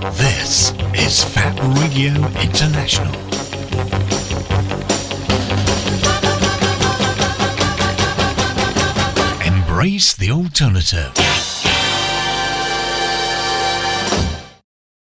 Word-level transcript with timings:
This 0.00 0.72
is 0.94 1.22
Fab 1.22 1.58
Radio 1.76 2.14
International. 2.40 3.14
Embrace 9.44 10.14
the 10.14 10.30
alternative. 10.30 11.12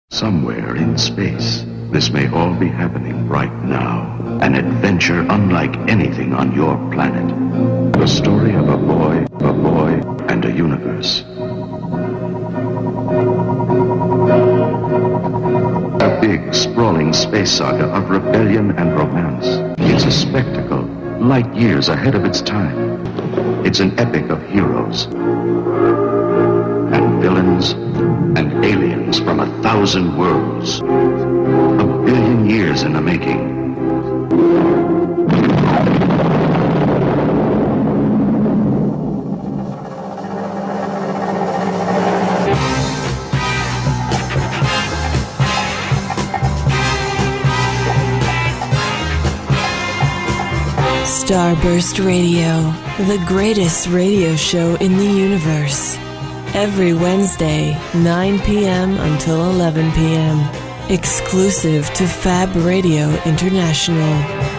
Somewhere 0.10 0.76
in 0.76 0.98
space, 0.98 1.64
this 1.92 2.10
may 2.10 2.28
all 2.30 2.56
be 2.56 2.68
happening 2.68 3.30
right 3.30 3.54
now. 3.64 4.18
An 4.42 4.56
adventure 4.56 5.24
unlike 5.30 5.78
anything 5.88 6.34
on 6.34 6.56
your 6.56 6.76
planet. 6.92 7.30
The 7.94 8.08
story 8.08 8.56
of 8.56 8.68
a 8.68 8.78
boy, 8.78 9.28
a 9.48 9.54
boy, 9.54 10.02
and 10.28 10.44
a 10.44 10.52
universe. 10.52 11.24
Sprawling 16.52 17.14
space 17.14 17.52
saga 17.52 17.86
of 17.96 18.10
rebellion 18.10 18.72
and 18.78 18.94
romance. 18.94 19.48
It's 19.80 20.06
a 20.06 20.12
spectacle, 20.12 20.84
light 21.20 21.54
years 21.56 21.90
ahead 21.90 22.16
of 22.16 22.26
its 22.26 22.42
time. 22.42 23.06
It's 23.66 23.80
an 23.80 23.98
epic 24.00 24.30
of 24.30 24.46
heroes 24.50 25.06
and 26.94 27.22
villains 27.22 27.72
and 28.38 28.66
aliens 28.66 29.20
from 29.20 29.40
a 29.40 29.62
thousand 29.62 30.18
worlds. 30.18 30.80
A 30.82 32.04
billion 32.06 32.50
years 32.50 32.84
in 32.84 32.94
the 32.94 33.02
making. 33.02 33.61
Starburst 51.32 52.06
Radio, 52.06 52.74
the 53.08 53.24
greatest 53.26 53.88
radio 53.88 54.36
show 54.36 54.76
in 54.82 54.98
the 54.98 55.06
universe. 55.06 55.96
Every 56.54 56.94
Wednesday, 56.94 57.72
9 57.96 58.40
p.m. 58.42 58.98
until 58.98 59.50
11 59.50 59.94
p.m. 59.94 60.92
Exclusive 60.92 61.90
to 61.94 62.06
Fab 62.06 62.54
Radio 62.58 63.10
International. 63.24 64.51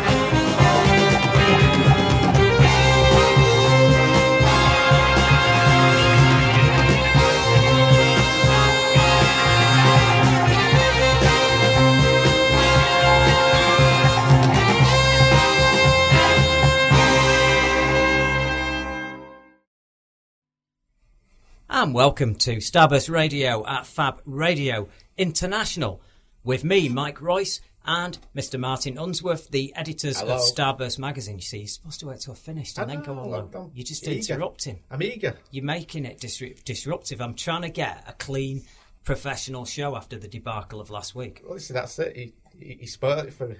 And 21.92 21.96
welcome 21.98 22.36
to 22.36 22.56
Starburst 22.56 23.10
Radio 23.10 23.66
at 23.66 23.84
Fab 23.84 24.22
Radio 24.24 24.88
International 25.18 26.00
with 26.42 26.64
me, 26.64 26.88
Mike 26.88 27.20
Royce, 27.20 27.60
and 27.84 28.18
Mr. 28.34 28.58
Martin 28.58 28.96
Unsworth, 28.96 29.50
the 29.50 29.74
editors 29.76 30.18
Hello. 30.18 30.36
of 30.36 30.40
Starburst 30.40 30.98
Magazine. 30.98 31.36
You 31.36 31.42
see, 31.42 31.58
you're 31.58 31.66
supposed 31.66 32.00
to 32.00 32.06
wait 32.06 32.20
till 32.20 32.32
I've 32.32 32.38
finished 32.38 32.78
and 32.78 32.90
I 32.90 32.94
then 32.94 33.02
ah, 33.02 33.06
go 33.06 33.14
know, 33.14 33.24
along. 33.24 33.54
I'm 33.54 33.70
You're 33.74 33.84
just 33.84 34.08
eager. 34.08 34.32
interrupting. 34.32 34.80
I'm 34.90 35.02
eager. 35.02 35.36
You're 35.50 35.66
making 35.66 36.06
it 36.06 36.18
disru- 36.18 36.64
disruptive. 36.64 37.20
I'm 37.20 37.34
trying 37.34 37.60
to 37.60 37.68
get 37.68 38.02
a 38.08 38.14
clean, 38.14 38.62
professional 39.04 39.66
show 39.66 39.94
after 39.94 40.16
the 40.18 40.28
debacle 40.28 40.80
of 40.80 40.88
last 40.88 41.14
week. 41.14 41.42
Well, 41.44 41.56
listen, 41.56 41.74
that's 41.74 41.98
it. 41.98 42.16
He, 42.16 42.32
he, 42.62 42.76
he 42.80 42.86
spoiled 42.86 43.26
it 43.26 43.32
for 43.34 43.48
me. 43.48 43.56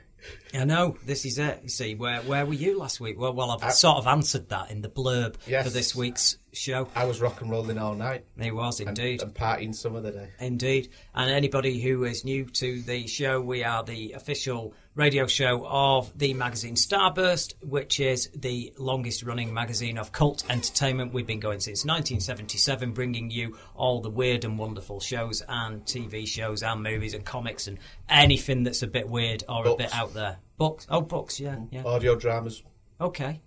I 0.55 0.64
know 0.64 0.97
this 1.05 1.25
is 1.25 1.39
it. 1.39 1.61
You 1.64 1.69
see, 1.69 1.95
where 1.97 2.20
where 2.22 2.47
were 2.47 2.53
you 2.55 2.78
last 2.78 3.00
week? 3.00 3.19
Well, 3.19 3.32
well, 3.32 3.50
I've 3.50 3.62
I- 3.65 3.71
sort 3.71 3.99
of 3.99 4.06
answered 4.06 4.49
that 4.50 4.71
in 4.71 4.81
the 4.82 4.88
blurb 4.88 5.34
Yes. 5.47 5.65
for 5.66 5.71
this 5.72 5.94
week's 5.97 6.37
show. 6.53 6.88
I 6.94 7.04
was 7.06 7.21
rock 7.21 7.41
and 7.41 7.50
rolling 7.50 7.78
all 7.78 7.94
night. 7.94 8.25
He 8.41 8.50
was 8.53 8.78
and- 8.81 8.91
indeed. 8.91 9.21
And, 9.22 9.34
partying 9.34 9.75
some 9.75 9.97
other 9.97 10.12
day. 10.12 10.28
Indeed. 10.38 10.91
And 11.15 11.31
anybody 11.31 11.81
who 11.81 12.04
is 12.04 12.25
new 12.25 12.44
to 12.44 12.82
the 12.82 13.06
show, 13.09 13.41
we 13.41 13.65
are 13.65 13.82
the 13.82 14.12
official 14.12 14.75
radio 14.94 15.26
show 15.26 15.66
of 15.66 16.16
the 16.19 16.34
magazine 16.34 16.75
Starburst, 16.75 17.54
which 17.62 17.98
is 17.98 18.28
the 18.34 18.72
longest 18.76 19.22
running 19.22 19.53
magazine 19.53 19.97
of 19.97 20.12
cult 20.12 20.44
entertainment. 20.50 21.12
We've 21.14 21.26
been 21.26 21.41
going 21.41 21.60
since 21.60 21.84
1977, 21.84 22.92
bringing 22.92 23.30
you 23.30 23.56
all 23.75 24.00
the 24.00 24.10
weird 24.10 24.44
and 24.44 24.58
wonderful 24.58 25.00
shows 25.00 25.42
and 25.48 25.82
TV 25.84 26.26
shows 26.26 26.62
and 26.62 26.82
movies 26.82 27.14
and 27.14 27.25
comics 27.25 27.66
and 27.69 27.78
anything 28.08 28.64
that's 28.64 28.82
a 28.82 28.86
bit 28.86 29.08
weird 29.08 29.44
or 29.48 29.66
a 29.66 29.76
bit 29.76 29.94
out 29.94 30.12
there. 30.12 30.38
Books. 30.58 30.86
Oh, 30.91 31.00
books, 31.00 31.41
yeah. 31.41 31.56
yeah. 31.70 31.84
Audio 31.84 32.14
dramas. 32.14 32.62
Okay. 33.00 33.41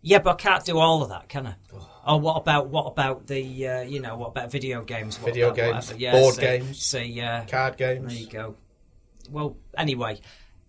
Yeah, 0.00 0.18
but 0.18 0.32
I 0.32 0.36
can't 0.36 0.64
do 0.64 0.78
all 0.78 1.02
of 1.02 1.08
that, 1.08 1.28
can 1.28 1.46
I? 1.46 1.54
Oh, 2.06 2.18
what 2.18 2.36
about 2.36 2.68
what 2.68 2.84
about 2.84 3.26
the 3.26 3.66
uh, 3.66 3.80
you 3.80 4.00
know 4.00 4.18
what 4.18 4.28
about 4.28 4.52
video 4.52 4.84
games? 4.84 5.18
What 5.18 5.32
Video 5.32 5.50
games. 5.50 5.94
Yeah, 5.96 6.12
board 6.12 6.36
games, 6.36 6.82
see, 6.82 7.22
uh, 7.22 7.46
Card 7.46 7.78
games. 7.78 8.12
there 8.12 8.22
you 8.22 8.26
go. 8.26 8.56
Well, 9.30 9.56
anyway, 9.78 10.20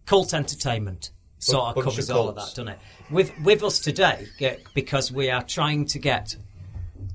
cult 0.06 0.34
entertainment 0.34 1.12
sort 1.40 1.70
of 1.70 1.76
bunch 1.76 1.88
of 1.88 1.94
covers 1.94 2.10
all 2.10 2.30
of 2.30 2.36
that, 2.36 2.50
doesn't 2.50 2.70
it? 2.70 2.80
With 3.10 3.32
with 3.42 3.64
us 3.64 3.80
today, 3.80 4.28
because 4.74 5.12
we 5.12 5.30
are 5.30 5.44
trying 5.44 5.86
to 5.88 6.00
get 6.00 6.36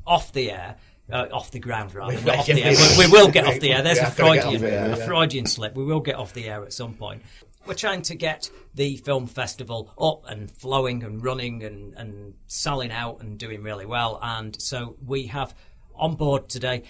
off 0.06 0.33
the 0.33 0.51
air. 0.51 0.77
Uh, 1.12 1.27
off 1.33 1.51
the 1.51 1.59
ground, 1.59 1.93
rather. 1.93 2.15
We- 2.17 2.23
not 2.23 2.39
off 2.39 2.47
the 2.47 2.62
air. 2.62 2.77
we- 2.97 3.09
will 3.11 3.33
get 3.33 3.45
off 3.45 3.59
the 3.59 3.73
air. 3.73 3.83
There's 3.83 3.99
a 3.99 4.05
have 4.05 4.17
to 4.17 4.23
get 4.23 4.45
off 4.45 4.53
Freudian, 4.53 4.65
air, 4.65 4.93
a 4.93 4.97
yeah. 4.97 5.06
Freudian 5.06 5.45
slip. 5.47 5.75
We 5.75 5.83
will 5.83 5.99
get 5.99 6.15
off 6.15 6.33
the 6.34 6.49
air 6.49 6.62
at 6.62 6.73
some 6.73 6.95
point. 6.95 7.23
We're 7.67 7.75
trying 7.75 8.03
to 8.03 8.15
get 8.15 8.49
the 8.75 8.97
film 8.99 9.27
festival 9.27 9.93
up 10.01 10.31
and 10.31 10.49
flowing 10.49 11.03
and 11.03 11.21
running 11.21 11.65
and, 11.65 11.95
and 11.95 12.34
selling 12.47 12.93
out 12.93 13.22
and 13.22 13.39
doing 13.39 13.65
really 13.65 13.87
well. 13.87 14.21
And 14.22 14.55
so 14.62 14.95
we 15.05 15.27
have 15.27 15.53
on 15.97 16.15
board 16.15 16.49
today 16.49 16.84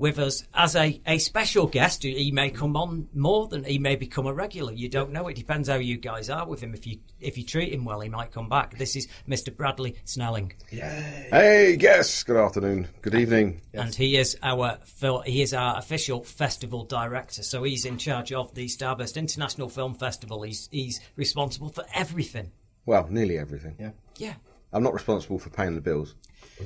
with 0.00 0.18
us 0.18 0.42
as 0.54 0.74
a, 0.74 1.00
a 1.06 1.18
special 1.18 1.66
guest. 1.66 2.02
He 2.02 2.32
may 2.32 2.50
come 2.50 2.76
on 2.76 3.08
more 3.14 3.46
than 3.46 3.64
he 3.64 3.78
may 3.78 3.96
become 3.96 4.26
a 4.26 4.32
regular. 4.32 4.72
You 4.72 4.88
don't 4.88 5.12
know. 5.12 5.28
It 5.28 5.36
depends 5.36 5.68
how 5.68 5.76
you 5.76 5.98
guys 5.98 6.30
are 6.30 6.46
with 6.46 6.62
him. 6.62 6.74
If 6.74 6.86
you 6.86 6.98
if 7.20 7.36
you 7.36 7.44
treat 7.44 7.72
him 7.72 7.84
well, 7.84 8.00
he 8.00 8.08
might 8.08 8.32
come 8.32 8.48
back. 8.48 8.78
This 8.78 8.96
is 8.96 9.06
Mr. 9.28 9.54
Bradley 9.54 9.96
Snelling. 10.04 10.54
Yay. 10.70 11.28
Hey, 11.30 11.76
yes. 11.78 12.22
Good 12.22 12.38
afternoon. 12.38 12.88
Good 13.02 13.14
evening. 13.14 13.60
and 13.74 13.94
he 13.94 14.16
is 14.16 14.36
our 14.42 14.78
he 15.26 15.42
is 15.42 15.52
our 15.52 15.78
official 15.78 16.24
festival 16.24 16.84
director. 16.84 17.42
So 17.42 17.62
he's 17.62 17.84
in 17.84 17.98
charge 17.98 18.32
of 18.32 18.54
the 18.54 18.66
Starburst 18.66 19.16
International 19.16 19.68
Film 19.68 19.94
Festival. 19.94 20.42
He's 20.42 20.68
he's 20.72 21.00
responsible 21.16 21.68
for 21.68 21.84
everything. 21.94 22.52
Well, 22.86 23.06
nearly 23.10 23.38
everything. 23.38 23.76
Yeah. 23.78 23.90
Yeah. 24.16 24.34
I'm 24.72 24.82
not 24.82 24.94
responsible 24.94 25.38
for 25.38 25.50
paying 25.50 25.74
the 25.74 25.80
bills. 25.80 26.14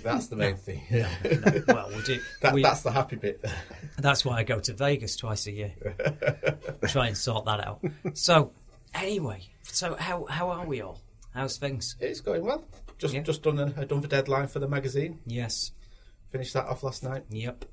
That's 0.02 0.26
the 0.28 0.36
main 0.36 0.56
thing. 0.56 0.82
Yeah. 0.90 1.08
Well, 1.68 1.88
we 1.94 2.02
do. 2.02 2.20
That, 2.42 2.52
we, 2.54 2.62
that's 2.62 2.82
the 2.82 2.90
happy 2.90 3.16
bit. 3.16 3.44
that's 3.98 4.24
why 4.24 4.38
I 4.38 4.42
go 4.42 4.60
to 4.60 4.72
Vegas 4.74 5.16
twice 5.16 5.46
a 5.46 5.52
year. 5.52 5.72
Try 6.88 7.08
and 7.08 7.16
sort 7.16 7.44
that 7.46 7.60
out. 7.66 7.84
So 8.14 8.52
anyway, 8.94 9.42
so 9.62 9.94
how 9.96 10.26
how 10.26 10.50
are 10.50 10.66
we 10.66 10.80
all? 10.82 11.00
How's 11.32 11.56
things? 11.58 11.96
it's 12.00 12.20
going 12.20 12.44
well. 12.44 12.64
Just 12.98 13.14
Yeah. 13.14 13.22
just 13.22 13.42
done 13.42 13.58
a, 13.58 13.72
a 13.76 13.86
done 13.86 14.00
for 14.02 14.08
deadline 14.08 14.46
for 14.46 14.58
the 14.60 14.68
magazine. 14.68 15.20
Yes. 15.26 15.72
Finished 16.30 16.54
that 16.54 16.66
off 16.66 16.82
last 16.82 17.02
night. 17.02 17.24
Yep. 17.30 17.64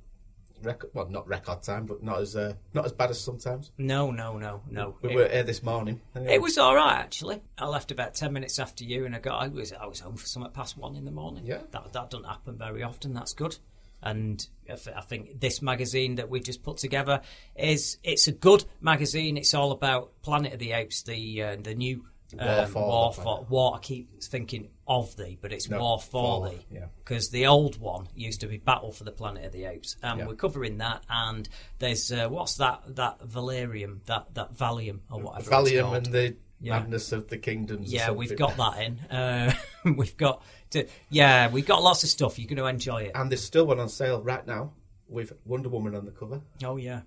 Record, 0.63 0.91
well, 0.93 1.07
not 1.09 1.27
record 1.27 1.63
time, 1.63 1.85
but 1.85 2.03
not 2.03 2.19
as 2.21 2.35
uh, 2.35 2.53
not 2.73 2.85
as 2.85 2.91
bad 2.91 3.09
as 3.09 3.19
sometimes. 3.19 3.71
No, 3.77 4.11
no, 4.11 4.37
no, 4.37 4.61
no. 4.69 4.97
We 5.01 5.11
It- 5.11 5.15
were 5.15 5.27
here 5.29 5.43
this 5.43 5.63
morning. 5.63 6.01
Anyway. 6.15 6.33
It 6.35 6.41
was 6.41 6.57
all 6.57 6.75
right 6.75 6.97
actually. 6.99 7.41
I 7.57 7.67
left 7.67 7.91
about 7.91 8.13
ten 8.15 8.33
minutes 8.33 8.59
after 8.59 8.83
you, 8.83 9.05
and 9.05 9.15
I 9.15 9.19
got 9.19 9.41
I 9.41 9.47
was 9.47 9.73
I 9.73 9.85
was 9.85 9.99
home 9.99 10.17
for 10.17 10.25
something 10.27 10.51
past 10.51 10.77
one 10.77 10.95
in 10.95 11.05
the 11.05 11.11
morning. 11.11 11.45
Yeah. 11.45 11.59
that 11.71 11.93
that 11.93 12.09
doesn't 12.09 12.25
happen 12.27 12.57
very 12.57 12.83
often. 12.83 13.13
That's 13.13 13.33
good. 13.33 13.57
And 14.03 14.45
I 14.69 14.73
I 14.95 15.01
think 15.01 15.39
this 15.39 15.61
magazine 15.61 16.15
that 16.15 16.29
we 16.29 16.39
just 16.39 16.63
put 16.63 16.77
together 16.77 17.21
is 17.55 17.97
it's 18.03 18.27
a 18.27 18.31
good 18.31 18.65
magazine. 18.79 19.37
It's 19.37 19.53
all 19.53 19.71
about 19.71 20.21
Planet 20.23 20.53
of 20.53 20.59
the 20.59 20.71
Apes, 20.71 21.03
the 21.03 21.43
uh, 21.43 21.55
the 21.61 21.75
new 21.75 22.05
War 22.33 22.59
um, 22.61 22.67
for 22.71 22.81
war 22.87 23.13
for 23.13 23.45
war. 23.49 23.75
I 23.75 23.79
keep 23.79 24.21
thinking 24.23 24.69
of 24.87 25.15
thee, 25.17 25.37
but 25.41 25.51
it's 25.51 25.69
No, 25.69 25.79
war 25.79 25.99
for 25.99 26.47
for, 26.47 26.49
thee. 26.49 26.65
yeah. 26.71 26.85
Because 26.97 27.29
the 27.29 27.47
old 27.47 27.77
one 27.79 28.07
used 28.15 28.41
to 28.41 28.47
be 28.47 28.57
Battle 28.57 28.91
for 28.91 29.03
the 29.03 29.11
Planet 29.11 29.45
of 29.45 29.51
the 29.51 29.65
Apes, 29.65 29.95
and 30.03 30.19
Yeah. 30.19 30.27
we're 30.27 30.35
covering 30.35 30.77
that. 30.79 31.03
And 31.09 31.47
there's 31.79 32.11
uh, 32.11 32.27
what's 32.29 32.55
that 32.55 32.95
that 32.95 33.21
Valerian, 33.21 34.01
that 34.05 34.33
that 34.35 34.53
Valium 34.55 34.99
or 35.09 35.19
whatever. 35.21 35.49
Valium 35.51 35.95
and 35.97 36.05
the 36.07 36.35
Yeah. 36.59 36.79
madness 36.79 37.11
of 37.11 37.27
the 37.27 37.37
kingdoms. 37.37 37.91
Yeah, 37.91 38.11
we've 38.11 38.37
got 38.37 38.55
that 38.57 38.81
in. 38.83 38.99
Uh, 39.09 39.53
we've 39.95 40.15
got 40.17 40.43
to, 40.71 40.87
yeah, 41.09 41.49
we've 41.49 41.65
got 41.65 41.81
lots 41.81 42.03
of 42.03 42.09
stuff. 42.09 42.37
You're 42.37 42.47
going 42.47 42.57
to 42.57 42.67
enjoy 42.67 43.03
it. 43.03 43.11
And 43.15 43.31
there's 43.31 43.43
still 43.43 43.65
one 43.65 43.79
on 43.79 43.89
sale 43.89 44.21
right 44.21 44.45
now 44.45 44.73
with 45.09 45.33
Wonder 45.43 45.69
Woman 45.69 45.95
on 45.95 46.05
the 46.05 46.11
cover, 46.11 46.41
Oh 46.63 46.77
yeah, 46.77 47.01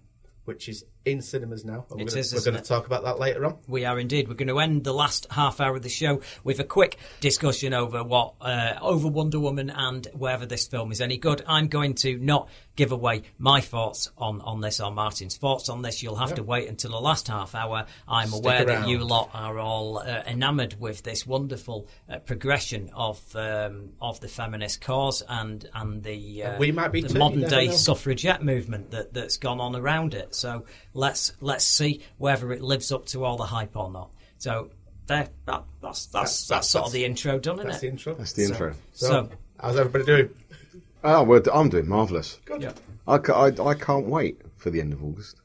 which 0.44 0.68
is 0.68 0.84
in 1.04 1.20
cinemas 1.20 1.64
now. 1.64 1.86
And 1.90 2.00
It 2.00 2.06
we're 2.06 2.22
gonna, 2.22 2.26
We're 2.34 2.50
going 2.52 2.62
to 2.62 2.68
talk 2.68 2.86
about 2.86 3.04
that 3.04 3.18
later 3.18 3.44
on. 3.44 3.58
we 3.66 3.84
are 3.84 3.98
indeed. 3.98 4.28
We're 4.28 4.34
going 4.34 4.48
to 4.48 4.58
end 4.58 4.84
the 4.84 4.94
last 4.94 5.26
half 5.30 5.60
hour 5.60 5.76
of 5.76 5.82
the 5.82 5.88
show 5.88 6.20
with 6.42 6.60
a 6.60 6.64
quick 6.64 6.98
discussion 7.20 7.74
over 7.74 8.02
what 8.02 8.34
uh, 8.40 8.74
over 8.80 9.08
Wonder 9.08 9.38
Woman 9.40 9.70
and 9.70 10.06
whether 10.14 10.46
this 10.46 10.66
film 10.66 10.92
is 10.92 11.00
any 11.00 11.16
good. 11.18 11.42
I'm 11.46 11.68
going 11.68 11.94
to 11.96 12.16
not 12.18 12.48
give 12.76 12.90
away 12.90 13.22
my 13.38 13.60
thoughts 13.60 14.10
on, 14.18 14.40
on 14.40 14.60
this 14.60 14.80
or 14.80 14.90
Martin's 14.90 15.36
thoughts 15.36 15.68
on 15.68 15.82
this. 15.82 16.02
You'll 16.02 16.16
have 16.16 16.34
to 16.34 16.42
wait 16.42 16.68
until 16.68 16.90
the 16.90 17.00
last 17.00 17.28
half 17.28 17.54
hour. 17.54 17.86
I'm 18.08 18.28
Stick 18.28 18.40
aware 18.40 18.64
that 18.64 18.88
you 18.88 18.98
lot 19.04 19.30
are 19.32 19.58
all 19.58 19.98
uh, 19.98 20.22
enamoured 20.26 20.74
with 20.80 21.02
this 21.02 21.26
wonderful 21.26 21.86
uh, 22.08 22.18
progression 22.18 22.90
of 22.94 23.20
um, 23.36 23.90
of 24.00 24.20
the 24.20 24.28
feminist 24.28 24.80
cause 24.80 25.22
and 25.28 25.68
and 25.74 26.02
the 26.02 26.42
uh, 26.42 26.50
And 26.52 26.60
we 26.60 26.72
might 26.72 26.92
be 26.92 27.02
the 27.02 27.10
too, 27.10 27.18
modern 27.18 27.48
day 27.48 27.66
know. 27.66 27.72
suffragette 27.72 28.42
movement 28.42 28.90
that 28.90 29.14
that's 29.14 29.36
gone 29.36 29.60
on 29.60 29.76
around 29.76 30.14
it. 30.14 30.34
So 30.34 30.64
let's 30.94 31.32
let's 31.40 31.64
see 31.64 32.00
whether 32.16 32.52
it 32.52 32.62
lives 32.62 32.90
up 32.90 33.06
to 33.06 33.24
all 33.24 33.36
the 33.36 33.44
hype 33.44 33.76
or 33.76 33.90
not. 33.90 34.10
So 34.38 34.70
there, 35.06 35.28
that, 35.46 35.64
that's 35.82 36.06
that's 36.06 36.46
that's, 36.46 36.48
That's- 36.48 36.68
sort 36.70 36.86
of 36.86 36.92
the 36.92 37.04
intro 37.04 37.38
done, 37.38 37.56
isn't 37.56 37.68
That's 37.68 37.80
the 37.80 37.88
intro. 37.88 38.14
That's 38.14 38.32
the 38.32 38.44
intro. 38.44 38.74
So, 38.92 39.06
So- 39.06 39.30
how's 39.60 39.76
everybody 39.76 40.04
doing? 40.04 40.30
Oh, 41.02 41.22
well, 41.22 41.42
I'm 41.52 41.68
doing 41.68 41.86
marvellous. 41.86 42.38
Yeah. 42.58 42.72
I, 43.06 43.16
I, 43.16 43.46
I 43.62 43.74
can't 43.74 44.06
wait 44.06 44.40
for 44.56 44.70
the 44.70 44.80
end 44.80 44.94
of 44.94 45.04
August. 45.04 45.36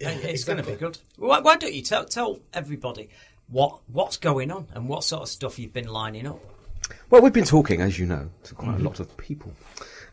And 0.00 0.18
it's 0.24 0.44
going 0.44 0.56
to 0.56 0.64
be 0.64 0.74
good. 0.74 0.98
Why, 1.16 1.40
why 1.40 1.56
don't 1.56 1.74
you 1.74 1.82
tell 1.82 2.06
tell 2.06 2.40
everybody 2.54 3.10
what 3.48 3.80
what's 3.88 4.16
going 4.16 4.50
on 4.50 4.68
and 4.72 4.88
what 4.88 5.04
sort 5.04 5.22
of 5.22 5.28
stuff 5.28 5.58
you've 5.58 5.72
been 5.72 5.88
lining 5.88 6.26
up? 6.26 6.40
Well, 7.10 7.20
we've 7.20 7.32
been 7.32 7.44
talking, 7.44 7.80
as 7.80 7.98
you 7.98 8.06
know, 8.06 8.30
to 8.44 8.54
quite 8.54 8.68
a 8.68 8.72
mm-hmm. 8.74 8.86
lot 8.86 9.00
of 9.00 9.14
people. 9.16 9.52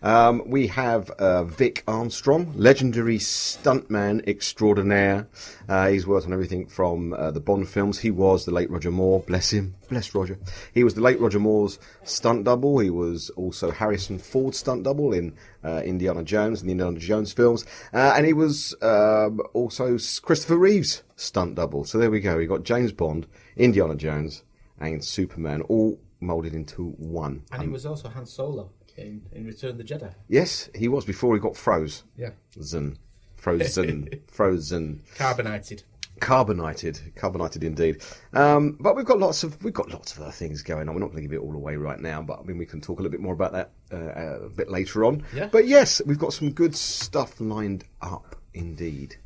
Um, 0.03 0.43
we 0.45 0.67
have 0.67 1.09
uh, 1.11 1.45
Vic 1.45 1.81
Armstrong, 1.87 2.51
legendary 2.57 3.17
stuntman 3.19 4.27
extraordinaire. 4.27 5.29
Uh, 5.69 5.87
he's 5.87 6.05
worked 6.05 6.25
on 6.25 6.33
everything 6.33 6.67
from 6.67 7.13
uh, 7.13 7.31
the 7.31 7.39
Bond 7.39 7.69
films. 7.69 7.99
He 7.99 8.11
was 8.11 8.43
the 8.43 8.51
late 8.51 8.69
Roger 8.69 8.91
Moore, 8.91 9.21
bless 9.21 9.51
him, 9.51 9.75
bless 9.87 10.13
Roger. 10.13 10.37
He 10.73 10.83
was 10.83 10.95
the 10.95 11.01
late 11.01 11.21
Roger 11.21 11.39
Moore's 11.39 11.79
stunt 12.03 12.43
double. 12.43 12.79
He 12.79 12.89
was 12.89 13.29
also 13.31 13.71
Harrison 13.71 14.19
Ford's 14.19 14.57
stunt 14.57 14.83
double 14.83 15.13
in 15.13 15.37
uh, 15.63 15.81
Indiana 15.85 16.21
Jones 16.21 16.59
and 16.59 16.67
the 16.67 16.73
Indiana 16.73 16.99
Jones 16.99 17.31
films. 17.31 17.63
Uh, 17.93 18.13
and 18.17 18.25
he 18.25 18.33
was 18.33 18.75
um, 18.81 19.39
also 19.53 19.97
Christopher 20.21 20.57
Reeve's 20.57 21.03
stunt 21.15 21.55
double. 21.55 21.85
So 21.85 21.97
there 21.97 22.11
we 22.11 22.19
go. 22.19 22.35
We 22.35 22.45
got 22.45 22.63
James 22.63 22.91
Bond, 22.91 23.25
Indiana 23.55 23.95
Jones, 23.95 24.43
and 24.77 25.01
Superman 25.01 25.61
all 25.61 25.97
moulded 26.19 26.53
into 26.53 26.89
one. 26.97 27.43
And 27.53 27.61
he 27.61 27.67
was 27.69 27.85
also 27.85 28.09
Han 28.09 28.25
Solo 28.25 28.69
in, 28.97 29.27
in 29.31 29.45
Return 29.45 29.71
of 29.71 29.77
the 29.77 29.83
Jedi. 29.83 30.13
Yes, 30.27 30.69
he 30.75 30.87
was 30.87 31.05
before 31.05 31.33
he 31.33 31.39
got 31.39 31.57
froze. 31.57 32.03
Yeah. 32.17 32.31
Zen. 32.61 32.97
Frozen. 33.35 34.09
Frozen. 34.27 35.03
Carbonated. 35.15 35.83
Carbonated. 36.19 37.13
Carbonated 37.15 37.63
indeed. 37.63 38.01
Um, 38.33 38.77
but 38.79 38.95
we've 38.95 39.05
got 39.05 39.19
lots 39.19 39.43
of 39.43 39.61
we've 39.63 39.73
got 39.73 39.89
lots 39.89 40.13
of 40.13 40.21
other 40.21 40.31
things 40.31 40.61
going 40.61 40.87
on. 40.87 40.95
We're 40.95 41.01
not 41.01 41.11
going 41.11 41.23
to 41.23 41.29
give 41.29 41.33
it 41.33 41.43
all 41.43 41.55
away 41.55 41.75
right 41.75 41.99
now, 41.99 42.21
but 42.21 42.39
I 42.39 42.43
mean 42.43 42.57
we 42.57 42.65
can 42.65 42.81
talk 42.81 42.99
a 42.99 43.01
little 43.01 43.11
bit 43.11 43.19
more 43.19 43.33
about 43.33 43.51
that 43.53 43.71
uh, 43.91 43.95
uh, 43.95 44.39
a 44.45 44.49
bit 44.49 44.69
later 44.69 45.05
on. 45.05 45.23
Yeah. 45.33 45.47
But 45.51 45.67
yes, 45.67 46.01
we've 46.05 46.19
got 46.19 46.33
some 46.33 46.51
good 46.51 46.75
stuff 46.75 47.41
lined 47.41 47.85
up 48.01 48.35
indeed. 48.53 49.17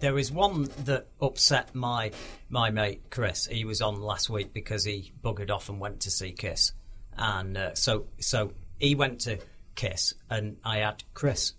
There 0.00 0.18
is 0.18 0.32
one 0.32 0.68
that 0.84 1.06
upset 1.22 1.74
my 1.74 2.10
my 2.48 2.70
mate 2.70 3.10
Chris. 3.10 3.46
He 3.46 3.64
was 3.64 3.80
on 3.80 4.00
last 4.00 4.28
week 4.28 4.52
because 4.52 4.84
he 4.84 5.12
buggered 5.22 5.50
off 5.50 5.68
and 5.68 5.80
went 5.80 6.00
to 6.00 6.10
see 6.10 6.32
Kiss, 6.32 6.72
and 7.16 7.56
uh, 7.56 7.74
so 7.74 8.06
so 8.18 8.52
he 8.78 8.94
went 8.94 9.20
to 9.22 9.38
Kiss, 9.74 10.14
and 10.30 10.56
I 10.64 10.78
had 10.78 11.02
Chris. 11.14 11.52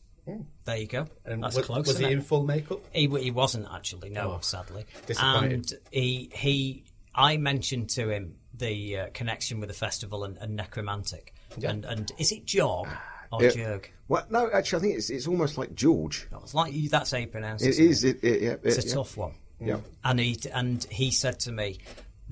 There 0.66 0.76
you 0.76 0.88
go. 0.88 1.08
And 1.24 1.42
That's 1.42 1.56
was, 1.56 1.66
close. 1.66 1.88
was 1.88 2.00
he 2.00 2.06
it? 2.06 2.12
in 2.12 2.22
full 2.22 2.44
makeup? 2.44 2.82
He, 2.92 3.08
he 3.08 3.32
wasn't 3.32 3.68
actually, 3.74 4.10
no, 4.10 4.34
Oh, 4.34 4.40
sadly. 4.42 4.86
And 5.22 5.72
he 5.92 6.30
he 6.34 6.84
I 7.16 7.38
mentioned 7.38 7.90
to 7.92 8.10
him 8.10 8.36
the 8.54 8.98
uh, 8.98 9.08
connection 9.14 9.62
with 9.62 9.70
the 9.70 9.76
festival 9.76 10.26
and, 10.26 10.38
and 10.40 10.60
Nekromantik. 10.60 11.30
Yeah. 11.58 11.70
And 11.70 11.86
and 11.86 12.12
is 12.18 12.34
it 12.34 12.46
Jorg 12.46 12.90
or 13.32 13.42
Yeah. 13.42 13.50
Jurg? 13.52 13.86
Well, 14.10 14.26
no, 14.30 14.50
actually, 14.52 14.80
I 14.80 14.82
think 14.82 14.98
it's 14.98 15.10
it's 15.10 15.28
almost 15.28 15.58
like 15.58 15.74
George. 15.76 16.28
It's 16.44 16.54
like 16.54 16.74
you, 16.74 16.90
that's 16.90 17.12
how 17.12 17.20
you 17.20 17.28
pronounce 17.28 17.64
It 17.64 17.80
it. 17.80 17.80
is. 17.80 18.04
It, 18.04 18.22
it, 18.22 18.42
yeah, 18.42 18.56
It's 18.64 18.78
a 18.84 18.90
tough 18.96 19.16
one. 19.16 19.32
Yeah. 19.62 19.78
And 20.04 20.20
he 20.20 20.38
and 20.54 20.84
he 20.92 21.10
said 21.12 21.40
to 21.42 21.54
me 21.54 21.78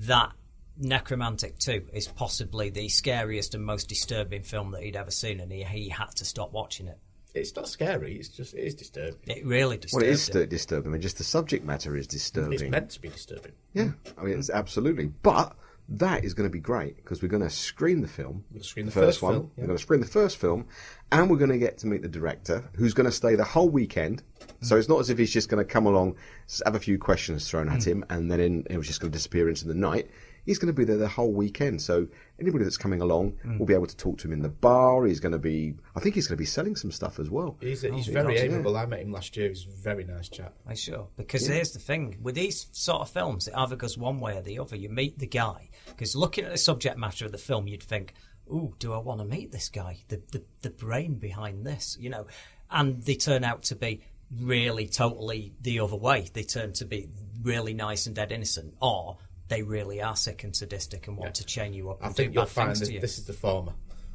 that 0.00 0.32
Nekromantik 0.80 1.58
2 1.58 1.88
is 1.92 2.08
possibly 2.08 2.70
the 2.70 2.88
scariest 2.88 3.54
and 3.54 3.64
most 3.64 3.88
disturbing 3.88 4.42
film 4.42 4.72
that 4.72 4.82
he'd 4.82 4.96
ever 4.96 5.10
seen, 5.10 5.40
and 5.40 5.50
he, 5.50 5.64
he 5.64 5.88
had 5.88 6.10
to 6.16 6.24
stop 6.24 6.52
watching 6.52 6.86
it. 6.86 6.98
It's 7.34 7.54
not 7.54 7.68
scary. 7.68 8.16
It's 8.16 8.28
just 8.28 8.54
it 8.54 8.60
is 8.60 8.74
disturbing. 8.74 9.20
It 9.26 9.44
really 9.44 9.78
Well, 9.92 10.00
disturbed 10.00 10.04
it 10.04 10.08
is 10.08 10.28
him. 10.28 10.48
disturbing. 10.48 10.90
I 10.90 10.92
mean, 10.92 11.02
just 11.02 11.18
the 11.18 11.24
subject 11.24 11.64
matter 11.64 11.96
is 11.96 12.06
disturbing. 12.06 12.54
It's 12.54 12.62
meant 12.62 12.90
to 12.90 13.00
be 13.00 13.08
disturbing. 13.08 13.52
Yeah, 13.74 13.90
I 14.16 14.22
mean, 14.22 14.38
it's 14.38 14.48
absolutely. 14.48 15.06
But 15.06 15.54
that 15.88 16.24
is 16.24 16.34
going 16.34 16.48
to 16.48 16.52
be 16.52 16.60
great 16.60 16.96
because 16.96 17.22
we're 17.22 17.28
going 17.28 17.42
to 17.42 17.50
screen 17.50 18.00
the 18.00 18.08
film. 18.08 18.44
We'll 18.50 18.62
screen 18.62 18.86
the 18.86 18.92
first 18.92 19.22
one. 19.22 19.34
film, 19.34 19.50
yeah. 19.56 19.62
We're 19.62 19.66
going 19.68 19.76
to 19.76 19.82
screen 19.82 20.00
the 20.00 20.06
first 20.06 20.38
film, 20.38 20.66
and 21.12 21.30
we're 21.30 21.36
going 21.36 21.50
to 21.50 21.58
get 21.58 21.78
to 21.78 21.86
meet 21.86 22.02
the 22.02 22.08
director, 22.08 22.64
who's 22.74 22.94
going 22.94 23.04
to 23.04 23.12
stay 23.12 23.34
the 23.34 23.44
whole 23.44 23.68
weekend. 23.68 24.22
So 24.62 24.76
it's 24.76 24.88
not 24.88 25.00
as 25.00 25.10
if 25.10 25.18
he's 25.18 25.32
just 25.32 25.48
going 25.48 25.64
to 25.64 25.70
come 25.70 25.86
along, 25.86 26.16
have 26.64 26.74
a 26.74 26.80
few 26.80 26.98
questions 26.98 27.48
thrown 27.48 27.68
at 27.68 27.84
hmm. 27.84 27.90
him, 27.90 28.04
and 28.08 28.30
then 28.30 28.40
in, 28.40 28.66
it 28.70 28.78
was 28.78 28.86
just 28.86 29.00
going 29.00 29.12
to 29.12 29.16
disappear 29.16 29.48
into 29.48 29.68
the 29.68 29.74
night. 29.74 30.10
He's 30.46 30.58
going 30.58 30.68
to 30.68 30.72
be 30.72 30.84
there 30.84 30.96
the 30.96 31.08
whole 31.08 31.32
weekend. 31.32 31.82
So 31.82 32.06
anybody 32.40 32.64
that's 32.64 32.76
coming 32.76 33.02
along 33.02 33.32
mm. 33.44 33.58
will 33.58 33.66
be 33.66 33.74
able 33.74 33.86
to 33.86 33.96
talk 33.96 34.18
to 34.18 34.28
him 34.28 34.32
in 34.32 34.42
the 34.42 34.48
bar. 34.48 35.04
He's 35.04 35.20
going 35.20 35.32
to 35.32 35.38
be, 35.38 35.74
I 35.94 36.00
think 36.00 36.14
he's 36.14 36.28
going 36.28 36.36
to 36.36 36.40
be 36.40 36.46
selling 36.46 36.76
some 36.76 36.90
stuff 36.92 37.18
as 37.18 37.28
well. 37.28 37.58
He's 37.60 37.82
he's 37.82 38.08
Oh, 38.08 38.12
very 38.12 38.34
God, 38.34 38.44
yeah. 38.44 38.50
amiable. 38.50 38.76
I 38.76 38.86
met 38.86 39.00
him 39.00 39.12
last 39.12 39.36
year. 39.36 39.48
He's 39.48 39.66
a 39.66 39.82
very 39.82 40.04
nice 40.04 40.28
chap. 40.28 40.54
I 40.66 40.74
sure. 40.74 41.08
Because 41.16 41.46
here's 41.46 41.72
the 41.72 41.80
thing 41.80 42.18
with 42.22 42.36
these 42.36 42.68
sort 42.72 43.02
of 43.02 43.10
films, 43.10 43.48
it 43.48 43.54
either 43.56 43.76
goes 43.76 43.98
one 43.98 44.20
way 44.20 44.36
or 44.36 44.42
the 44.42 44.58
other. 44.60 44.76
You 44.76 44.88
meet 44.88 45.18
the 45.18 45.26
guy. 45.26 45.68
Because 45.86 46.16
looking 46.16 46.44
at 46.44 46.52
the 46.52 46.58
subject 46.58 46.96
matter 46.96 47.26
of 47.26 47.32
the 47.32 47.38
film, 47.38 47.66
you'd 47.66 47.82
think, 47.82 48.14
ooh, 48.48 48.74
do 48.78 48.92
I 48.92 48.98
want 48.98 49.20
to 49.20 49.26
meet 49.26 49.50
this 49.50 49.68
guy? 49.68 49.98
The, 50.08 50.22
the, 50.30 50.44
the 50.62 50.70
brain 50.70 51.14
behind 51.14 51.66
this, 51.66 51.96
you 52.00 52.08
know? 52.10 52.26
And 52.70 53.02
they 53.02 53.14
turn 53.16 53.44
out 53.44 53.64
to 53.64 53.76
be 53.76 54.02
really 54.40 54.86
totally 54.86 55.54
the 55.60 55.80
other 55.80 55.96
way. 55.96 56.28
They 56.32 56.42
turn 56.42 56.72
to 56.74 56.84
be 56.84 57.08
really 57.42 57.74
nice 57.74 58.06
and 58.06 58.14
dead 58.14 58.32
innocent. 58.32 58.74
Or 58.80 59.18
they 59.48 59.62
really 59.62 60.02
are 60.02 60.16
sick 60.16 60.44
and 60.44 60.54
sadistic 60.54 61.06
and 61.08 61.16
want 61.16 61.36
to 61.36 61.44
chain 61.44 61.72
you 61.72 61.90
up 61.90 61.98
I 62.02 62.06
and 62.08 62.16
think 62.16 62.34
you'll 62.34 62.46
find 62.46 62.74
this, 62.76 62.90
you. 62.90 63.00
this 63.00 63.18
is 63.18 63.26
the 63.26 63.32
former. 63.32 63.72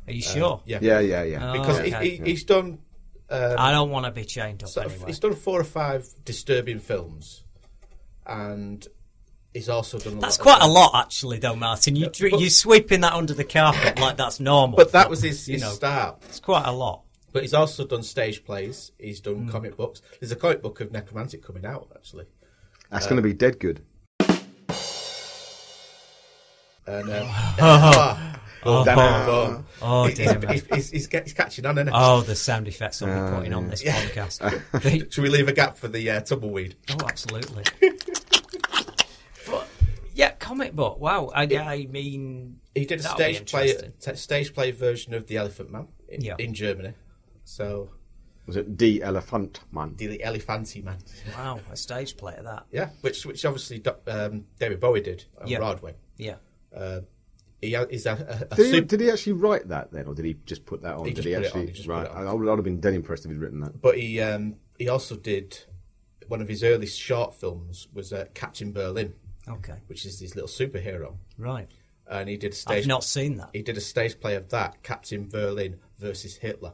Are 0.07 0.13
you 0.13 0.22
sure? 0.22 0.62
Yeah, 0.66 0.80
Yeah, 0.81 1.00
yeah, 1.00 1.24
yeah. 1.24 1.51
Because 1.54 1.80
Oh, 1.80 1.83
he, 1.83 1.95
okay. 1.95 2.10
he, 2.18 2.24
he's 2.31 2.44
done 2.44 2.80
um, 3.30 3.56
I 3.57 3.72
don't 3.72 3.89
want 3.92 4.06
to 4.06 4.12
be 4.12 4.25
chained 4.25 4.62
up 4.62 4.68
sort 4.69 4.88
anyway. 4.88 5.06
he's 5.07 5.19
done 5.19 5.36
four 5.36 5.60
or 5.60 5.63
five 5.63 6.06
disturbing 6.25 6.80
films, 6.80 7.45
and 8.25 8.86
he's 9.54 9.69
also 9.69 10.00
done. 10.00 10.18
A 10.18 10.19
That's 10.19 10.38
lot 10.38 10.44
quite 10.44 10.62
of, 10.62 10.69
a 10.69 10.74
lot, 10.74 10.92
actually, 11.06 11.39
though, 11.39 11.56
Martin. 11.56 11.95
You, 11.95 12.10
Yeah, 12.13 12.30
but- 12.31 12.39
you're 12.42 12.50
sweeping 12.50 13.01
that 13.01 13.13
under 13.13 13.33
the 13.33 13.44
carpet 13.45 14.00
like 14.00 14.18
that's 14.18 14.39
normal. 14.42 14.75
But 14.75 14.92
that 14.94 15.10
was 15.10 15.22
his, 15.22 15.48
you 15.48 15.54
his 15.54 15.62
know, 15.63 15.69
start. 15.69 16.22
It's 16.28 16.39
quite 16.42 16.66
a 16.66 16.72
lot. 16.72 17.04
But 17.31 17.44
he's 17.44 17.54
also 17.54 17.86
done 17.88 18.04
stage 18.04 18.44
plays. 18.44 18.92
He's 19.00 19.22
done 19.22 19.44
Hmm. 19.44 19.50
comic 19.50 19.78
books. 19.78 20.01
There's 20.19 20.33
a 20.33 20.36
comic 20.36 20.62
book 20.62 20.81
of 20.81 20.89
Nekromantik 20.89 21.42
coming 21.42 21.66
out 21.66 21.88
actually. 21.95 22.26
That's 22.90 23.06
going 23.06 23.16
to 23.16 23.21
be 23.21 23.31
dead 23.33 23.57
good. 23.61 23.81
And 26.92 27.10
um, 27.10 27.28
ah, 27.30 28.28
Oh, 28.64 28.86
boom. 28.86 29.66
Oh, 29.81 30.06
He- 30.06 30.14
dear 30.14 30.33
he's, 30.36 30.42
me. 30.42 30.54
he's, 30.54 30.66
he's, 30.68 30.90
he's, 30.92 31.07
he's 31.24 31.33
catching 31.33 31.66
on, 31.66 31.78
isn't 31.80 31.88
he? 31.88 31.94
Oh, 31.95 32.21
the 32.21 32.36
sound 32.36 32.68
effects 32.68 33.02
I'll 33.02 33.30
be 33.30 33.36
putting 33.36 33.54
on 33.54 33.69
this 33.69 33.83
podcast. 33.83 35.12
Should 35.12 35.24
we 35.24 35.30
leave 35.30 35.48
a 35.48 35.54
gap 35.54 35.78
for 35.78 35.88
the 35.88 36.10
uh, 36.12 36.21
tumbleweed? 36.21 36.76
oh, 36.92 36.98
absolutely. 37.07 37.64
but 39.48 39.68
yeah, 40.14 40.31
comic 40.31 40.74
book. 40.76 41.00
Wow. 41.00 41.31
I, 41.33 41.44
I 41.44 41.88
mean, 41.90 42.60
He 42.76 42.86
did 42.86 43.00
a 43.00 43.04
stage 43.04 43.50
play, 43.50 43.74
t- 44.00 44.16
stage 44.16 44.54
play 44.54 44.69
version 44.71 45.14
of 45.16 45.26
the 45.28 45.38
Elephant 45.38 45.71
Man 45.71 45.88
in, 46.07 46.21
Yeah. 46.21 46.36
in 46.38 46.54
Germany. 46.54 46.94
So 47.44 47.90
Was 48.45 48.57
it 48.57 48.78
the 48.78 49.02
Elephant 49.02 49.62
Man? 49.71 49.95
the 49.98 50.21
Elephanty 50.24 50.83
Man. 50.83 50.98
Wow, 51.36 51.60
a 51.71 51.76
stage 51.76 52.16
play 52.16 52.36
of 52.36 52.45
that. 52.45 52.66
Yeah, 52.71 52.90
which 53.02 53.26
which 53.26 53.44
obviously 53.44 53.83
um, 54.07 54.45
David 54.60 54.80
Bowie 54.80 55.02
did 55.02 55.26
on 55.42 55.48
Yeah. 55.48 55.57
Broadway. 55.57 55.95
Yeah. 56.18 56.36
He 57.61 57.75
is 57.75 58.06
a, 58.07 58.11
a, 58.49 58.54
a 58.54 58.56
Did 58.56 58.66
he, 58.66 58.80
sup- 58.80 58.87
did 58.87 58.99
he 59.01 59.11
actually 59.11 59.33
write 59.33 59.68
that 59.68 59.92
then, 59.92 60.07
or 60.07 60.16
did 60.16 60.25
he 60.25 60.35
just 60.45 60.66
put 60.66 60.81
that 60.81 60.95
on? 60.95 61.06
He 61.06 61.13
did 61.13 61.23
just 61.23 61.28
he 61.28 61.33
put 61.35 61.44
it 61.44 61.45
actually? 61.45 61.61
on, 61.61 61.68
he 61.68 61.73
just 61.73 61.87
put 61.87 61.94
right, 61.94 62.06
it 62.06 62.11
on. 62.11 62.28
I 62.28 62.33
would, 62.33 62.49
I'd 62.49 62.56
have 62.56 62.63
been 62.63 62.80
dead 62.80 62.94
impressed 62.95 63.25
if 63.25 63.31
he'd 63.31 63.37
written 63.40 63.59
that. 63.59 63.80
but 63.81 63.97
he 63.99 64.19
um, 64.19 64.56
he 64.80 64.90
also 64.90 65.16
did 65.16 65.59
one 66.28 66.42
of 66.42 66.47
his 66.47 66.63
early 66.63 66.87
short 66.87 67.35
films 67.35 67.87
was 67.94 68.11
uh, 68.13 68.25
Captain 68.33 68.71
Berlin, 68.71 69.13
Okay. 69.47 69.75
which 69.87 70.06
is 70.06 70.19
his 70.19 70.33
little 70.35 70.47
superhero, 70.49 71.18
Right. 71.37 71.68
and 72.07 72.30
he 72.30 72.37
did 72.37 72.54
a 72.54 72.56
stage. 72.56 72.83
I've 72.83 72.87
not 72.87 73.04
seen 73.04 73.37
that. 73.37 73.49
He 73.54 73.61
did 73.61 73.78
a 73.78 73.81
stage 73.81 74.19
play 74.19 74.35
of 74.35 74.49
that 74.49 74.81
Captain 74.81 75.28
Berlin 75.30 75.78
versus 75.99 76.37
Hitler, 76.37 76.73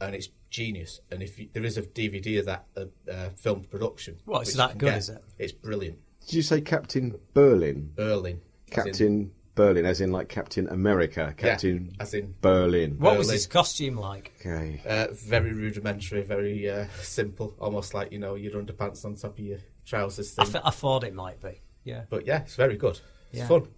and 0.00 0.14
it's 0.16 0.30
genius. 0.50 1.00
And 1.12 1.22
if 1.22 1.38
you, 1.38 1.50
there 1.52 1.64
is 1.64 1.76
a 1.78 1.82
DVD 1.82 2.40
of 2.40 2.46
that 2.46 2.64
uh, 2.76 2.84
uh, 3.08 3.28
film 3.36 3.62
production, 3.64 4.16
What, 4.24 4.42
it's 4.42 4.54
that 4.54 4.76
good, 4.78 4.86
get, 4.86 4.98
is 4.98 5.08
it? 5.10 5.22
It's 5.38 5.52
brilliant. 5.52 5.98
Did 6.26 6.32
you 6.34 6.42
say 6.42 6.60
Captain 6.62 7.16
Berlin? 7.34 7.92
Berlin, 7.94 8.40
as 8.72 8.76
in- 8.78 8.84
Captain 8.84 9.32
Berlin, 9.54 9.84
as 9.86 10.00
in 10.00 10.10
like 10.10 10.28
Captain 10.28 10.68
America, 10.68 11.32
Captain 11.36 11.94
as 12.00 12.12
in- 12.14 12.34
Berlin. 12.40 12.96
What 12.98 13.16
was 13.18 13.30
his 13.30 13.46
costume 13.46 13.96
like? 13.96 14.32
Okay. 14.40 14.80
Uh, 14.86 15.08
very 15.12 15.52
rudimentary, 15.52 16.22
very 16.22 16.68
uh, 16.68 16.86
simple, 17.00 17.54
almost 17.60 17.94
like 17.94 18.10
you 18.12 18.18
know 18.18 18.34
your 18.34 18.52
underpants 18.60 19.04
on 19.04 19.14
top 19.14 19.38
of 19.38 19.44
your 19.44 19.58
trousers 19.86 20.36
I, 20.38 20.44
thing. 20.44 20.52
th- 20.54 20.64
I 20.66 20.70
thought 20.70 21.04
it 21.04 21.14
might 21.14 21.40
be. 21.40 21.60
Yeah. 21.84 22.02
But 22.10 22.26
yeah, 22.26 22.40
it's 22.42 22.56
very 22.56 22.76
good. 22.76 23.00
It's 23.30 23.40
Yeah. 23.40 23.46
fun. 23.48 23.68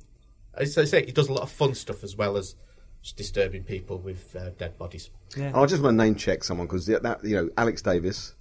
As 0.54 0.78
I 0.78 0.84
say, 0.84 1.04
he 1.04 1.12
does 1.12 1.28
a 1.28 1.32
lot 1.34 1.42
of 1.42 1.50
fun 1.50 1.74
stuff 1.74 2.02
as 2.02 2.16
well 2.16 2.36
as 2.38 2.54
disturbing 3.16 3.62
people 3.62 3.98
with 3.98 4.34
uh, 4.34 4.50
dead 4.58 4.78
bodies. 4.78 5.10
Yeah. 5.36 5.52
I 5.54 5.66
just 5.66 5.82
want 5.82 5.98
to 5.98 6.04
name 6.04 6.14
check 6.14 6.42
someone 6.42 6.66
because 6.66 6.86
that 6.86 7.20
you 7.22 7.36
know 7.36 7.50
Alex 7.58 7.82
Davis 7.82 8.34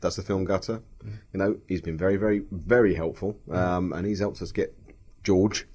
does 0.00 0.16
the 0.16 0.22
film 0.22 0.44
Gutter. 0.44 0.82
You 1.04 1.38
know 1.38 1.58
he's 1.68 1.80
been 1.80 1.96
very 1.96 2.16
very 2.16 2.42
very 2.50 2.94
helpful, 2.94 3.38
um, 3.50 3.92
and 3.92 4.04
he's 4.04 4.18
helped 4.18 4.42
us 4.42 4.50
get 4.50 4.76
George 5.22 5.66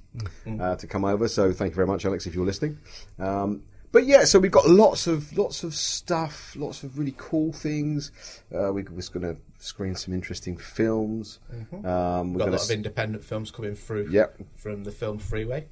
uh, 0.59 0.75
to 0.75 0.87
come 0.87 1.05
over. 1.05 1.27
So 1.27 1.51
thank 1.53 1.71
you 1.71 1.75
very 1.75 1.87
much, 1.87 2.05
Alex, 2.05 2.25
if 2.27 2.35
you're 2.35 2.45
listening. 2.45 2.77
Um, 3.19 3.63
but 3.91 4.05
yeah, 4.05 4.25
so 4.25 4.37
we've 4.39 4.51
got 4.51 4.67
lots 4.67 5.07
of 5.07 5.35
lots 5.37 5.63
of 5.63 5.73
stuff, 5.73 6.53
lots 6.57 6.83
of 6.83 6.97
really 6.99 7.15
cool 7.17 7.53
things. 7.53 8.11
Uh, 8.53 8.71
we, 8.73 8.83
we're 8.83 8.97
just 8.97 9.13
going 9.13 9.23
to 9.35 9.37
screen 9.59 9.95
some 9.95 10.13
interesting 10.13 10.57
films. 10.57 11.39
Um, 11.51 11.73
we've 11.73 11.83
Got 11.83 11.89
a 11.89 12.37
going 12.37 12.51
lot 12.51 12.63
of 12.65 12.71
independent 12.71 13.23
films 13.23 13.49
coming 13.49 13.75
through 13.75 14.09
Yep. 14.11 14.39
from 14.55 14.83
the 14.83 14.91
FilmFreeway. 14.91 15.65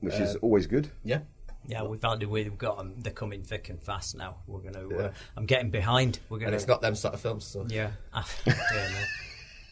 which 0.00 0.14
is 0.14 0.36
always 0.36 0.66
good. 0.66 0.90
Yeah. 1.04 1.20
Yeah, 1.66 1.82
we've 1.82 2.00
had 2.00 2.22
we've 2.24 2.56
got 2.56 2.78
'em- 2.78 2.94
They're 3.00 3.12
coming 3.12 3.42
thick 3.42 3.68
and 3.68 3.82
fast 3.82 4.16
now. 4.16 4.36
We're 4.46 4.60
gonna. 4.60 4.88
Uh, 4.88 5.12
I'm 5.36 5.44
getting 5.44 5.70
behind. 5.70 6.18
We're 6.30 6.38
gonna. 6.38 6.56
it's 6.56 6.66
not 6.68 6.80
them 6.80 6.94
sort 6.94 7.12
of 7.14 7.20
films, 7.20 7.44
so 7.46 7.66
Yeah. 7.68 7.90
Ah, 8.14 8.26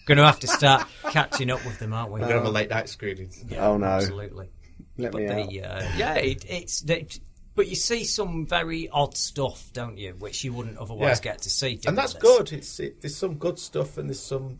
dear 0.06 0.16
me. 0.16 0.18
Gonna 0.20 0.26
have 0.26 0.40
to 0.40 0.46
start 0.46 0.88
catching 1.10 1.50
up 1.50 1.64
with 1.66 1.78
them, 1.78 1.92
aren't 1.92 2.10
we? 2.12 2.20
we're 2.20 2.26
going 2.28 2.32
to 2.38 2.44
have 2.44 2.46
a 2.46 2.50
late 2.50 2.70
night 2.70 2.88
screening. 2.88 3.30
Yeah, 3.48 3.66
Oh, 3.68 3.76
no. 3.76 3.86
Absolutely. 3.86 4.48
Let 4.98 5.12
but 5.12 5.20
me 5.22 5.26
the, 5.26 5.62
uh, 5.64 5.88
yeah, 5.96 6.14
it, 6.14 6.44
it's. 6.48 6.80
They, 6.80 7.06
but 7.54 7.68
you 7.68 7.74
see 7.76 8.04
some 8.04 8.46
very 8.46 8.88
odd 8.90 9.16
stuff, 9.16 9.70
don't 9.72 9.96
you, 9.98 10.12
which 10.18 10.44
you 10.44 10.52
wouldn't 10.52 10.78
otherwise 10.78 11.18
Yeah. 11.18 11.32
get 11.32 11.42
to 11.42 11.50
see. 11.50 11.80
And 11.86 11.96
that's 11.96 12.12
this. 12.14 12.22
good. 12.22 12.52
It's 12.52 12.80
it, 12.80 13.00
There's 13.00 13.16
some 13.16 13.34
good 13.36 13.58
stuff 13.58 13.98
and 13.98 14.08
there's 14.08 14.22
some 14.22 14.58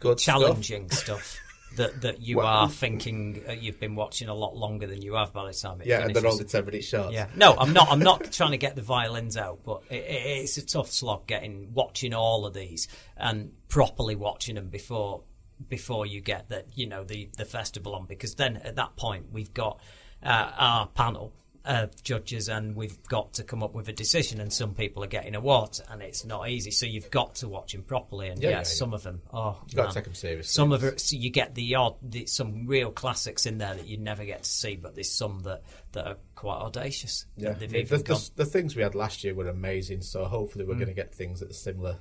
good 0.00 0.18
stuff. 0.20 0.40
challenging 0.40 0.90
stuff. 0.90 1.38
That, 1.76 2.02
that 2.02 2.20
you 2.20 2.36
Well- 2.36 2.46
are 2.46 2.68
thinking 2.68 3.42
uh, 3.48 3.52
you've 3.52 3.80
been 3.80 3.94
watching 3.94 4.28
a 4.28 4.34
lot 4.34 4.54
longer 4.56 4.86
than 4.86 5.00
you 5.00 5.14
have 5.14 5.32
by 5.32 5.46
the 5.46 5.54
time 5.54 5.80
it 5.80 5.86
Yeah, 5.86 6.00
and 6.02 6.14
finishes. 6.14 6.22
they're 6.22 6.30
only 6.32 6.44
10 6.44 6.64
minute 6.66 6.84
shots. 6.84 7.12
Yeah, 7.14 7.28
no, 7.34 7.54
I'm 7.54 7.72
not. 7.72 7.88
I'm 7.90 7.98
not 8.00 8.30
trying 8.38 8.50
to 8.50 8.58
get 8.58 8.76
the 8.76 8.82
violins 8.82 9.36
out, 9.38 9.60
but 9.64 9.82
it, 9.88 10.04
it, 10.04 10.26
it's 10.42 10.58
a 10.58 10.66
tough 10.66 10.90
slog 10.90 11.26
getting 11.26 11.72
watching 11.72 12.12
all 12.12 12.44
of 12.44 12.52
these 12.52 12.88
and 13.16 13.52
properly 13.68 14.16
watching 14.16 14.56
them 14.56 14.68
before 14.68 15.22
before 15.68 16.04
you 16.06 16.20
get 16.20 16.48
that 16.48 16.66
you 16.74 16.86
know 16.86 17.04
the 17.04 17.28
the 17.36 17.44
festival 17.44 17.94
on 17.94 18.04
because 18.04 18.34
then 18.34 18.56
at 18.58 18.76
that 18.76 18.96
point 18.96 19.26
we've 19.32 19.54
got 19.54 19.78
uh, 20.22 20.50
our 20.58 20.86
panel 20.88 21.32
of 21.64 22.02
judges 22.02 22.48
and 22.48 22.74
we've 22.74 23.00
got 23.04 23.34
to 23.34 23.44
come 23.44 23.62
up 23.62 23.72
with 23.74 23.88
a 23.88 23.92
decision 23.92 24.40
and 24.40 24.52
some 24.52 24.74
people 24.74 25.04
are 25.04 25.08
getting 25.08 25.34
a 25.36 25.40
what 25.40 25.80
and 25.90 26.02
it's 26.02 26.24
not 26.24 26.48
easy 26.48 26.70
so 26.72 26.86
you've 26.86 27.10
got 27.10 27.36
to 27.36 27.48
watch 27.48 27.72
them 27.72 27.82
properly 27.82 28.28
and 28.28 28.42
Yeah, 28.42 28.48
yeah, 28.48 28.54
yeah, 28.54 28.58
yeah. 28.58 28.62
some 28.64 28.92
of 28.92 29.02
them 29.04 29.22
oh 29.32 29.60
You've 29.66 29.76
got 29.76 29.90
to 29.90 29.94
take 29.94 30.08
'em 30.08 30.14
seriously. 30.14 30.52
some 30.52 30.72
of 30.72 30.82
it 30.82 31.00
so 31.00 31.16
you 31.16 31.30
get 31.30 31.54
the 31.54 31.76
odd 31.76 31.96
the, 32.02 32.26
some 32.26 32.66
real 32.66 32.90
classics 32.90 33.46
in 33.46 33.58
there 33.58 33.74
that 33.74 33.86
you 33.86 33.96
never 33.96 34.24
get 34.24 34.42
to 34.42 34.50
see 34.50 34.74
but 34.76 34.94
there's 34.96 35.10
some 35.10 35.40
that 35.44 35.62
that 35.92 36.06
are 36.06 36.16
quite 36.34 36.56
audacious 36.58 37.26
Yeah, 37.36 37.50
that 37.50 37.60
they've 37.60 37.70
I 37.70 37.72
mean, 37.72 37.82
even 37.82 37.98
the, 37.98 38.14
the, 38.14 38.30
the 38.36 38.44
things 38.46 38.74
we 38.74 38.82
had 38.82 38.94
last 38.94 39.22
year 39.22 39.34
were 39.34 39.48
amazing. 39.48 40.02
So 40.02 40.24
hopefully 40.24 40.64
we're 40.64 40.74
mm. 40.74 40.78
going 40.78 40.88
to 40.88 40.94
get 40.94 41.14
things 41.14 41.40
that 41.40 41.50
a 41.50 41.54
similar, 41.54 41.98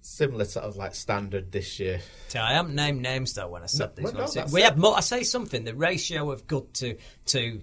similar 0.00 0.44
sort 0.44 0.64
of 0.64 0.76
like 0.76 0.94
standard 0.94 1.52
this 1.52 1.78
year. 1.78 2.00
See, 2.28 2.38
I 2.38 2.54
haven't 2.54 2.74
named 2.74 3.02
names 3.02 3.34
though 3.34 3.48
when 3.48 3.62
I 3.62 3.66
said 3.66 3.90
No, 3.98 4.10
these 4.10 4.14
well, 4.14 4.32
no, 4.34 4.52
we 4.52 4.62
had 4.62 4.78
more. 4.78 4.96
I 4.96 5.00
say 5.00 5.22
something. 5.22 5.64
The 5.64 5.74
ratio 5.74 6.30
of 6.30 6.46
good 6.46 6.72
to 6.74 6.96
to 7.26 7.60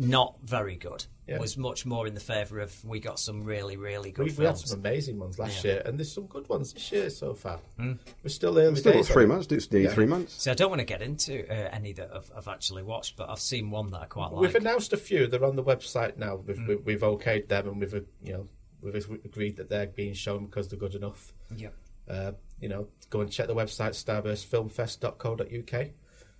not 0.00 0.36
very 0.42 0.76
good 0.76 1.04
Yeah. 1.28 1.38
was 1.38 1.56
much 1.58 1.84
more 1.84 2.06
in 2.06 2.14
the 2.14 2.20
favour 2.20 2.58
of 2.60 2.84
we 2.84 2.98
got 3.00 3.20
some 3.20 3.44
really 3.44 3.76
really 3.76 4.10
good 4.12 4.26
We, 4.28 4.32
we 4.32 4.44
had 4.46 4.56
some 4.58 4.78
amazing 4.80 5.18
ones 5.18 5.38
last 5.38 5.62
Yeah. 5.62 5.72
year, 5.72 5.82
and 5.84 5.98
there's 5.98 6.10
some 6.10 6.26
good 6.26 6.48
ones 6.48 6.72
this 6.72 6.90
year 6.90 7.10
so 7.10 7.34
far. 7.34 7.58
Hmm. 7.76 7.92
We're 8.24 8.30
still 8.30 8.58
early 8.58 8.76
Still 8.76 8.92
got 8.94 8.98
days. 9.00 9.08
three 9.10 9.26
months. 9.26 9.46
It's 9.52 9.70
nearly 9.70 9.86
Yeah. 9.88 9.94
three 9.94 10.06
months. 10.06 10.42
So 10.42 10.50
I 10.50 10.54
don't 10.54 10.70
want 10.70 10.80
to 10.80 10.86
get 10.86 11.02
into 11.02 11.46
uh, 11.48 11.68
any 11.70 11.92
that 11.92 12.10
I've, 12.14 12.32
I've 12.34 12.48
actually 12.48 12.82
watched, 12.82 13.16
but 13.16 13.28
I've 13.28 13.38
seen 13.40 13.70
one 13.70 13.90
that 13.90 14.00
I 14.00 14.06
quite 14.06 14.32
like. 14.32 14.40
We've 14.40 14.54
announced 14.54 14.92
a 14.94 14.96
few. 14.96 15.26
They're 15.26 15.44
on 15.44 15.56
the 15.56 15.62
website 15.62 16.16
now. 16.16 16.36
We've, 16.36 16.60
we've, 16.66 16.84
we've 16.84 17.00
okayed 17.00 17.48
them, 17.48 17.68
and 17.68 17.78
we've 17.78 17.92
you 18.22 18.32
know 18.32 18.48
we've 18.80 18.94
agreed 19.24 19.56
that 19.58 19.68
they're 19.68 19.86
being 19.86 20.14
shown 20.14 20.46
because 20.46 20.68
they're 20.68 20.78
good 20.78 20.94
enough. 20.94 21.34
Yep. 21.54 21.74
Uh, 22.08 22.32
you 22.58 22.68
know, 22.68 22.88
go 23.10 23.20
and 23.20 23.30
check 23.30 23.46
the 23.46 23.54
website 23.54 23.94
starburstfilmfest.co.uk 23.94 25.86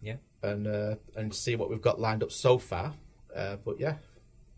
Yeah. 0.02 0.16
and 0.42 0.66
uh, 0.66 0.94
and 1.16 1.34
see 1.34 1.54
what 1.56 1.70
we've 1.70 1.82
got 1.82 2.00
lined 2.00 2.22
up 2.22 2.32
so 2.32 2.58
far. 2.58 2.94
Uh, 3.34 3.56
but 3.64 3.78
yeah, 3.78 3.96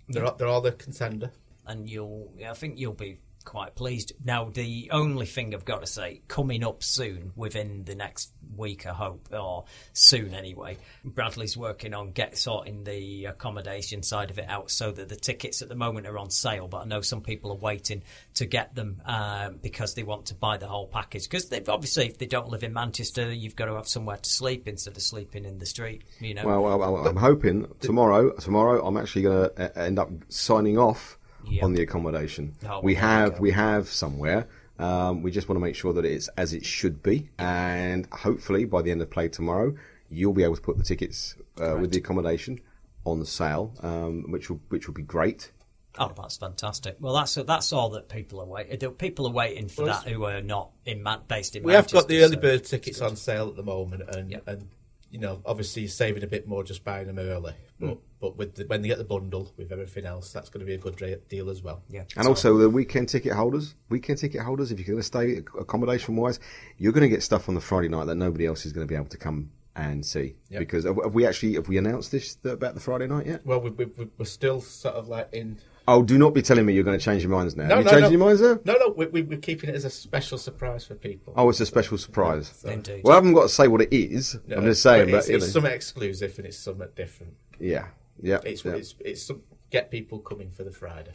they're 0.08 0.24
all, 0.24 0.34
they're 0.34 0.48
all 0.48 0.60
the 0.60 0.72
contender. 0.72 1.30
and 1.66 1.88
you'll 1.88 2.32
I 2.48 2.54
think 2.54 2.78
you'll 2.78 2.92
be 2.94 3.18
quite 3.42 3.74
pleased. 3.74 4.12
Now 4.24 4.50
the 4.50 4.90
only 4.92 5.26
thing 5.26 5.54
I've 5.54 5.64
got 5.64 5.80
to 5.80 5.86
say, 5.86 6.22
coming 6.28 6.64
up 6.64 6.82
soon, 6.82 7.32
within 7.36 7.84
the 7.84 7.94
next 7.94 8.32
week, 8.56 8.86
I 8.86 8.92
hope, 8.92 9.28
or 9.32 9.64
soon 9.92 10.34
anyway, 10.34 10.78
Bradley's 11.04 11.56
working 11.56 11.94
on 11.94 12.12
get 12.12 12.36
sorting 12.38 12.84
the 12.84 13.26
accommodation 13.26 14.02
side 14.02 14.30
of 14.30 14.38
it 14.38 14.48
out 14.48 14.70
so 14.70 14.90
that 14.90 15.08
the 15.08 15.16
tickets 15.16 15.62
at 15.62 15.68
the 15.68 15.74
moment 15.74 16.06
are 16.06 16.18
on 16.18 16.30
sale, 16.30 16.68
but 16.68 16.78
I 16.78 16.84
know 16.84 17.00
some 17.00 17.20
people 17.20 17.52
are 17.52 17.56
waiting 17.56 18.02
to 18.34 18.46
get 18.46 18.74
them 18.74 19.00
um, 19.04 19.58
because 19.62 19.94
they 19.94 20.02
want 20.02 20.26
to 20.26 20.34
buy 20.34 20.56
the 20.56 20.66
whole 20.66 20.86
package. 20.86 21.24
Because 21.24 21.48
they've 21.48 21.68
obviously, 21.68 22.06
if 22.06 22.18
they 22.18 22.26
don't 22.26 22.48
live 22.48 22.62
in 22.62 22.72
Manchester, 22.72 23.32
you've 23.32 23.56
got 23.56 23.66
to 23.66 23.74
have 23.74 23.88
somewhere 23.88 24.16
to 24.16 24.30
sleep 24.30 24.68
instead 24.68 24.96
of 24.96 25.02
sleeping 25.02 25.44
in 25.44 25.58
the 25.58 25.66
street. 25.66 26.04
You 26.20 26.34
know, 26.34 26.46
Well, 26.46 26.62
well, 26.62 26.78
well, 26.78 27.06
I'm 27.06 27.16
hoping 27.16 27.68
tomorrow. 27.80 28.32
Tomorrow, 28.32 28.84
I'm 28.84 28.96
actually 28.96 29.22
going 29.22 29.50
to 29.56 29.78
end 29.78 29.98
up 29.98 30.10
signing 30.28 30.78
off 30.78 31.18
Yeah. 31.48 31.64
on 31.64 31.72
the 31.74 31.82
accommodation. 31.82 32.54
Oh, 32.68 32.80
we 32.80 32.94
have 32.96 33.40
we 33.40 33.50
have 33.52 33.88
somewhere. 33.88 34.48
Um, 34.78 35.22
we 35.22 35.30
just 35.30 35.48
want 35.48 35.56
to 35.56 35.60
make 35.60 35.74
sure 35.76 35.92
that 35.92 36.04
it's 36.04 36.28
as 36.36 36.52
it 36.54 36.64
should 36.64 37.02
be, 37.02 37.28
and 37.38 38.06
hopefully 38.12 38.64
by 38.64 38.82
the 38.82 38.90
end 38.90 39.02
of 39.02 39.10
play 39.10 39.28
tomorrow, 39.28 39.74
you'll 40.08 40.32
be 40.32 40.42
able 40.44 40.56
to 40.56 40.62
put 40.62 40.76
the 40.78 40.82
tickets 40.84 41.34
uh, 41.60 41.76
with 41.80 41.92
the 41.92 41.98
accommodation 41.98 42.58
on 43.04 43.24
sale, 43.24 43.74
um, 43.80 44.30
which 44.30 44.48
will 44.50 44.60
which 44.70 44.86
will 44.86 44.94
be 44.94 45.02
great. 45.02 45.50
Oh, 45.98 46.10
that's 46.16 46.38
fantastic. 46.38 46.96
Well, 47.00 47.12
that's 47.14 47.34
that's 47.34 47.72
all 47.72 47.90
that 47.90 48.08
people 48.08 48.40
are 48.40 48.46
waiting. 48.46 48.90
People 48.92 49.26
are 49.26 49.32
waiting 49.32 49.68
for 49.68 49.84
Well, 49.84 50.00
that 50.02 50.10
who 50.10 50.24
are 50.24 50.40
not 50.40 50.70
in 50.86 51.02
Man- 51.02 51.20
based 51.28 51.54
in 51.54 51.62
We 51.64 51.74
have 51.74 51.90
got 51.92 52.08
the 52.08 52.22
early 52.22 52.36
so- 52.36 52.40
bird 52.40 52.64
tickets 52.64 53.00
on 53.02 53.14
sale 53.16 53.48
at 53.48 53.56
the 53.56 53.62
moment, 53.62 54.02
and 54.08 54.30
Yep. 54.30 54.42
and 54.48 54.68
you 55.12 55.20
know 55.20 55.40
obviously 55.44 55.82
you're 55.82 55.88
saving 55.90 56.24
a 56.24 56.26
bit 56.26 56.48
more 56.48 56.64
just 56.64 56.82
buying 56.84 57.06
them 57.06 57.18
early. 57.20 57.52
But 57.78 57.86
mm. 57.90 57.98
but 58.20 58.36
with 58.36 58.54
the, 58.56 58.64
when 58.64 58.82
they 58.82 58.88
get 58.88 58.98
the 58.98 59.04
bundle 59.04 59.52
with 59.56 59.70
everything 59.70 60.06
else, 60.06 60.32
that's 60.32 60.48
going 60.48 60.60
to 60.60 60.66
be 60.66 60.74
a 60.74 60.78
good 60.78 60.96
deal 61.28 61.50
as 61.50 61.62
well. 61.62 61.82
Yeah, 61.88 62.04
And 62.16 62.24
So- 62.24 62.30
also 62.30 62.56
the 62.58 62.70
weekend 62.70 63.08
ticket 63.10 63.34
holders, 63.34 63.74
weekend 63.88 64.18
ticket 64.18 64.40
holders, 64.40 64.72
if 64.72 64.78
you're 64.78 64.86
going 64.86 64.98
to 64.98 65.02
stay 65.02 65.42
accommodation 65.58 66.16
wise, 66.16 66.40
you're 66.78 66.92
going 66.92 67.02
to 67.02 67.08
get 67.08 67.22
stuff 67.22 67.48
on 67.48 67.54
the 67.54 67.60
Friday 67.60 67.88
night 67.88 68.06
that 68.06 68.14
nobody 68.16 68.46
else 68.46 68.64
is 68.66 68.72
going 68.72 68.86
to 68.86 68.90
be 68.90 68.96
able 68.96 69.06
to 69.10 69.18
come 69.18 69.50
and 69.76 70.04
see. 70.04 70.36
Yep. 70.50 70.60
Because 70.60 70.84
have, 70.84 70.96
have 71.02 71.14
we 71.14 71.26
actually 71.26 71.54
have 71.54 71.68
we 71.68 71.76
announced 71.76 72.12
this 72.12 72.36
about 72.44 72.74
the 72.74 72.80
Friday 72.80 73.06
night 73.06 73.26
yet? 73.26 73.44
Well, 73.44 73.60
we, 73.60 73.70
we, 73.70 73.84
we- 73.86 74.10
we're 74.18 74.24
still 74.24 74.60
sort 74.60 74.94
of 74.94 75.08
like 75.08 75.28
in. 75.32 75.58
Oh, 75.88 76.02
do 76.02 76.16
not 76.16 76.32
be 76.34 76.42
telling 76.42 76.64
me 76.64 76.74
you're 76.74 76.84
going 76.84 76.98
to 76.98 77.04
change 77.04 77.22
your 77.22 77.30
minds 77.32 77.56
now. 77.56 77.66
No, 77.66 77.74
Are 77.76 77.78
you 77.78 77.84
no, 77.84 77.90
changing 77.90 78.04
no. 78.04 78.10
your 78.10 78.26
minds 78.26 78.40
now? 78.40 78.58
No, 78.64 78.78
no, 78.78 78.88
we, 78.96 79.06
we, 79.06 79.22
we're 79.22 79.38
keeping 79.38 79.68
it 79.70 79.74
as 79.74 79.84
a 79.84 79.90
special 79.90 80.38
surprise 80.38 80.84
for 80.84 80.94
people. 80.94 81.34
Oh, 81.36 81.48
it's 81.48 81.60
a 81.60 81.66
special 81.66 81.98
surprise. 81.98 82.62
Indeed. 82.64 83.02
Well, 83.04 83.12
I 83.12 83.16
haven't 83.16 83.34
got 83.34 83.42
to 83.42 83.48
say 83.48 83.66
what 83.68 83.80
it 83.82 83.92
is. 83.92 84.38
No, 84.46 84.58
I'm 84.58 84.64
just 84.64 84.82
saying, 84.82 85.08
it's, 85.08 85.26
but 85.26 85.30
you 85.30 85.36
it's 85.36 85.46
know. 85.46 85.52
something 85.52 85.72
exclusive 85.72 86.38
and 86.38 86.46
it's 86.46 86.58
something 86.58 86.88
different. 86.94 87.34
yeah, 87.58 87.86
yeah, 88.20 88.38
It's 88.44 88.64
yeah. 88.64 88.72
it's 88.74 88.94
it's 89.00 89.22
some, 89.22 89.42
get 89.70 89.90
people 89.90 90.20
coming 90.20 90.50
for 90.50 90.62
the 90.62 90.70
Friday. 90.70 91.14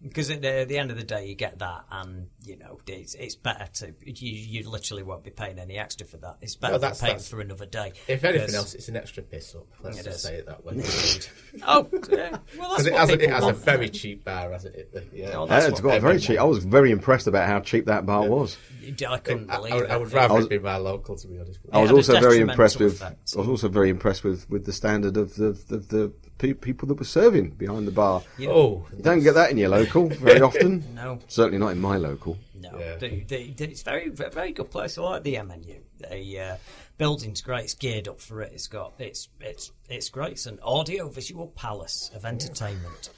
Yeah. 0.00 0.08
Because 0.08 0.30
at 0.30 0.42
the, 0.42 0.60
at 0.60 0.68
the 0.68 0.78
end 0.78 0.90
of 0.90 0.96
the 0.96 1.02
day, 1.04 1.26
you 1.26 1.34
get 1.34 1.58
that, 1.58 1.84
and 1.90 2.28
you 2.44 2.56
know 2.56 2.78
it's, 2.86 3.14
it's 3.14 3.34
better 3.34 3.66
to 3.74 3.94
you. 4.04 4.32
You 4.62 4.70
literally 4.70 5.02
won't 5.02 5.24
be 5.24 5.30
paying 5.30 5.58
any 5.58 5.76
extra 5.76 6.06
for 6.06 6.18
that. 6.18 6.36
It's 6.40 6.54
better 6.54 6.74
No, 6.74 6.78
than 6.78 6.82
that's- 6.82 7.00
paying 7.00 7.12
that's- 7.14 7.28
for 7.28 7.40
another 7.40 7.66
day. 7.66 7.92
If 8.06 8.24
anything 8.24 8.54
else, 8.54 8.74
it's 8.74 8.88
an 8.88 8.96
extra 8.96 9.22
piss 9.22 9.54
up. 9.54 9.66
Let's 9.82 9.96
just 10.02 10.08
is. 10.08 10.22
say 10.22 10.34
it 10.36 10.46
that 10.46 10.64
way. 10.64 10.74
oh, 11.66 11.88
yeah. 12.10 12.38
well, 12.58 12.70
that's 12.76 12.86
it 12.86 12.92
what 12.92 13.00
has, 13.00 13.10
a, 13.10 13.12
it 13.14 13.20
people 13.20 13.34
has 13.34 13.42
a 13.42 13.46
want. 13.46 13.58
very 13.58 13.88
cheap 13.88 14.24
bar, 14.24 14.52
hasn't 14.52 14.76
it? 14.76 15.08
Yeah. 15.12 15.30
Oh, 15.34 15.44
Yeah, 15.44 15.50
that's 15.50 15.66
it's 15.66 15.82
what 15.82 15.90
got 15.92 16.00
very 16.02 16.14
everyone 16.14 16.18
cheap. 16.20 16.38
I 16.38 16.44
was 16.44 16.64
very 16.64 16.90
impressed 16.90 17.26
about 17.26 17.48
how 17.48 17.60
cheap 17.60 17.86
that 17.86 18.06
bar 18.06 18.26
was. 18.28 18.56
I 18.86 19.18
couldn't 19.18 19.50
I, 19.50 19.56
believe 19.56 19.72
I, 19.72 19.78
it. 19.78 19.90
I 19.90 19.96
would 19.96 20.12
rather 20.12 20.34
I 20.34 20.36
was- 20.36 20.46
it 20.46 20.50
be 20.50 20.58
my 20.58 20.76
local, 20.76 21.16
to 21.16 21.26
be 21.26 21.38
honest. 21.38 21.58
I 21.72 21.80
was 21.82 21.90
also 21.90 22.12
very 22.12 22.38
detrimental 22.38 22.50
impressed 22.52 22.78
with. 22.78 23.02
I 23.02 23.14
was 23.38 23.48
also 23.48 23.68
very 23.68 23.90
impressed 23.90 24.24
with, 24.24 24.48
with 24.48 24.64
the 24.64 24.72
standard 24.72 25.16
of 25.16 25.34
the 25.34 25.50
the, 25.68 25.78
the 25.78 26.12
pe- 26.38 26.54
people 26.54 26.88
that 26.88 26.98
were 26.98 27.04
serving 27.04 27.50
behind 27.50 27.86
the 27.86 27.92
bar. 27.92 28.22
Oh, 28.42 28.86
You 28.96 29.02
don't 29.02 29.20
get 29.22 29.34
that 29.34 29.50
in 29.50 29.58
your 29.58 29.68
local 29.68 30.08
very 30.08 30.40
often. 30.48 30.82
No. 30.94 31.18
certainly 31.28 31.58
not 31.58 31.72
in 31.72 31.80
my 31.80 31.96
local. 31.96 32.38
No, 32.54 32.78
Yeah. 32.78 32.96
they, 32.96 33.24
they, 33.26 33.48
they- 33.50 33.64
it's 33.66 33.82
very, 33.82 34.08
very 34.08 34.30
very 34.30 34.52
good 34.52 34.70
place. 34.70 34.96
I 34.98 35.02
like 35.02 35.22
the 35.24 35.34
MMU. 35.34 35.76
The 35.98 36.40
uh, 36.40 36.56
building's 36.96 37.40
great. 37.40 37.64
It's 37.64 37.74
geared 37.74 38.08
up 38.08 38.20
for 38.20 38.40
it. 38.42 38.52
It's 38.52 38.66
got 38.68 38.94
it's 38.98 39.28
it's 39.40 39.72
it's 39.88 40.08
great. 40.08 40.32
It's 40.32 40.46
an 40.46 40.58
audio 40.62 41.08
visual 41.08 41.48
palace 41.48 42.10
of 42.14 42.24
entertainment. 42.24 43.10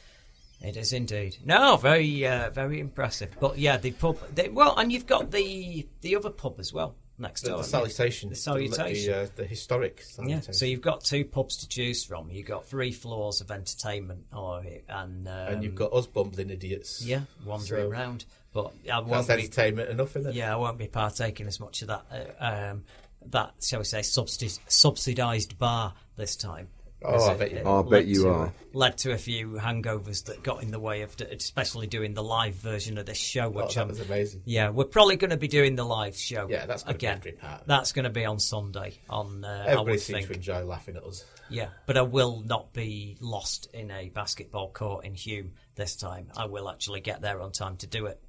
It 0.63 0.77
is 0.77 0.93
indeed. 0.93 1.39
No, 1.45 1.77
very 1.79 2.27
uh, 2.27 2.51
very 2.51 2.81
impressive. 2.81 3.31
But 3.41 3.59
yeah, 3.59 3.79
the 3.79 3.93
pub. 3.93 4.19
They, 4.35 4.49
well, 4.51 4.75
and 4.79 4.93
you've 4.93 5.07
got 5.07 5.31
the 5.31 5.87
the 6.03 6.17
other 6.17 6.31
pub 6.31 6.57
as 6.61 6.73
well 6.73 6.97
next 7.21 7.43
the, 7.43 7.49
door. 7.51 7.59
the 7.59 7.65
haven't 7.65 7.91
salutation. 7.93 8.31
The 8.31 8.35
salutation. 8.37 9.13
The, 9.13 9.23
uh, 9.23 9.27
the 9.37 9.45
historic 9.45 10.03
Yeah, 10.25 10.41
so 10.41 10.65
you've 10.65 10.81
got 10.81 11.05
two 11.05 11.25
pubs 11.25 11.59
to 11.59 11.69
choose 11.69 12.05
from. 12.05 12.31
You've 12.31 12.47
got 12.47 12.67
three 12.67 12.93
floors 12.93 13.41
of 13.41 13.51
entertainment, 13.51 14.25
or 14.35 14.63
and 14.89 15.29
um, 15.29 15.35
and 15.35 15.63
you've 15.65 15.75
got 15.75 15.93
us 15.93 16.07
bumbling 16.07 16.51
idiots. 16.51 17.05
yeah 17.05 17.21
wandering 17.45 17.85
So- 17.85 17.89
around. 17.91 18.25
But 18.53 18.73
I 18.93 18.99
won't 18.99 19.11
That's 19.11 19.27
be 19.29 19.33
entertainment 19.45 19.91
enough, 19.91 20.17
isn't 20.17 20.33
it? 20.33 20.35
Yeah, 20.35 20.53
I 20.53 20.57
won't 20.57 20.77
be 20.77 20.89
partaking 20.89 21.47
as 21.47 21.61
much 21.61 21.83
of 21.83 21.89
that. 21.89 22.05
Uh, 22.41 22.71
um, 22.73 22.85
that 23.27 23.55
shall 23.63 23.79
we 23.79 23.85
say 23.85 24.01
subsidi- 24.01 24.59
subsidised 24.67 25.57
bar 25.57 25.95
this 26.17 26.35
time. 26.35 26.67
Oh, 27.03 27.31
I 27.31 27.35
bet 27.35 27.51
you. 27.53 27.59
It 27.59 27.67
I 27.67 27.83
bet 27.83 28.07
you 28.07 28.23
to- 28.25 28.29
are. 28.31 28.53
Led 28.73 28.99
to 28.99 29.13
a 29.13 29.19
few 29.19 29.53
hangovers 29.53 30.27
that 30.27 30.43
got 30.45 30.63
in 30.63 30.71
the 30.71 30.79
way 30.79 31.03
of, 31.03 31.17
especially 31.21 31.87
doing 31.89 32.15
the 32.15 32.23
live 32.23 32.55
version 32.55 32.99
of 32.99 33.07
this 33.07 33.17
show, 33.19 33.47
Oh, 33.47 33.51
which 33.51 33.75
that 33.75 33.81
I'm 33.83 33.89
was 33.89 33.99
amazing. 34.01 34.43
Yeah, 34.45 34.69
we're 34.71 34.85
probably 34.85 35.17
going 35.17 35.31
to 35.31 35.37
be 35.37 35.49
doing 35.49 35.75
the 35.75 35.85
live 35.85 36.15
show. 36.17 36.47
Yeah, 36.49 36.67
that's 36.67 36.85
gonna 36.85 36.95
be 36.95 37.07
again. 37.07 37.17
every 37.19 37.33
part. 37.33 37.63
That's 37.67 37.91
going 37.93 38.05
to 38.05 38.11
be 38.11 38.25
on 38.25 38.39
Sunday. 38.39 38.95
On 39.09 39.45
uh, 39.45 39.65
Everybody 39.67 39.91
would 39.93 40.01
seems 40.01 40.19
think. 40.19 40.29
to 40.29 40.35
enjoy 40.35 40.65
laughing 40.65 40.95
at 40.97 41.03
us. 41.03 41.25
Yeah, 41.49 41.71
but 41.87 41.97
I 41.97 42.03
will 42.03 42.43
not 42.47 42.73
be 42.73 43.17
lost 43.21 43.69
in 43.75 43.91
a 43.91 44.09
basketball 44.11 44.71
court 44.71 45.05
in 45.05 45.15
Hulme 45.15 45.51
this 45.75 45.97
time. 45.97 46.29
I 46.37 46.47
will 46.47 46.69
actually 46.71 47.01
get 47.01 47.23
there 47.23 47.41
on 47.41 47.51
time 47.51 47.77
to 47.79 47.89
do 47.89 48.07
it. 48.07 48.21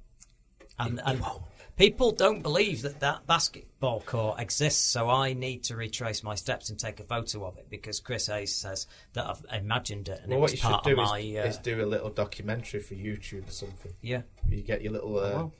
And, 0.78 1.00
and 1.04 1.22
people 1.76 2.12
don't 2.12 2.42
believe 2.42 2.82
that 2.82 3.00
that 3.00 3.26
basketball 3.26 4.00
court 4.00 4.40
exists, 4.40 4.84
so 4.84 5.08
I 5.08 5.32
need 5.32 5.64
to 5.64 5.76
retrace 5.76 6.22
my 6.22 6.34
steps 6.34 6.70
and 6.70 6.78
take 6.78 7.00
a 7.00 7.04
photo 7.04 7.44
of 7.46 7.56
it 7.58 7.68
because 7.70 8.00
Chris 8.00 8.26
Hayes 8.26 8.54
says 8.54 8.86
that 9.14 9.26
I've 9.26 9.44
imagined 9.62 10.08
it 10.08 10.20
and 10.22 10.30
Well, 10.30 10.38
it 10.38 10.42
what 10.42 10.50
you 10.52 10.56
should 10.58 10.82
do 10.84 10.92
of 10.92 10.98
is, 10.98 11.10
my. 11.10 11.18
Uh, 11.18 11.46
is 11.46 11.58
do 11.58 11.84
a 11.84 11.86
little 11.86 12.10
documentary 12.10 12.80
for 12.80 12.94
YouTube 12.94 13.48
or 13.48 13.52
something. 13.52 13.92
yeah, 14.00 14.22
You 14.48 14.62
get 14.62 14.82
your 14.82 14.92
little 14.92 15.18
uh, 15.18 15.30
Well. 15.32 15.52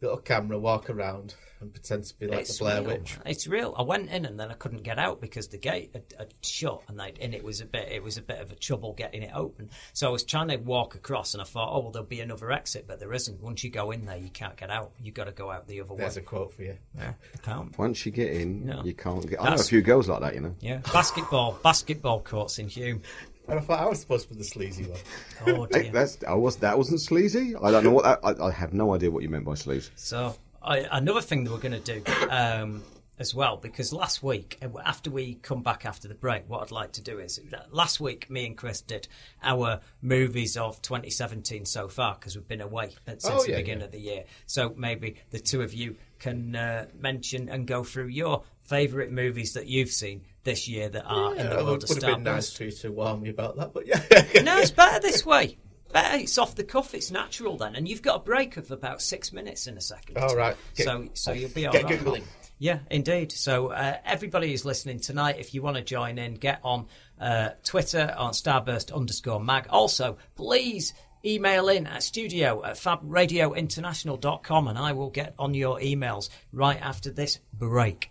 little 0.00 0.18
camera, 0.18 0.58
walk 0.58 0.90
around, 0.90 1.34
and 1.60 1.72
pretend 1.72 2.04
to 2.04 2.18
be 2.18 2.26
like 2.26 2.40
it's 2.40 2.58
the 2.58 2.64
Blair 2.64 2.80
real. 2.80 2.90
Witch. 2.90 3.18
It's 3.26 3.46
real. 3.46 3.74
I 3.76 3.82
went 3.82 4.08
in 4.10 4.24
and 4.24 4.40
then 4.40 4.50
I 4.50 4.54
couldn't 4.54 4.82
get 4.82 4.98
out 4.98 5.20
because 5.20 5.48
the 5.48 5.58
gate 5.58 5.90
had, 5.92 6.04
had 6.18 6.34
shut, 6.42 6.82
and 6.88 6.98
they, 6.98 7.12
and 7.20 7.34
it 7.34 7.44
was 7.44 7.60
a 7.60 7.66
bit 7.66 7.88
it 7.90 8.02
was 8.02 8.16
a 8.16 8.22
bit 8.22 8.40
of 8.40 8.50
a 8.50 8.54
trouble 8.54 8.92
getting 8.94 9.22
it 9.22 9.32
open. 9.34 9.70
So 9.92 10.08
I 10.08 10.10
was 10.10 10.24
trying 10.24 10.48
to 10.48 10.56
walk 10.56 10.94
across, 10.94 11.34
and 11.34 11.40
I 11.40 11.44
thought, 11.44 11.68
oh 11.70 11.80
well, 11.80 11.90
there'll 11.90 12.06
be 12.08 12.20
another 12.20 12.50
exit, 12.50 12.86
but 12.88 12.98
there 13.00 13.12
isn't. 13.12 13.40
Once 13.42 13.62
you 13.64 13.70
go 13.70 13.90
in 13.90 14.06
there, 14.06 14.16
you 14.16 14.30
can't 14.30 14.56
get 14.56 14.70
out. 14.70 14.92
You 15.02 15.12
got 15.12 15.24
to 15.24 15.32
go 15.32 15.50
out 15.50 15.68
the 15.68 15.80
other 15.80 15.92
way. 15.92 15.98
There's 16.00 16.16
a 16.16 16.22
quote 16.22 16.52
for 16.54 16.62
you. 16.62 16.76
Yeah, 16.96 17.12
you 17.34 17.40
can't. 17.42 17.78
Once 17.78 18.04
you 18.06 18.12
get 18.12 18.32
in, 18.32 18.66
No. 18.66 18.82
you 18.84 18.94
can't 18.94 19.28
get. 19.28 19.40
I 19.42 19.50
know 19.50 19.56
a 19.56 19.58
few 19.62 19.82
girls 19.82 20.08
like 20.08 20.20
that, 20.20 20.34
you 20.34 20.40
know. 20.40 20.54
Yeah, 20.60 20.78
basketball, 20.92 21.58
basketball 21.62 22.20
courts 22.20 22.58
in 22.58 22.68
Hulme. 22.68 23.00
And 23.48 23.58
I 23.58 23.62
thought 23.62 23.80
I 23.80 23.86
was 23.86 24.00
supposed 24.00 24.28
to 24.28 24.34
be 24.34 24.38
the 24.38 24.44
sleazy 24.44 24.84
one. 24.84 25.00
Oh 25.46 25.66
Hey, 25.72 25.88
that's 25.90 26.18
I 26.22 26.34
was 26.34 26.56
that 26.58 26.78
wasn't 26.78 27.00
sleazy. 27.00 27.56
I 27.56 27.70
don't 27.72 27.82
know 27.82 27.90
what 27.90 28.04
that. 28.04 28.20
I, 28.22 28.46
I 28.46 28.50
have 28.52 28.72
no 28.72 28.94
idea 28.94 29.10
what 29.10 29.22
you 29.24 29.28
meant 29.28 29.44
by 29.44 29.54
sleazy. 29.54 29.90
So 29.96 30.36
I, 30.62 30.86
another 30.90 31.20
thing 31.22 31.44
that 31.44 31.52
we're 31.52 31.58
going 31.58 31.80
to 31.80 32.00
do 32.00 32.02
um, 32.30 32.82
as 33.18 33.34
well, 33.34 33.56
because 33.56 33.92
last 33.92 34.22
week, 34.22 34.58
uh, 34.62 34.68
after 34.84 35.10
we 35.10 35.34
come 35.34 35.62
back 35.62 35.84
after 35.86 36.08
the 36.08 36.14
break, 36.14 36.48
what 36.48 36.62
I'd 36.62 36.70
like 36.70 36.92
to 36.92 37.02
do 37.02 37.18
is 37.18 37.40
last 37.70 38.00
week 38.00 38.28
me 38.30 38.46
and 38.46 38.56
Chris 38.56 38.80
did 38.80 39.08
our 39.42 39.80
movies 40.02 40.56
of 40.56 40.80
2017 40.82 41.64
so 41.66 41.88
far 41.88 42.14
because 42.14 42.36
we've 42.36 42.48
been 42.48 42.60
away 42.60 42.90
since 43.06 43.24
Oh, 43.26 43.42
the 43.44 43.54
beginning 43.56 43.80
yeah. 43.80 43.84
of 43.86 43.92
the 43.92 44.00
year. 44.00 44.24
So 44.46 44.74
maybe 44.76 45.16
the 45.30 45.38
two 45.40 45.62
of 45.62 45.72
you 45.74 45.96
can 46.18 46.54
uh, 46.56 46.86
mention 46.98 47.48
and 47.48 47.66
go 47.66 47.84
through 47.84 48.06
your 48.08 48.42
favourite 48.64 49.10
movies 49.10 49.54
that 49.54 49.66
you've 49.66 49.90
seen 49.90 50.22
this 50.44 50.68
year 50.68 50.88
that 50.88 51.04
are 51.04 51.32
in 51.32 51.38
Yeah, 51.38 51.42
the 51.44 51.50
it 51.58 51.64
world 51.64 51.66
would, 51.66 51.82
of 51.84 51.88
would 51.90 52.02
have 52.02 52.14
been 52.16 52.22
nice 52.24 52.52
for 52.54 52.64
you 52.64 52.70
to 52.72 52.92
warn 52.92 53.20
me 53.22 53.28
about 53.30 53.56
that, 53.56 53.72
but 53.74 53.86
yeah. 53.86 54.00
No, 54.42 54.58
it's 54.58 54.70
better 54.70 55.00
this 55.00 55.24
way. 55.26 55.58
Better, 55.92 56.18
it's 56.18 56.38
off 56.38 56.54
the 56.54 56.64
cuff. 56.64 56.94
It's 56.94 57.10
natural 57.10 57.56
then, 57.56 57.74
and 57.74 57.88
you've 57.88 58.02
got 58.02 58.16
a 58.16 58.24
break 58.24 58.56
of 58.56 58.70
about 58.70 59.02
six 59.02 59.32
minutes 59.32 59.66
in 59.66 59.76
a 59.76 59.80
second. 59.80 60.18
All 60.18 60.36
right. 60.36 60.56
Get- 60.76 60.86
so, 60.86 61.08
so 61.14 61.32
you'll 61.32 61.50
be 61.50 61.66
all 61.66 61.72
get 61.72 61.84
right. 61.84 61.98
Googling. 61.98 62.22
Yeah, 62.58 62.80
indeed. 62.90 63.32
So 63.32 63.68
uh, 63.68 63.96
everybody 64.04 64.50
who's 64.50 64.66
listening 64.66 65.00
tonight, 65.00 65.36
if 65.38 65.54
you 65.54 65.62
want 65.62 65.78
to 65.78 65.82
join 65.82 66.18
in, 66.18 66.34
get 66.34 66.60
on 66.62 66.86
uh, 67.18 67.50
Twitter 67.64 68.14
on 68.18 68.32
starburst 68.32 68.92
underscore 68.92 69.40
mag. 69.40 69.66
Also, 69.70 70.18
please 70.34 70.92
email 71.24 71.68
in 71.70 71.86
at 71.86 72.02
studio 72.02 72.62
at 72.64 72.76
fabradiointernational.com 72.76 74.68
and 74.68 74.78
I 74.78 74.92
will 74.92 75.08
get 75.10 75.34
on 75.38 75.54
your 75.54 75.78
emails 75.80 76.28
right 76.52 76.80
after 76.80 77.10
this 77.10 77.38
break. 77.54 78.10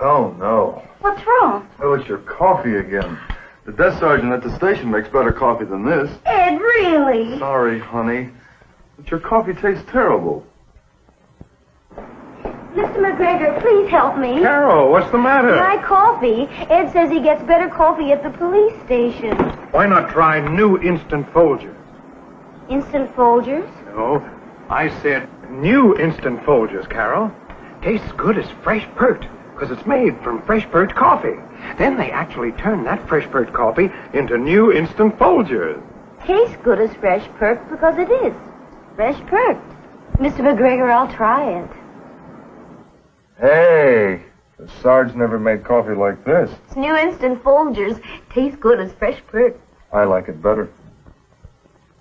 Oh, 0.00 0.34
no. 0.38 0.82
What's 1.00 1.24
wrong? 1.26 1.68
Oh, 1.80 1.92
it's 1.94 2.08
your 2.08 2.18
coffee 2.18 2.76
again. 2.76 3.18
The 3.66 3.72
desk 3.72 3.98
sergeant 3.98 4.32
at 4.32 4.42
the 4.42 4.54
station 4.56 4.90
makes 4.90 5.08
better 5.08 5.32
coffee 5.32 5.64
than 5.64 5.84
this. 5.84 6.10
Ed, 6.26 6.58
really? 6.60 7.38
Sorry, 7.38 7.78
honey. 7.80 8.30
But 8.96 9.10
your 9.10 9.20
coffee 9.20 9.54
tastes 9.54 9.84
terrible. 9.90 10.44
Mr. 12.74 12.96
McGregor, 12.96 13.60
please 13.62 13.88
help 13.88 14.18
me. 14.18 14.40
Carol, 14.40 14.90
what's 14.90 15.10
the 15.12 15.18
matter? 15.18 15.56
My 15.56 15.82
coffee. 15.82 16.46
Ed 16.70 16.90
says 16.92 17.10
he 17.10 17.20
gets 17.20 17.42
better 17.44 17.68
coffee 17.68 18.12
at 18.12 18.22
the 18.22 18.30
police 18.30 18.74
station. 18.84 19.36
Why 19.70 19.86
not 19.86 20.10
try 20.10 20.40
new 20.54 20.78
instant 20.82 21.26
Folgers? 21.32 21.74
Instant 22.68 23.14
Folgers? 23.14 23.68
No, 23.94 24.28
I 24.68 24.88
said 25.02 25.28
new 25.50 25.96
instant 25.96 26.40
Folgers, 26.40 26.88
Carol. 26.90 27.30
Tastes 27.82 28.10
good 28.12 28.38
as 28.38 28.50
fresh 28.62 28.86
perked, 28.96 29.26
because 29.54 29.70
it's 29.70 29.86
made 29.86 30.18
from 30.20 30.42
fresh 30.42 30.68
perked 30.70 30.94
coffee. 30.94 31.36
Then 31.78 31.96
they 31.96 32.10
actually 32.10 32.52
turn 32.52 32.84
that 32.84 33.06
fresh 33.08 33.26
perked 33.30 33.52
coffee 33.52 33.90
into 34.12 34.36
new 34.36 34.72
instant 34.72 35.16
Folgers. 35.18 35.82
Tastes 36.26 36.56
good 36.62 36.80
as 36.80 36.92
fresh 36.94 37.26
perked 37.38 37.70
because 37.70 37.96
it 37.98 38.10
is. 38.10 38.34
Fresh 38.96 39.20
perked. 39.26 39.70
Mr. 40.18 40.40
McGregor, 40.40 40.90
I'll 40.90 41.12
try 41.12 41.60
it. 41.60 41.70
Hey, 43.38 44.22
the 44.58 44.68
Sarge 44.80 45.14
never 45.14 45.38
made 45.38 45.64
coffee 45.64 45.94
like 45.94 46.24
this. 46.24 46.50
It's 46.66 46.76
new 46.76 46.94
instant 46.96 47.42
Folgers. 47.42 48.02
Tastes 48.30 48.58
good 48.60 48.80
as 48.80 48.92
fresh 48.92 49.20
perked. 49.26 49.60
I 49.92 50.04
like 50.04 50.28
it 50.28 50.42
better. 50.42 50.68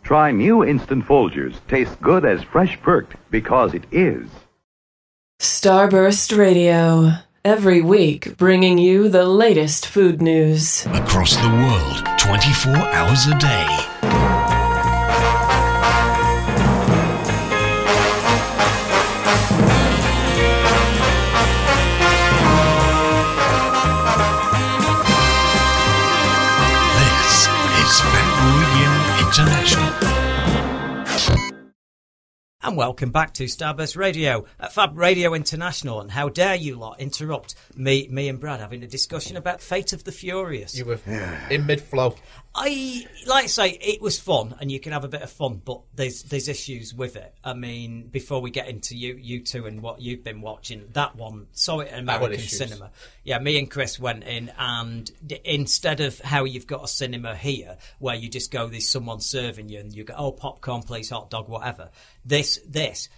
Try 0.04 0.32
new 0.32 0.66
Instant 0.66 1.06
Folgers. 1.06 1.56
Tastes 1.70 1.96
good 2.02 2.26
as 2.26 2.44
fresh 2.44 2.80
perked 2.82 3.16
because 3.32 3.74
it 3.74 3.86
is. 3.92 4.28
Starburst 5.40 6.38
Radio. 6.38 7.14
Every 7.46 7.82
week, 7.82 8.38
bringing 8.38 8.78
you 8.78 9.10
the 9.10 9.26
latest 9.26 9.86
food 9.86 10.22
news. 10.22 10.86
Across 10.86 11.36
the 11.36 11.50
world, 11.50 12.08
24 12.18 12.74
hours 12.74 13.28
a 13.28 13.38
day. 13.38 13.93
And 32.66 32.78
welcome 32.78 33.12
back 33.12 33.34
to 33.34 33.44
Starburst 33.44 33.98
Radio 33.98 34.46
at 34.58 34.72
Fab 34.72 34.98
Radio 34.98 35.34
International. 35.34 36.00
And 36.00 36.10
how 36.10 36.30
dare 36.30 36.56
you 36.56 36.76
lot 36.76 36.98
interrupt 36.98 37.56
me, 37.76 38.08
me 38.10 38.30
and 38.30 38.40
Brad 38.40 38.62
having 38.62 38.82
a 38.84 38.88
discussion 38.88 39.36
about 39.36 39.60
Fate 39.60 39.92
of 39.92 40.06
the 40.06 40.14
Furious? 40.14 40.74
You 40.74 40.86
were 40.86 41.00
in 41.50 41.66
mid 41.66 41.82
flow. 41.82 42.16
I 42.56 43.08
like 43.26 43.46
to 43.46 43.50
say 43.50 43.70
it 43.70 44.00
was 44.00 44.20
fun, 44.20 44.56
and 44.60 44.72
you 44.72 44.80
can 44.80 44.92
have 44.92 45.04
a 45.04 45.08
bit 45.08 45.24
of 45.24 45.32
fun, 45.32 45.60
but 45.66 45.82
there's 45.96 46.22
there's 46.24 46.48
issues 46.48 46.94
with 46.94 47.16
it. 47.16 47.34
I 47.44 47.54
mean, 47.56 48.10
before 48.10 48.42
we 48.42 48.52
get 48.52 48.68
into 48.68 48.96
you 48.96 49.16
you 49.16 49.40
two 49.40 49.66
and 49.66 49.82
what 49.82 50.02
you've 50.02 50.24
been 50.24 50.42
watching, 50.42 50.88
that 50.94 51.16
one 51.16 51.48
saw 51.54 51.80
it 51.80 51.92
in 51.92 52.00
American 52.00 52.40
cinema. 52.40 52.92
Yeah, 53.24 53.40
me 53.40 53.58
and 53.58 53.72
Chris 53.72 53.98
went 54.00 54.24
in, 54.24 54.52
and 54.60 55.10
d- 55.26 55.42
instead 55.44 56.00
of 56.00 56.20
how 56.20 56.44
you've 56.44 56.68
got 56.68 56.84
a 56.84 56.88
cinema 56.88 57.36
here, 57.36 57.78
where 57.98 58.16
you 58.16 58.30
just 58.30 58.52
go, 58.52 58.68
there's 58.68 58.88
someone 58.88 59.20
serving 59.20 59.70
you, 59.70 59.80
and 59.80 59.92
you 59.92 60.04
go, 60.04 60.14
oh 60.16 60.32
popcorn, 60.32 60.84
please, 60.84 61.10
hot 61.10 61.32
dog, 61.32 61.50
whatever. 61.50 61.90
This 62.24 62.60
this. 62.68 63.10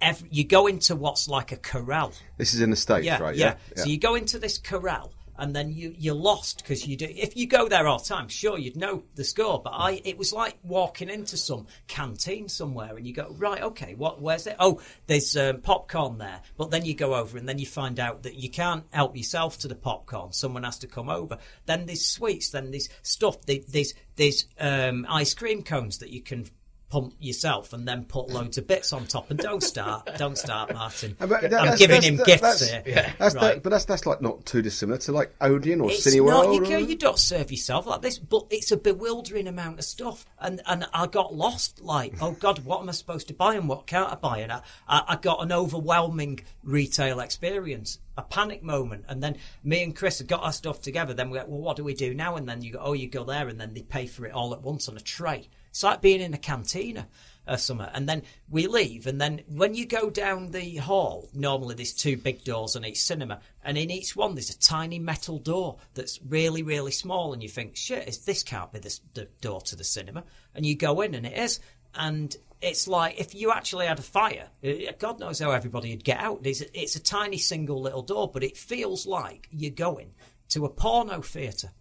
Every, 0.00 0.28
you 0.30 0.44
go 0.44 0.66
into 0.66 0.96
what's 0.96 1.28
like 1.28 1.52
a 1.52 1.56
corral 1.56 2.12
This 2.36 2.52
is 2.52 2.60
in 2.60 2.68
the 2.68 2.76
states, 2.76 3.06
yeah, 3.06 3.22
right? 3.22 3.34
yeah. 3.34 3.54
So 3.76 3.84
you 3.86 3.96
go 3.96 4.16
into 4.16 4.38
this 4.38 4.58
corral 4.58 5.13
and 5.38 5.54
then 5.54 5.72
you 5.72 5.94
you're 5.98 6.14
lost 6.14 6.58
because 6.58 6.86
you 6.86 6.96
do. 6.96 7.06
If 7.08 7.36
you 7.36 7.46
go 7.46 7.68
there 7.68 7.86
all 7.86 7.98
the 7.98 8.04
time, 8.04 8.28
sure 8.28 8.58
you'd 8.58 8.76
know 8.76 9.02
the 9.14 9.24
score. 9.24 9.60
But 9.62 9.70
I, 9.74 10.00
it 10.04 10.16
was 10.18 10.32
like 10.32 10.56
walking 10.62 11.08
into 11.10 11.36
some 11.36 11.66
canteen 11.86 12.48
somewhere 12.48 12.96
and 12.96 13.06
you 13.06 13.12
go 13.14 13.34
right, 13.38 13.62
okay, 13.62 13.94
what? 13.94 14.20
Where's 14.20 14.46
it? 14.46 14.56
Oh, 14.58 14.80
there's 15.06 15.36
um, 15.36 15.60
popcorn 15.60 16.18
there. 16.18 16.40
But 16.56 16.70
then 16.70 16.84
you 16.84 16.94
go 16.94 17.14
over 17.14 17.36
and 17.38 17.48
then 17.48 17.58
you 17.58 17.66
find 17.66 17.98
out 17.98 18.22
that 18.24 18.36
you 18.36 18.50
can't 18.50 18.84
help 18.92 19.16
yourself 19.16 19.58
to 19.58 19.68
the 19.68 19.74
popcorn. 19.74 20.32
Someone 20.32 20.62
has 20.64 20.78
to 20.78 20.86
come 20.86 21.08
over. 21.08 21.38
Then 21.66 21.86
there's 21.86 22.06
sweets. 22.06 22.50
Then 22.50 22.70
there's 22.70 22.88
stuff. 23.02 23.40
there- 23.46 23.58
There's 23.68 23.94
there's 24.16 24.46
um, 24.60 25.06
ice 25.08 25.34
cream 25.34 25.62
cones 25.62 25.98
that 25.98 26.10
you 26.10 26.20
can. 26.22 26.46
Pump 26.94 27.14
yourself 27.18 27.72
and 27.72 27.88
then 27.88 28.04
put 28.04 28.28
loads 28.30 28.56
of 28.56 28.68
bits 28.68 28.92
on 28.92 29.04
top 29.06 29.28
and 29.28 29.36
don't 29.40 29.64
start, 29.64 30.08
don't 30.16 30.38
start, 30.38 30.72
Martin. 30.72 31.16
But 31.18 31.28
that- 31.28 31.44
I'm 31.44 31.50
that's- 31.50 31.78
giving 31.80 31.94
that's- 31.94 32.08
him 32.08 32.16
that- 32.18 32.26
gifts 32.26 32.40
that's- 32.42 32.70
here. 32.70 32.82
Yeah. 32.86 33.12
That's 33.18 33.34
Right. 33.34 33.54
that, 33.54 33.62
but 33.64 33.70
that's 33.70 33.84
that's 33.84 34.06
like 34.06 34.22
not 34.22 34.46
too 34.46 34.62
dissimilar 34.62 34.98
to 34.98 35.10
like 35.10 35.34
Odeon 35.40 35.80
or 35.80 35.90
It's 35.90 36.06
Cineworld. 36.06 36.26
not. 36.28 36.54
You, 36.54 36.60
go, 36.64 36.76
you 36.78 36.94
don't 36.94 37.18
serve 37.18 37.50
yourself 37.50 37.86
like 37.86 38.00
this, 38.02 38.20
but 38.20 38.46
it's 38.50 38.70
a 38.70 38.76
bewildering 38.76 39.48
amount 39.48 39.80
of 39.80 39.84
stuff, 39.84 40.24
and 40.38 40.62
and 40.66 40.86
I 40.94 41.08
got 41.08 41.34
lost. 41.34 41.80
Like, 41.80 42.14
oh 42.22 42.30
God, 42.30 42.60
what 42.64 42.80
am 42.80 42.88
I 42.88 42.92
supposed 42.92 43.26
to 43.26 43.34
buy 43.34 43.56
and 43.56 43.68
what 43.68 43.88
can't 43.88 44.12
I 44.12 44.14
buy? 44.14 44.38
And 44.38 44.52
I, 44.52 44.60
I, 44.86 45.02
I 45.08 45.16
got 45.16 45.42
an 45.42 45.50
overwhelming 45.50 46.44
retail 46.62 47.18
experience, 47.18 47.98
a 48.16 48.22
panic 48.22 48.62
moment, 48.62 49.06
and 49.08 49.20
then 49.20 49.36
me 49.64 49.82
and 49.82 49.96
Chris 49.96 50.18
had 50.18 50.28
got 50.28 50.44
our 50.44 50.52
stuff 50.52 50.80
together. 50.80 51.12
Then 51.12 51.30
we 51.30 51.38
went, 51.38 51.48
well, 51.48 51.58
what 51.60 51.76
do 51.76 51.82
we 51.82 51.94
do 51.94 52.14
now? 52.14 52.36
And 52.36 52.48
then 52.48 52.62
you 52.62 52.74
go, 52.74 52.78
oh, 52.80 52.92
you 52.92 53.08
go 53.08 53.24
there, 53.24 53.48
and 53.48 53.60
then 53.60 53.74
they 53.74 53.82
pay 53.82 54.06
for 54.06 54.26
it 54.26 54.32
all 54.32 54.52
at 54.54 54.62
once 54.62 54.88
on 54.88 54.96
a 54.96 55.00
tray. 55.00 55.48
It's 55.74 55.82
like 55.82 56.00
being 56.00 56.20
in 56.20 56.34
a 56.34 56.38
cantina. 56.38 57.08
or 57.48 57.56
something. 57.58 57.88
And 57.92 58.08
then 58.08 58.22
we 58.48 58.68
leave, 58.68 59.08
and 59.08 59.20
then 59.20 59.42
when 59.48 59.74
you 59.74 59.86
go 59.86 60.08
down 60.08 60.52
the 60.52 60.76
hall, 60.76 61.28
normally 61.34 61.74
there's 61.74 61.92
two 61.92 62.16
big 62.16 62.44
doors 62.44 62.76
on 62.76 62.84
each 62.84 63.02
cinema, 63.02 63.40
and 63.64 63.76
in 63.76 63.90
each 63.90 64.14
one 64.14 64.36
there's 64.36 64.50
a 64.50 64.58
tiny 64.58 65.00
metal 65.00 65.38
door 65.40 65.78
that's 65.94 66.20
really, 66.26 66.62
really 66.62 66.92
small, 66.92 67.32
and 67.32 67.42
you 67.42 67.48
think, 67.48 67.76
shit, 67.76 68.08
is 68.08 68.24
this 68.24 68.44
can't 68.44 68.72
be 68.72 68.78
the, 68.78 69.28
door 69.40 69.60
to 69.62 69.76
the 69.76 69.84
cinema? 69.84 70.22
And 70.54 70.64
you 70.64 70.76
go 70.76 71.00
in, 71.00 71.14
and 71.14 71.26
it 71.26 71.36
is, 71.36 71.58
and 71.94 72.34
it's 72.62 72.86
like 72.88 73.20
if 73.20 73.34
you 73.34 73.50
actually 73.50 73.86
had 73.86 73.98
a 73.98 74.02
fire, 74.02 74.48
eh, 74.62 74.92
God 74.98 75.18
knows 75.18 75.40
how 75.40 75.50
everybody 75.50 75.90
would 75.90 76.04
get 76.04 76.20
out. 76.20 76.40
It's 76.44 76.62
a, 76.62 76.80
it's 76.80 76.96
a 76.96 77.02
tiny 77.02 77.38
single 77.38 77.82
little 77.82 78.02
door, 78.02 78.30
but 78.32 78.44
it 78.44 78.56
feels 78.56 79.06
like 79.06 79.48
you're 79.50 79.70
going 79.70 80.14
to 80.50 80.64
a 80.64 80.70
porno 80.70 81.20
theatre. 81.20 81.72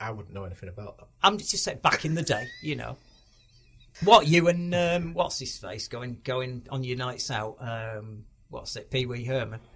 I 0.00 0.10
wouldn't 0.10 0.34
know 0.34 0.44
anything 0.44 0.70
about 0.70 0.98
that. 0.98 1.08
I'm 1.22 1.38
just 1.38 1.56
saying, 1.64 1.78
back 1.82 2.04
in 2.04 2.14
the 2.14 2.22
day, 2.22 2.46
you 2.62 2.76
know. 2.76 2.96
What 4.04 4.26
you 4.26 4.48
and 4.48 4.74
um, 4.74 5.14
what's 5.14 5.38
his 5.38 5.56
face 5.58 5.86
going 5.88 6.18
going 6.24 6.66
on 6.70 6.82
your 6.82 6.96
nights 6.96 7.30
out? 7.30 7.56
Um, 7.60 8.24
what's 8.48 8.74
it, 8.76 8.90
Pee 8.90 9.06
Wee 9.06 9.24
Herman? 9.24 9.60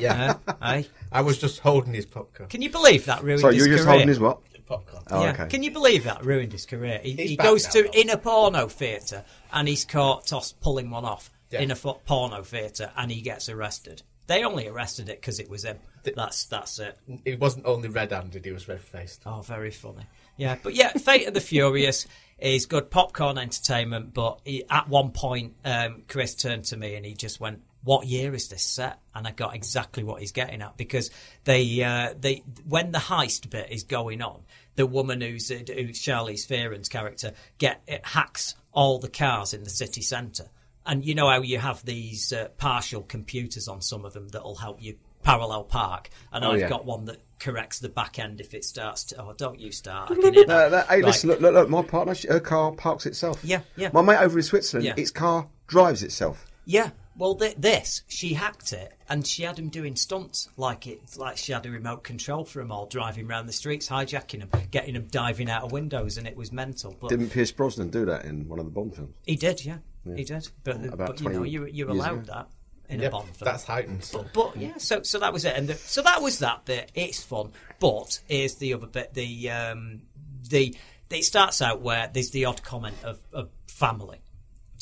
Yeah. 0.00 0.36
Uh, 0.48 0.52
aye. 0.62 0.86
I 1.12 1.20
was 1.20 1.38
just 1.38 1.60
holding 1.60 1.92
his 1.94 2.06
popcorn. 2.06 2.48
Can 2.48 2.62
you 2.62 2.70
believe 2.70 3.04
that 3.06 3.22
ruined 3.22 3.40
Sorry, 3.42 3.54
his 3.54 3.66
you're 3.66 3.74
just 3.76 3.84
career? 3.84 3.92
holding 3.92 4.08
his 4.08 4.18
what? 4.18 4.40
Popcorn. 4.66 5.02
Oh, 5.10 5.22
yeah. 5.22 5.32
okay. 5.32 5.46
Can 5.48 5.62
you 5.62 5.70
believe 5.70 6.04
that 6.04 6.24
ruined 6.24 6.50
his 6.52 6.64
career? 6.64 6.98
He, 7.02 7.12
he 7.12 7.36
goes 7.36 7.64
now, 7.66 7.70
to 7.72 7.82
though. 7.82 7.90
in 8.00 8.08
a 8.08 8.16
porno 8.16 8.66
theatre 8.68 9.22
and 9.52 9.68
he's 9.68 9.84
caught 9.84 10.26
toss 10.26 10.52
pulling 10.52 10.88
one 10.90 11.04
off 11.04 11.30
Yeah. 11.50 11.60
in 11.60 11.70
a 11.70 11.76
porno 11.76 12.42
theatre 12.42 12.90
and 12.96 13.10
he 13.12 13.20
gets 13.20 13.50
arrested. 13.50 14.02
They 14.26 14.44
only 14.44 14.68
arrested 14.68 15.08
it 15.08 15.20
because 15.20 15.38
it 15.38 15.50
was 15.50 15.64
him. 15.64 15.78
That's 16.02 16.44
that's 16.46 16.78
it. 16.78 16.98
It 17.24 17.40
wasn't 17.40 17.66
only 17.66 17.88
red-handed; 17.88 18.44
he 18.44 18.52
was 18.52 18.68
red-faced. 18.68 19.22
Oh, 19.26 19.42
very 19.42 19.70
funny. 19.70 20.04
Yeah, 20.36 20.56
but 20.62 20.74
yeah, 20.74 20.92
Fate 20.92 21.28
of 21.28 21.34
the 21.34 21.40
Furious 21.40 22.06
is 22.38 22.66
good 22.66 22.90
popcorn 22.90 23.38
entertainment. 23.38 24.14
But 24.14 24.40
he, 24.44 24.64
at 24.68 24.88
one 24.88 25.10
point, 25.10 25.54
um, 25.64 26.02
Chris 26.08 26.34
turned 26.34 26.64
to 26.66 26.76
me 26.76 26.94
and 26.94 27.04
he 27.04 27.14
just 27.14 27.40
went, 27.40 27.62
"What 27.82 28.06
year 28.06 28.34
is 28.34 28.48
this 28.48 28.62
set?" 28.62 28.98
And 29.14 29.26
I 29.26 29.30
got 29.30 29.54
exactly 29.54 30.04
what 30.04 30.20
he's 30.20 30.32
getting 30.32 30.62
at 30.62 30.76
because 30.76 31.10
they 31.44 31.82
uh, 31.82 32.14
they 32.18 32.42
when 32.66 32.92
the 32.92 32.98
heist 32.98 33.50
bit 33.50 33.70
is 33.70 33.82
going 33.84 34.22
on, 34.22 34.42
the 34.76 34.86
woman 34.86 35.20
who's, 35.20 35.48
who's 35.48 36.00
Charlize 36.00 36.46
Theron's 36.46 36.88
character 36.88 37.32
get 37.58 37.82
it 37.86 38.04
hacks 38.04 38.54
all 38.72 38.98
the 38.98 39.08
cars 39.08 39.54
in 39.54 39.64
the 39.64 39.70
city 39.70 40.02
centre. 40.02 40.48
And 40.86 41.04
you 41.04 41.14
know 41.14 41.28
how 41.28 41.42
you 41.42 41.58
have 41.58 41.84
these 41.84 42.32
uh, 42.32 42.48
partial 42.58 43.02
computers 43.02 43.68
on 43.68 43.80
some 43.80 44.04
of 44.04 44.12
them 44.12 44.28
that'll 44.28 44.54
help 44.56 44.82
you 44.82 44.96
parallel 45.22 45.64
park. 45.64 46.10
And 46.32 46.44
Oh, 46.44 46.50
I've 46.52 46.60
yeah. 46.60 46.68
got 46.68 46.84
one 46.84 47.06
that 47.06 47.22
corrects 47.40 47.78
the 47.78 47.88
back 47.88 48.18
end 48.18 48.40
if 48.40 48.52
it 48.52 48.64
starts 48.64 49.04
to. 49.04 49.22
Oh, 49.22 49.32
don't 49.36 49.58
you 49.58 49.72
start? 49.72 50.10
I 50.10 50.14
can 50.20 50.34
hear 50.34 50.46
No, 50.46 50.68
that. 50.68 50.70
no, 50.70 50.78
hey, 50.94 50.96
Right. 50.96 51.04
listen, 51.06 51.30
look, 51.30 51.40
look, 51.40 51.54
look, 51.54 51.68
my 51.70 51.82
partner, 51.82 52.14
her 52.28 52.40
car 52.40 52.72
parks 52.72 53.06
itself. 53.06 53.40
Yeah, 53.42 53.60
yeah. 53.76 53.88
My 53.94 54.02
mate 54.02 54.18
over 54.18 54.38
in 54.38 54.42
Switzerland, 54.42 54.86
Yeah. 54.86 54.94
its 54.96 55.10
car 55.10 55.48
drives 55.66 56.02
itself. 56.02 56.46
Yeah. 56.66 56.90
Well, 57.16 57.36
th- 57.36 57.54
this 57.56 58.02
she 58.08 58.34
hacked 58.34 58.72
it, 58.72 58.92
and 59.08 59.24
she 59.24 59.44
had 59.44 59.56
him 59.58 59.68
doing 59.68 59.94
stunts 59.94 60.48
like 60.56 60.86
it, 60.88 61.00
like 61.16 61.36
she 61.36 61.52
had 61.52 61.64
a 61.64 61.70
remote 61.70 62.02
control 62.02 62.44
for 62.44 62.58
them 62.58 62.72
all, 62.72 62.86
driving 62.86 63.26
around 63.30 63.46
the 63.46 63.52
streets, 63.52 63.88
hijacking 63.88 64.40
them, 64.40 64.50
getting 64.72 64.94
them 64.94 65.06
diving 65.10 65.48
out 65.48 65.62
of 65.62 65.70
windows, 65.72 66.18
and 66.18 66.26
it 66.26 66.36
was 66.36 66.50
mental. 66.50 66.94
But 67.00 67.10
Didn't 67.10 67.30
Pierce 67.30 67.52
Brosnan 67.52 67.90
do 67.90 68.04
that 68.06 68.24
in 68.24 68.48
one 68.48 68.58
of 68.58 68.64
the 68.64 68.72
Bond 68.72 68.96
films? 68.96 69.14
he 69.24 69.36
did, 69.36 69.64
yeah, 69.64 69.78
he 70.16 70.24
did. 70.24 70.48
But, 70.62 70.84
About 70.84 71.08
but 71.08 71.20
you 71.20 71.28
know, 71.30 71.42
you, 71.44 71.66
you're 71.66 71.90
allowed 71.90 72.24
ago. 72.24 72.32
that 72.34 72.48
in 72.88 73.00
Yeah, 73.00 73.08
a 73.08 73.10
Bond 73.10 73.28
film. 73.36 73.44
that's 73.50 73.64
heightened. 73.64 74.08
But, 74.12 74.32
but 74.32 74.56
yeah, 74.56 74.76
so 74.76 75.02
so 75.02 75.18
that 75.18 75.32
was 75.32 75.44
it, 75.44 75.56
and 75.56 75.68
the, 75.68 75.74
so 75.74 76.02
that 76.02 76.20
was 76.22 76.38
that 76.40 76.64
bit. 76.64 76.92
It's 76.94 77.22
fun, 77.22 77.52
but 77.80 78.20
here's 78.28 78.56
the 78.56 78.74
other 78.74 78.86
bit. 78.86 79.14
The 79.14 79.50
um, 79.50 80.02
the 80.48 80.76
it 81.10 81.24
starts 81.24 81.62
out 81.62 81.80
where 81.80 82.10
there's 82.12 82.30
the 82.30 82.44
odd 82.46 82.62
comment 82.62 82.96
of, 83.04 83.18
of 83.32 83.48
family. 83.68 84.20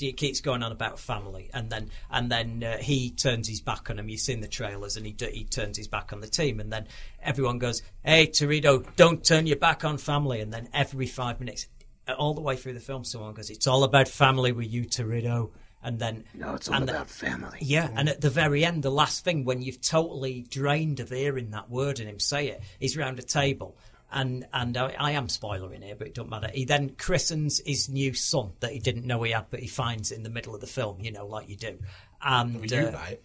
It 0.00 0.16
keeps 0.16 0.40
going 0.40 0.62
on 0.64 0.72
about 0.72 0.98
family, 0.98 1.48
and 1.54 1.70
then 1.70 1.90
and 2.10 2.32
then 2.32 2.64
uh, 2.64 2.78
he 2.78 3.10
turns 3.10 3.46
his 3.46 3.60
back 3.60 3.88
on 3.90 3.98
him. 4.00 4.08
You've 4.08 4.20
seen 4.20 4.40
the 4.40 4.48
trailers, 4.48 4.96
and 4.96 5.06
he 5.06 5.14
he 5.32 5.44
turns 5.44 5.76
his 5.76 5.86
back 5.86 6.12
on 6.12 6.20
the 6.20 6.26
team, 6.26 6.58
and 6.58 6.72
then 6.72 6.88
everyone 7.22 7.58
goes, 7.58 7.82
"Hey, 8.04 8.26
Toretto, 8.26 8.84
don't 8.96 9.22
turn 9.22 9.46
your 9.46 9.58
back 9.58 9.84
on 9.84 9.98
family." 9.98 10.40
And 10.40 10.52
then 10.52 10.68
every 10.72 11.06
five 11.06 11.38
minutes, 11.38 11.68
all 12.12 12.34
the 12.34 12.40
way 12.40 12.56
through 12.56 12.74
the 12.74 12.80
film, 12.80 13.04
so 13.04 13.18
someone 13.18 13.34
goes, 13.34 13.50
"It's 13.50 13.66
all 13.66 13.84
about 13.84 14.08
family 14.08 14.52
with 14.52 14.72
you, 14.72 14.84
Toretto." 14.84 15.50
And 15.84 15.98
then 15.98 16.24
No, 16.32 16.54
it's 16.54 16.68
all 16.68 16.76
and 16.76 16.88
then- 16.88 16.94
about 16.94 17.10
family. 17.10 17.58
yeah, 17.60 17.88
and 17.96 18.08
at 18.08 18.20
the 18.20 18.30
very 18.30 18.64
end, 18.64 18.84
the 18.84 18.90
last 18.90 19.24
thing, 19.24 19.44
when 19.44 19.62
you've 19.62 19.80
totally 19.80 20.42
drained 20.42 21.00
of 21.00 21.10
hearing 21.10 21.50
that 21.50 21.68
word 21.70 21.98
and 21.98 22.08
him 22.08 22.20
say 22.20 22.48
it, 22.48 22.62
he's 22.78 22.96
round 22.96 23.18
a 23.18 23.22
table. 23.22 23.76
And 24.14 24.46
and 24.52 24.76
I, 24.76 24.94
I 24.98 25.10
am 25.12 25.28
spoiling 25.28 25.82
here, 25.82 25.94
but 25.96 26.06
it 26.06 26.14
don't 26.14 26.28
matter. 26.28 26.50
He 26.52 26.64
then 26.66 26.90
christens 26.98 27.60
his 27.66 27.88
new 27.88 28.12
son 28.14 28.52
that 28.60 28.70
he 28.72 28.78
didn't 28.78 29.06
know 29.06 29.22
he 29.22 29.32
had, 29.32 29.46
but 29.50 29.58
he 29.60 29.66
finds 29.66 30.12
in 30.12 30.22
the 30.22 30.28
middle 30.30 30.54
of 30.54 30.60
the 30.60 30.66
film, 30.66 31.00
you 31.00 31.10
know, 31.10 31.26
like 31.26 31.48
you 31.48 31.56
do. 31.56 31.78
And 32.20 32.60
Were 32.60 32.66
you 32.66 32.88
uh, 32.88 32.90
right? 32.92 33.20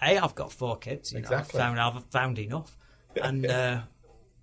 hey, 0.00 0.18
I've 0.18 0.34
got 0.34 0.50
four 0.52 0.78
kids. 0.78 1.12
You 1.12 1.18
Exactly. 1.18 1.58
Know, 1.58 1.64
I've 1.66 1.76
found 1.76 1.96
I've 1.96 2.04
found 2.06 2.38
enough. 2.38 2.76
And 3.22 3.44
uh, 3.46 3.82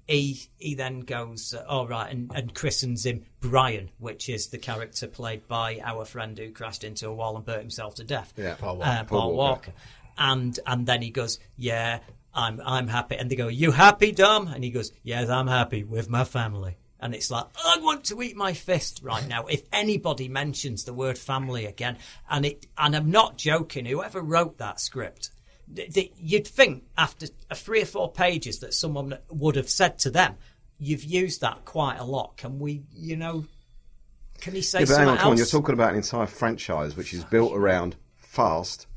he 0.10 0.42
he 0.58 0.76
then 0.76 1.02
goes, 1.02 1.54
uh, 1.54 1.64
all 1.68 1.88
right, 1.88 2.12
and, 2.12 2.32
and 2.34 2.54
christens 2.54 3.06
him 3.06 3.24
Brian, 3.40 3.92
which 4.00 4.28
is 4.28 4.48
the 4.48 4.58
character 4.58 5.08
played 5.08 5.48
by 5.48 5.80
our 5.84 6.06
friend 6.06 6.38
who 6.38 6.52
crashed 6.52 6.84
into 6.84 7.08
a 7.08 7.14
wall 7.14 7.36
and 7.36 7.46
burnt 7.46 7.62
himself 7.62 7.96
to 7.96 8.04
death. 8.04 8.34
Yeah. 8.36 8.56
Paul 8.56 8.78
Walker. 8.78 8.90
Uh, 8.90 9.04
Paul 9.04 9.22
Paul 9.22 9.34
Walker. 9.34 9.72
Walker. 9.72 9.74
And 10.18 10.60
and 10.66 10.86
then 10.86 11.02
he 11.02 11.12
goes, 11.12 11.40
yeah, 11.56 12.00
I'm 12.34 12.60
I'm 12.66 12.88
happy. 12.88 13.16
And 13.16 13.30
they 13.30 13.36
go, 13.36 13.48
you 13.48 13.72
happy, 13.72 14.12
Dom? 14.12 14.48
And 14.48 14.64
he 14.64 14.72
goes, 14.72 14.92
yes, 15.04 15.30
I'm 15.30 15.48
happy 15.48 15.84
with 15.84 16.10
my 16.10 16.24
family. 16.24 16.78
And 17.02 17.16
it's 17.16 17.32
like, 17.32 17.46
I 17.56 17.78
want 17.82 18.04
to 18.06 18.22
eat 18.22 18.36
my 18.36 18.52
fist 18.52 19.00
right 19.04 19.26
now. 19.26 19.46
If 19.46 19.64
anybody 19.72 20.28
mentions 20.28 20.84
the 20.84 20.94
word 20.94 21.18
family 21.18 21.66
again, 21.66 21.98
and 22.30 22.46
it, 22.46 22.68
and 22.78 22.94
I'm 22.94 23.10
not 23.10 23.38
joking, 23.38 23.86
whoever 23.86 24.22
wrote 24.22 24.58
that 24.58 24.82
script, 24.82 25.30
th- 25.76 25.94
th- 25.94 26.12
you'd 26.20 26.48
think 26.48 26.84
after 26.98 27.28
three 27.54 27.82
or 27.82 27.86
four 27.86 28.12
pages 28.12 28.60
that 28.60 28.74
someone 28.74 29.18
would 29.30 29.56
have 29.56 29.70
said 29.70 30.00
to 30.00 30.10
them, 30.12 30.36
"You've 30.80 31.04
used 31.04 31.42
that 31.42 31.66
quite 31.66 31.98
a 31.98 32.04
lot. 32.06 32.38
Can 32.38 32.60
we, 32.60 32.84
you 32.96 33.16
know, 33.16 33.46
can 34.42 34.54
he 34.54 34.62
say 34.62 34.80
Yeah, 34.80 34.86
but 34.86 34.90
hang 34.90 34.96
something 34.98 35.10
on, 35.12 35.18
come 35.18 35.32
on. 35.32 35.38
You're 35.38 35.46
talking 35.46 35.74
about 35.74 35.92
an 35.92 35.98
entire 35.98 36.26
franchise 36.28 36.96
which 36.96 37.14
is 37.14 37.24
built 37.26 37.54
around 37.56 37.96
Fast 38.18 38.88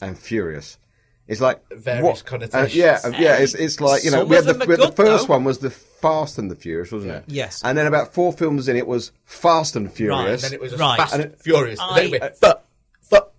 and 0.00 0.18
Furious. 0.18 0.78
It's 1.26 1.42
like 1.42 1.62
Various 1.70 2.22
uh, 2.22 2.24
connotations. 2.24 2.74
yeah, 2.74 3.00
uh, 3.04 3.10
yeah. 3.18 3.36
It's, 3.36 3.54
it's 3.54 3.82
like 3.82 4.02
you 4.02 4.10
know, 4.10 4.24
we 4.24 4.36
had 4.36 4.46
the, 4.46 4.54
them 4.54 4.62
are 4.62 4.66
we 4.66 4.80
had 4.80 4.90
the 4.92 4.96
first 4.96 5.26
though. 5.28 5.34
one 5.34 5.44
was 5.44 5.58
the 5.58 5.68
Fast 5.68 6.38
and 6.38 6.50
the 6.50 6.54
Furious, 6.56 6.90
wasn't 6.90 7.12
it? 7.12 7.24
Yes. 7.26 7.60
And 7.62 7.76
then 7.76 7.86
about 7.86 8.14
four 8.14 8.32
films 8.32 8.66
in, 8.66 8.76
it 8.76 8.86
was 8.86 9.12
Fast 9.26 9.76
and 9.76 9.92
Furious. 9.92 10.42
And 10.42 10.52
then 10.52 10.58
it 10.58 10.60
was 10.62 10.74
Right. 10.78 10.96
fast 10.96 11.12
And 11.14 11.24
and 11.24 11.36
furious. 11.38 11.80
And 11.82 11.96
then 11.96 12.04
it 12.14 12.22
I- 12.22 12.24
went, 12.24 12.36
"Fuck, 12.36 12.50
fuck." 12.56 12.64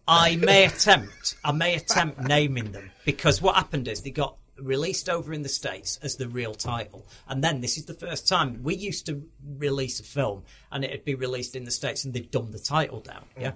I 0.09 0.35
may 0.37 0.65
attempt. 0.65 1.35
I 1.45 1.51
may 1.51 1.75
attempt 1.75 2.19
naming 2.19 2.71
them 2.71 2.89
because 3.05 3.41
what 3.41 3.55
happened 3.55 3.87
is 3.87 4.01
they 4.01 4.09
got 4.09 4.35
released 4.57 5.07
over 5.07 5.31
in 5.33 5.43
the 5.43 5.49
states 5.49 5.99
as 6.01 6.15
the 6.15 6.27
real 6.27 6.53
title, 6.53 7.05
and 7.27 7.43
then 7.43 7.61
this 7.61 7.77
is 7.77 7.85
the 7.85 7.93
first 7.93 8.27
time 8.27 8.61
we 8.63 8.75
used 8.75 9.05
to 9.05 9.23
release 9.57 9.99
a 9.99 10.03
film 10.03 10.43
and 10.71 10.83
it'd 10.83 11.05
be 11.05 11.15
released 11.15 11.55
in 11.55 11.63
the 11.63 11.71
states 11.71 12.03
and 12.03 12.13
they'd 12.13 12.31
dumb 12.31 12.51
the 12.51 12.59
title 12.59 12.99
down. 12.99 13.25
Yeah. 13.39 13.53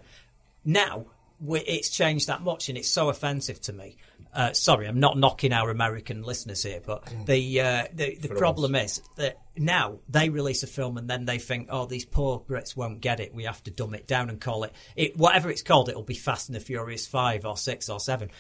Now 0.64 1.08
we, 1.42 1.60
it's 1.62 1.90
changed 1.90 2.28
that 2.28 2.42
much 2.42 2.70
and 2.70 2.78
it's 2.78 2.88
so 2.88 3.10
offensive 3.10 3.60
to 3.62 3.74
me. 3.74 3.98
Uh, 4.34 4.52
sorry, 4.54 4.88
I'm 4.88 5.00
not 5.00 5.16
knocking 5.18 5.54
our 5.54 5.70
American 5.70 6.24
listeners 6.24 6.64
here, 6.64 6.82
but 6.84 7.04
the 7.26 7.62
uh, 7.62 7.84
the, 7.94 8.16
the 8.16 8.30
problem 8.30 8.74
is 8.74 9.02
that 9.16 9.38
now 9.56 10.00
they 10.10 10.30
release 10.30 10.64
a 10.64 10.68
film 10.68 10.98
and 10.98 11.08
then 11.08 11.26
they 11.26 11.38
think, 11.38 11.68
oh, 11.70 11.86
these 11.86 12.04
poor 12.06 12.40
Brits 12.40 12.76
won't 12.76 13.00
get 13.00 13.20
it. 13.20 13.34
We 13.34 13.44
have 13.44 13.62
to 13.64 13.72
dumb 13.72 13.94
it 13.94 14.08
down 14.08 14.30
and 14.30 14.42
call 14.42 14.64
it, 14.64 14.74
it 14.96 15.16
whatever 15.16 15.52
it's 15.52 15.62
called. 15.62 15.90
It'll 15.90 16.02
be 16.02 16.16
Fast 16.16 16.50
and 16.50 16.56
the 16.56 16.60
Furious 16.60 17.06
Five 17.06 17.46
or 17.46 17.58
Six 17.58 17.90
or 17.90 18.00
Seven. 18.00 18.32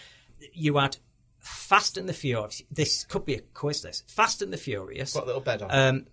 You 0.51 0.77
had 0.77 0.97
Fast 1.39 1.97
and 1.97 2.09
the 2.09 2.13
Furious. 2.13 2.63
This 2.71 3.03
could 3.03 3.25
be 3.25 3.35
a 3.35 3.41
quiz. 3.41 3.83
This 3.83 4.03
Fast 4.07 4.41
and 4.41 4.51
the 4.51 4.57
Furious. 4.57 5.13
Got 5.13 5.23
a 5.23 5.27
little 5.27 5.41
bed 5.41 5.61
on. 5.61 5.69
Um, 5.71 6.05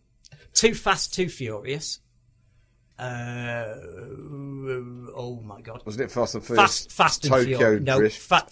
Too 0.53 0.75
Fast, 0.75 1.15
Too 1.15 1.29
Furious. 1.31 2.01
Uh, 2.99 3.77
oh 5.17 5.41
my 5.43 5.63
God! 5.63 5.81
Wasn't 5.87 6.05
it 6.05 6.11
Fast 6.11 6.35
and 6.35 6.45
Furious? 6.45 6.61
Fast, 6.63 6.93
Fast 6.93 7.25
and 7.25 7.33
Tokyo 7.33 7.59
Furious. 7.59 7.83
No, 7.83 8.09
fa- 8.11 8.47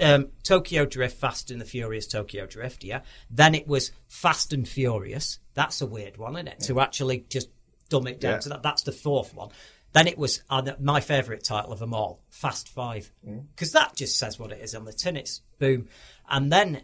um, 0.00 0.28
Tokyo 0.42 0.84
Drift, 0.86 1.16
Fast 1.18 1.50
and 1.50 1.60
the 1.60 1.64
Furious 1.64 2.06
Tokyo 2.06 2.46
Drift. 2.46 2.84
Yeah. 2.84 3.00
Then 3.30 3.54
it 3.54 3.66
was 3.66 3.92
Fast 4.08 4.52
and 4.52 4.66
Furious. 4.68 5.38
That's 5.54 5.80
a 5.80 5.86
weird 5.86 6.16
one, 6.16 6.34
isn't 6.36 6.48
it? 6.48 6.60
To 6.60 6.80
actually 6.80 7.24
just 7.28 7.48
dumb 7.88 8.06
it 8.06 8.20
down 8.20 8.32
Yeah. 8.34 8.38
to 8.40 8.48
that. 8.50 8.62
That's 8.62 8.82
the 8.82 8.92
fourth 8.92 9.34
one. 9.34 9.50
Then 9.92 10.06
it 10.06 10.16
was 10.16 10.42
uh, 10.48 10.62
my 10.80 11.00
favourite 11.00 11.44
title 11.44 11.70
of 11.72 11.78
them 11.78 11.92
all, 11.92 12.22
Fast 12.30 12.68
Five, 12.70 13.12
Mm. 13.26 13.44
because 13.54 13.72
that 13.72 13.94
just 13.94 14.16
says 14.18 14.38
what 14.38 14.50
it 14.52 14.60
is 14.62 14.74
on 14.74 14.86
the 14.86 14.92
tin. 14.92 15.16
It's 15.18 15.42
boom. 15.58 15.88
And 16.28 16.50
then 16.50 16.82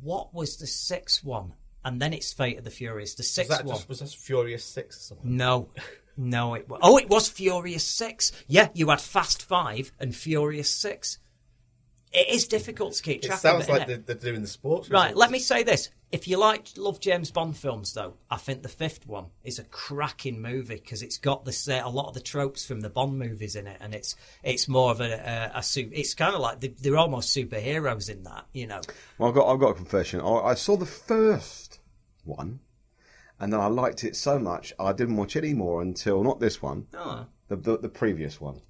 what 0.00 0.32
was 0.32 0.56
the 0.56 0.66
sixth 0.66 1.22
one? 1.22 1.52
And 1.84 2.00
then 2.00 2.12
it's 2.14 2.32
Fate 2.32 2.56
of 2.58 2.64
the 2.64 2.70
Furious. 2.70 3.14
The 3.14 3.20
was 3.20 3.30
sixth 3.30 3.50
that 3.50 3.64
one. 3.66 3.76
just 3.76 3.88
was 3.88 3.98
that 4.00 4.08
Furious 4.08 4.64
Six 4.64 4.96
or 4.96 5.00
something? 5.00 5.36
No, 5.36 5.68
no, 6.16 6.54
it 6.54 6.66
was. 6.68 6.80
Oh, 6.82 6.96
it 6.96 7.08
was 7.10 7.28
Furious 7.28 7.84
Six. 7.84 8.32
Yeah, 8.48 8.70
you 8.74 8.88
had 8.88 9.00
Fast 9.02 9.42
Five 9.42 9.92
and 10.00 10.16
Furious 10.16 10.70
Six. 10.70 11.18
It 12.16 12.28
is 12.30 12.48
difficult 12.48 12.94
to 12.94 13.02
keep 13.02 13.22
It 13.22 13.26
track 13.26 13.38
sounds 13.40 13.54
of 13.54 13.60
it. 13.62 13.66
Sounds 13.66 13.78
like 13.78 13.82
innit? 13.88 14.06
they're, 14.06 14.14
they're 14.16 14.30
doing 14.32 14.42
the 14.42 14.48
sports. 14.48 14.88
Right, 14.90 15.08
results. 15.10 15.18
let 15.20 15.30
me 15.30 15.38
say 15.38 15.62
this. 15.62 15.90
if 16.10 16.26
you 16.26 16.38
like 16.38 16.68
love 16.76 16.98
James 17.00 17.30
Bond 17.30 17.56
films, 17.56 17.92
though, 17.92 18.14
I 18.30 18.36
think 18.36 18.62
the 18.62 18.68
fifth 18.68 19.06
one 19.06 19.26
is 19.44 19.58
a 19.58 19.64
cracking 19.64 20.40
movie 20.40 20.76
because 20.76 21.02
it's 21.02 21.18
got 21.18 21.44
this 21.44 21.68
uh, 21.68 21.82
a 21.84 21.90
lot 21.90 22.08
of 22.08 22.14
the 22.14 22.20
tropes 22.20 22.64
from 22.64 22.80
the 22.80 22.88
Bond 22.90 23.18
movies 23.18 23.54
in 23.56 23.66
it, 23.66 23.76
and 23.80 23.94
it's 23.94 24.16
it's 24.42 24.66
more 24.68 24.90
of 24.90 25.00
a 25.00 25.50
a, 25.54 25.58
a 25.58 25.62
su- 25.62 25.90
It's 25.92 26.14
kind 26.14 26.34
of 26.34 26.40
like 26.40 26.60
they, 26.60 26.68
they're 26.68 26.96
almost 26.96 27.36
superheroes 27.36 28.08
in 28.08 28.22
that, 28.22 28.46
you 28.52 28.66
know. 28.66 28.80
Well, 29.18 29.28
I've 29.28 29.34
got 29.34 29.52
I've 29.52 29.60
got 29.60 29.70
a 29.70 29.74
confession. 29.74 30.20
I, 30.20 30.32
I 30.38 30.54
saw 30.54 30.76
the 30.76 30.86
first 30.86 31.80
one, 32.24 32.60
and 33.38 33.52
then 33.52 33.60
I 33.60 33.66
liked 33.66 34.04
it 34.04 34.16
so 34.16 34.38
much 34.38 34.72
I 34.78 34.92
didn't 34.92 35.16
watch 35.16 35.36
any 35.36 35.52
more 35.54 35.82
until 35.82 36.22
not 36.24 36.40
this 36.40 36.62
one, 36.62 36.86
Oh. 36.94 37.26
The 37.48 37.56
the, 37.56 37.78
the 37.78 37.88
previous 37.88 38.40
one, 38.40 38.60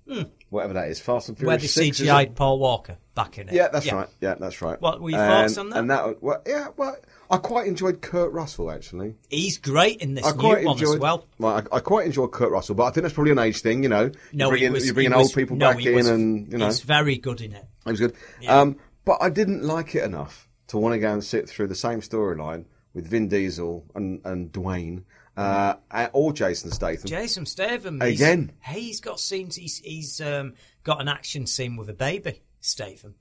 whatever 0.50 0.74
that 0.74 0.88
is, 0.88 1.00
Fast 1.00 1.28
and 1.28 1.38
Where 1.38 1.58
Furious. 1.58 1.74
they 1.74 1.86
6, 1.88 2.00
is 2.00 2.06
CGI'd? 2.08 2.34
Paul 2.36 2.58
Walker 2.58 2.98
back 3.14 3.38
in 3.38 3.48
it. 3.48 3.54
Yeah, 3.54 3.68
that's 3.68 3.90
right. 3.90 4.08
Yeah, 4.20 4.34
that's 4.38 4.60
right. 4.60 4.80
What 4.80 5.00
were 5.00 5.10
your 5.10 5.20
and, 5.20 5.30
thoughts 5.30 5.58
on 5.58 5.70
that? 5.70 5.78
And 5.78 5.90
that, 5.90 6.22
well, 6.22 6.42
yeah, 6.46 6.68
well, 6.76 6.96
I 7.30 7.38
quite 7.38 7.66
enjoyed 7.66 8.02
Kurt 8.02 8.32
Russell 8.32 8.70
actually. 8.70 9.14
He's 9.30 9.58
great 9.58 10.02
in 10.02 10.14
this 10.14 10.24
I 10.26 10.32
new 10.32 10.36
quite 10.38 10.64
one 10.64 10.82
as 10.82 10.96
well. 10.98 11.26
I, 11.42 11.62
I 11.72 11.80
quite 11.80 12.06
enjoyed 12.06 12.32
Kurt 12.32 12.50
Russell, 12.50 12.74
but 12.74 12.84
I 12.84 12.90
think 12.90 13.02
that's 13.02 13.14
probably 13.14 13.32
an 13.32 13.38
age 13.38 13.60
thing. 13.62 13.82
You 13.82 13.88
know, 13.88 14.10
No, 14.32 14.50
bringing, 14.50 14.72
was, 14.72 14.84
you're 14.84 14.94
bringing 14.94 15.12
he 15.12 15.16
old 15.16 15.24
was- 15.24 15.32
people 15.32 15.56
no, 15.56 15.72
back 15.72 15.84
in, 15.84 15.94
was- 15.94 16.08
and 16.08 16.52
you 16.52 16.58
know, 16.58 16.66
he's 16.66 16.80
very 16.80 17.16
good 17.16 17.40
in 17.40 17.52
it. 17.52 17.64
It 17.86 17.90
was 17.90 18.00
good. 18.00 18.14
Yeah. 18.40 18.60
Um, 18.60 18.76
but 19.04 19.18
I 19.20 19.30
didn't 19.30 19.62
like 19.62 19.94
it 19.94 20.02
enough 20.04 20.48
to 20.68 20.78
want 20.78 20.94
to 20.94 20.98
go 20.98 21.12
and 21.12 21.22
sit 21.22 21.48
through 21.48 21.68
the 21.68 21.74
same 21.76 22.00
storyline 22.00 22.64
with 22.92 23.06
Vin 23.06 23.28
Diesel 23.28 23.84
and, 23.94 24.20
and 24.24 24.50
Dwayne 24.52 25.04
uh, 25.36 25.74
or 26.12 26.32
Jason 26.32 26.70
Statham. 26.70 27.08
Jason 27.08 27.46
Statham 27.46 28.00
he's- 28.00 28.14
Again. 28.14 28.52
Hey, 28.60 28.80
he's 28.80 29.00
got 29.00 29.20
scenes. 29.20 29.56
He's 29.56 29.78
he's 29.78 30.20
um, 30.20 30.54
got 30.84 31.00
an 31.00 31.08
action 31.08 31.46
scene 31.46 31.76
with 31.76 31.88
a 31.88 31.94
baby. 31.94 32.42
Statham. 32.60 33.14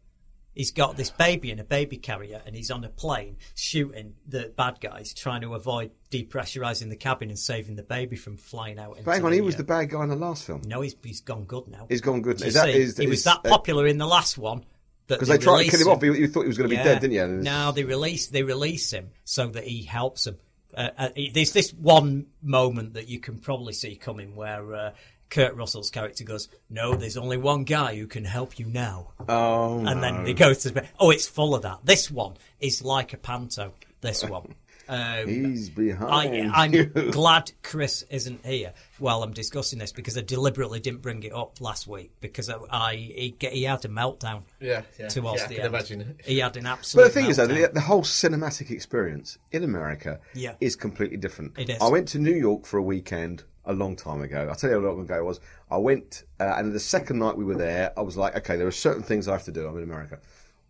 He's 0.54 0.71
got 0.71 0.95
this 0.95 1.10
baby 1.10 1.51
in 1.51 1.60
a 1.60 1.65
baby 1.65 1.97
carrier, 1.97 2.41
and 2.45 2.56
he's 2.56 2.71
on 2.71 2.86
a 2.86 2.89
plane 2.89 3.36
shooting 3.56 4.13
the 4.25 4.54
bad 4.56 4.80
guys, 4.80 5.13
trying 5.13 5.41
to 5.41 5.54
avoid 5.54 5.91
depressurizing 6.10 6.89
the 6.89 6.95
cabin 6.95 7.28
and 7.30 7.38
saving 7.38 7.75
the 7.75 7.84
baby 7.84 8.15
from 8.15 8.38
flying 8.38 8.80
out. 8.80 8.97
But 9.04 9.15
hang 9.15 9.25
on, 9.25 9.34
he 9.34 9.41
was 9.41 9.56
uh, 9.56 9.60
the 9.60 9.63
bad 9.65 9.89
guy 9.89 10.04
in 10.04 10.10
the 10.10 10.15
last 10.15 10.45
film. 10.45 10.62
No, 10.65 10.80
he's 10.80 10.95
he's 11.04 11.19
gone 11.19 11.43
good 11.43 11.67
now. 11.67 11.88
He's 11.89 11.99
gone 11.99 12.21
good. 12.21 12.41
Is 12.41 12.54
that- 12.54 12.65
see? 12.65 12.82
is- 12.82 12.97
he 12.97 13.08
was 13.08 13.25
that 13.25 13.41
uh, 13.45 13.49
popular 13.49 13.86
in 13.86 13.97
the 13.97 14.08
last 14.08 14.38
one 14.38 14.63
that 15.08 15.15
Because 15.19 15.28
they 15.28 15.38
tried 15.38 15.65
to 15.65 15.69
kill 15.69 15.82
him 15.82 15.88
off. 15.89 16.04
You, 16.04 16.28
thought 16.28 16.41
he 16.43 16.47
was 16.47 16.58
going 16.58 16.69
to 16.69 16.75
be 16.75 16.82
dead, 16.82 17.01
didn't 17.01 17.13
you? 17.13 17.28
No, 17.28 17.71
they 17.71 17.84
release 17.84 18.28
they 18.28 18.43
release 18.43 18.91
him 18.91 19.12
so 19.23 19.47
that 19.47 19.65
he 19.65 19.84
helps 19.84 20.25
him. 20.25 20.38
Uh, 20.75 20.89
uh, 20.97 21.09
there's 21.33 21.53
this 21.53 21.71
one 21.73 22.27
moment 22.41 22.93
that 22.93 23.07
you 23.07 23.19
can 23.19 23.39
probably 23.39 23.73
see 23.73 23.95
coming 23.95 24.35
where 24.35 24.75
uh, 24.75 24.91
Kurt 25.29 25.55
Russell's 25.55 25.89
character 25.89 26.23
goes, 26.23 26.49
"No, 26.69 26.95
there's 26.95 27.17
only 27.17 27.38
one 27.38 27.63
guy 27.63 27.95
who 27.95 28.07
can 28.07 28.25
help 28.25 28.59
you 28.59 28.65
now," 28.65 29.11
Oh, 29.27 29.79
and 29.85 30.03
then 30.03 30.17
no. 30.17 30.23
they 30.25 30.33
go 30.33 30.53
to 30.53 30.85
oh, 30.99 31.11
it's 31.11 31.27
full 31.27 31.55
of 31.55 31.61
that. 31.63 31.79
This 31.83 32.11
one 32.11 32.33
is 32.59 32.83
like 32.83 33.13
a 33.13 33.17
panto. 33.17 33.73
This 34.01 34.23
one. 34.23 34.53
Um, 34.88 35.28
He's 35.28 35.69
behind 35.69 36.52
I, 36.54 36.63
I'm 36.63 36.74
you. 36.74 36.86
glad 37.12 37.52
Chris 37.63 38.04
isn't 38.10 38.45
here 38.45 38.74
while 39.00 39.24
I'm 39.24 39.34
discussing 39.34 39.80
this 39.80 39.91
because 39.91 40.17
I 40.17 40.21
deliberately 40.21 40.80
didn't 40.80 41.02
bring 41.02 41.24
it 41.24 41.34
up 41.34 41.60
last 41.60 41.88
week 41.88 42.12
because 42.21 42.50
I, 42.50 42.58
I 42.69 42.95
he, 42.95 43.36
he 43.39 43.63
had 43.63 43.84
a 43.86 43.88
meltdown. 43.88 44.43
Yeah, 44.60 44.84
yeah, 45.00 45.08
towards 45.08 45.41
yeah, 45.41 45.45
I 45.45 45.48
can 45.50 45.58
end. 45.58 45.67
imagine. 45.67 46.15
He 46.24 46.39
had 46.39 46.56
an 46.58 46.65
absolute. 46.65 47.04
But 47.04 47.13
the 47.13 47.19
thing 47.21 47.30
is, 47.30 47.38
though, 47.38 47.48
the, 47.48 47.69
the 47.74 47.82
whole 47.82 48.04
cinematic 48.04 48.69
experience 48.71 49.38
in 49.52 49.63
America 49.63 50.19
Yeah. 50.34 50.54
is 50.62 50.76
completely 50.76 51.17
different. 51.17 51.58
It 51.58 51.69
is. 51.69 51.78
I 51.82 51.89
went 51.89 52.08
to 52.10 52.19
New 52.19 52.36
York 52.36 52.65
for 52.65 52.78
a 52.78 52.84
weekend 52.84 53.43
a 53.65 53.74
long 53.74 53.95
time 53.95 54.21
ago. 54.21 54.48
I'll 54.50 54.56
tell 54.56 54.69
you 54.69 54.80
how 54.80 54.88
long 54.88 55.02
ago 55.02 55.17
it 55.17 55.26
was. 55.26 55.39
I 55.71 55.78
went, 55.78 56.24
uh, 56.39 56.54
and 56.58 56.71
the 56.74 56.80
second 56.80 57.17
night 57.19 57.36
we 57.36 57.43
were 57.43 57.56
there, 57.56 57.91
I 57.98 58.02
was 58.02 58.15
like, 58.15 58.36
okay, 58.38 58.56
there 58.58 58.67
are 58.67 58.71
certain 58.71 59.02
things 59.02 59.28
I 59.28 59.32
have 59.32 59.43
to 59.45 59.52
do. 59.52 59.67
I'm 59.67 59.76
in 59.78 59.84
America. 59.84 60.19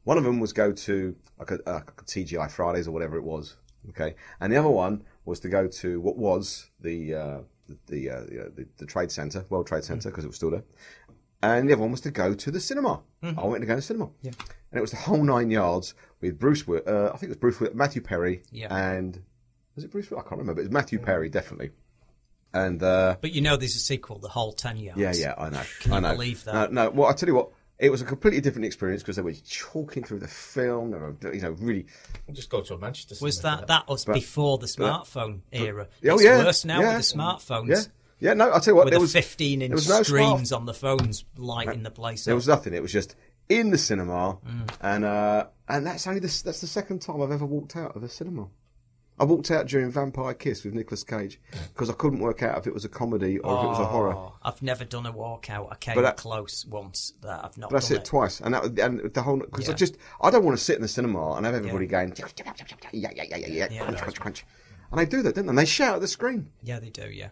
One 0.05 0.17
of 0.17 0.23
them 0.23 0.39
was 0.39 0.53
go 0.53 0.71
to 0.71 1.15
like 1.39 1.51
a, 1.51 1.69
uh, 1.69 1.81
TGI 2.05 2.49
Fridays 2.51 2.87
or 2.87 2.91
whatever 2.91 3.17
it 3.17 3.23
was. 3.23 3.57
Okay, 3.89 4.15
and 4.39 4.51
the 4.51 4.57
other 4.57 4.69
one 4.69 5.03
was 5.25 5.39
to 5.41 5.49
go 5.49 5.67
to 5.67 5.99
what 6.01 6.17
was 6.17 6.69
the 6.79 7.13
uh, 7.15 7.37
the 7.87 8.09
uh, 8.09 8.21
the, 8.29 8.39
uh, 8.41 8.49
the 8.55 8.67
the 8.77 8.85
Trade 8.85 9.11
Center, 9.11 9.45
World 9.49 9.67
Trade 9.67 9.83
Center, 9.83 10.09
because 10.09 10.23
it 10.23 10.27
was 10.27 10.35
still 10.37 10.51
there. 10.51 10.63
And 11.43 11.69
the 11.69 11.73
other 11.73 11.81
one 11.83 11.91
was 11.91 12.01
to 12.01 12.11
go 12.11 12.33
to 12.33 12.49
the 12.51 12.59
cinema. 12.59 13.01
I 13.21 13.43
went 13.45 13.61
to 13.61 13.67
go 13.67 13.73
to 13.73 13.77
the 13.77 13.81
cinema. 13.81 14.09
Yeah. 14.23 14.31
And 14.71 14.77
it 14.79 14.81
was 14.81 14.91
the 14.91 14.97
whole 14.97 15.23
nine 15.23 15.51
yards 15.51 15.93
with 16.19 16.39
Bruce, 16.39 16.67
uh, 16.67 17.11
I 17.13 17.17
think 17.17 17.23
it 17.31 17.41
was 17.41 17.55
Bruce, 17.57 17.61
Matthew 17.75 18.01
Perry, 18.01 18.41
Yeah. 18.51 18.75
and 18.75 19.21
was 19.75 19.83
it 19.85 19.91
Bruce? 19.91 20.07
I 20.11 20.21
can't 20.21 20.37
remember. 20.39 20.61
It 20.61 20.65
was 20.65 20.71
Matthew 20.71 20.97
Perry, 20.97 21.29
definitely. 21.29 21.69
And 22.53 22.81
uh, 22.81 23.17
But 23.21 23.31
you 23.33 23.41
know, 23.41 23.57
there's 23.57 23.75
a 23.75 23.79
sequel, 23.79 24.17
the 24.19 24.29
whole 24.29 24.53
ten 24.53 24.77
yards. 24.77 24.99
yeah, 24.99 25.13
yeah, 25.13 25.33
I 25.37 25.49
know. 25.49 25.61
Can 25.81 25.91
I 25.91 25.95
you 25.95 26.01
know. 26.01 26.11
believe 26.13 26.43
that? 26.45 26.71
No, 26.71 26.85
no. 26.85 26.89
Well, 26.91 27.09
I 27.09 27.13
tell 27.13 27.27
you 27.29 27.35
what, 27.35 27.49
it 27.79 27.89
was 27.89 28.01
a 28.01 28.05
completely 28.05 28.39
different 28.41 28.65
experience 28.65 29.01
because 29.03 29.17
they 29.17 29.21
were 29.21 29.33
talking 29.33 30.03
through 30.03 30.19
the 30.19 30.27
film. 30.27 30.91
They 30.91 30.97
were, 30.97 31.33
you 31.33 31.41
know, 31.41 31.51
really. 31.51 31.85
Just 32.31 32.49
go 32.49 32.61
to 32.61 32.75
a 32.75 32.77
Manchester. 32.77 33.15
Was 33.23 33.41
that 33.41 33.67
that 33.67 33.87
was 33.87 34.05
But- 34.05 34.13
before 34.13 34.57
the 34.57 34.67
smartphone 34.67 35.41
era? 35.51 35.87
Oh 36.05 36.15
it's 36.15 36.23
yeah, 36.23 36.37
worse 36.43 36.63
now 36.65 36.81
yeah. 36.81 36.95
with 36.97 37.09
the 37.09 37.17
smartphones. 37.17 37.67
Yeah, 37.69 37.81
yeah. 38.29 38.33
No, 38.33 38.49
I'll 38.49 38.61
tell 38.61 38.71
you 38.71 38.75
what, 38.75 38.85
with 38.85 38.91
there 38.93 38.99
the 38.99 39.03
was 39.03 39.13
15 39.13 39.61
inch 39.61 39.73
was 39.73 39.89
no 39.89 40.03
screens 40.03 40.49
smart- 40.49 40.59
on 40.61 40.65
the 40.65 40.73
phones 40.73 41.25
lighting 41.37 41.83
the 41.83 41.91
place 41.91 42.25
There 42.25 42.33
up. 42.33 42.37
was 42.37 42.47
nothing. 42.47 42.73
It 42.73 42.81
was 42.81 42.91
just 42.93 43.15
in 43.49 43.69
the 43.71 43.77
cinema, 43.77 44.37
Mm. 44.45 44.69
and 44.81 45.05
uh, 45.05 45.47
and 45.67 45.85
that's 45.85 46.07
only 46.07 46.19
the, 46.19 46.41
that's 46.45 46.61
the 46.61 46.67
second 46.67 47.01
time 47.01 47.21
I've 47.21 47.31
ever 47.31 47.45
walked 47.45 47.75
out 47.75 47.95
of 47.95 48.03
a 48.03 48.09
cinema. 48.09 48.47
I 49.17 49.23
walked 49.23 49.49
out 49.49 49.67
during 49.67 49.89
Vampire 49.91 50.33
Kiss 50.33 50.65
with 50.65 50.73
Nicolas 50.73 51.03
Cage 51.03 51.39
because 51.73 51.89
I 51.89 51.93
couldn't 51.93 52.19
work 52.19 52.43
out 52.43 52.57
if 52.57 52.67
it 52.67 52.73
was 52.73 52.83
a 52.83 52.89
comedy 52.89 53.39
or 53.39 53.57
if 53.57 53.63
it 53.63 53.67
was 53.67 53.79
a 53.79 53.85
horror. 53.85 54.13
Oh, 54.13 54.33
I've 54.43 54.61
never 54.61 54.83
done 54.83 55.05
a 55.05 55.13
walkout. 55.13 55.71
I 55.71 55.75
came 55.75 56.01
that- 56.01 56.17
close 56.17 56.65
once. 56.65 57.13
That 57.21 57.45
I've 57.45 57.57
not. 57.57 57.69
But 57.69 57.77
that's 57.77 57.89
done 57.89 57.97
it 57.99 58.05
twice, 58.05 58.41
and 58.41 58.53
that 58.53 58.77
and 58.79 59.13
the 59.13 59.21
whole 59.21 59.37
because 59.39 59.69
I 59.69 59.73
just 59.73 59.97
I 60.21 60.29
don't 60.29 60.43
want 60.43 60.57
to 60.57 60.63
sit 60.63 60.75
in 60.75 60.81
the 60.81 60.87
cinema 60.89 61.33
and 61.35 61.45
have 61.45 61.55
everybody 61.55 61.85
Yeah. 61.85 61.91
going 61.91 62.13
yeah 62.17 63.09
yeah 63.11 63.23
yeah 63.23 63.37
yeah 63.37 63.47
yeah, 63.47 63.67
Yeah. 63.71 63.79
crunch 63.83 64.01
crunch 64.01 64.19
crunch, 64.19 64.45
and 64.91 64.99
they 64.99 65.05
do 65.05 65.21
that, 65.21 65.35
don't 65.35 65.45
they? 65.45 65.49
And 65.49 65.57
they 65.57 65.65
shout 65.65 65.95
at 65.95 66.01
the 66.01 66.07
screen. 66.07 66.51
Yeah, 66.61 66.79
they 66.79 66.89
do. 66.89 67.09
Yeah. 67.09 67.29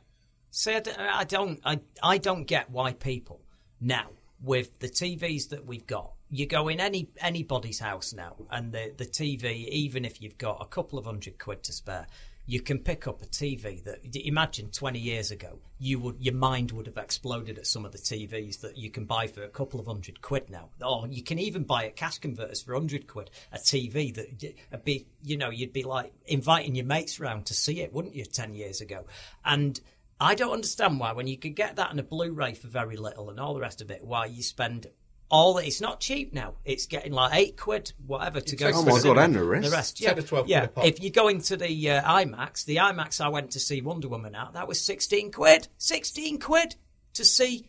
See, 0.51 0.73
I 0.75 0.79
don't, 0.81 0.99
I 0.99 1.23
don't, 1.23 1.59
I, 1.65 1.79
I 2.03 2.17
don't 2.19 2.45
get 2.45 2.69
why 2.69 2.93
people 2.93 3.41
now 3.81 4.09
with 4.41 4.77
the 4.79 4.87
TVs 4.87 5.49
that 5.49 5.65
we've 5.65 5.87
got. 5.87 6.13
You 6.33 6.47
go 6.47 6.67
in 6.67 6.79
any 6.79 7.09
anybody's 7.21 7.77
house 7.77 8.11
now, 8.11 8.35
and 8.49 8.71
the 8.71 8.91
the 8.97 9.05
TV, 9.05 9.67
even 9.67 10.03
if 10.03 10.19
you've 10.19 10.39
got 10.39 10.57
a 10.61 10.65
couple 10.65 10.97
of 10.97 11.05
hundred 11.05 11.37
quid 11.37 11.61
to 11.61 11.71
spare, 11.71 12.07
you 12.47 12.59
can 12.59 12.79
pick 12.79 13.07
up 13.07 13.21
a 13.21 13.27
TV 13.27 13.83
that. 13.83 13.99
Imagine 14.15 14.71
twenty 14.71 14.97
years 14.97 15.29
ago, 15.29 15.59
you 15.77 15.99
would 15.99 16.15
your 16.19 16.33
mind 16.33 16.71
would 16.71 16.87
have 16.87 16.97
exploded 16.97 17.59
at 17.59 17.67
some 17.67 17.85
of 17.85 17.91
the 17.91 17.99
TVs 17.99 18.61
that 18.61 18.79
you 18.79 18.89
can 18.89 19.05
buy 19.05 19.27
for 19.27 19.43
a 19.43 19.47
couple 19.47 19.79
of 19.79 19.85
hundred 19.85 20.23
quid 20.23 20.49
now. 20.49 20.69
Or 20.83 21.07
you 21.07 21.21
can 21.21 21.37
even 21.37 21.65
buy 21.65 21.85
at 21.85 21.95
cash 21.95 22.17
converters 22.17 22.63
for 22.63 22.73
hundred 22.73 23.05
quid 23.05 23.29
a 23.51 23.59
TV 23.59 24.11
that 24.15 24.55
would 24.71 24.83
be, 24.83 25.05
you 25.21 25.37
know, 25.37 25.51
you'd 25.51 25.71
be 25.71 25.83
like 25.83 26.13
inviting 26.25 26.73
your 26.73 26.87
mates 26.87 27.19
round 27.19 27.45
to 27.45 27.53
see 27.53 27.79
it, 27.81 27.93
wouldn't 27.93 28.15
you? 28.15 28.25
Ten 28.25 28.55
years 28.55 28.81
ago, 28.81 29.05
and 29.45 29.79
I 30.19 30.33
don't 30.33 30.53
understand 30.53 30.99
why, 30.99 31.13
when 31.13 31.27
you 31.27 31.37
could 31.37 31.55
get 31.55 31.75
that 31.75 31.91
on 31.91 31.99
a 31.99 32.03
Blu-ray 32.03 32.55
for 32.55 32.69
very 32.69 32.97
little 32.97 33.29
and 33.29 33.39
all 33.39 33.53
the 33.53 33.59
rest 33.59 33.81
of 33.81 33.91
it, 33.91 34.03
why 34.03 34.25
you 34.25 34.41
spend 34.41 34.87
all. 35.33 35.57
It's 35.57 35.81
not 35.81 35.99
cheap 35.99 36.31
now. 36.31 36.53
It's 36.63 36.85
getting 36.85 37.11
like 37.11 37.33
eight 37.33 37.57
quid, 37.57 37.91
whatever, 38.05 38.39
to 38.39 38.55
go. 38.55 38.71
to 38.71 38.77
Oh 38.77 38.83
the 38.83 38.91
my 38.91 39.01
God, 39.01 39.17
and 39.17 39.35
the 39.35 39.43
rest. 39.43 39.69
The 39.69 39.75
rest, 39.75 39.97
10 39.97 40.07
yeah, 40.07 40.13
to 40.13 40.21
12 40.21 40.47
yeah. 40.47 40.67
If 40.77 41.01
you're 41.01 41.11
going 41.11 41.41
to 41.41 41.57
the 41.57 41.89
uh, 41.89 42.03
IMAX, 42.03 42.65
the 42.65 42.77
IMAX 42.77 43.19
I 43.19 43.29
went 43.29 43.51
to 43.51 43.59
see 43.59 43.81
Wonder 43.81 44.07
Woman 44.07 44.35
at, 44.35 44.53
that 44.53 44.67
was 44.67 44.79
sixteen 44.79 45.31
quid. 45.31 45.67
Sixteen 45.77 46.39
quid 46.39 46.75
to 47.15 47.25
see 47.25 47.67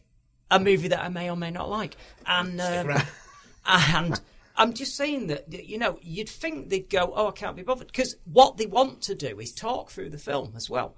a 0.50 0.60
movie 0.60 0.88
that 0.88 1.02
I 1.02 1.08
may 1.08 1.30
or 1.30 1.36
may 1.36 1.50
not 1.50 1.70
like, 1.70 1.96
and 2.26 2.60
um, 2.60 3.02
and. 3.66 4.20
I'm 4.56 4.72
just 4.72 4.94
saying 4.94 5.26
that 5.26 5.52
you 5.68 5.78
know 5.78 5.98
you'd 6.00 6.28
think 6.28 6.68
they'd 6.68 6.88
go, 6.88 7.12
oh, 7.12 7.26
I 7.26 7.32
can't 7.32 7.56
be 7.56 7.64
bothered, 7.64 7.88
because 7.88 8.14
what 8.22 8.56
they 8.56 8.66
want 8.66 9.02
to 9.02 9.16
do 9.16 9.40
is 9.40 9.52
talk 9.52 9.90
through 9.90 10.10
the 10.10 10.16
film 10.16 10.52
as 10.54 10.70
well. 10.70 10.94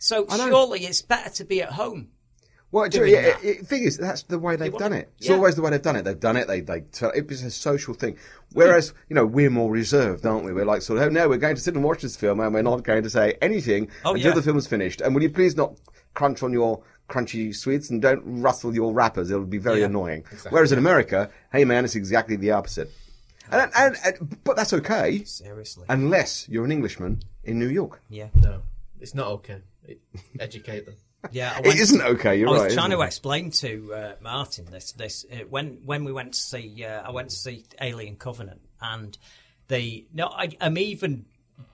So 0.00 0.26
surely 0.28 0.80
it's 0.84 1.02
better 1.02 1.30
to 1.30 1.44
be 1.44 1.62
at 1.62 1.70
home. 1.70 2.08
Well, 2.70 2.86
Doing 2.88 3.12
yeah, 3.12 3.22
that. 3.22 3.42
it, 3.44 3.60
it, 3.60 3.66
thing 3.66 3.84
is, 3.84 3.96
that's 3.96 4.24
the 4.24 4.38
way 4.38 4.56
they've 4.56 4.76
done 4.76 4.92
it. 4.92 5.10
It's 5.16 5.28
yeah. 5.28 5.36
always 5.36 5.54
the 5.56 5.62
way 5.62 5.70
they've 5.70 5.80
done 5.80 5.96
it. 5.96 6.04
They've 6.04 6.20
done 6.20 6.36
it. 6.36 6.48
They 6.48 6.60
they 6.60 6.82
it's 6.92 7.42
a 7.42 7.50
social 7.50 7.94
thing. 7.94 8.18
Whereas 8.52 8.92
you 9.08 9.14
know 9.14 9.24
we're 9.24 9.48
more 9.48 9.70
reserved, 9.70 10.26
aren't 10.26 10.44
we? 10.44 10.52
We're 10.52 10.66
like 10.66 10.82
sort 10.82 10.98
of, 10.98 11.06
oh 11.06 11.08
no, 11.08 11.28
we're 11.30 11.38
going 11.38 11.54
to 11.56 11.60
sit 11.62 11.74
and 11.74 11.82
watch 11.82 12.02
this 12.02 12.16
film, 12.16 12.40
and 12.40 12.52
we're 12.52 12.60
not 12.62 12.82
going 12.84 13.02
to 13.04 13.10
say 13.10 13.38
anything 13.40 13.88
Oh, 14.04 14.12
until 14.14 14.28
yeah. 14.30 14.34
the 14.34 14.42
film's 14.42 14.66
finished. 14.66 15.00
And 15.00 15.14
will 15.14 15.22
you 15.22 15.30
please 15.30 15.56
not 15.56 15.74
crunch 16.12 16.42
on 16.42 16.52
your 16.52 16.82
crunchy 17.08 17.56
sweets 17.56 17.88
and 17.88 18.02
don't 18.02 18.22
rustle 18.42 18.74
your 18.74 18.92
wrappers? 18.92 19.30
It'll 19.30 19.46
be 19.46 19.56
very 19.56 19.80
Yeah. 19.80 19.86
annoying. 19.86 20.24
Whereas 20.50 20.70
in 20.70 20.78
America, 20.78 21.30
hey 21.52 21.64
man, 21.64 21.86
it's 21.86 21.94
exactly 21.96 22.36
the 22.36 22.50
opposite. 22.50 22.90
And, 23.50 23.72
and, 23.74 23.96
and 24.04 24.44
but 24.44 24.56
that's 24.56 24.74
okay 24.74 25.24
Seriously. 25.24 25.86
unless 25.88 26.46
you're 26.50 26.66
an 26.66 26.72
Englishman 26.72 27.22
in 27.44 27.58
New 27.58 27.68
York. 27.68 28.02
yeah. 28.10 28.28
No, 28.34 28.60
it's 29.00 29.14
not 29.14 29.28
okay. 29.28 29.62
It, 29.86 30.00
educate 30.38 30.84
them. 30.84 30.96
Yeah, 31.32 31.52
I 31.54 31.58
It 31.60 31.66
went- 31.66 31.80
isn't 31.80 32.00
okay. 32.02 32.36
You're 32.38 32.48
I 32.48 32.52
was 32.52 32.60
right. 32.62 32.72
trying 32.72 32.86
isn't 32.92 32.98
to 32.98 33.02
it? 33.02 33.06
explain 33.06 33.50
to 33.50 33.94
uh, 33.94 34.12
Martin 34.20 34.66
this. 34.70 34.92
This 34.92 35.26
uh, 35.32 35.36
when 35.50 35.78
when 35.84 36.04
we 36.04 36.12
went 36.12 36.34
to 36.34 36.40
see, 36.40 36.84
uh, 36.84 37.02
I 37.02 37.10
went 37.10 37.30
to 37.30 37.36
see 37.36 37.64
Alien 37.80 38.16
Covenant, 38.16 38.60
and 38.80 39.16
the 39.68 40.06
no, 40.12 40.26
I, 40.28 40.50
I'm 40.60 40.78
even. 40.78 41.26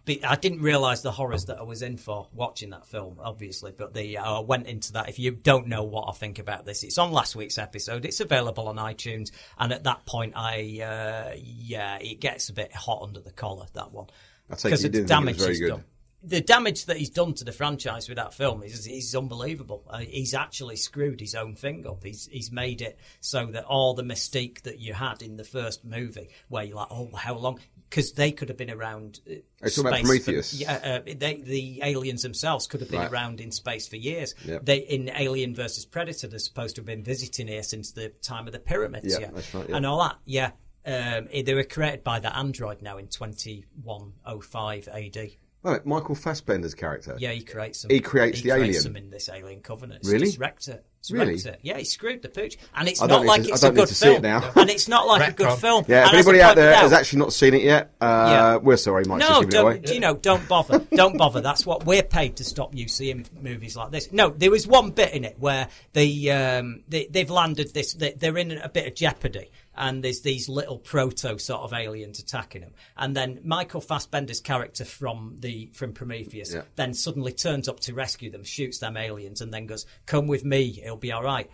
Be, 0.06 0.24
I 0.24 0.36
didn't 0.36 0.62
realise 0.62 1.02
the 1.02 1.12
horrors 1.12 1.44
that 1.46 1.58
I 1.58 1.62
was 1.62 1.82
in 1.82 1.98
for 1.98 2.26
watching 2.32 2.70
that 2.70 2.86
film, 2.86 3.18
obviously. 3.22 3.70
But 3.76 3.92
the 3.92 4.16
uh, 4.16 4.38
I 4.38 4.40
went 4.40 4.66
into 4.66 4.94
that. 4.94 5.10
If 5.10 5.18
you 5.18 5.30
don't 5.32 5.66
know 5.66 5.82
what 5.82 6.08
I 6.08 6.12
think 6.12 6.38
about 6.38 6.64
this, 6.64 6.82
it's 6.82 6.96
on 6.96 7.12
last 7.12 7.36
week's 7.36 7.58
episode. 7.58 8.06
It's 8.06 8.20
available 8.20 8.66
on 8.68 8.76
iTunes, 8.76 9.30
and 9.58 9.72
at 9.74 9.84
that 9.84 10.06
point, 10.06 10.32
I 10.36 10.80
uh, 10.80 11.36
yeah, 11.36 11.98
it 12.00 12.18
gets 12.20 12.48
a 12.48 12.54
bit 12.54 12.74
hot 12.74 13.02
under 13.02 13.20
the 13.20 13.30
collar 13.32 13.66
that 13.74 13.92
one. 13.92 14.06
I 14.50 14.54
because 14.54 14.82
the 14.82 14.88
didn't 14.88 14.92
think 14.92 15.04
it 15.04 15.08
damage 15.08 15.38
was 15.46 15.60
good. 15.60 15.68
done. 15.68 15.84
The 16.26 16.40
damage 16.40 16.86
that 16.86 16.96
he's 16.96 17.10
done 17.10 17.34
to 17.34 17.44
the 17.44 17.52
franchise 17.52 18.08
with 18.08 18.16
that 18.16 18.32
film 18.32 18.62
is, 18.62 18.86
is 18.86 19.14
unbelievable. 19.14 19.84
Uh, 19.88 19.98
he's 19.98 20.32
actually 20.34 20.76
screwed 20.76 21.20
his 21.20 21.34
own 21.34 21.54
thing 21.54 21.86
up. 21.86 22.02
He's 22.02 22.26
he's 22.32 22.50
made 22.50 22.80
it 22.80 22.98
so 23.20 23.46
that 23.46 23.64
all 23.64 23.92
the 23.94 24.02
mystique 24.02 24.62
that 24.62 24.78
you 24.78 24.94
had 24.94 25.20
in 25.22 25.36
the 25.36 25.44
first 25.44 25.84
movie, 25.84 26.30
where 26.48 26.64
you're 26.64 26.76
like, 26.76 26.88
oh, 26.90 27.10
how 27.14 27.34
long? 27.34 27.60
Because 27.90 28.12
they 28.12 28.32
could 28.32 28.48
have 28.48 28.56
been 28.58 28.70
around. 28.70 29.20
Uh, 29.28 29.34
Are 29.62 29.68
you 29.68 29.80
about 29.82 29.94
space 29.94 30.02
Prometheus? 30.02 30.50
For, 30.56 30.56
yeah, 30.62 31.02
uh, 31.06 31.14
they, 31.16 31.42
the 31.44 31.80
aliens 31.84 32.22
themselves 32.22 32.66
could 32.66 32.80
have 32.80 32.90
been 32.90 33.00
Right. 33.00 33.12
around 33.12 33.40
in 33.40 33.50
space 33.52 33.86
for 33.86 33.96
years. 33.96 34.34
Yep. 34.44 34.64
They 34.64 34.78
in 34.78 35.10
Alien 35.14 35.54
versus 35.54 35.84
Predator, 35.84 36.26
they're 36.26 36.38
supposed 36.38 36.76
to 36.76 36.80
have 36.80 36.86
been 36.86 37.04
visiting 37.04 37.46
here 37.48 37.62
since 37.62 37.92
the 37.92 38.08
time 38.22 38.46
of 38.46 38.52
the 38.52 38.58
pyramids. 38.58 39.12
Yeah, 39.12 39.26
Yeah, 39.26 39.30
that's 39.34 39.54
right, 39.54 39.68
yeah. 39.68 39.76
and 39.76 39.84
all 39.86 40.02
that. 40.02 40.16
Yeah, 40.24 40.50
um, 40.86 41.28
they 41.32 41.54
were 41.54 41.64
created 41.64 42.02
by 42.02 42.18
that 42.20 42.34
android 42.36 42.82
now 42.82 42.96
in 42.98 43.08
2105 43.08 44.88
AD. 44.88 45.30
Right, 45.64 45.84
Michael 45.86 46.14
Fassbender's 46.14 46.74
character. 46.74 47.16
Yeah, 47.18 47.30
he 47.32 47.40
creates 47.40 47.82
them. 47.82 47.90
He 47.90 47.98
creates 48.00 48.42
the 48.42 48.50
alien? 48.50 48.82
them 48.82 48.96
in 48.96 49.08
this 49.10 49.30
Alien 49.30 49.60
Covenant. 49.62 50.00
It's 50.00 50.08
Really? 50.10 50.26
just 50.26 50.38
wrecked 50.38 50.68
it. 50.68 50.84
It's 51.00 51.10
Really? 51.10 51.32
wrecked 51.34 51.46
it. 51.46 51.58
Yeah, 51.62 51.78
he 51.78 51.84
screwed 51.84 52.20
the 52.20 52.28
pooch, 52.28 52.58
and 52.76 52.86
it's 52.86 53.00
I 53.00 53.06
don't 53.06 53.24
like 53.24 53.42
to- 53.44 53.48
I 53.48 53.52
it's 53.52 53.62
don't 53.62 53.70
a 53.70 53.72
need 53.74 53.80
good 53.80 53.88
to 53.88 53.94
see 53.94 54.08
it 54.08 54.12
film. 54.12 54.22
now. 54.22 54.52
and 54.56 54.68
it's 54.68 54.88
not 54.88 55.06
like 55.06 55.26
a 55.26 55.32
good 55.32 55.58
film. 55.58 55.84
Yeah, 55.88 56.02
if 56.02 56.08
And 56.08 56.16
as 56.18 56.26
anybody 56.26 56.42
out 56.42 56.48
pointed 56.56 56.62
there 56.64 56.74
has 56.76 56.92
actually 56.92 57.18
not 57.20 57.32
seen 57.32 57.54
it 57.54 57.62
yet, 57.62 57.92
uh, 58.00 58.04
Yeah. 58.06 58.56
we're 58.56 58.76
sorry, 58.76 59.04
Mike. 59.06 59.20
no, 59.20 59.26
just 59.28 59.40
giving 59.40 59.54
it 59.54 59.62
away. 59.62 59.78
don't, 59.78 59.94
you 59.94 60.00
know, 60.00 60.14
don't 60.16 60.46
bother. 60.48 60.78
don't 60.94 61.16
bother. 61.16 61.40
That's 61.40 61.64
what 61.64 61.86
we're 61.86 62.02
paid 62.02 62.36
to 62.36 62.44
stop 62.44 62.74
you 62.74 62.86
seeing 62.88 63.26
movies 63.40 63.74
like 63.74 63.90
this. 63.90 64.12
No, 64.12 64.28
there 64.30 64.50
was 64.50 64.66
one 64.66 64.90
bit 64.90 65.12
in 65.14 65.24
it 65.24 65.36
where 65.38 65.68
they, 65.94 66.28
um, 66.30 66.82
they 66.88 67.06
they've 67.10 67.30
landed 67.30 67.72
this. 67.72 67.94
They, 67.94 68.12
they're 68.12 68.36
in 68.36 68.52
a 68.52 68.68
bit 68.68 68.86
of 68.86 68.94
jeopardy, 68.94 69.50
and 69.76 70.02
there's 70.02 70.20
these 70.20 70.48
little 70.48 70.78
proto 70.78 71.38
sort 71.38 71.62
of 71.62 71.72
aliens 71.72 72.18
attacking 72.18 72.62
them. 72.62 72.72
And 72.96 73.16
then 73.16 73.40
Michael 73.44 73.80
Fassbender's 73.80 74.40
character 74.40 74.84
from 74.84 75.36
the 75.38 75.70
from 75.74 75.92
Prometheus 75.92 76.52
Yeah. 76.52 76.62
then 76.76 76.94
suddenly 76.94 77.32
turns 77.32 77.68
up 77.68 77.80
to 77.80 77.94
rescue 77.94 78.30
them, 78.30 78.44
shoots 78.44 78.78
them 78.78 78.96
aliens, 78.96 79.40
and 79.40 79.52
then 79.52 79.66
goes, 79.66 79.86
"Come 80.06 80.26
with 80.26 80.44
me, 80.44 80.80
it'll 80.82 80.96
be 80.96 81.12
all 81.12 81.22
right." 81.22 81.50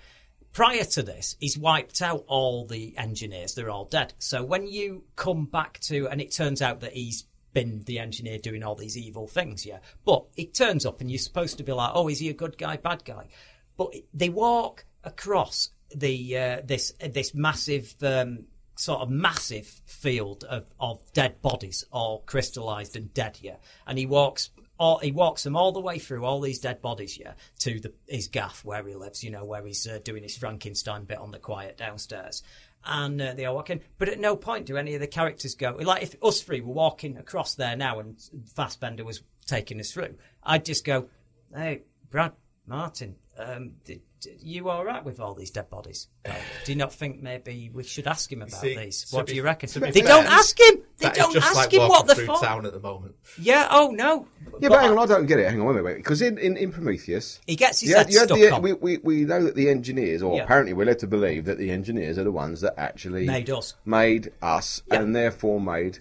Prior 0.53 0.85
to 0.85 1.03
this, 1.03 1.37
he's 1.39 1.57
wiped 1.57 2.03
out 2.03 2.25
all 2.27 2.67
the 2.67 2.97
engineers; 2.97 3.55
they're 3.55 3.71
all 3.71 3.85
dead. 3.85 4.15
So 4.19 4.43
when 4.43 4.67
you 4.67 5.05
come 5.15 5.47
back 5.47 5.79
to, 5.83 6.09
and 6.09 6.21
it 6.21 6.33
turns 6.33 6.61
out 6.61 6.81
that 6.81 6.93
he's 6.95 7.25
been 7.53 7.83
the 7.85 7.99
engineer 7.99 8.39
doing 8.39 8.63
all 8.63 8.75
these 8.75 8.97
evil 8.97 9.27
things, 9.27 9.65
yeah. 9.67 9.79
But 10.05 10.25
it 10.37 10.55
turns 10.55 10.85
up, 10.87 11.01
and 11.01 11.11
you're 11.11 11.19
supposed 11.19 11.57
to 11.59 11.65
be 11.65 11.73
like, 11.73 11.93
"Oh, 11.95 12.09
is 12.09 12.19
he 12.19 12.29
a 12.29 12.35
good 12.35 12.59
guy, 12.59 12.77
bad 12.77 13.05
guy?" 13.05 13.29
But 13.77 13.95
they 14.13 14.29
walk 14.29 14.85
across 15.05 15.71
the 15.95 16.39
uh, 16.39 16.61
this 16.65 16.93
this 17.01 17.35
massive. 17.35 17.95
Um, 18.03 18.47
sort 18.77 19.03
of 19.03 19.11
massive 19.11 19.67
field 19.85 20.43
of, 20.45 20.65
of 20.81 21.01
dead 21.13 21.43
bodies, 21.43 21.85
all 21.93 22.21
crystallized 22.25 22.97
and 22.97 23.13
dead, 23.13 23.37
yeah. 23.43 23.57
And 23.87 23.99
he 23.99 24.07
walks 24.07 24.49
all, 24.81 24.99
he 24.99 25.13
walks 25.13 25.43
them 25.43 25.55
all 25.55 25.73
the 25.73 25.81
way 25.81 25.99
through 25.99 26.25
all 26.25 26.41
these 26.41 26.59
dead 26.59 26.81
bodies, 26.81 27.19
yeah, 27.19 27.35
to 27.59 27.79
the, 27.79 27.93
his 28.09 28.29
gaff 28.29 28.65
where 28.65 28.83
he 28.87 28.95
lives, 28.95 29.23
you 29.23 29.31
know, 29.31 29.45
where 29.45 29.65
he's 29.65 29.87
uh, 29.87 29.99
doing 30.03 30.23
his 30.23 30.37
Frankenstein 30.37 31.05
bit 31.05 31.19
on 31.19 31.31
the 31.31 31.39
quiet 31.39 31.77
downstairs. 31.77 32.43
And 32.83 33.21
uh, 33.21 33.35
they 33.35 33.45
are 33.45 33.55
walking, 33.55 33.83
but 33.99 34.09
at 34.09 34.19
no 34.19 34.37
point 34.37 34.65
do 34.65 34.79
any 34.79 34.95
of 34.95 35.01
the 35.01 35.07
characters 35.07 35.55
go. 35.55 35.77
Like 35.79 36.03
if 36.03 36.17
us 36.23 36.41
three 36.41 36.63
were 36.63 36.73
walking 36.73 37.19
across 37.19 37.55
there 37.55 37.77
now 37.77 38.01
and 38.01 38.19
Fassbender 38.57 39.05
was 39.05 39.23
taking 39.47 39.79
us 39.79 39.93
through, 39.93 40.15
I'd 40.43 40.65
just 40.65 40.87
go, 40.87 41.11
"Hey, 41.55 41.83
Brad, 42.09 42.33
Martin, 42.67 43.17
um, 43.41 43.73
d- 43.85 44.01
d- 44.21 44.31
you 44.43 44.69
all 44.69 44.85
right 44.85 45.05
with 45.05 45.21
all 45.21 45.35
these 45.35 45.51
dead 45.51 45.71
bodies? 45.71 46.09
Do 46.25 46.73
you 46.73 46.77
not 46.77 46.93
think 46.93 47.23
maybe 47.23 47.71
we 47.73 47.83
should 47.85 48.07
ask 48.07 48.31
him 48.31 48.43
about 48.43 48.61
see, 48.61 48.77
these? 48.77 49.07
What 49.11 49.27
be- 49.27 49.33
do 49.33 49.37
you 49.37 49.43
reckon? 49.43 49.69
They 49.81 49.93
fair, 49.93 50.03
don't 50.03 50.27
ask 50.27 50.59
him. 50.61 50.83
They 50.99 51.09
don't 51.11 51.33
just 51.33 51.47
ask 51.47 51.57
like 51.57 51.73
him 51.73 51.89
what 51.89 52.07
they're 52.07 52.17
through 52.17 52.27
for. 52.27 52.41
town 52.41 52.67
at 52.67 52.73
the 52.73 52.81
moment. 52.81 53.15
Yeah. 53.41 53.69
Oh 53.71 53.91
no. 53.91 54.27
Yeah, 54.61 54.69
but, 54.69 54.81
hang 54.81 54.91
on, 54.91 54.99
I 54.99 55.07
don't 55.07 55.27
get 55.27 55.39
it. 55.39 55.49
Hang 55.51 55.61
on, 55.61 55.67
wait, 55.69 55.77
wait, 55.77 55.85
wait. 55.85 55.97
Because 55.97 56.21
in, 56.21 56.37
in, 56.39 56.57
in 56.57 56.71
Prometheus, 56.73 57.41
He 57.47 57.57
gets 57.57 57.81
his 57.81 57.91
you 57.91 57.97
had- 57.97 58.07
head 58.07 58.13
you 58.13 58.19
had 58.21 58.29
stuck 58.29 58.39
the- 58.39 58.51
on. 58.51 58.63
We, 58.63 58.73
we, 58.75 58.99
we 58.99 59.25
know 59.25 59.43
that 59.45 59.55
the 59.55 59.69
engineers, 59.71 60.23
or 60.23 60.37
Yeah. 60.37 60.45
apparently 60.45 60.75
we're 60.75 60.85
led 60.87 60.99
to 61.01 61.07
believe 61.07 61.47
that 61.47 61.59
the 61.59 61.71
engineers 61.71 62.19
are 62.19 62.25
the 62.25 62.33
ones 62.33 62.61
that 62.61 62.75
actually 62.79 63.27
Made 63.27 63.49
us. 63.51 63.75
made 63.85 64.33
us, 64.43 64.83
Yeah. 64.91 65.01
and 65.01 65.17
therefore 65.17 65.61
made 65.61 65.99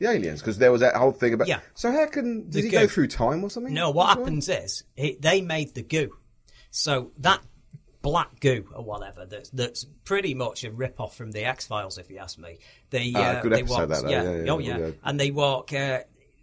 the 0.00 0.10
aliens. 0.10 0.40
Because 0.40 0.58
there 0.58 0.72
was 0.72 0.80
that 0.82 0.96
whole 0.96 1.12
thing 1.12 1.32
about. 1.32 1.48
Yeah. 1.48 1.60
So 1.74 1.90
how 1.92 2.06
can 2.06 2.42
did 2.50 2.52
The 2.52 2.62
he 2.62 2.68
go 2.68 2.86
through 2.88 3.06
time 3.06 3.42
or 3.44 3.48
something? 3.48 3.72
No, 3.72 3.90
what 3.90 4.10
as 4.10 4.16
well? 4.16 4.24
happens 4.26 4.48
is 4.50 4.82
he, 4.96 5.16
they 5.20 5.40
made 5.40 5.74
the 5.74 5.82
goo. 5.82 6.14
So 6.76 7.12
that 7.18 7.40
black 8.02 8.40
goo 8.40 8.68
or 8.74 8.82
whatever 8.82 9.24
that's 9.24 9.48
that's 9.50 9.84
pretty 10.04 10.34
much 10.34 10.64
a 10.64 10.72
rip 10.72 11.00
off 11.00 11.16
from 11.16 11.30
the 11.30 11.44
X 11.44 11.66
Files, 11.68 11.98
if 11.98 12.10
you 12.10 12.18
ask 12.18 12.36
me. 12.36 12.58
They 12.90 13.12
Ah, 13.14 13.18
uh, 13.18 13.42
good 13.42 13.52
they 13.52 13.60
episode 13.60 13.88
walk, 13.90 14.02
that, 14.02 14.10
yeah, 14.10 14.22
Yeah, 14.24 14.42
yeah, 14.42 14.52
oh 14.52 14.58
yeah, 14.58 14.90
and 15.04 15.20
they 15.20 15.30
walk. 15.30 15.72
Uh, 15.72 16.00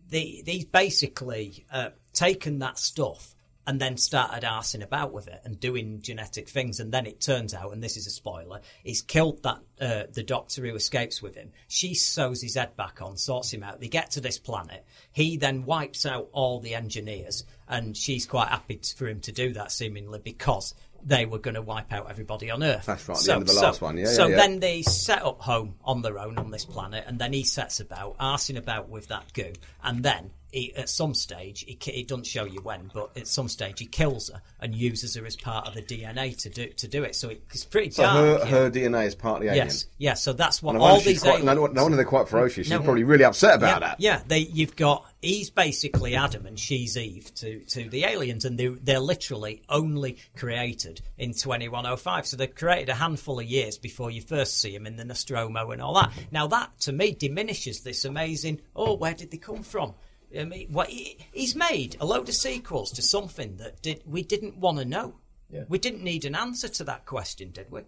they 0.09 0.41
these 0.45 0.65
basically 0.65 1.65
uh, 1.71 1.89
taken 2.13 2.59
that 2.59 2.79
stuff. 2.79 3.35
And 3.67 3.79
then 3.79 3.95
started 3.95 4.43
arsing 4.43 4.83
about 4.83 5.13
with 5.13 5.27
it 5.27 5.39
and 5.45 5.59
doing 5.59 6.01
genetic 6.01 6.49
things, 6.49 6.79
and 6.79 6.91
then 6.91 7.05
it 7.05 7.21
turns 7.21 7.53
out, 7.53 7.71
and 7.71 7.81
this 7.81 7.95
is 7.95 8.07
a 8.07 8.09
spoiler, 8.09 8.59
he's 8.83 9.03
killed 9.03 9.43
that 9.43 9.59
uh, 9.79 10.11
the 10.11 10.23
doctor 10.23 10.65
who 10.65 10.75
escapes 10.75 11.21
with 11.21 11.35
him. 11.35 11.51
She 11.67 11.93
sews 11.93 12.41
his 12.41 12.55
head 12.55 12.75
back 12.75 13.03
on, 13.03 13.17
sorts 13.17 13.53
him 13.53 13.61
out. 13.61 13.79
They 13.79 13.87
get 13.87 14.11
to 14.11 14.19
this 14.19 14.39
planet. 14.39 14.83
He 15.11 15.37
then 15.37 15.63
wipes 15.63 16.07
out 16.07 16.29
all 16.31 16.59
the 16.59 16.73
engineers, 16.73 17.45
and 17.71 17.95
she's 17.97 18.25
quite 18.27 18.49
happy 18.49 18.79
for 18.95 19.07
him 19.07 19.21
to 19.21 19.31
do 19.31 19.53
that, 19.53 19.71
seemingly 19.71 20.19
because 20.19 20.75
they 21.03 21.25
were 21.25 21.39
going 21.39 21.55
to 21.55 21.61
wipe 21.61 21.91
out 21.91 22.09
everybody 22.09 22.51
on 22.51 22.61
Earth. 22.61 22.85
That's 22.85 23.07
right, 23.07 23.17
the 23.17 23.33
end 23.33 23.41
of 23.41 23.47
the 23.47 23.53
last 23.55 23.81
one. 23.81 23.97
Yeah, 23.97 24.05
so 24.05 24.25
yeah, 24.25 24.31
yeah. 24.31 24.35
then 24.35 24.59
they 24.59 24.81
set 24.83 25.23
up 25.23 25.41
home 25.41 25.75
on 25.83 26.03
their 26.03 26.19
own 26.19 26.37
on 26.37 26.51
this 26.51 26.65
planet, 26.65 27.05
and 27.07 27.17
then 27.17 27.33
he 27.33 27.43
sets 27.43 27.79
about 27.79 28.17
arsing 28.19 28.57
about 28.57 28.89
with 28.89 29.07
that 29.07 29.33
goo, 29.33 29.53
and 29.83 30.03
then. 30.03 30.31
He, 30.51 30.75
at 30.75 30.89
some 30.89 31.13
stage, 31.13 31.61
he, 31.65 31.77
it 31.91 32.07
doesn't 32.09 32.27
show 32.27 32.43
you 32.43 32.59
when, 32.61 32.91
but 32.93 33.15
at 33.17 33.27
some 33.27 33.47
stage 33.47 33.79
he 33.79 33.85
kills 33.85 34.29
her 34.29 34.41
and 34.59 34.75
uses 34.75 35.15
her 35.15 35.25
as 35.25 35.35
part 35.37 35.67
of 35.67 35.73
the 35.75 35.81
DNA 35.81 36.37
to 36.41 36.49
do 36.49 36.67
to 36.67 36.87
do 36.87 37.03
it. 37.03 37.15
So 37.15 37.29
it, 37.29 37.41
it's 37.53 37.63
pretty 37.63 37.91
So 37.91 38.03
dark. 38.03 38.41
her, 38.41 38.45
her 38.47 38.69
DNA 38.71 39.05
is 39.05 39.15
part 39.15 39.37
of 39.37 39.41
the 39.43 39.47
alien. 39.49 39.67
yes, 39.67 39.85
yeah. 39.97 40.13
So 40.15 40.33
that's 40.33 40.61
what 40.61 40.73
No 40.73 40.81
all 40.81 40.99
these 40.99 41.21
quite, 41.21 41.41
aliens. 41.41 41.45
no, 41.45 41.65
no 41.67 41.81
wonder 41.83 41.95
they're 41.95 42.05
quite 42.05 42.27
ferocious. 42.27 42.65
She's 42.67 42.71
No. 42.71 42.81
probably 42.81 43.03
really 43.05 43.23
upset 43.23 43.55
about 43.55 43.67
yeah, 43.75 43.79
that. 43.87 43.95
Yeah, 43.99 44.21
they 44.27 44.39
you've 44.39 44.75
got 44.75 45.05
he's 45.21 45.49
basically 45.49 46.15
Adam 46.15 46.45
and 46.45 46.59
she's 46.59 46.97
Eve 46.97 47.33
to, 47.35 47.59
to 47.59 47.89
the 47.89 48.03
aliens, 48.05 48.43
and 48.43 48.57
they 48.57 48.67
they're 48.67 48.99
literally 48.99 49.61
only 49.69 50.17
created 50.35 51.01
in 51.17 51.33
2105. 51.33 52.25
So 52.27 52.35
they're 52.37 52.47
created 52.47 52.89
a 52.89 52.95
handful 52.95 53.39
of 53.39 53.45
years 53.45 53.77
before 53.77 54.11
you 54.11 54.21
first 54.21 54.59
see 54.59 54.73
them 54.73 54.85
in 54.85 54.97
the 54.97 55.05
Nostromo 55.05 55.71
and 55.71 55.81
all 55.81 55.93
that. 55.93 56.11
Now 56.31 56.47
that 56.47 56.71
to 56.81 56.91
me 56.91 57.11
diminishes 57.11 57.81
this 57.81 58.03
amazing. 58.03 58.59
Oh, 58.75 58.95
where 58.95 59.13
did 59.13 59.31
they 59.31 59.37
come 59.37 59.63
from? 59.63 59.93
I 60.37 60.45
mean, 60.45 60.67
what 60.71 60.89
he, 60.89 61.17
he's 61.31 61.55
made 61.55 61.97
a 61.99 62.05
load 62.05 62.29
of 62.29 62.35
sequels 62.35 62.91
to 62.93 63.01
something 63.01 63.57
that 63.57 63.81
did 63.81 64.03
we 64.05 64.23
didn't 64.23 64.57
want 64.57 64.77
to 64.79 64.85
know. 64.85 65.15
Yeah. 65.49 65.63
We 65.67 65.79
didn't 65.79 66.03
need 66.03 66.23
an 66.25 66.35
answer 66.35 66.69
to 66.69 66.83
that 66.85 67.05
question, 67.05 67.51
did 67.51 67.69
we? 67.69 67.81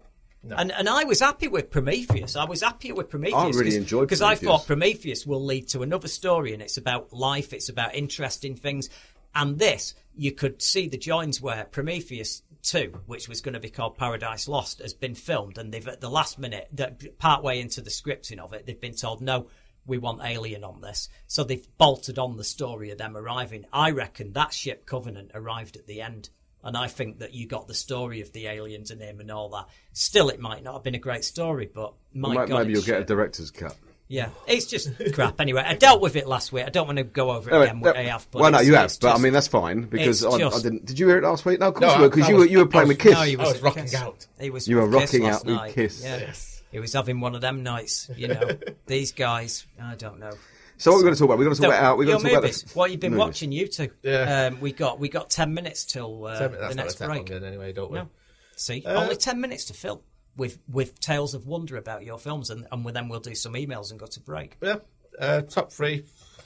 And 0.50 0.72
and 0.72 0.88
I 0.88 1.04
was 1.04 1.20
happy 1.20 1.48
with 1.48 1.70
Prometheus. 1.70 2.36
I 2.36 2.44
was 2.44 2.62
happier 2.62 2.94
with 2.94 3.08
Prometheus. 3.08 3.56
I 3.56 3.58
really 3.58 3.76
enjoyed 3.76 4.08
because 4.08 4.22
I 4.22 4.34
thought 4.34 4.66
Prometheus 4.66 5.26
will 5.26 5.44
lead 5.44 5.68
to 5.68 5.82
another 5.82 6.08
story, 6.08 6.52
and 6.52 6.62
it's 6.62 6.76
about 6.76 7.12
life. 7.12 7.52
It's 7.52 7.68
about 7.68 7.94
interesting 7.94 8.56
things. 8.56 8.90
And 9.34 9.58
this, 9.58 9.94
you 10.14 10.32
could 10.32 10.62
see 10.62 10.86
the 10.88 10.98
joins 10.98 11.40
where 11.40 11.64
Prometheus 11.64 12.42
two, 12.62 13.00
which 13.06 13.28
was 13.28 13.40
going 13.40 13.54
to 13.54 13.60
be 13.60 13.70
called 13.70 13.96
Paradise 13.96 14.46
Lost, 14.46 14.80
has 14.80 14.94
been 14.94 15.14
filmed, 15.14 15.58
and 15.58 15.72
they've 15.72 15.88
at 15.88 16.00
the 16.00 16.10
last 16.10 16.38
minute, 16.38 16.68
that 16.72 17.18
part 17.18 17.42
way 17.42 17.60
into 17.60 17.80
the 17.80 17.90
scripting 17.90 18.38
of 18.38 18.52
it, 18.52 18.66
they've 18.66 18.80
been 18.80 18.94
told 18.94 19.20
no. 19.20 19.48
We 19.86 19.98
want 19.98 20.22
Alien 20.24 20.64
on 20.64 20.80
this, 20.80 21.08
so 21.26 21.44
they've 21.44 21.66
bolted 21.78 22.18
on 22.18 22.36
the 22.36 22.44
story 22.44 22.90
of 22.90 22.98
them 22.98 23.16
arriving. 23.16 23.66
I 23.72 23.90
reckon 23.90 24.32
that 24.32 24.52
ship 24.54 24.86
Covenant 24.86 25.32
arrived 25.34 25.76
at 25.76 25.86
the 25.86 26.00
end, 26.00 26.30
and 26.62 26.76
I 26.76 26.88
think 26.88 27.18
that 27.18 27.34
you 27.34 27.46
got 27.46 27.68
the 27.68 27.74
story 27.74 28.20
of 28.22 28.32
the 28.32 28.46
aliens 28.46 28.90
and 28.90 29.00
him 29.00 29.20
and 29.20 29.30
all 29.30 29.50
that. 29.50 29.66
Still, 29.92 30.30
it 30.30 30.40
might 30.40 30.62
not 30.64 30.72
have 30.74 30.82
been 30.82 30.94
a 30.94 30.98
great 30.98 31.24
story, 31.24 31.70
but 31.72 31.92
my 32.14 32.32
Might- 32.34 32.48
God, 32.48 32.58
maybe 32.60 32.70
you'll 32.70 32.78
it's 32.78 32.86
get 32.86 33.00
a 33.02 33.04
director's 33.04 33.50
cut. 33.50 33.76
Yeah, 34.08 34.28
it's 34.46 34.66
just 34.66 34.90
crap. 35.14 35.40
Anyway, 35.40 35.62
I 35.66 35.74
dealt 35.74 36.02
with 36.02 36.14
it 36.16 36.26
last 36.28 36.52
week. 36.52 36.64
I 36.66 36.68
don't 36.68 36.86
want 36.86 36.98
to 36.98 37.04
go 37.04 37.30
over 37.30 37.48
it 37.48 37.52
Anyway, 37.54 37.66
again. 37.68 37.80
What 37.80 37.96
uh, 37.96 38.00
I 38.00 38.02
have, 38.04 38.26
but 38.30 38.42
well, 38.42 38.50
no, 38.52 38.60
you 38.60 38.74
have, 38.74 38.84
it's 38.86 38.98
but 38.98 39.14
I 39.14 39.18
mean 39.18 39.32
that's 39.32 39.48
fine 39.48 39.82
because 39.82 40.22
it's 40.22 40.34
I, 40.34 40.46
I 40.46 40.60
didn't. 40.62 40.84
Did 40.84 40.98
you 40.98 41.08
hear 41.08 41.16
it 41.18 41.24
last 41.24 41.44
week? 41.46 41.58
No, 41.60 41.68
of 41.68 41.74
course 41.74 41.82
No, 41.88 41.94
you 41.94 42.00
were 42.00 42.06
I- 42.06 42.08
because 42.10 42.26
I 42.26 42.28
you 42.30 42.36
were 42.36 42.46
you 42.46 42.58
were 42.58 42.64
I 42.64 42.68
playing 42.68 42.88
was- 42.88 42.96
with 42.96 43.02
Kiss. 43.02 43.12
No, 43.14 43.22
he 43.22 43.36
I 43.36 43.42
was 43.42 43.62
rocking 43.62 43.82
Kiss. 43.84 43.94
out. 43.94 44.26
He 44.40 44.50
was. 44.50 44.68
You 44.68 44.76
were 44.76 44.86
rocking 44.86 45.26
out 45.26 45.44
with 45.46 45.54
night. 45.56 45.72
Kiss. 45.74 46.02
Yeah. 46.04 46.18
Yes. 46.18 46.53
He 46.74 46.80
was 46.80 46.92
having 46.92 47.20
one 47.20 47.34
of 47.36 47.40
them 47.40 47.62
nights. 47.62 48.10
You 48.16 48.28
know, 48.28 48.50
these 48.86 49.12
guys. 49.12 49.64
I 49.80 49.94
don't 49.94 50.18
know. 50.18 50.32
So 50.76 50.90
what 50.90 50.96
we're 50.98 51.02
going 51.04 51.14
to 51.14 51.18
talk 51.20 51.26
about? 51.26 51.38
We're 51.38 51.44
going 51.44 51.56
to 51.56 51.62
talk 51.62 51.70
So, 51.72 51.78
about. 51.78 51.98
We're 51.98 52.04
going 52.06 52.18
to 52.18 52.24
talk 52.30 52.42
movies. 52.42 52.62
about 52.64 52.74
what 52.76 52.90
you've 52.90 52.98
been 53.00 53.12
movies. 53.12 53.20
watching, 53.26 53.52
you 53.52 53.68
two. 53.68 53.90
Yeah. 54.02 54.46
Um, 54.52 54.60
we 54.60 54.72
got 54.72 54.98
we 54.98 55.08
got 55.08 55.30
ten 55.30 55.54
minutes 55.54 55.84
till 55.84 56.26
uh, 56.26 56.36
So 56.36 56.48
that's 56.48 56.60
the 56.70 56.74
not 56.74 56.76
next 56.84 57.00
a 57.00 57.06
break. 57.06 57.16
long 57.30 57.40
then 57.40 57.44
anyway, 57.44 57.72
don't 57.72 57.92
we? 57.92 57.98
No. 57.98 58.08
See, 58.56 58.82
Uh, 58.84 59.02
only 59.02 59.16
ten 59.16 59.40
minutes 59.40 59.66
to 59.66 59.72
fill 59.72 60.02
with 60.36 60.58
with 60.68 60.98
tales 60.98 61.32
of 61.34 61.46
wonder 61.46 61.76
about 61.76 62.02
your 62.04 62.18
films, 62.18 62.50
and 62.50 62.66
and 62.72 62.84
then 62.86 63.08
we'll 63.08 63.20
do 63.20 63.36
some 63.36 63.52
emails 63.54 63.92
and 63.92 64.00
go 64.00 64.06
to 64.06 64.20
break. 64.20 64.56
Yeah. 64.60 64.76
Uh, 65.16 65.42
top 65.42 65.70
three, 65.70 66.02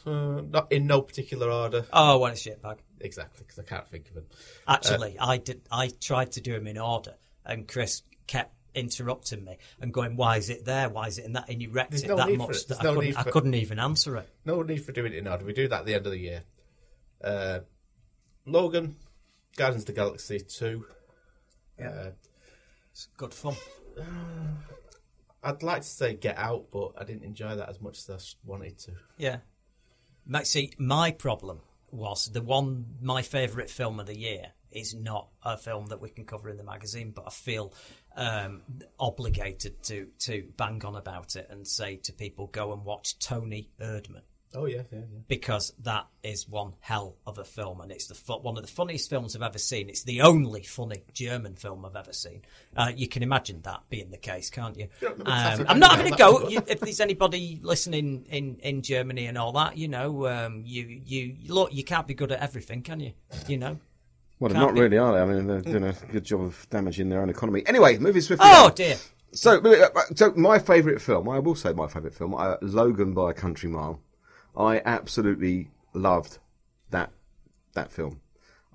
uh, 0.06 0.42
not 0.46 0.70
in 0.70 0.86
no 0.86 1.00
particular 1.00 1.50
order. 1.50 1.86
Oh, 1.90 2.18
what 2.18 2.34
a 2.34 2.36
shit 2.36 2.60
shitbag! 2.62 2.76
Exactly, 3.00 3.44
because 3.46 3.58
I 3.58 3.62
can't 3.62 3.88
think 3.88 4.08
of 4.08 4.14
them. 4.14 4.26
Actually, 4.66 5.16
I 5.18 5.38
did. 5.38 5.62
I 5.72 5.88
tried 5.88 6.32
to 6.32 6.42
do 6.42 6.52
them 6.52 6.66
in 6.66 6.76
order, 6.76 7.14
and 7.46 7.66
Chris 7.66 8.02
kept 8.26 8.52
interrupting 8.74 9.44
me 9.44 9.58
and 9.80 9.92
going, 9.92 10.16
"Why 10.16 10.36
is 10.36 10.50
it 10.50 10.64
there? 10.64 10.88
Why 10.88 11.06
is 11.08 11.18
it 11.18 11.24
in 11.24 11.32
that?" 11.34 11.48
And 11.48 11.60
you 11.62 11.70
wrecked 11.70 11.90
There's 11.92 12.02
it 12.04 12.08
no 12.08 12.16
that 12.16 12.30
much 12.36 12.50
it. 12.56 12.68
that 12.68 12.78
There's 12.78 12.80
I, 12.80 12.82
no 12.84 12.94
couldn't, 12.94 13.04
need 13.08 13.16
I 13.16 13.22
couldn't 13.24 13.54
even 13.54 13.78
answer 13.78 14.16
it. 14.16 14.28
No 14.44 14.62
need 14.62 14.84
for 14.84 14.92
doing 14.92 15.12
it 15.12 15.24
now. 15.24 15.36
Do 15.36 15.44
We 15.46 15.52
do 15.52 15.68
that 15.68 15.80
at 15.80 15.86
the 15.86 15.94
end 15.94 16.06
of 16.06 16.12
the 16.12 16.18
year. 16.18 16.42
Uh, 17.22 17.60
Logan, 18.46 18.96
Guardians 19.56 19.82
of 19.82 19.86
the 19.86 19.92
Galaxy 19.92 20.40
2. 20.40 20.84
Uh, 21.84 22.10
It's 22.92 23.08
good 23.16 23.34
fun. 23.34 23.54
I'd 25.42 25.62
like 25.62 25.82
to 25.82 25.88
say 25.88 26.14
Get 26.14 26.36
Out, 26.36 26.66
but 26.72 26.92
I 26.98 27.04
didn't 27.04 27.24
enjoy 27.24 27.54
that 27.56 27.68
as 27.68 27.80
much 27.80 27.98
as 27.98 28.10
I 28.10 28.18
wanted 28.48 28.78
to. 28.80 28.92
Yeah. 29.16 29.38
Ma- 30.26 30.42
See, 30.42 30.72
my 30.78 31.10
problem 31.12 31.60
was 31.92 32.26
the 32.26 32.42
one, 32.42 32.96
my 33.00 33.22
favourite 33.22 33.70
film 33.70 34.00
of 34.00 34.06
the 34.06 34.18
year 34.18 34.52
is 34.70 34.94
not 34.94 35.28
a 35.42 35.56
film 35.56 35.86
that 35.86 36.00
we 36.00 36.10
can 36.10 36.24
cover 36.26 36.50
in 36.50 36.56
the 36.56 36.64
magazine, 36.64 37.12
but 37.14 37.24
I 37.26 37.30
feel 37.30 37.72
um, 38.18 38.62
obligated 38.98 39.82
to, 39.84 40.08
to 40.18 40.48
bang 40.56 40.84
on 40.84 40.96
about 40.96 41.36
it 41.36 41.46
and 41.50 41.66
say 41.66 41.96
to 41.96 42.12
people, 42.12 42.48
go 42.48 42.72
and 42.72 42.84
watch 42.84 43.18
Toni 43.18 43.70
Erdmann. 43.80 44.22
Oh, 44.54 44.64
yeah, 44.64 44.82
yeah, 44.90 45.00
yeah. 45.00 45.20
Because 45.28 45.74
that 45.82 46.06
is 46.22 46.48
one 46.48 46.72
hell 46.80 47.16
of 47.26 47.36
a 47.36 47.44
film, 47.44 47.82
and 47.82 47.92
it's 47.92 48.06
the 48.06 48.14
fu- 48.14 48.38
one 48.38 48.56
of 48.56 48.62
the 48.62 48.72
funniest 48.72 49.10
films 49.10 49.36
I've 49.36 49.42
ever 49.42 49.58
seen. 49.58 49.90
It's 49.90 50.04
the 50.04 50.22
only 50.22 50.62
funny 50.62 51.02
German 51.12 51.54
film 51.54 51.84
I've 51.84 51.96
ever 51.96 52.14
seen. 52.14 52.42
Uh, 52.74 52.90
you 52.96 53.08
can 53.08 53.22
imagine 53.22 53.60
that 53.62 53.82
being 53.90 54.10
the 54.10 54.16
case, 54.16 54.48
can't 54.48 54.76
you? 54.78 54.88
Um, 55.26 55.66
I'm 55.68 55.78
not 55.78 55.96
having 55.96 56.14
a 56.14 56.16
go. 56.16 56.48
You, 56.48 56.62
if 56.66 56.80
there's 56.80 57.00
anybody 57.00 57.60
listening 57.62 58.24
in, 58.30 58.56
in 58.62 58.80
Germany 58.80 59.26
and 59.26 59.36
all 59.36 59.52
that, 59.52 59.76
you 59.76 59.86
know, 59.86 60.26
um, 60.26 60.62
you 60.64 60.82
you 61.04 61.36
look, 61.46 61.74
you 61.74 61.84
can't 61.84 62.06
be 62.06 62.14
good 62.14 62.32
at 62.32 62.40
everything, 62.40 62.80
can 62.80 63.00
you? 63.00 63.12
You 63.46 63.58
know. 63.58 63.78
Well, 64.40 64.52
they're 64.52 64.60
Can't 64.62 64.74
be- 64.74 64.80
really, 64.80 64.98
are 64.98 65.12
they? 65.14 65.20
I 65.20 65.24
mean, 65.24 65.46
they're 65.46 65.60
doing 65.60 65.84
a 65.84 65.92
good 66.12 66.24
job 66.24 66.42
of 66.42 66.66
damaging 66.70 67.08
their 67.08 67.20
own 67.20 67.28
economy. 67.30 67.62
Anyway, 67.66 67.98
moving 67.98 68.22
swiftly. 68.22 68.46
Oh 68.48 68.66
on. 68.66 68.74
dear. 68.74 68.96
So, 69.32 69.60
uh, 69.60 69.88
so 70.14 70.32
my 70.36 70.58
favourite 70.58 71.00
film, 71.02 71.28
I 71.28 71.38
will 71.38 71.54
say 71.54 71.72
my 71.72 71.86
favourite 71.86 72.14
film, 72.14 72.34
uh, 72.34 72.56
Logan 72.62 73.12
by 73.14 73.30
a 73.30 73.34
Country 73.34 73.68
Mile. 73.68 74.00
I 74.56 74.80
absolutely 74.84 75.70
loved 75.92 76.38
that 76.90 77.10
that 77.74 77.92
film. 77.92 78.20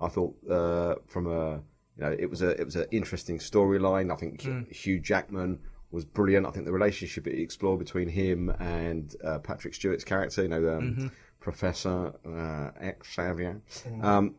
I 0.00 0.08
thought 0.08 0.34
uh, 0.48 0.94
from 1.06 1.26
a 1.26 1.62
you 1.96 2.04
know 2.04 2.16
it 2.18 2.28
was 2.30 2.42
a 2.42 2.50
it 2.60 2.64
was 2.64 2.76
an 2.76 2.86
interesting 2.90 3.38
storyline. 3.38 4.12
I 4.12 4.16
think 4.16 4.42
Hugh 4.70 5.00
Jackman 5.00 5.60
was 5.90 6.04
brilliant. 6.04 6.46
I 6.46 6.50
think 6.50 6.66
the 6.66 6.72
relationship 6.72 7.26
it 7.26 7.40
explored 7.40 7.78
between 7.78 8.08
him 8.08 8.50
and 8.60 9.14
uh, 9.24 9.38
Patrick 9.38 9.74
Stewart's 9.74 10.04
character, 10.04 10.42
you 10.42 10.48
know, 10.48 10.76
um, 10.76 11.12
Professor 11.40 12.12
uh, 12.26 12.70
X 12.80 13.14
Xavier. 13.14 13.60
Um, 14.02 14.34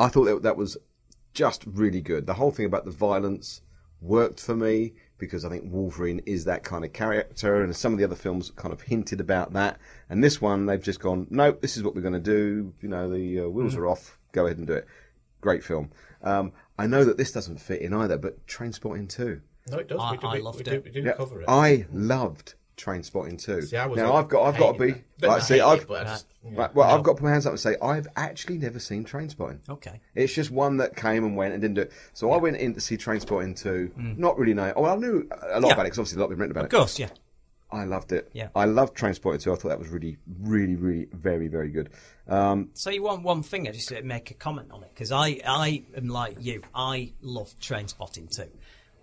I 0.00 0.08
thought 0.08 0.24
that, 0.24 0.42
that 0.42 0.56
was 0.56 0.76
just 1.34 1.64
really 1.66 2.00
good. 2.00 2.26
The 2.26 2.34
whole 2.34 2.50
thing 2.50 2.66
about 2.66 2.84
the 2.84 2.90
violence 2.90 3.60
worked 4.00 4.40
for 4.40 4.56
me 4.56 4.94
because 5.18 5.44
I 5.44 5.50
think 5.50 5.64
Wolverine 5.70 6.20
is 6.24 6.46
that 6.46 6.64
kind 6.64 6.82
of 6.84 6.94
character, 6.94 7.62
and 7.62 7.76
some 7.76 7.92
of 7.92 7.98
the 7.98 8.04
other 8.06 8.16
films 8.16 8.50
kind 8.56 8.72
of 8.72 8.80
hinted 8.80 9.20
about 9.20 9.52
that. 9.52 9.78
And 10.08 10.24
this 10.24 10.40
one, 10.40 10.64
they've 10.64 10.82
just 10.82 10.98
gone, 11.00 11.26
nope, 11.28 11.60
this 11.60 11.76
is 11.76 11.82
what 11.82 11.94
we're 11.94 12.00
going 12.00 12.14
to 12.14 12.18
do. 12.20 12.72
You 12.80 12.88
know, 12.88 13.10
the 13.10 13.40
uh, 13.40 13.48
wheels 13.48 13.76
are 13.76 13.86
off. 13.86 14.18
Go 14.32 14.46
ahead 14.46 14.56
and 14.56 14.66
do 14.66 14.72
it. 14.72 14.86
Great 15.42 15.62
film. 15.62 15.90
Um, 16.22 16.52
I 16.78 16.86
know 16.86 17.04
that 17.04 17.18
this 17.18 17.32
doesn't 17.32 17.60
fit 17.60 17.82
in 17.82 17.92
either, 17.92 18.16
but 18.16 18.46
Trainspotting 18.46 19.10
2. 19.10 19.40
No, 19.70 19.78
it 19.78 19.88
does. 19.88 20.00
I- 20.00 20.12
we 20.12 20.16
do, 20.16 20.26
I 20.26 20.34
we, 20.36 20.40
loved 20.40 20.58
we 20.58 20.64
do, 20.64 20.70
it. 20.72 20.84
we 20.84 20.90
do 20.90 21.02
Yeah, 21.02 21.12
cover 21.12 21.42
it. 21.42 21.48
I 21.48 21.86
loved 21.92 22.54
Trainspotting 22.82 23.40
2. 23.42 23.62
See, 23.62 23.76
I 23.76 23.86
was 23.86 23.96
now 23.98 24.12
all- 24.12 24.16
I've 24.18 24.28
got, 24.28 24.42
I've 24.44 24.58
got 24.58 24.72
to 24.72 24.78
be. 24.78 24.86
hated. 24.88 25.04
Like, 25.22 25.30
I 25.30 25.38
see, 25.40 25.60
I've, 25.60 25.80
it, 25.82 25.88
but 25.88 26.04
just- 26.06 26.26
yeah. 26.44 26.60
right, 26.60 26.74
well, 26.74 26.88
No. 26.88 26.94
I've 26.96 27.02
got 27.02 27.12
to 27.12 27.14
put 27.16 27.24
my 27.24 27.30
hands 27.32 27.46
up 27.46 27.50
and 27.52 27.60
say 27.60 27.76
I've 27.82 28.06
actually 28.16 28.58
never 28.58 28.78
seen 28.78 29.04
train 29.04 29.28
spotting. 29.28 29.60
Okay. 29.68 30.00
It's 30.14 30.32
just 30.32 30.50
one 30.50 30.78
that 30.78 30.96
came 30.96 31.24
and 31.24 31.36
went 31.36 31.52
and 31.52 31.60
didn't 31.60 31.74
do 31.74 31.82
it. 31.82 31.92
So 32.14 32.30
I 32.32 32.38
went 32.38 32.56
in 32.56 32.72
to 32.74 32.80
see 32.80 32.96
Trainspotting 32.96 33.60
2, 33.60 33.92
not 34.16 34.38
really 34.38 34.54
knowing. 34.54 34.72
Oh, 34.76 34.84
I 34.86 34.96
knew 34.96 35.28
a 35.52 35.60
lot 35.60 35.68
Yeah. 35.68 35.74
about 35.74 35.82
it 35.82 35.84
because 35.90 35.98
obviously 35.98 36.16
a 36.18 36.20
lot 36.22 36.28
been 36.30 36.38
written 36.38 36.52
about 36.52 36.64
Of 36.66 36.72
it. 36.72 36.76
Of 36.76 36.80
course, 36.80 36.98
yeah. 36.98 37.08
I 37.72 37.84
loved 37.84 38.10
it. 38.10 38.28
Yeah. 38.32 38.48
I 38.56 38.64
loved 38.64 38.96
Trainspotting 38.96 39.42
2. 39.42 39.52
I 39.52 39.56
thought 39.56 39.68
that 39.68 39.78
was 39.78 39.88
really, 39.90 40.16
really, 40.40 40.74
really, 40.74 41.08
very, 41.12 41.46
very 41.46 41.70
good. 41.70 41.90
Um, 42.26 42.70
So 42.74 42.90
you 42.90 43.02
want 43.02 43.22
one 43.22 43.42
thing? 43.44 43.68
I 43.68 43.70
just 43.72 43.88
to 43.90 44.02
make 44.02 44.30
a 44.32 44.34
comment 44.34 44.72
on 44.72 44.82
it 44.82 44.90
because 44.92 45.12
I, 45.12 45.40
I 45.46 45.84
am 45.96 46.08
like 46.08 46.36
you. 46.40 46.62
I 46.74 47.12
love 47.20 47.56
Train 47.60 47.86
Spotting 47.86 48.26
too, 48.28 48.50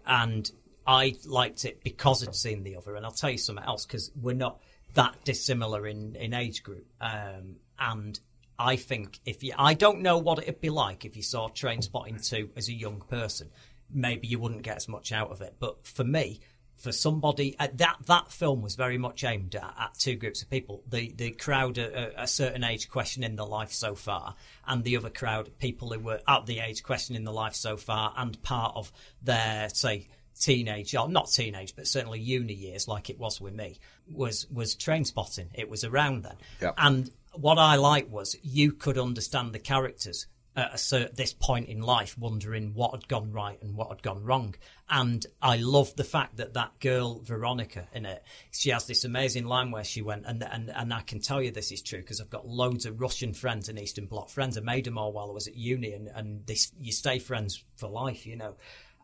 and 0.05 0.49
I 0.87 1.15
liked 1.25 1.65
it 1.65 1.83
because 1.83 2.25
I'd 2.25 2.35
seen 2.35 2.63
the 2.63 2.77
other. 2.77 2.95
And 2.95 3.05
I'll 3.05 3.11
tell 3.11 3.29
you 3.29 3.37
something 3.37 3.65
else 3.65 3.85
because 3.85 4.09
we're 4.19 4.33
not 4.33 4.61
that 4.93 5.23
dissimilar 5.25 5.85
in 5.87 6.15
in 6.15 6.33
age 6.33 6.63
group. 6.63 6.87
Um, 7.01 7.57
and 7.77 8.19
I 8.57 8.77
think 8.77 9.19
if 9.25 9.43
you, 9.43 9.53
I 9.57 9.73
don't 9.73 10.01
know 10.01 10.17
what 10.17 10.39
it'd 10.39 10.61
be 10.61 10.69
like 10.69 11.05
if 11.05 11.15
you 11.15 11.23
saw 11.23 11.49
Train 11.49 11.81
Spotting 11.81 12.19
two 12.19 12.49
as 12.55 12.69
a 12.69 12.73
young 12.73 13.01
person. 13.01 13.49
Maybe 13.89 14.27
you 14.27 14.39
wouldn't 14.39 14.63
get 14.63 14.77
as 14.77 14.87
much 14.87 15.11
out 15.11 15.31
of 15.31 15.41
it. 15.41 15.55
But 15.59 15.85
for 15.85 16.03
me, 16.03 16.41
for 16.77 16.91
somebody 16.91 17.55
uh, 17.59 17.67
that 17.73 17.97
that 18.05 18.31
film 18.31 18.61
was 18.61 18.75
very 18.75 18.97
much 18.97 19.23
aimed 19.23 19.55
at, 19.55 19.73
at 19.79 19.93
two 19.97 20.15
groups 20.15 20.43
of 20.43 20.49
people 20.49 20.83
the 20.87 21.11
the 21.17 21.31
crowd 21.31 21.77
a, 21.79 22.21
a 22.21 22.27
certain 22.27 22.63
age 22.63 22.87
questioning 22.87 23.35
their 23.35 23.47
life 23.47 23.71
so 23.71 23.95
far 23.95 24.35
and 24.67 24.83
the 24.83 24.95
other 24.95 25.09
crowd 25.09 25.49
people 25.57 25.91
who 25.91 25.99
were 25.99 26.21
at 26.27 26.45
the 26.45 26.59
age 26.59 26.83
questioning 26.83 27.23
their 27.23 27.33
life 27.33 27.55
so 27.55 27.77
far 27.77 28.13
and 28.15 28.41
part 28.43 28.75
of 28.75 28.91
their 29.23 29.69
say 29.69 30.07
teenage 30.39 30.95
or 30.95 31.09
not 31.09 31.29
teenage 31.29 31.75
but 31.75 31.87
certainly 31.87 32.19
uni 32.19 32.53
years 32.53 32.87
like 32.87 33.09
it 33.09 33.19
was 33.19 33.41
with 33.41 33.53
me 33.53 33.77
was 34.09 34.47
was 34.51 34.75
train 34.75 35.03
spotting 35.03 35.49
it 35.53 35.69
was 35.69 35.83
around 35.83 36.23
then 36.23 36.35
Yep. 36.61 36.73
and 36.77 37.11
what 37.33 37.57
i 37.57 37.75
liked 37.75 38.09
was 38.09 38.35
you 38.43 38.71
could 38.71 38.97
understand 38.97 39.53
the 39.53 39.59
characters 39.59 40.27
at 40.57 40.91
a 40.91 41.11
this 41.13 41.33
point 41.33 41.69
in 41.69 41.81
life 41.81 42.17
wondering 42.17 42.73
what 42.73 42.91
had 42.91 43.07
gone 43.07 43.31
right 43.31 43.61
and 43.61 43.75
what 43.75 43.89
had 43.89 44.01
gone 44.01 44.23
wrong. 44.23 44.55
And 44.89 45.23
I 45.39 45.57
loved 45.57 45.97
the 45.97 46.03
fact 46.03 46.37
that 46.37 46.55
that 46.55 46.79
girl, 46.79 47.21
Veronica, 47.21 47.87
in 47.93 48.07
it, 48.07 48.23
she 48.49 48.71
has 48.71 48.87
this 48.87 49.05
amazing 49.05 49.45
line 49.45 49.69
where 49.69 49.83
she 49.83 50.01
went, 50.01 50.25
and 50.25 50.43
and, 50.43 50.71
and 50.71 50.91
I 50.91 51.01
can 51.01 51.19
tell 51.19 51.43
you 51.43 51.51
this 51.51 51.71
is 51.71 51.83
true 51.83 51.99
because 51.99 52.19
I've 52.19 52.31
got 52.31 52.47
loads 52.47 52.87
of 52.87 52.99
Russian 52.99 53.33
friends 53.33 53.69
and 53.69 53.77
Eastern 53.77 54.07
Bloc 54.07 54.29
friends. 54.29 54.57
I 54.57 54.61
made 54.61 54.85
them 54.85 54.97
all 54.97 55.13
while 55.13 55.29
I 55.29 55.33
was 55.33 55.47
at 55.47 55.55
uni, 55.55 55.93
and, 55.93 56.07
and 56.07 56.43
they, 56.47 56.57
you 56.79 56.91
stay 56.91 57.19
friends 57.19 57.63
for 57.75 57.87
life, 57.87 58.25
you 58.25 58.35
know. 58.35 58.55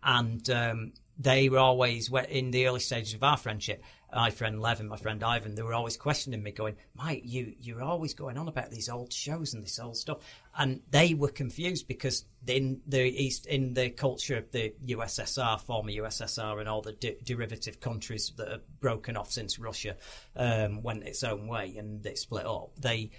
And 0.02 0.50
um, 0.50 0.94
they 1.18 1.50
were 1.50 1.60
always, 1.60 2.12
in 2.30 2.52
the 2.52 2.68
early 2.68 2.80
stages 2.80 3.14
of 3.14 3.24
our 3.24 3.38
friendship, 3.38 3.84
my 4.16 4.30
friend 4.30 4.62
Levin, 4.62 4.88
my 4.88 4.98
friend 4.98 5.24
Ivan, 5.24 5.56
they 5.56 5.62
were 5.62 5.74
always 5.74 5.98
questioning 5.98 6.42
me, 6.42 6.52
going, 6.52 6.76
Mike, 6.96 7.22
you, 7.26 7.54
you're 7.60 7.82
always 7.82 8.14
going 8.14 8.38
on 8.38 8.48
about 8.48 8.70
these 8.70 8.90
old 8.90 9.12
shows 9.12 9.54
and 9.54 9.64
this 9.64 9.80
old 9.80 9.98
stuff. 9.98 10.20
And 10.58 10.82
they 10.92 11.14
were 11.14 11.30
confused 11.30 11.88
because 11.88 12.26
in 12.48 12.82
the 12.88 13.02
East, 13.02 13.46
in 13.46 13.74
the 13.74 13.90
culture 13.90 14.38
of 14.38 14.52
the 14.52 14.74
USSR, 14.86 15.60
former 15.62 15.92
USSR, 15.92 16.60
and 16.60 16.70
all 16.70 16.82
the 16.82 16.94
de- 16.94 17.18
derivative 17.24 17.80
countries 17.80 18.32
that 18.38 18.50
have 18.50 18.80
broken 18.80 19.18
off 19.18 19.32
since 19.32 19.58
Russia 19.58 19.96
um, 20.36 20.84
went 20.84 21.04
its 21.04 21.24
own 21.24 21.48
way 21.48 21.76
and 21.78 22.06
it 22.06 22.18
split 22.18 22.46
up, 22.46 22.72
they 22.80 23.12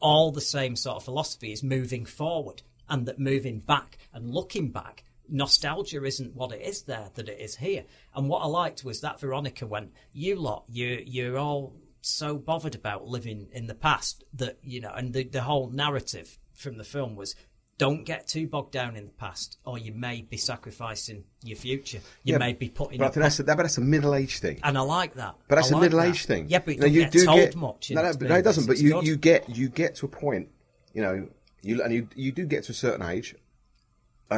all 0.00 0.32
the 0.32 0.40
same 0.40 0.76
sort 0.76 0.96
of 0.96 1.04
philosophy 1.04 1.52
is 1.52 1.62
moving 1.62 2.04
forward 2.04 2.62
and 2.88 3.06
that 3.06 3.18
moving 3.18 3.60
back 3.60 3.98
and 4.12 4.30
looking 4.30 4.70
back 4.70 5.04
nostalgia 5.28 6.04
isn't 6.04 6.34
what 6.34 6.52
it 6.52 6.60
is 6.60 6.82
there 6.82 7.08
that 7.14 7.28
it 7.28 7.40
is 7.40 7.56
here 7.56 7.84
and 8.14 8.28
what 8.28 8.40
i 8.40 8.46
liked 8.46 8.84
was 8.84 9.00
that 9.00 9.18
veronica 9.20 9.66
went 9.66 9.90
you 10.12 10.36
lot 10.36 10.64
you 10.68 11.02
you're 11.06 11.38
all 11.38 11.72
so 12.02 12.36
bothered 12.36 12.74
about 12.74 13.06
living 13.06 13.48
in 13.52 13.66
the 13.66 13.74
past 13.74 14.22
that 14.34 14.58
you 14.62 14.80
know 14.80 14.92
and 14.94 15.12
the, 15.14 15.24
the 15.24 15.42
whole 15.42 15.70
narrative 15.70 16.38
from 16.52 16.76
the 16.76 16.84
film 16.84 17.16
was 17.16 17.34
don't 17.76 18.04
get 18.04 18.28
too 18.28 18.46
bogged 18.46 18.70
down 18.70 18.94
in 18.96 19.04
the 19.06 19.12
past 19.12 19.58
or 19.64 19.78
you 19.78 19.92
may 19.92 20.20
be 20.22 20.36
sacrificing 20.36 21.24
your 21.42 21.56
future 21.56 21.98
you 22.22 22.32
Yeah, 22.34 22.38
may 22.38 22.52
be 22.52 22.68
putting 22.68 22.98
but 22.98 23.06
I 23.06 23.10
think 23.10 23.22
that's 23.24 23.38
a, 23.40 23.42
that, 23.44 23.56
but 23.56 23.62
that's 23.64 23.78
a 23.78 23.80
middle 23.80 24.14
age 24.14 24.38
thing. 24.38 24.60
and 24.62 24.76
i 24.76 24.80
like 24.82 25.14
that 25.14 25.34
But 25.48 25.56
that's 25.56 25.68
I 25.72 25.76
a 25.76 25.78
like 25.78 25.82
middle 25.84 26.00
that. 26.00 26.08
age 26.10 26.26
thing. 26.26 26.46
yeah 26.48 26.58
but 26.60 26.74
You 26.76 26.80
know, 27.04 27.10
don't 27.10 27.12
get 27.12 27.52
told 27.52 27.56
much 27.56 27.90
No, 27.90 28.02
no, 28.02 28.12
no, 28.28 28.34
it 28.36 28.42
doesn't. 28.42 28.66
But 28.66 28.78
you, 28.78 28.92
good. 28.92 29.06
you 29.06 29.16
get 29.16 29.48
you 29.56 29.68
get 29.70 29.94
to 29.96 30.06
a 30.06 30.08
point, 30.08 30.50
you 30.92 31.02
know, 31.02 31.28
you 31.62 31.82
and 31.82 31.92
you 31.92 32.08
you 32.14 32.30
do 32.30 32.44
get 32.46 32.64
to 32.64 32.72
a 32.72 32.74
certain 32.74 33.04
age, 33.04 33.34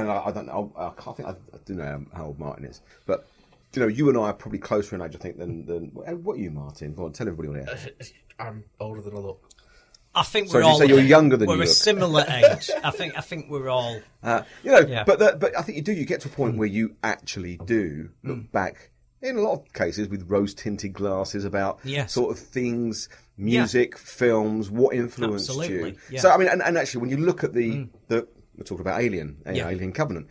and 0.01 0.11
I, 0.11 0.25
I 0.27 0.31
don't 0.33 0.47
know. 0.47 0.73
I, 0.77 0.91
can't 1.01 1.17
think 1.17 1.29
I, 1.29 1.33
I 1.33 1.59
do 1.65 1.75
know 1.75 2.05
how 2.15 2.27
old 2.27 2.39
Martin 2.39 2.65
is, 2.65 2.81
but 3.07 3.27
you 3.75 3.83
know, 3.83 3.89
you 3.89 4.09
and 4.09 4.17
I 4.17 4.23
are 4.23 4.33
probably 4.33 4.59
closer 4.59 4.95
in 4.97 5.03
age, 5.03 5.15
I 5.15 5.19
think, 5.19 5.39
than 5.39 5.67
than 5.67 5.85
what 6.25 6.37
are 6.37 6.41
you, 6.41 6.51
Martin? 6.51 6.95
Go 6.95 7.05
on, 7.05 7.13
tell 7.13 7.29
everybody 7.29 7.61
on 7.61 7.67
here. 7.67 7.91
I'm 8.39 8.65
older 8.81 9.01
than 9.01 9.15
I 9.17 9.19
look. 9.21 9.43
I 10.15 10.23
think 10.23 10.51
we're 10.51 10.61
did 10.61 10.67
you 10.67 10.71
all. 10.73 10.79
say 10.79 10.87
you're 10.87 11.01
younger 11.01 11.37
than 11.37 11.47
we're 11.49 11.57
you 11.57 11.63
a 11.63 11.65
look? 11.65 11.75
similar 11.75 12.25
age. 12.29 12.71
I 12.83 12.91
think. 12.91 13.19
I 13.19 13.21
think 13.21 13.51
we're 13.51 13.69
all. 13.69 14.01
Uh, 14.23 14.43
you 14.63 14.71
know, 14.71 14.81
Yeah. 14.81 15.05
but 15.05 15.19
that, 15.19 15.39
but 15.41 15.59
I 15.59 15.63
think 15.63 15.77
you 15.77 15.83
do. 15.83 15.93
You 15.93 16.07
get 16.07 16.23
to 16.23 16.29
a 16.29 16.31
point 16.31 16.57
where 16.57 16.69
you 16.69 16.97
actually 17.03 17.59
do 17.67 18.09
look 18.23 18.39
Mm. 18.39 18.53
back 18.53 18.91
in 19.21 19.37
a 19.37 19.41
lot 19.41 19.53
of 19.55 19.73
cases 19.75 20.09
with 20.09 20.23
rose 20.31 20.55
tinted 20.55 20.93
glasses 20.95 21.45
about 21.45 21.81
Yes. 21.85 22.13
sort 22.15 22.31
of 22.31 22.39
things, 22.43 23.09
music, 23.37 23.99
films, 23.99 24.71
what 24.71 24.95
influenced 24.95 25.51
Absolutely, 25.51 25.91
you. 25.91 25.97
yeah. 26.11 26.19
Mm. 26.19 26.23
So 26.23 26.31
I 26.31 26.37
mean, 26.39 26.49
and, 26.49 26.63
and 26.63 26.79
actually, 26.79 27.03
when 27.03 27.11
you 27.11 27.19
look 27.19 27.45
at 27.45 27.53
the 27.53 27.87
the 28.09 28.27
we're 28.57 28.65
talking 28.65 28.81
about 28.81 29.01
Alien, 29.01 29.39
Yeah. 29.47 29.65
Mm. 29.67 29.73
Alien 29.73 29.93
Covenant. 29.93 30.29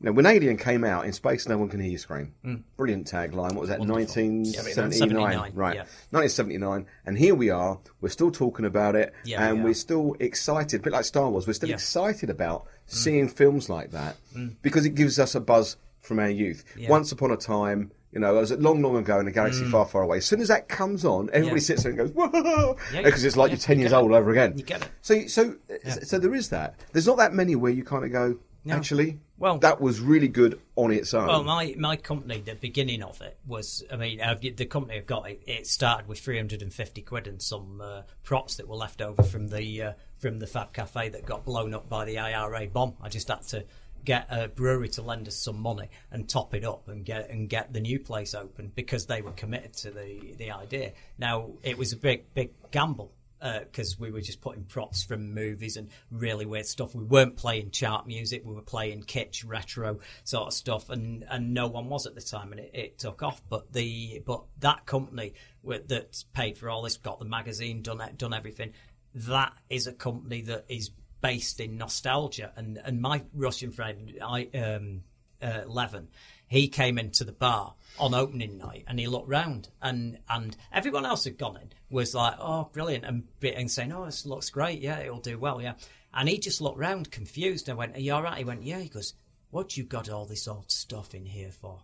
Now, 0.00 0.12
when 0.12 0.26
Alien 0.26 0.56
came 0.58 0.84
out, 0.84 1.06
in 1.06 1.12
space, 1.12 1.48
no 1.48 1.56
one 1.56 1.68
can 1.68 1.80
hear 1.80 1.90
you 1.90 1.98
scream. 1.98 2.34
Brilliant 2.76 3.06
tagline. 3.10 3.52
What 3.52 3.60
was 3.60 3.68
that? 3.70 3.80
1979. 3.80 5.52
right. 5.54 5.76
yeah. 5.76 5.82
1979. 6.10 6.86
And 7.06 7.18
here 7.18 7.34
we 7.34 7.50
are. 7.50 7.78
We're 8.00 8.08
still 8.10 8.30
talking 8.30 8.64
about 8.64 8.96
it, 8.96 9.12
Yeah, 9.24 9.46
and 9.48 9.58
we 9.58 9.70
we're 9.70 9.74
still 9.74 10.14
excited. 10.20 10.80
A 10.80 10.82
bit 10.82 10.92
like 10.92 11.04
Star 11.04 11.30
Wars. 11.30 11.46
We're 11.46 11.52
still 11.54 11.68
Yeah. 11.70 11.76
excited 11.76 12.30
about 12.30 12.66
seeing 12.86 13.28
films 13.28 13.68
like 13.70 13.90
that 13.92 14.16
because 14.62 14.84
it 14.84 14.94
gives 14.94 15.18
us 15.18 15.34
a 15.34 15.40
buzz 15.40 15.76
from 16.00 16.18
our 16.18 16.28
youth. 16.28 16.64
Yeah. 16.76 16.90
Once 16.90 17.12
upon 17.12 17.30
a 17.30 17.36
time, 17.36 17.90
you 18.14 18.20
know, 18.20 18.36
it 18.36 18.40
was 18.40 18.52
long, 18.52 18.80
long 18.80 18.96
ago 18.96 19.18
in 19.18 19.26
a 19.28 19.32
galaxy 19.32 19.64
far, 19.64 19.84
far 19.84 20.02
away. 20.02 20.18
As 20.18 20.24
soon 20.26 20.40
as 20.40 20.48
that 20.48 20.68
comes 20.68 21.04
on, 21.04 21.28
everybody 21.32 21.60
Mm. 21.60 21.62
Yeah. 21.62 21.66
sits 21.66 21.82
there 21.82 21.90
and 21.92 21.98
goes, 21.98 22.10
"Whoa!" 22.12 22.76
Yeah, 22.92 23.02
because 23.02 23.24
it's 23.24 23.36
like 23.36 23.50
yeah, 23.50 23.54
you're 23.56 23.60
ten 23.60 23.76
you 23.78 23.82
years 23.82 23.92
it. 23.92 23.96
old 23.96 24.12
all 24.12 24.16
over 24.16 24.30
again. 24.30 24.56
You 24.56 24.62
get 24.64 24.82
it. 24.82 24.88
So, 25.02 25.26
so, 25.26 25.56
so 26.02 26.18
there 26.18 26.34
is 26.34 26.48
that. 26.50 26.78
There's 26.92 27.06
not 27.06 27.18
that 27.18 27.34
many 27.34 27.56
where 27.56 27.72
you 27.72 27.82
kind 27.84 28.04
of 28.04 28.12
go, 28.12 28.38
No. 28.64 28.74
actually, 28.76 29.18
Well- 29.36 29.58
that 29.58 29.80
was 29.80 30.00
really 30.00 30.28
good 30.28 30.60
on 30.76 30.92
its 30.92 31.12
own. 31.12 31.26
Well, 31.26 31.42
my, 31.44 31.74
my 31.78 31.96
company, 31.96 32.40
the 32.40 32.54
beginning 32.54 33.02
of 33.02 33.20
it 33.20 33.36
was, 33.46 33.82
I 33.92 33.96
mean, 33.96 34.20
uh, 34.20 34.36
the 34.40 34.64
company 34.66 34.96
I've 34.98 35.06
got, 35.06 35.28
it, 35.28 35.42
it 35.46 35.66
started 35.66 36.08
with 36.08 36.20
350 36.20 37.02
quid 37.02 37.26
and 37.26 37.42
some 37.42 37.80
uh, 37.82 38.02
props 38.22 38.56
that 38.56 38.68
were 38.68 38.76
left 38.76 39.02
over 39.02 39.22
from 39.22 39.48
the 39.48 39.82
uh, 39.82 39.92
from 40.16 40.38
the 40.38 40.46
Fab 40.46 40.72
Cafe 40.72 41.10
that 41.10 41.26
got 41.26 41.44
blown 41.44 41.74
up 41.74 41.88
by 41.90 42.04
the 42.06 42.16
IRA 42.18 42.66
bomb. 42.68 42.94
I 43.02 43.08
just 43.10 43.28
had 43.28 43.42
to 43.48 43.64
get 44.04 44.26
a 44.30 44.48
brewery 44.48 44.88
to 44.90 45.02
lend 45.02 45.28
us 45.28 45.36
some 45.36 45.60
money 45.60 45.88
and 46.10 46.28
top 46.28 46.54
it 46.54 46.64
up 46.64 46.88
and 46.88 47.04
get 47.04 47.30
and 47.30 47.48
get 47.48 47.72
the 47.72 47.80
new 47.80 47.98
place 47.98 48.34
open 48.34 48.70
because 48.74 49.06
they 49.06 49.22
were 49.22 49.32
committed 49.32 49.72
to 49.74 49.90
the 49.90 50.34
the 50.38 50.50
idea. 50.50 50.92
Now 51.18 51.52
it 51.62 51.78
was 51.78 51.92
a 51.92 51.96
big 51.96 52.32
big 52.34 52.50
gamble 52.70 53.12
uh, 53.44 53.60
because 53.60 53.98
we 53.98 54.10
were 54.10 54.22
just 54.22 54.40
putting 54.40 54.64
props 54.64 55.04
from 55.04 55.34
movies 55.34 55.76
and 55.76 55.90
really 56.10 56.46
weird 56.46 56.64
stuff. 56.64 56.94
We 56.94 57.04
weren't 57.04 57.36
playing 57.36 57.72
chart 57.72 58.06
music; 58.06 58.42
we 58.44 58.54
were 58.54 58.62
playing 58.62 59.02
kitsch, 59.02 59.44
retro 59.46 60.00
sort 60.24 60.48
of 60.48 60.54
stuff, 60.54 60.88
and 60.88 61.24
and 61.28 61.52
no 61.52 61.68
one 61.68 61.88
was 61.88 62.06
at 62.06 62.14
the 62.14 62.22
time, 62.22 62.52
and 62.52 62.60
it, 62.60 62.70
it 62.72 62.98
took 62.98 63.22
off. 63.22 63.42
But 63.48 63.72
the 63.72 64.22
but 64.24 64.44
that 64.60 64.86
company 64.86 65.34
that 65.64 66.24
paid 66.32 66.56
for 66.56 66.70
all 66.70 66.82
this, 66.82 66.96
got 66.96 67.18
the 67.18 67.26
magazine, 67.26 67.82
done 67.82 68.00
done 68.16 68.32
everything. 68.32 68.72
That 69.14 69.52
is 69.68 69.86
a 69.86 69.92
company 69.92 70.40
that 70.42 70.64
is 70.68 70.90
based 71.24 71.58
in 71.58 71.78
nostalgia, 71.78 72.52
and 72.54 72.78
and 72.84 73.00
my 73.00 73.22
Russian 73.32 73.72
friend, 73.72 74.12
I 74.22 74.46
um, 74.54 75.04
uh, 75.40 75.62
Levin, 75.66 76.08
he 76.46 76.68
came 76.68 76.98
into 76.98 77.24
the 77.24 77.32
bar 77.32 77.76
on 77.98 78.12
opening 78.12 78.58
night 78.58 78.84
and 78.86 79.00
he 79.00 79.06
looked 79.06 79.28
round 79.28 79.70
and 79.80 80.18
and 80.28 80.54
everyone 80.70 81.06
else 81.06 81.24
had 81.24 81.38
gone 81.38 81.56
in 81.56 81.72
was 81.88 82.14
like 82.14 82.34
oh 82.38 82.68
brilliant 82.72 83.04
and, 83.04 83.24
and 83.42 83.70
saying 83.70 83.90
oh 83.90 84.04
this 84.04 84.26
looks 84.26 84.50
great. 84.50 84.80
Yeah 84.80 84.98
it'll 84.98 85.18
do 85.18 85.38
well. 85.38 85.62
Yeah. 85.62 85.74
And 86.12 86.28
he 86.28 86.38
just 86.38 86.60
looked 86.60 86.78
round 86.78 87.10
confused 87.10 87.70
I 87.70 87.72
went 87.72 87.96
are 87.96 88.00
you 88.00 88.12
all 88.12 88.22
right? 88.22 88.38
He 88.38 88.44
went 88.44 88.62
yeah. 88.62 88.80
He 88.80 88.88
goes 88.90 89.14
what 89.50 89.78
you 89.78 89.84
got 89.84 90.10
all 90.10 90.26
this 90.26 90.46
old 90.46 90.70
stuff 90.70 91.14
in 91.14 91.24
here 91.24 91.52
for 91.52 91.80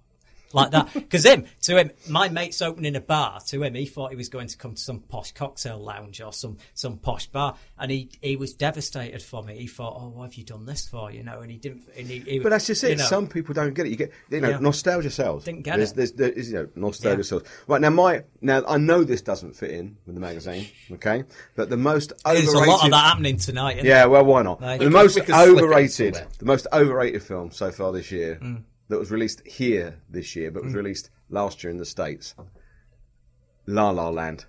like 0.53 0.71
that 0.73 0.93
because 0.93 1.25
him 1.25 1.45
to 1.63 1.77
him 1.79 1.91
my 2.09 2.29
mate's 2.29 2.61
opening 2.63 2.97
a 2.97 3.01
bar 3.01 3.41
to 3.47 3.63
him 3.63 3.75
he 3.75 3.87
thought 3.87 4.11
he 4.11 4.17
was 4.17 4.29
going 4.29 4.49
to 4.49 4.57
come 4.57 4.75
to 4.75 4.81
some 4.81 5.01
posh 5.01 5.33
cocktail 5.33 5.79
lounge 5.79 6.21
or 6.21 6.33
some 6.33 6.57
some 6.75 6.97
posh 6.99 7.27
bar 7.29 7.55
and 7.79 7.91
he 7.91 8.09
he 8.21 8.37
was 8.37 8.53
devastated 8.53 9.23
for 9.23 9.43
me 9.43 9.57
he 9.59 9.67
thought 9.67 9.97
oh 10.01 10.09
what 10.09 10.25
have 10.25 10.35
you 10.35 10.45
done 10.45 10.67
this 10.67 10.89
for 10.89 11.11
you 11.11 11.23
know 11.23 11.41
and 11.41 11.51
he 11.51 11.57
didn't 11.57 11.83
and 11.97 12.07
he, 12.07 12.19
he- 12.21 12.39
But 12.41 12.51
that's 12.51 12.67
just 12.67 12.83
you 12.83 12.91
it. 12.91 12.99
know. 12.99 13.05
Some 13.05 13.27
people 13.29 13.55
don't 13.55 13.75
get 13.75 13.87
it. 13.87 13.91
You 13.91 13.97
get, 13.97 14.13
you 14.31 14.41
know, 14.41 14.51
Yeah. 14.51 14.59
nostalgia 14.61 15.11
sells. 15.11 15.45
Didn't 15.45 15.63
get 15.63 15.77
there's, 15.77 15.91
it. 15.93 15.97
There's, 15.97 16.13
there 16.13 16.31
is, 16.31 16.49
you 16.51 16.55
know, 16.59 16.69
nostalgia 16.75 17.19
Yeah. 17.19 17.23
sells. 17.23 17.43
Right 17.67 17.81
now, 17.81 17.91
my 17.91 18.25
now 18.41 18.63
I 18.67 18.77
know 18.79 19.05
this 19.05 19.23
doesn't 19.23 19.55
fit 19.57 19.71
in 19.71 19.97
with 20.07 20.15
the 20.15 20.21
magazine. 20.21 20.67
Okay, 20.93 21.25
but 21.55 21.71
the 21.71 21.77
most 21.77 22.13
There's 22.25 22.49
overrated. 22.49 22.69
a 22.69 22.71
lot 22.73 22.85
of 22.85 22.91
that 22.91 23.05
happening 23.05 23.37
tonight. 23.37 23.77
isn't 23.77 23.87
Yeah, 23.87 24.07
well, 24.07 24.25
why 24.25 24.43
not? 24.43 24.61
Like- 24.61 24.81
the 24.81 24.91
most 24.91 25.15
we 25.15 25.21
could 25.23 25.35
slip 25.35 25.47
it 25.49 25.51
overrated, 25.63 26.15
the 26.39 26.45
most 26.45 26.67
overrated 26.73 27.23
film 27.23 27.51
so 27.53 27.71
far 27.71 27.93
this 27.93 28.11
year 28.11 28.39
Mm. 28.43 28.63
That 28.91 28.99
was 28.99 29.11
released 29.11 29.47
here 29.47 30.01
this 30.11 30.37
year, 30.37 30.51
but 30.51 30.65
was 30.65 30.73
mm. 30.73 30.79
released 30.79 31.11
last 31.31 31.63
year 31.63 31.71
in 31.71 31.79
the 31.79 31.87
states. 31.87 32.35
La 33.67 33.91
La 33.91 34.11
Land. 34.11 34.45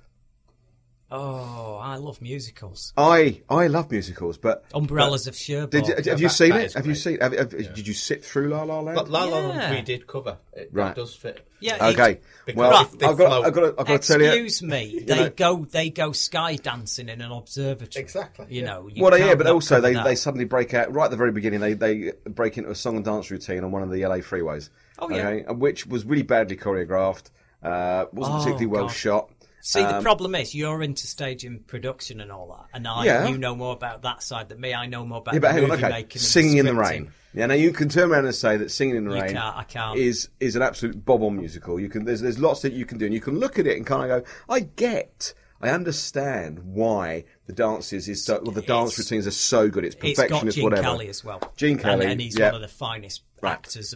Oh, 1.14 1.78
I 1.82 1.98
love 1.98 2.22
musicals. 2.22 2.94
I 2.96 3.42
I 3.50 3.68
love 3.68 3.92
musicals, 3.92 4.38
but 4.38 4.64
Umbrellas 4.74 5.28
of 5.28 5.36
Cherbourg. 5.36 5.70
did 5.72 5.88
you, 5.88 5.96
have 6.12 6.22
you 6.22 6.28
that- 6.30 6.34
seen 6.34 6.50
that 6.52 6.62
it? 6.62 6.66
is 6.68 6.74
Have 6.76 6.86
you 6.86 6.94
great. 6.94 7.02
seen? 7.02 7.20
Have, 7.20 7.34
have, 7.34 7.50
Did 7.76 7.86
you 7.88 7.94
sit 7.94 8.24
through 8.24 8.48
La 8.48 8.64
La 8.64 8.80
Land? 8.80 8.96
But 8.96 9.10
La 9.10 9.26
La 9.26 9.40
Land 9.40 9.56
Yeah. 9.62 9.72
we 9.72 9.82
did 9.82 10.08
cover. 10.08 10.38
It, 10.54 10.70
Right. 10.72 10.88
That 10.88 10.96
does 10.96 11.14
fit. 11.14 11.46
Yeah, 11.60 11.76
it- 11.90 12.00
Okay. 12.00 12.20
Because 12.46 12.58
Well, 12.58 12.86
they- 12.86 12.98
they 12.98 13.06
I've 13.08 13.18
got, 13.18 13.28
float. 13.28 13.46
I've 13.46 13.54
got, 13.54 13.62
to, 13.62 13.68
I've 13.82 13.88
got 13.88 14.02
to 14.02 14.08
tell 14.08 14.22
you. 14.22 14.28
Excuse 14.28 14.64
me. 14.64 15.04
They 15.06 15.16
know- 15.16 15.30
go. 15.32 15.66
They 15.70 15.90
go 15.90 16.12
sky 16.14 16.56
dancing 16.56 17.10
in 17.10 17.20
an 17.20 17.32
observatory. 17.32 18.02
Exactly, 18.02 18.46
You 18.50 18.62
yeah. 18.62 18.68
know. 18.68 18.88
you 18.88 19.04
Well, 19.04 19.18
yeah, 19.20 19.26
can't 19.28 19.38
but 19.38 19.44
not 19.48 19.54
also 19.54 19.76
cover 19.76 19.88
they, 19.88 19.94
that. 19.96 20.06
they 20.06 20.16
suddenly 20.16 20.46
break 20.46 20.74
out 20.74 20.94
right 20.94 21.06
at 21.06 21.12
the 21.12 21.18
very 21.18 21.32
beginning. 21.34 21.60
They 21.60 21.74
they 21.74 22.14
break 22.26 22.58
into 22.58 22.70
a 22.72 22.76
song 22.76 22.96
and 22.96 23.04
dance 23.04 23.30
routine 23.30 23.66
on 23.66 23.72
one 23.72 23.84
of 23.84 23.92
the 23.92 24.06
LA 24.06 24.18
freeways. 24.20 24.70
Oh, 24.98 25.10
yeah. 25.10 25.28
okay, 25.28 25.44
and 25.46 25.60
which 25.60 25.86
was 25.88 26.06
really 26.06 26.24
badly 26.24 26.56
choreographed. 26.56 27.32
Uh, 27.62 28.06
wasn't 28.14 28.36
Oh, 28.36 28.40
particularly 28.40 28.66
well 28.68 28.88
God. 28.88 28.94
shot. 28.96 29.30
See, 29.62 29.82
the 29.82 29.98
Um, 29.98 30.04
problem 30.04 30.36
is 30.36 30.56
you're 30.56 30.82
into 30.82 31.06
stage 31.08 31.44
and 31.46 31.66
production 31.68 32.20
and 32.22 32.32
all 32.32 32.48
that, 32.50 32.76
and 32.76 32.88
I, 32.88 33.06
Yeah. 33.06 33.28
you 33.28 33.38
know 33.38 33.56
more 33.56 33.74
about 33.74 34.02
that 34.04 34.24
side 34.24 34.50
than 34.50 34.60
me. 34.60 34.74
I 34.74 34.88
know 34.88 35.06
more 35.06 35.20
about 35.20 35.34
Yeah, 35.36 35.40
but 35.40 35.48
the 35.50 35.54
hang 35.62 35.64
on, 35.66 35.78
okay. 35.78 35.90
making, 35.90 36.14
and 36.20 36.22
Singing 36.22 36.58
in 36.58 36.66
the 36.66 36.74
rain. 36.74 37.12
Yeah, 37.34 37.46
now 37.46 37.54
you 37.54 37.72
can 37.72 37.88
turn 37.88 38.12
around 38.12 38.26
and 38.26 38.36
say 38.36 38.58
that 38.58 38.72
singing 38.72 38.96
in 38.98 39.06
the 39.06 39.16
You 39.16 39.22
rain 39.22 39.34
can't- 39.34 39.56
I 39.56 39.64
can't. 39.64 39.98
is 39.98 40.30
is 40.40 40.56
an 40.56 40.62
absolute 40.62 41.06
bob 41.06 41.24
on 41.24 41.38
musical. 41.38 41.80
You 41.80 41.88
can 41.90 42.04
there's 42.06 42.22
there's 42.22 42.40
lots 42.40 42.62
that 42.64 42.74
you 42.74 42.86
can 42.86 42.98
do, 42.98 43.06
and 43.06 43.14
you 43.14 43.22
can 43.22 43.40
look 43.40 43.58
at 43.60 43.68
it 43.68 43.78
and 43.78 43.86
kind 43.86 44.04
of 44.12 44.24
go, 44.24 44.30
I 44.50 44.62
get. 44.62 45.34
I 45.64 45.70
understand 45.70 46.60
why 46.64 47.24
the 47.46 47.54
dances 47.54 48.10
is 48.10 48.26
so 48.26 48.42
well, 48.44 48.52
the 48.52 48.62
dance 48.64 48.94
It's- 48.94 48.98
routines 49.12 49.28
are 49.28 49.32
so 49.32 49.70
good. 49.70 49.86
It's 49.86 49.96
It's 50.02 50.18
got 50.20 50.28
perfectionist, 50.30 50.56
Gene 50.58 50.64
whatever. 50.64 50.82
Kelly 50.82 51.08
as 51.08 51.24
well. 51.24 51.40
Gene 51.56 51.74
And- 51.74 51.80
Kelly, 51.82 52.06
and, 52.08 52.20
he's 52.20 52.36
yeah. 52.38 52.48
one 52.48 52.56
of 52.56 52.62
the 52.62 52.68
finest 52.68 53.22
Right. 53.42 53.52
actors, 53.52 53.94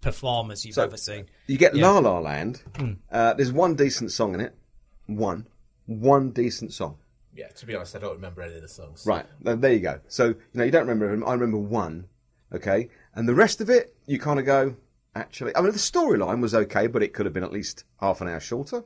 performers 0.00 0.64
you've 0.64 0.74
So, 0.74 0.82
ever 0.84 0.96
seen. 0.96 1.26
You 1.46 1.58
get 1.58 1.76
Yeah. 1.76 1.88
La 1.88 1.98
La 1.98 2.18
Land. 2.18 2.62
Uh, 3.10 3.34
there's 3.34 3.52
one 3.52 3.74
decent 3.74 4.10
song 4.10 4.34
in 4.34 4.40
it. 4.40 4.54
One. 5.06 5.46
One 5.86 6.30
decent 6.30 6.72
song. 6.72 6.98
Yeah, 7.34 7.48
to 7.48 7.66
be 7.66 7.74
honest, 7.74 7.96
I 7.96 7.98
don't 7.98 8.14
remember 8.14 8.42
any 8.42 8.56
of 8.56 8.62
the 8.62 8.68
songs. 8.68 9.04
Right. 9.06 9.26
There 9.40 9.72
you 9.72 9.80
go. 9.80 10.00
So, 10.08 10.28
you 10.28 10.36
know, 10.54 10.64
you 10.64 10.70
don't 10.70 10.86
remember 10.86 11.12
him. 11.12 11.24
I 11.26 11.32
remember 11.32 11.58
one. 11.58 12.06
Okay. 12.54 12.88
And 13.14 13.28
the 13.28 13.34
rest 13.34 13.60
of 13.60 13.70
it, 13.70 13.94
you 14.06 14.18
kind 14.18 14.38
of 14.38 14.44
go, 14.44 14.76
actually. 15.14 15.56
I 15.56 15.62
mean, 15.62 15.72
the 15.72 15.78
storyline 15.78 16.40
was 16.40 16.54
okay, 16.54 16.86
but 16.86 17.02
it 17.02 17.14
could 17.14 17.24
have 17.26 17.32
been 17.32 17.44
at 17.44 17.52
least 17.52 17.84
half 18.00 18.20
an 18.20 18.28
hour 18.28 18.40
shorter. 18.40 18.84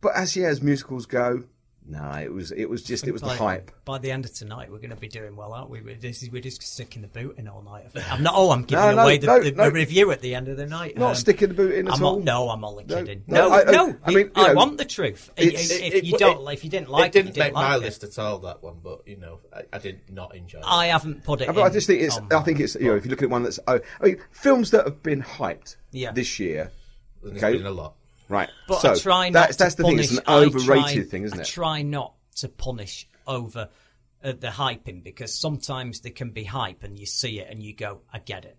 But 0.00 0.14
as, 0.14 0.36
yeah, 0.36 0.46
as 0.46 0.62
musicals 0.62 1.06
go, 1.06 1.44
no, 1.86 2.12
it 2.12 2.32
was, 2.32 2.50
it 2.50 2.64
was 2.70 2.82
just, 2.82 3.06
it 3.06 3.12
was 3.12 3.20
the 3.20 3.28
hype. 3.28 3.70
By 3.84 3.98
the 3.98 4.10
end 4.10 4.24
of 4.24 4.32
tonight, 4.32 4.70
we're 4.70 4.78
going 4.78 4.88
to 4.90 4.96
be 4.96 5.06
doing 5.08 5.36
well, 5.36 5.52
aren't 5.52 5.68
we? 5.68 5.82
We're, 5.82 5.94
this 5.96 6.22
is, 6.22 6.30
we're 6.30 6.40
just 6.40 6.62
sticking 6.62 7.02
the 7.02 7.08
boot 7.08 7.36
in 7.38 7.46
all 7.46 7.60
night. 7.62 7.84
I'm 8.10 8.22
not. 8.22 8.32
Oh, 8.36 8.50
I'm 8.52 8.62
giving 8.64 8.82
No, 8.84 8.94
no, 8.94 9.02
away 9.02 9.18
the, 9.18 9.26
no, 9.26 9.42
the, 9.42 9.50
the 9.50 9.70
review 9.70 10.10
at 10.10 10.20
the 10.22 10.34
end 10.34 10.48
of 10.48 10.56
the 10.56 10.66
night. 10.66 10.96
Not 10.96 11.10
Um, 11.10 11.14
sticking 11.14 11.48
the 11.48 11.54
boot 11.54 11.74
in 11.74 11.86
at 11.88 11.94
I'm 11.94 12.02
all. 12.02 12.16
not, 12.16 12.24
no, 12.24 12.48
I'm 12.48 12.64
only 12.64 12.84
kidding. 12.84 13.24
no, 13.26 13.48
No, 13.48 13.54
I-. 13.54 13.58
I- 13.70 13.94
I 14.04 14.10
mean, 14.14 14.26
you 14.26 14.30
I 14.34 14.48
know, 14.48 14.54
want 14.54 14.78
the 14.78 14.86
truth. 14.86 15.30
if 15.36 15.46
It- 15.46 16.04
you 16.04 16.16
don't, 16.16 16.40
it- 16.48 16.52
if 16.54 16.64
you 16.64 16.70
didn't 16.70 16.88
like 16.90 17.08
it, 17.08 17.12
didn't 17.12 17.28
it, 17.28 17.36
you 17.36 17.42
didn't 17.42 17.46
make 17.48 17.52
my 17.54 17.74
like 17.74 17.82
list 17.82 18.02
it. 18.02 18.16
at 18.16 18.18
all. 18.24 18.38
That 18.38 18.62
one, 18.62 18.76
but 18.82 19.06
you 19.06 19.16
know, 19.18 19.40
I, 19.52 19.62
I 19.74 19.78
did 19.78 20.00
not 20.10 20.34
enjoy 20.34 20.60
it. 20.60 20.64
I 20.66 20.86
haven't 20.86 21.22
put 21.22 21.42
it. 21.42 21.48
I 21.50 21.66
in 21.66 21.72
just 21.72 21.86
think 21.86 22.00
it's. 22.00 22.16
on 22.16 22.32
I 22.32 22.40
think 22.40 22.60
it's. 22.60 22.74
You 22.76 22.88
know, 22.88 22.96
if 22.96 23.04
you 23.04 23.10
look 23.10 23.22
at 23.22 23.28
one 23.28 23.42
that's. 23.42 23.58
Oh, 23.66 23.78
I 24.00 24.04
mean, 24.04 24.18
films 24.30 24.70
that 24.70 24.86
have 24.86 25.02
been 25.02 25.22
hyped 25.22 25.76
Yeah. 25.92 26.12
this 26.12 26.38
year. 26.40 26.70
Okay. 27.26 27.60
a 27.62 27.70
lot. 27.70 27.94
Right. 28.28 28.48
But 28.66 28.80
so 28.80 28.92
I 28.92 28.94
try 28.96 29.28
not 29.28 29.32
that's 29.48 29.56
to 29.56 29.64
that's 29.64 29.74
the 29.76 29.82
punish. 29.84 30.08
thing. 30.08 30.18
It's 30.18 30.28
an 30.28 30.34
overrated 30.34 30.64
try, 30.94 31.02
thing, 31.04 31.22
isn't 31.24 31.38
I 31.38 31.42
it? 31.42 31.48
try 31.48 31.82
not 31.82 32.14
to 32.36 32.48
punish 32.48 33.06
over 33.26 33.68
uh, 34.22 34.32
the 34.32 34.48
hyping 34.48 35.02
because 35.02 35.34
sometimes 35.38 36.00
there 36.00 36.12
can 36.12 36.30
be 36.30 36.44
hype 36.44 36.82
and 36.84 36.98
you 36.98 37.06
see 37.06 37.40
it 37.40 37.48
and 37.50 37.62
you 37.62 37.74
go, 37.74 38.00
I 38.12 38.18
get 38.20 38.44
it, 38.44 38.56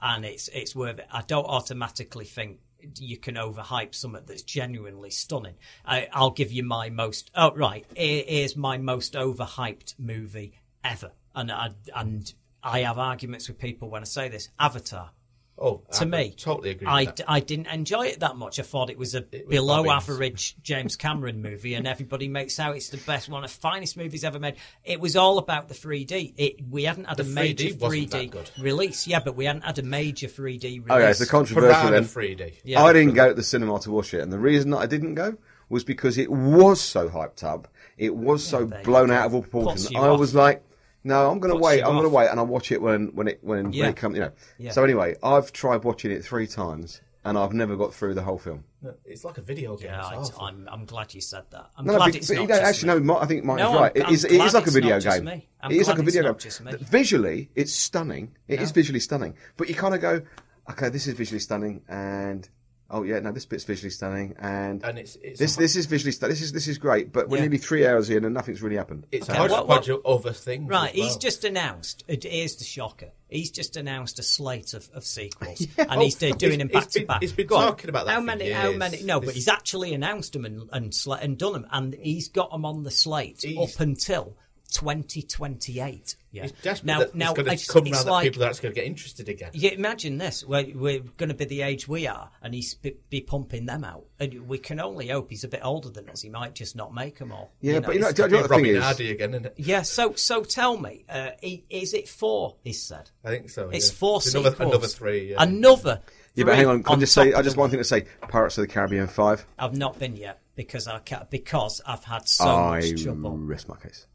and 0.00 0.24
it's 0.24 0.48
it's 0.48 0.74
worth 0.76 0.98
it. 0.98 1.06
I 1.10 1.22
don't 1.22 1.46
automatically 1.46 2.26
think 2.26 2.58
you 3.00 3.16
can 3.16 3.34
overhype 3.36 3.94
something 3.94 4.22
that's 4.26 4.42
genuinely 4.42 5.10
stunning. 5.10 5.54
I, 5.84 6.08
I'll 6.12 6.30
give 6.30 6.52
you 6.52 6.62
my 6.62 6.90
most. 6.90 7.30
Oh 7.34 7.52
right, 7.54 7.84
here- 7.96 8.24
here's 8.26 8.56
my 8.56 8.76
most 8.78 9.14
overhyped 9.14 9.98
movie 9.98 10.52
ever, 10.84 11.12
and 11.34 11.50
I, 11.50 11.70
and 11.94 12.32
I 12.62 12.80
have 12.80 12.98
arguments 12.98 13.48
with 13.48 13.58
people 13.58 13.88
when 13.88 14.02
I 14.02 14.04
say 14.06 14.28
this. 14.28 14.50
Avatar 14.60 15.10
Oh, 15.58 15.80
to 15.92 16.02
I 16.02 16.04
me, 16.04 16.34
totally 16.36 16.70
agree. 16.70 16.86
I, 16.86 17.00
with 17.00 17.06
that. 17.06 17.16
d- 17.16 17.24
I 17.26 17.40
didn't 17.40 17.68
enjoy 17.68 18.06
it 18.08 18.20
that 18.20 18.36
much. 18.36 18.58
I 18.58 18.62
thought 18.62 18.90
it 18.90 18.98
was 18.98 19.14
a 19.14 19.24
It 19.32 19.46
was 19.46 19.56
below 19.56 19.84
bobbins. 19.84 20.08
average 20.10 20.56
James 20.62 20.96
Cameron 20.96 21.40
movie, 21.40 21.72
and 21.74 21.86
everybody 21.86 22.28
makes 22.28 22.60
out 22.60 22.76
it's 22.76 22.90
the 22.90 22.98
best 22.98 23.28
one 23.30 23.42
of 23.42 23.50
the 23.50 23.58
finest 23.58 23.96
movies 23.96 24.22
ever 24.22 24.38
made. 24.38 24.56
It 24.84 25.00
was 25.00 25.16
all 25.16 25.38
about 25.38 25.68
the 25.68 25.74
3D. 25.74 26.34
It 26.36 26.56
we 26.70 26.84
hadn't 26.84 27.04
had 27.06 27.16
The 27.16 27.22
a 27.22 27.26
major 27.26 27.68
3D 27.68 27.80
wasn't 27.80 28.10
3D 28.10 28.30
good. 28.30 28.50
release, 28.58 29.06
yeah, 29.06 29.20
but 29.20 29.34
we 29.34 29.46
hadn't 29.46 29.62
had 29.64 29.78
a 29.78 29.82
major 29.82 30.26
3D 30.26 30.62
release. 30.62 30.82
Oh, 30.90 30.96
okay, 30.96 31.10
it's 31.10 31.20
a 31.22 31.26
controversial 31.26 31.90
then. 31.90 32.04
3D. 32.04 32.52
Yeah. 32.64 32.82
I 32.84 32.92
didn't 32.92 33.14
go 33.14 33.28
to 33.28 33.34
the 33.34 33.42
cinema 33.42 33.80
to 33.80 33.90
watch 33.90 34.12
it, 34.12 34.20
and 34.20 34.30
the 34.30 34.38
reason 34.38 34.70
that 34.72 34.78
I 34.78 34.86
didn't 34.86 35.14
go 35.14 35.36
was 35.70 35.84
because 35.84 36.18
it 36.18 36.30
was 36.30 36.80
so 36.82 37.08
hyped 37.08 37.42
up. 37.42 37.66
It 37.96 38.14
was 38.14 38.46
so 38.46 38.66
blown 38.66 39.10
out 39.10 39.24
of 39.26 39.34
all 39.34 39.40
Puts 39.40 39.50
proportion. 39.50 39.96
I 39.96 40.00
off. 40.08 40.20
was 40.20 40.34
like, 40.34 40.62
no, 41.06 41.30
I'm 41.30 41.38
going 41.38 41.54
to 41.54 41.60
wait. 41.60 41.82
I'm 41.82 41.92
going 41.92 42.02
to 42.02 42.08
wait, 42.08 42.28
and 42.28 42.38
I'll 42.40 42.46
watch 42.46 42.72
it 42.72 42.82
when 42.82 43.08
when 43.14 43.28
it 43.28 43.38
when, 43.42 43.72
Yeah. 43.72 43.84
when 43.84 43.90
it 43.90 43.96
comes. 43.96 44.14
You 44.16 44.22
know. 44.22 44.32
Yeah. 44.58 44.72
So 44.72 44.84
anyway, 44.84 45.14
I've 45.22 45.52
tried 45.52 45.84
watching 45.84 46.10
it 46.10 46.24
three 46.24 46.46
times, 46.46 47.00
and 47.24 47.38
I've 47.38 47.52
never 47.52 47.76
got 47.76 47.94
through 47.94 48.14
the 48.14 48.22
whole 48.22 48.38
film. 48.38 48.64
It's 49.04 49.24
like 49.24 49.36
a 49.38 49.40
video 49.40 49.76
game. 49.76 49.88
Yeah, 49.88 50.00
it's 50.00 50.30
I, 50.30 50.34
awful. 50.34 50.42
I'm, 50.46 50.68
I'm 50.70 50.84
glad 50.84 51.12
you 51.12 51.20
said 51.20 51.42
that. 51.50 51.70
I'm 51.76 51.86
No, 51.86 51.96
glad 51.96 52.06
but, 52.06 52.14
it's 52.16 52.28
but 52.28 52.34
not 52.34 52.42
you 52.42 52.48
don't 52.48 52.58
just 52.58 52.68
actually 52.68 52.88
me. 52.88 52.94
know. 52.94 53.04
Mark, 53.06 53.22
I 53.22 53.26
think 53.26 53.44
Mike 53.44 53.58
No, 53.58 53.64
is 53.64 53.70
I'm- 53.72 53.82
right. 53.82 53.92
It 53.96 54.04
I'm 54.06 54.12
is, 54.14 54.24
it 54.24 54.30
is 54.32 54.36
glad 54.36 54.54
like 54.54 54.62
a 54.62 54.66
it's 54.66 54.74
video 54.74 54.90
not 54.94 55.02
just 55.02 55.16
game. 55.16 55.24
me. 55.24 55.48
I'm 55.60 55.70
It 55.72 55.76
is 55.76 55.88
like 55.88 55.98
a 55.98 56.00
it's 56.02 56.06
video 56.14 56.22
not 56.32 56.38
game. 56.38 56.66
me. 56.66 56.72
Visually, 56.88 57.50
it's 57.56 57.72
stunning. 57.72 58.36
It 58.46 58.60
is 58.60 58.70
No. 58.70 58.74
visually 58.74 59.00
stunning. 59.00 59.34
But 59.56 59.68
you 59.68 59.74
kind 59.74 59.94
of 59.94 60.00
go, 60.00 60.22
okay, 60.70 60.88
this 60.88 61.06
is 61.08 61.14
visually 61.14 61.40
stunning, 61.40 61.82
and 61.88 62.48
Oh 62.88 63.02
yeah, 63.02 63.18
no, 63.18 63.32
this 63.32 63.44
bit's 63.46 63.64
visually 63.64 63.90
stunning, 63.90 64.36
and, 64.38 64.84
And 64.84 64.96
it's- 64.96 65.18
it's 65.20 65.40
this 65.40 65.56
this 65.56 65.74
is 65.74 65.86
visually 65.86 66.12
stunning. 66.12 66.34
This 66.34 66.40
is 66.42 66.52
this 66.52 66.68
is 66.68 66.78
great, 66.78 67.12
but 67.12 67.28
we're 67.28 67.38
Yeah. 67.38 67.42
nearly 67.42 67.58
three 67.58 67.84
hours 67.84 68.10
in 68.10 68.24
and 68.24 68.32
nothing's 68.32 68.62
really 68.62 68.76
happened. 68.76 69.06
It's 69.10 69.28
Okay, 69.28 69.36
a 69.36 69.42
what- 69.42 69.50
hodgepodge 69.50 69.88
what- 69.90 70.00
of 70.04 70.24
other 70.26 70.32
things. 70.32 70.68
Right, 70.68 70.90
as 70.90 70.94
he's 70.94 71.16
just 71.16 71.42
announced. 71.44 72.04
It 72.06 72.24
is 72.24 72.54
the 72.56 72.64
shocker. 72.64 73.10
He's 73.28 73.50
just 73.50 73.76
announced 73.76 74.20
a 74.20 74.22
slate 74.22 74.72
of, 74.72 74.88
of 74.94 75.04
sequels, 75.04 75.66
Yeah. 75.76 75.86
and 75.88 76.00
he's 76.00 76.22
Oh, 76.22 76.30
doing 76.30 76.60
them 76.60 76.68
back 76.68 76.88
to 76.90 77.00
been- 77.00 77.06
back. 77.08 77.22
he's 77.22 77.32
been 77.32 77.48
Go 77.48 77.56
on. 77.56 77.62
talking 77.70 77.90
about 77.90 78.06
that 78.06 78.12
How 78.12 78.20
for 78.20 78.26
many? 78.26 78.50
How 78.50 78.68
years. 78.68 78.78
many? 78.78 79.02
No, 79.02 79.18
but 79.18 79.26
This- 79.26 79.34
he's 79.34 79.48
actually 79.48 79.92
announced 79.92 80.32
them 80.34 80.44
and 80.44 80.68
and, 80.72 80.92
sla- 80.92 81.20
and 81.20 81.36
done 81.36 81.54
them, 81.54 81.66
and 81.72 81.92
he's 82.00 82.28
got 82.28 82.52
them 82.52 82.64
on 82.64 82.84
the 82.84 82.92
slate 82.92 83.44
up 83.58 83.80
until 83.80 84.36
2028. 84.70 86.16
Yeah. 86.36 86.42
He's 86.42 86.52
desperate 86.52 86.86
now, 86.86 86.98
that 87.00 87.14
now 87.14 87.30
it's 87.32 87.36
going 87.42 87.52
it's, 87.52 87.66
to 87.66 87.72
come 87.72 87.84
around 87.84 88.06
like, 88.06 88.24
that 88.24 88.30
people 88.30 88.44
are 88.44 88.48
actually 88.48 88.62
going 88.62 88.74
to 88.74 88.80
get 88.80 88.86
interested 88.86 89.28
again. 89.28 89.50
you 89.54 89.70
imagine 89.70 90.18
this. 90.18 90.44
We're, 90.44 90.66
we're 90.74 91.00
going 91.16 91.28
to 91.30 91.34
be 91.34 91.46
the 91.46 91.62
age 91.62 91.88
we 91.88 92.06
are, 92.06 92.30
and 92.42 92.54
he's 92.54 92.74
be, 92.74 92.96
be 93.10 93.20
pumping 93.20 93.66
them 93.66 93.84
out. 93.84 94.04
And 94.20 94.46
we 94.48 94.58
can 94.58 94.80
only 94.80 95.08
hope 95.08 95.30
he's 95.30 95.44
a 95.44 95.48
bit 95.48 95.60
older 95.64 95.88
than 95.90 96.08
us. 96.08 96.22
He 96.22 96.28
might 96.28 96.54
just 96.54 96.76
not 96.76 96.92
make 96.94 97.18
them 97.18 97.32
all. 97.32 97.52
Yeah, 97.60 97.80
but 97.80 97.94
you 97.94 98.00
know, 98.00 98.08
It's 98.08 98.16
do 98.16 98.22
you 98.24 98.28
know 98.28 98.36
what 98.38 98.42
the 98.42 98.48
thing 98.48 98.58
Robbie 98.64 98.70
is? 98.70 98.80
Nardi 98.80 99.10
again, 99.10 99.30
isn't 99.30 99.46
it? 99.46 99.54
Yeah. 99.56 99.82
So, 99.82 100.14
so 100.14 100.42
tell 100.44 100.76
me, 100.78 101.04
uh, 101.08 101.30
i- 101.42 101.62
is 101.70 101.94
it 101.94 102.08
four? 102.08 102.56
He 102.62 102.72
said. 102.72 103.10
I 103.24 103.28
think 103.28 103.50
so. 103.50 103.70
It's 103.70 103.88
yeah. 103.90 103.96
four 103.96 104.16
It's 104.18 104.34
another, 104.34 104.50
sequels. 104.50 104.70
another 104.72 104.86
three. 104.88 105.30
Yeah. 105.30 105.42
Another. 105.42 106.00
Yeah, 106.34 106.44
but 106.44 106.56
hang 106.56 106.66
on. 106.66 106.82
Can 106.82 106.96
I 106.96 107.00
just 107.00 107.14
say? 107.14 107.32
I 107.32 107.40
just 107.40 107.56
the 107.56 107.60
one 107.60 107.70
thing 107.70 107.78
to 107.78 107.84
say. 107.84 108.04
Pirates 108.28 108.58
of 108.58 108.62
the 108.62 108.68
Caribbean 108.68 109.06
Five. 109.06 109.46
I've 109.58 109.76
not 109.76 109.98
been 109.98 110.16
yet 110.16 110.40
because 110.54 110.86
I 110.86 110.98
ca 110.98 111.26
because 111.30 111.80
I've 111.86 112.04
had 112.04 112.28
so 112.28 112.44
I 112.46 112.80
much 112.80 113.02
trouble. 113.04 113.38
rest 113.38 113.68
my 113.70 113.76
case. 113.76 114.06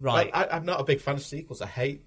Right. 0.00 0.30
I, 0.32 0.48
I'm 0.48 0.64
not 0.64 0.80
a 0.80 0.84
big 0.84 1.00
fan 1.00 1.14
of 1.16 1.22
sequels. 1.22 1.60
I 1.62 1.66
hate 1.66 2.04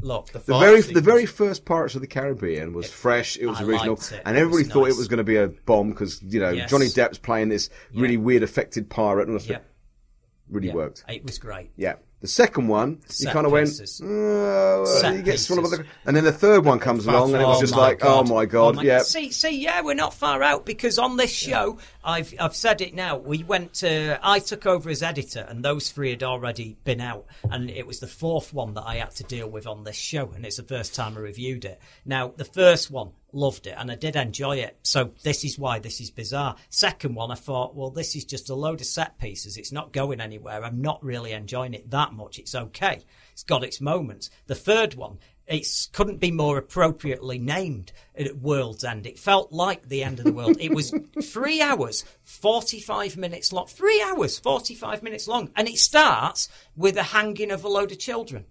Look, 0.00 0.28
the, 0.28 0.38
The 0.38 0.52
fart 0.52 0.64
very 0.64 0.80
the 0.80 1.00
very 1.02 1.26
first 1.26 1.64
Pirates 1.66 1.94
of 1.94 2.00
the 2.00 2.06
Caribbean 2.06 2.72
was 2.72 2.90
fresh. 2.90 3.36
It 3.36 3.46
was 3.46 3.60
I 3.60 3.64
original, 3.64 3.94
liked 3.96 4.10
it. 4.12 4.22
and 4.24 4.36
everybody 4.36 4.64
was 4.64 4.72
thought 4.72 4.84
nice. 4.84 4.94
it 4.94 4.98
was 4.98 5.08
going 5.08 5.18
to 5.18 5.24
be 5.24 5.36
a 5.36 5.48
bomb 5.48 5.90
because 5.90 6.22
you 6.22 6.40
know 6.40 6.50
Yes. 6.50 6.70
Johnny 6.70 6.86
Depp's 6.86 7.18
playing 7.18 7.50
this 7.50 7.68
really 7.94 8.14
Yeah. 8.14 8.20
weird 8.20 8.42
affected 8.42 8.88
pirate, 8.88 9.28
and 9.28 9.38
it 9.38 9.46
yeah, 9.48 9.58
really 10.48 10.68
yeah, 10.68 10.74
worked. 10.74 11.04
It 11.08 11.24
was 11.24 11.38
great. 11.38 11.70
Yeah. 11.76 11.96
The 12.22 12.28
second 12.28 12.68
one, 12.68 13.00
Set 13.08 13.32
kind 13.32 13.44
uh, 13.44 13.48
of 13.48 13.52
went, 13.52 13.70
oh, 14.04 14.84
Set 14.84 15.16
you 15.16 15.22
get 15.22 15.40
swallowed 15.40 15.70
by 15.72 15.76
the, 15.78 15.86
and 16.06 16.16
then 16.16 16.22
the 16.22 16.32
third 16.32 16.64
one 16.64 16.78
comes 16.78 17.04
along, 17.04 17.34
and 17.34 17.42
it 17.42 17.46
was 17.46 17.58
Oh 17.58 17.60
just 17.60 17.76
like, 17.76 18.04
oh 18.04 18.22
God. 18.22 18.30
oh 18.30 18.34
my 18.34 18.46
god, 18.46 18.76
my- 18.76 18.82
yeah. 18.84 19.00
See, 19.00 19.32
see, 19.32 19.50
yeah, 19.60 19.80
we're 19.82 19.94
not 19.94 20.14
far 20.14 20.40
out 20.40 20.64
because 20.64 21.00
on 21.00 21.16
this 21.16 21.32
show, 21.32 21.78
I've 22.04 22.32
I've 22.38 22.54
said 22.54 22.80
it 22.80 22.94
now. 22.94 23.16
We 23.16 23.42
went 23.42 23.74
to, 23.74 24.20
I 24.22 24.38
took 24.38 24.66
over 24.66 24.88
as 24.88 25.02
editor, 25.02 25.44
and 25.48 25.64
those 25.64 25.90
three 25.90 26.10
had 26.10 26.22
already 26.22 26.76
been 26.84 27.00
out, 27.00 27.26
and 27.50 27.68
it 27.68 27.88
was 27.88 27.98
the 27.98 28.06
fourth 28.06 28.54
one 28.54 28.74
that 28.74 28.84
I 28.86 28.96
had 28.96 29.10
to 29.16 29.24
deal 29.24 29.48
with 29.50 29.66
on 29.66 29.82
this 29.82 29.96
show, 29.96 30.30
and 30.30 30.46
it's 30.46 30.58
the 30.58 30.62
first 30.62 30.94
time 30.94 31.16
I 31.16 31.20
reviewed 31.20 31.64
it. 31.64 31.80
Now, 32.04 32.32
the 32.36 32.44
first 32.44 32.88
one, 32.88 33.10
loved 33.32 33.66
it, 33.66 33.74
and 33.78 33.90
I 33.90 33.94
did 33.94 34.16
enjoy 34.16 34.58
it. 34.58 34.78
So 34.82 35.12
this 35.22 35.44
is 35.44 35.58
why 35.58 35.78
this 35.78 36.00
is 36.00 36.10
bizarre. 36.10 36.56
Second 36.68 37.14
one, 37.14 37.30
I 37.30 37.34
thought, 37.34 37.74
well, 37.74 37.90
this 37.90 38.14
is 38.14 38.24
just 38.24 38.50
a 38.50 38.54
load 38.54 38.80
of 38.80 38.86
set 38.86 39.18
pieces. 39.18 39.56
It's 39.56 39.72
not 39.72 39.92
going 39.92 40.20
anywhere. 40.20 40.64
I'm 40.64 40.80
not 40.80 41.02
really 41.02 41.32
enjoying 41.32 41.74
it 41.74 41.90
that 41.90 42.12
much. 42.12 42.38
It's 42.38 42.54
okay. 42.54 43.02
It's 43.32 43.42
got 43.42 43.64
its 43.64 43.80
moments. 43.80 44.30
The 44.46 44.54
third 44.54 44.94
one, 44.94 45.18
it 45.46 45.66
couldn't 45.92 46.20
be 46.20 46.30
more 46.30 46.58
appropriately 46.58 47.38
named 47.38 47.92
at 48.16 48.36
World's 48.36 48.84
End. 48.84 49.06
It 49.06 49.18
felt 49.18 49.52
like 49.52 49.88
the 49.88 50.04
end 50.04 50.18
of 50.18 50.24
the 50.24 50.32
world. 50.32 50.56
It 50.60 50.74
was 50.74 50.94
three 51.22 51.60
hours, 51.60 52.04
45 52.22 53.16
minutes 53.16 53.52
long. 53.52 53.66
Three 53.66 54.02
hours, 54.02 54.38
45 54.38 55.02
minutes 55.02 55.26
long. 55.26 55.50
And 55.56 55.68
it 55.68 55.78
starts 55.78 56.48
with 56.76 56.96
a 56.96 57.02
hanging 57.02 57.50
of 57.50 57.64
a 57.64 57.68
load 57.68 57.92
of 57.92 57.98
children. 57.98 58.44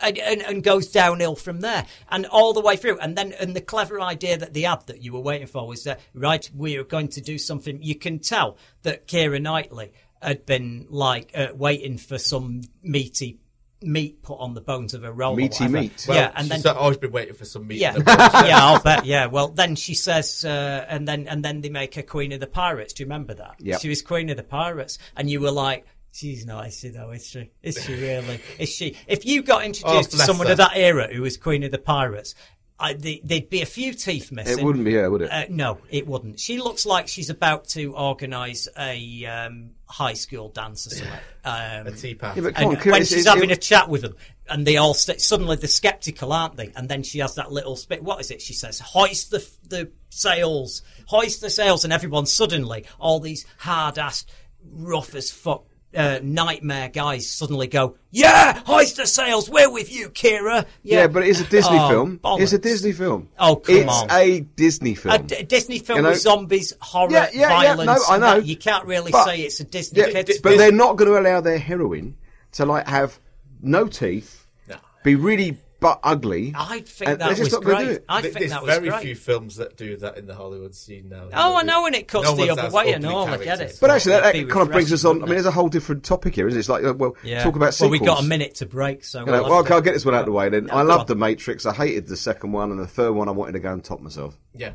And, 0.00 0.16
and, 0.18 0.42
and 0.42 0.62
goes 0.62 0.92
downhill 0.92 1.34
from 1.34 1.60
there 1.60 1.84
and 2.08 2.24
all 2.26 2.52
the 2.52 2.60
way 2.60 2.76
through. 2.76 3.00
And 3.00 3.18
then, 3.18 3.32
and 3.32 3.56
the 3.56 3.60
clever 3.60 4.00
idea 4.00 4.36
that 4.38 4.54
they 4.54 4.62
had 4.62 4.86
that 4.86 5.02
you 5.02 5.12
were 5.12 5.20
waiting 5.20 5.48
for 5.48 5.66
was 5.66 5.82
that, 5.84 5.98
right, 6.14 6.48
we 6.54 6.76
are 6.76 6.84
going 6.84 7.08
to 7.08 7.20
do 7.20 7.36
something. 7.36 7.82
You 7.82 7.96
can 7.96 8.20
tell 8.20 8.58
that 8.82 9.08
Keira 9.08 9.42
Knightley 9.42 9.92
had 10.22 10.46
been 10.46 10.86
like, 10.88 11.32
uh, 11.34 11.48
waiting 11.54 11.98
for 11.98 12.16
some 12.16 12.62
meaty 12.82 13.40
meat 13.80 14.22
put 14.22 14.34
on 14.40 14.54
the 14.54 14.60
bones 14.60 14.94
of 14.94 15.04
a 15.04 15.12
roll. 15.12 15.34
or 15.34 15.36
Meaty 15.36 15.64
whatever. 15.64 15.80
meat. 15.82 16.04
Well, 16.08 16.16
yeah, 16.16 16.32
and 16.34 16.48
she's 16.52 16.62
then 16.64 16.76
always 16.76 16.96
been 16.96 17.12
waiting 17.12 17.34
for 17.34 17.44
some 17.44 17.66
meat. 17.66 17.78
yeah, 17.78 17.92
in 17.92 17.98
the 18.00 18.04
box. 18.04 18.34
yeah, 18.48 18.58
I'll 18.60 18.80
bet. 18.82 19.04
Yeah, 19.04 19.26
well, 19.26 19.48
then 19.48 19.76
she 19.76 19.94
says, 19.94 20.44
uh, 20.44 20.84
and 20.88 21.06
then 21.06 21.28
and 21.28 21.44
then 21.44 21.60
they 21.60 21.68
make 21.68 21.94
her 21.94 22.02
Queen 22.02 22.32
of 22.32 22.40
the 22.40 22.46
Pirates. 22.48 22.92
Do 22.92 23.02
you 23.02 23.06
remember 23.06 23.34
that? 23.34 23.56
Yeah, 23.60 23.78
She 23.78 23.88
was 23.88 24.02
Queen 24.02 24.30
of 24.30 24.36
the 24.36 24.42
Pirates, 24.44 24.98
and 25.16 25.28
you 25.30 25.40
were 25.40 25.50
like. 25.52 25.86
She's 26.12 26.46
not, 26.46 26.66
is 26.66 26.78
she 26.78 26.88
though? 26.88 27.10
Is 27.10 27.26
she? 27.26 27.50
Is 27.62 27.82
she 27.82 27.92
really? 27.94 28.40
Is 28.58 28.70
she? 28.70 28.96
If 29.06 29.24
you 29.26 29.42
got 29.42 29.64
introduced 29.64 30.10
to 30.12 30.16
someone 30.18 30.46
her. 30.46 30.52
of 30.52 30.58
that 30.58 30.72
era 30.76 31.08
who 31.12 31.22
was 31.22 31.36
Queen 31.36 31.62
of 31.64 31.70
the 31.70 31.78
Pirates, 31.78 32.34
I, 32.80 32.92
the, 32.94 33.20
there'd 33.24 33.50
be 33.50 33.60
a 33.60 33.66
few 33.66 33.92
teeth 33.92 34.30
missing. 34.32 34.58
It 34.58 34.64
wouldn't 34.64 34.84
be 34.84 34.94
her, 34.94 35.10
would 35.10 35.22
it? 35.22 35.30
Uh, 35.32 35.44
no, 35.50 35.78
it 35.90 36.06
wouldn't. 36.06 36.38
She 36.40 36.58
looks 36.58 36.86
like 36.86 37.08
she's 37.08 37.28
about 37.28 37.66
to 37.70 37.94
organise 37.94 38.68
a 38.78 39.24
um, 39.26 39.70
high 39.86 40.12
school 40.14 40.48
dance 40.48 40.86
or 40.86 40.90
something. 40.90 41.18
Um, 41.44 41.86
A 41.88 41.90
tea 41.92 42.14
party. 42.14 42.40
Yeah, 42.40 42.48
and 42.54 42.66
on, 42.66 42.76
when 42.76 43.02
she's 43.02 43.12
it's- 43.12 43.26
having 43.26 43.50
it- 43.50 43.58
a 43.58 43.60
chat 43.60 43.88
with 43.88 44.02
them, 44.02 44.14
and 44.48 44.64
they 44.66 44.76
all 44.76 44.94
st- 44.94 45.20
suddenly 45.20 45.56
they're 45.56 45.68
skeptical, 45.68 46.32
aren't 46.32 46.56
they? 46.56 46.72
And 46.76 46.88
then 46.88 47.02
she 47.02 47.18
has 47.18 47.34
that 47.34 47.50
little 47.52 47.74
spit. 47.76 48.02
What 48.02 48.20
is 48.20 48.30
it? 48.30 48.40
She 48.40 48.54
says, 48.54 48.78
"Hoist 48.80 49.30
the 49.30 49.46
the 49.68 49.90
sails, 50.10 50.82
hoist 51.06 51.40
the 51.40 51.50
sails," 51.50 51.82
and 51.84 51.92
everyone 51.92 52.26
suddenly, 52.26 52.86
all 53.00 53.18
these 53.20 53.44
hard 53.58 53.98
ass, 53.98 54.24
rough 54.72 55.14
as 55.16 55.30
fuck. 55.32 55.64
Uh, 55.96 56.20
nightmare 56.22 56.90
guys 56.90 57.26
suddenly 57.30 57.66
go, 57.66 57.96
yeah, 58.10 58.58
hoist 58.66 58.96
the 58.98 59.06
sails. 59.06 59.48
We're 59.48 59.72
with 59.72 59.90
you, 59.90 60.10
Keira. 60.10 60.66
Yeah, 60.82 61.06
but 61.06 61.22
it's 61.22 61.40
a 61.40 61.44
Disney 61.44 61.78
Oh, 61.78 61.88
film. 61.88 62.20
It's 62.42 62.52
a. 62.52 62.58
Disney 62.58 62.92
film. 62.92 63.30
Oh, 63.38 63.56
come 63.56 63.74
it's 63.76 63.88
on. 63.90 64.04
It's 64.04 64.12
a 64.12 64.40
Disney 64.40 64.94
film. 64.94 65.14
A 65.14 65.18
D- 65.18 65.42
Disney 65.44 65.78
film 65.78 65.96
You 65.98 66.02
know- 66.02 66.08
with 66.10 66.20
zombies, 66.20 66.74
horror, 66.80 67.10
Yeah, 67.10 67.30
yeah, 67.32 67.62
yeah, 67.62 67.74
no, 67.84 67.96
I 68.06 68.18
know. 68.18 68.36
You 68.36 68.56
can't 68.56 68.84
really 68.84 69.10
But- 69.12 69.24
say 69.24 69.40
it's 69.40 69.60
a 69.60 69.64
Disney 69.64 70.00
Yeah, 70.02 70.10
kids 70.10 70.38
but 70.42 70.58
they're 70.58 70.70
not 70.70 70.96
going 70.96 71.10
to 71.10 71.18
allow 71.18 71.40
their 71.40 71.58
heroine 71.58 72.16
to 72.52 72.66
like 72.66 72.86
have 72.86 73.18
no 73.62 73.86
teeth, 73.88 74.46
No. 74.68 74.76
be 75.04 75.14
really 75.14 75.56
but 75.80 76.00
ugly. 76.02 76.52
I 76.56 76.80
think 76.80 77.10
and 77.10 77.20
that 77.20 77.38
was 77.38 77.52
not 77.52 77.62
gonna 77.62 77.78
do 77.78 77.84
great. 77.86 78.00
I 78.08 78.20
Th- 78.20 78.32
think 78.34 78.38
There's 78.40 78.50
that 78.52 78.62
was 78.62 78.74
very 78.74 78.88
great. 78.88 79.02
few 79.02 79.14
films 79.14 79.56
that 79.56 79.76
do 79.76 79.96
that 79.98 80.18
in 80.18 80.26
the 80.26 80.34
Hollywood 80.34 80.74
scene 80.74 81.08
now. 81.08 81.28
Oh, 81.32 81.56
I 81.56 81.62
know, 81.62 81.86
and 81.86 81.94
it 81.94 82.08
cuts 82.08 82.24
No 82.24 82.34
the 82.36 82.50
other 82.50 82.70
way 82.70 82.92
and 82.92 83.04
ugly 83.04 83.16
all. 83.16 83.26
I 83.28 83.36
get 83.44 83.60
it. 83.60 83.78
But 83.80 83.90
actually, 83.90 84.12
that, 84.12 84.32
that 84.34 84.48
kind 84.50 84.66
of 84.66 84.72
brings 84.72 84.92
us 84.92 85.04
on. 85.04 85.16
I 85.22 85.26
mean, 85.26 85.34
there's 85.34 85.46
a 85.46 85.50
whole 85.50 85.68
different 85.68 86.04
topic 86.04 86.34
here, 86.34 86.48
isn't 86.48 86.56
it? 86.56 86.60
It's 86.60 86.68
like, 86.68 86.84
uh, 86.84 86.94
well, 86.94 87.16
Yeah. 87.22 87.42
talk 87.44 87.56
about 87.56 87.76
Well, 87.80 87.90
we've 87.90 88.04
got 88.04 88.22
a 88.22 88.26
minute 88.26 88.56
to 88.56 88.66
break, 88.66 89.04
so 89.04 89.20
You 89.20 89.26
know, 89.26 89.32
we'll 89.42 89.50
well, 89.50 89.60
okay, 89.60 89.74
I'll 89.74 89.80
get 89.80 89.94
this 89.94 90.04
one 90.04 90.14
out 90.14 90.20
of 90.20 90.26
the 90.26 90.32
way 90.32 90.48
then. 90.48 90.66
Yeah, 90.66 90.74
I 90.76 90.82
go 90.82 90.88
loved. 90.88 91.08
The 91.08 91.14
Matrix. 91.16 91.64
I 91.66 91.72
hated 91.72 92.06
the 92.08 92.16
second 92.16 92.52
one, 92.52 92.70
and 92.70 92.80
the 92.80 92.86
third 92.86 93.12
one 93.12 93.28
I 93.28 93.32
wanted 93.32 93.52
to 93.52 93.60
go 93.60 93.72
and 93.72 93.82
top 93.84 94.00
myself. 94.00 94.36
Yeah, 94.54 94.72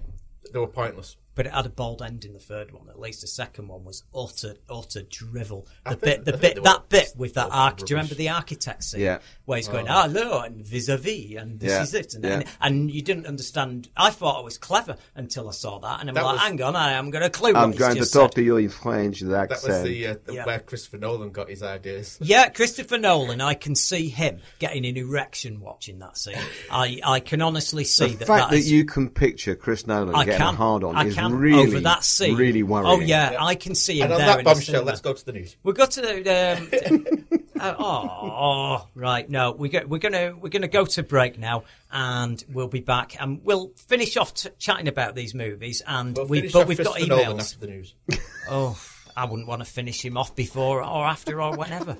they 0.51 0.59
were 0.59 0.67
pointless. 0.67 1.17
But 1.35 1.47
it 1.47 1.51
had 1.53 1.65
a 1.65 1.69
bold 1.69 2.01
end 2.03 2.25
in 2.25 2.33
the 2.33 2.39
third 2.39 2.71
one. 2.71 2.89
At 2.89 2.99
least 2.99 3.21
the 3.21 3.27
second 3.27 3.67
one 3.67 3.83
was 3.83 4.03
utter, 4.15 4.55
utter 4.69 5.01
drivel. 5.01 5.67
I 5.85 5.91
The 5.91 5.95
think- 5.95 6.23
bit, 6.23 6.25
the 6.25 6.33
I 6.35 6.37
bit, 6.53 6.63
that 6.63 6.89
bit 6.89 7.13
with 7.17 7.33
that 7.33 7.47
awful 7.47 7.59
arch. 7.59 7.77
Do 7.79 7.85
you 7.89 7.95
remember 7.95 8.15
the 8.15 8.29
architect 8.29 8.83
scene? 8.83 9.01
Yeah. 9.01 9.17
Where 9.45 9.57
he's 9.57 9.67
going, 9.67 9.87
hello, 9.87 10.41
and 10.41 10.63
vis-a-vis, 10.65 11.35
and 11.37 11.59
this 11.59 11.71
Yeah, 11.71 11.81
is 11.83 11.93
it. 11.95 12.13
And, 12.13 12.23
yeah. 12.23 12.33
and, 12.33 12.45
and 12.61 12.91
you 12.91 13.01
didn't 13.01 13.25
understand. 13.25 13.89
I 13.97 14.09
thought 14.11 14.39
it 14.39 14.45
was 14.45 14.57
clever 14.57 14.95
until 15.15 15.49
I 15.49 15.53
saw 15.53 15.79
that. 15.79 15.99
And 16.01 16.09
I'm 16.09 16.15
That 16.15 16.23
like, 16.23 16.33
was- 16.35 16.41
hang 16.41 16.61
on, 16.61 16.75
I 16.75 16.91
haven't 16.91 17.11
got 17.11 17.23
a 17.23 17.29
clue 17.29 17.53
I'm 17.55 17.71
what 17.71 17.79
going 17.79 17.95
he's 17.97 18.07
to 18.11 18.13
talk 18.19 18.31
said. 18.31 18.35
to 18.35 18.43
you 18.43 18.57
in 18.57 18.69
French 18.69 19.21
That 19.21 19.51
accent. 19.51 19.73
was 19.73 19.83
the, 19.83 20.07
uh, 20.07 20.15
the 20.25 20.33
Yeah. 20.35 20.45
where 20.45 20.59
Christopher 20.59 20.97
Nolan 20.99 21.31
got 21.31 21.49
his 21.49 21.63
ideas. 21.63 22.17
Yeah, 22.21 22.49
Christopher 22.49 22.97
Nolan. 22.99 23.41
I 23.41 23.55
can 23.55 23.75
see 23.75 24.07
him 24.07 24.39
getting 24.59 24.85
an 24.85 24.97
erection 24.97 25.59
watching 25.59 25.99
that 25.99 26.17
scene. 26.17 26.37
I, 26.71 26.99
I 27.03 27.19
can 27.19 27.41
honestly 27.41 27.83
see 27.83 28.09
the 28.09 28.17
that. 28.17 28.27
fact 28.27 28.51
that, 28.51 28.57
is- 28.59 28.71
you 28.71 28.85
can 28.85 29.09
picture 29.09 29.55
Chris 29.55 29.87
Nolan 29.87 30.15
I 30.15 30.25
getting 30.25 30.37
can 30.39 30.53
a 30.53 30.57
hard 30.57 30.83
on 30.83 30.95
I 30.95 31.05
is 31.05 31.15
can 31.29 31.37
really, 31.37 31.67
over 31.67 31.79
that 31.81 32.03
scene. 32.03 32.35
really 32.35 32.63
worrying. 32.63 32.87
Oh 32.87 32.99
yeah, 32.99 33.37
I 33.39 33.55
can 33.55 33.75
see 33.75 33.97
him 33.99 34.05
And 34.05 34.13
on 34.13 34.19
there. 34.19 34.35
that 34.37 34.45
bombshell, 34.45 34.83
let's 34.83 35.01
go 35.01 35.13
to 35.13 35.25
the 35.25 35.33
news. 35.33 35.55
We've 35.63 35.75
got 35.75 35.91
to 35.91 36.01
the. 36.01 36.87
Um, 36.91 37.39
uh, 37.59 37.75
oh, 37.79 38.87
right. 38.95 39.29
No, 39.29 39.51
we 39.51 39.69
go, 39.69 39.81
we're 39.87 39.97
gonna 39.99 40.35
we're 40.39 40.49
gonna 40.49 40.67
go 40.67 40.85
to 40.85 41.03
break 41.03 41.37
now, 41.39 41.63
and 41.91 42.43
we'll 42.51 42.67
be 42.67 42.79
back, 42.81 43.19
and 43.21 43.41
we'll 43.43 43.71
finish 43.87 44.17
off 44.17 44.33
t- 44.33 44.49
chatting 44.59 44.87
about 44.87 45.15
these 45.15 45.33
movies. 45.33 45.81
And 45.85 46.15
We'll 46.17 46.25
we, 46.27 46.39
finish 46.39 46.53
but 46.53 46.67
we've 46.67 46.77
got 46.77 46.93
Christopher 46.95 47.09
Nolan 47.15 47.37
emails. 47.37 47.39
after 47.41 47.59
the 47.59 47.67
news. 47.67 47.95
Oh, 48.49 48.77
I 49.15 49.25
wouldn't 49.25 49.47
want 49.47 49.61
to 49.63 49.65
finish 49.71 50.03
him 50.03 50.17
off 50.17 50.35
before 50.35 50.83
or 50.83 51.05
after 51.05 51.41
or 51.41 51.55
whenever. 51.55 51.97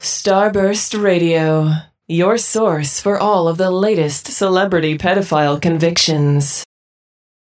Starburst 0.00 1.00
Radio, 1.00 1.70
your 2.08 2.36
source 2.36 3.00
for 3.00 3.18
all 3.18 3.48
of 3.48 3.56
the 3.58 3.70
latest 3.70 4.26
celebrity 4.26 4.98
pedophile 4.98 5.60
convictions. 5.60 6.64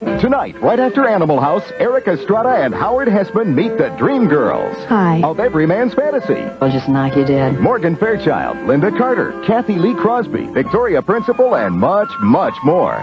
Tonight, 0.01 0.61
right 0.61 0.79
after 0.79 1.09
Animal 1.09 1.41
House, 1.41 1.65
Erik 1.79 2.07
Estrada 2.07 2.63
and 2.63 2.75
Howard 2.75 3.09
Hesseman 3.09 3.55
meet 3.55 3.79
the 3.79 3.89
Dream 3.97 4.29
Girls. 4.29 4.77
Hi. 4.85 5.23
Of 5.23 5.41
every 5.41 5.67
man's 5.67 5.95
fantasy. 5.95 6.43
I'll 6.61 6.71
just 6.71 6.87
knock 6.87 7.17
you 7.17 7.25
dead. 7.25 7.59
Morgan 7.61 7.97
Fairchild, 7.97 8.59
Lynda 8.59 8.95
Carter, 8.99 9.43
Cathy 9.47 9.77
Lee 9.77 9.95
Crosby, 9.95 10.49
Victoria 10.49 11.01
Principal, 11.01 11.57
and 11.57 11.75
much, 11.75 12.11
much 12.21 12.53
more. 12.63 13.03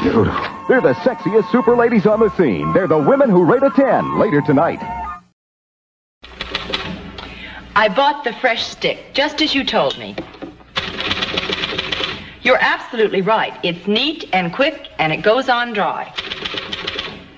Beautiful. 0.00 0.32
They're 0.66 0.80
the 0.80 0.94
sexiest 1.04 1.50
super 1.52 1.76
ladies 1.76 2.06
on 2.06 2.20
the 2.20 2.34
scene. 2.38 2.72
They're 2.72 2.88
the 2.88 2.96
women 2.96 3.28
who 3.28 3.44
rate 3.44 3.62
a 3.62 3.70
10 3.70 4.18
later 4.18 4.40
tonight. 4.40 4.80
I 7.76 7.88
bought 7.94 8.24
the 8.24 8.32
fresh 8.32 8.66
stick, 8.66 9.12
just 9.12 9.42
as 9.42 9.54
you 9.54 9.62
told 9.62 9.98
me. 9.98 10.16
You're 12.48 12.56
absolutely 12.62 13.20
right. 13.20 13.52
It's 13.62 13.86
neat 13.86 14.24
and 14.32 14.54
quick, 14.54 14.88
and 14.98 15.12
it 15.12 15.18
goes 15.18 15.50
on 15.50 15.74
dry. 15.74 16.10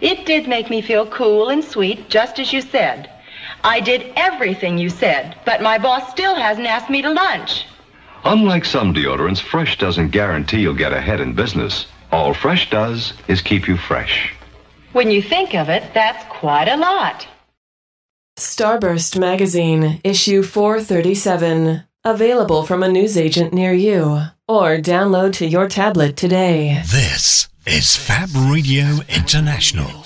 It 0.01 0.25
did 0.25 0.47
make 0.47 0.71
me 0.71 0.81
feel 0.81 1.05
cool 1.05 1.49
and 1.49 1.65
sweet, 1.65 2.09
just 2.09 2.39
as 2.39 2.53
you 2.53 2.61
said. 2.61 3.11
I 3.65 3.81
did 3.81 4.13
everything 4.15 4.79
you 4.79 4.89
said, 4.89 5.37
but 5.45 5.63
my 5.63 5.79
boss 5.79 6.13
still 6.13 6.37
hasn't 6.37 6.69
asked 6.69 6.91
me 6.91 7.03
to 7.03 7.11
lunch. 7.11 7.67
Unlike 8.25 8.65
some 8.65 8.95
deodorants, 8.95 9.41
Fresh 9.41 9.79
doesn't 9.79 10.11
guarantee 10.11 10.61
you'll 10.61 10.75
get 10.75 10.93
ahead 10.93 11.21
in 11.21 11.35
business. 11.35 11.89
All 12.13 12.33
Fresh 12.33 12.71
does 12.71 13.13
is 13.27 13.43
keep 13.43 13.67
you 13.67 13.77
fresh. 13.77 14.33
When 14.93 15.11
you 15.11 15.23
think 15.23 15.57
of 15.57 15.69
it, 15.69 15.93
that's 15.93 16.25
quite 16.27 16.69
a 16.69 16.77
lot. 16.77 17.27
Starburst 18.39 19.19
Magazine, 19.19 20.01
issue 20.05 20.45
437. 20.45 21.83
Available 22.05 22.63
from 22.63 22.85
a 22.85 22.89
newsagent 22.89 23.53
near 23.53 23.73
you. 23.73 24.23
Or 24.51 24.79
download 24.79 25.35
to 25.35 25.47
your 25.47 25.69
tablet 25.69 26.17
today. 26.17 26.83
This 26.91 27.49
is 27.69 27.95
Fab 27.95 28.31
Radio 28.51 28.97
International. 29.09 30.05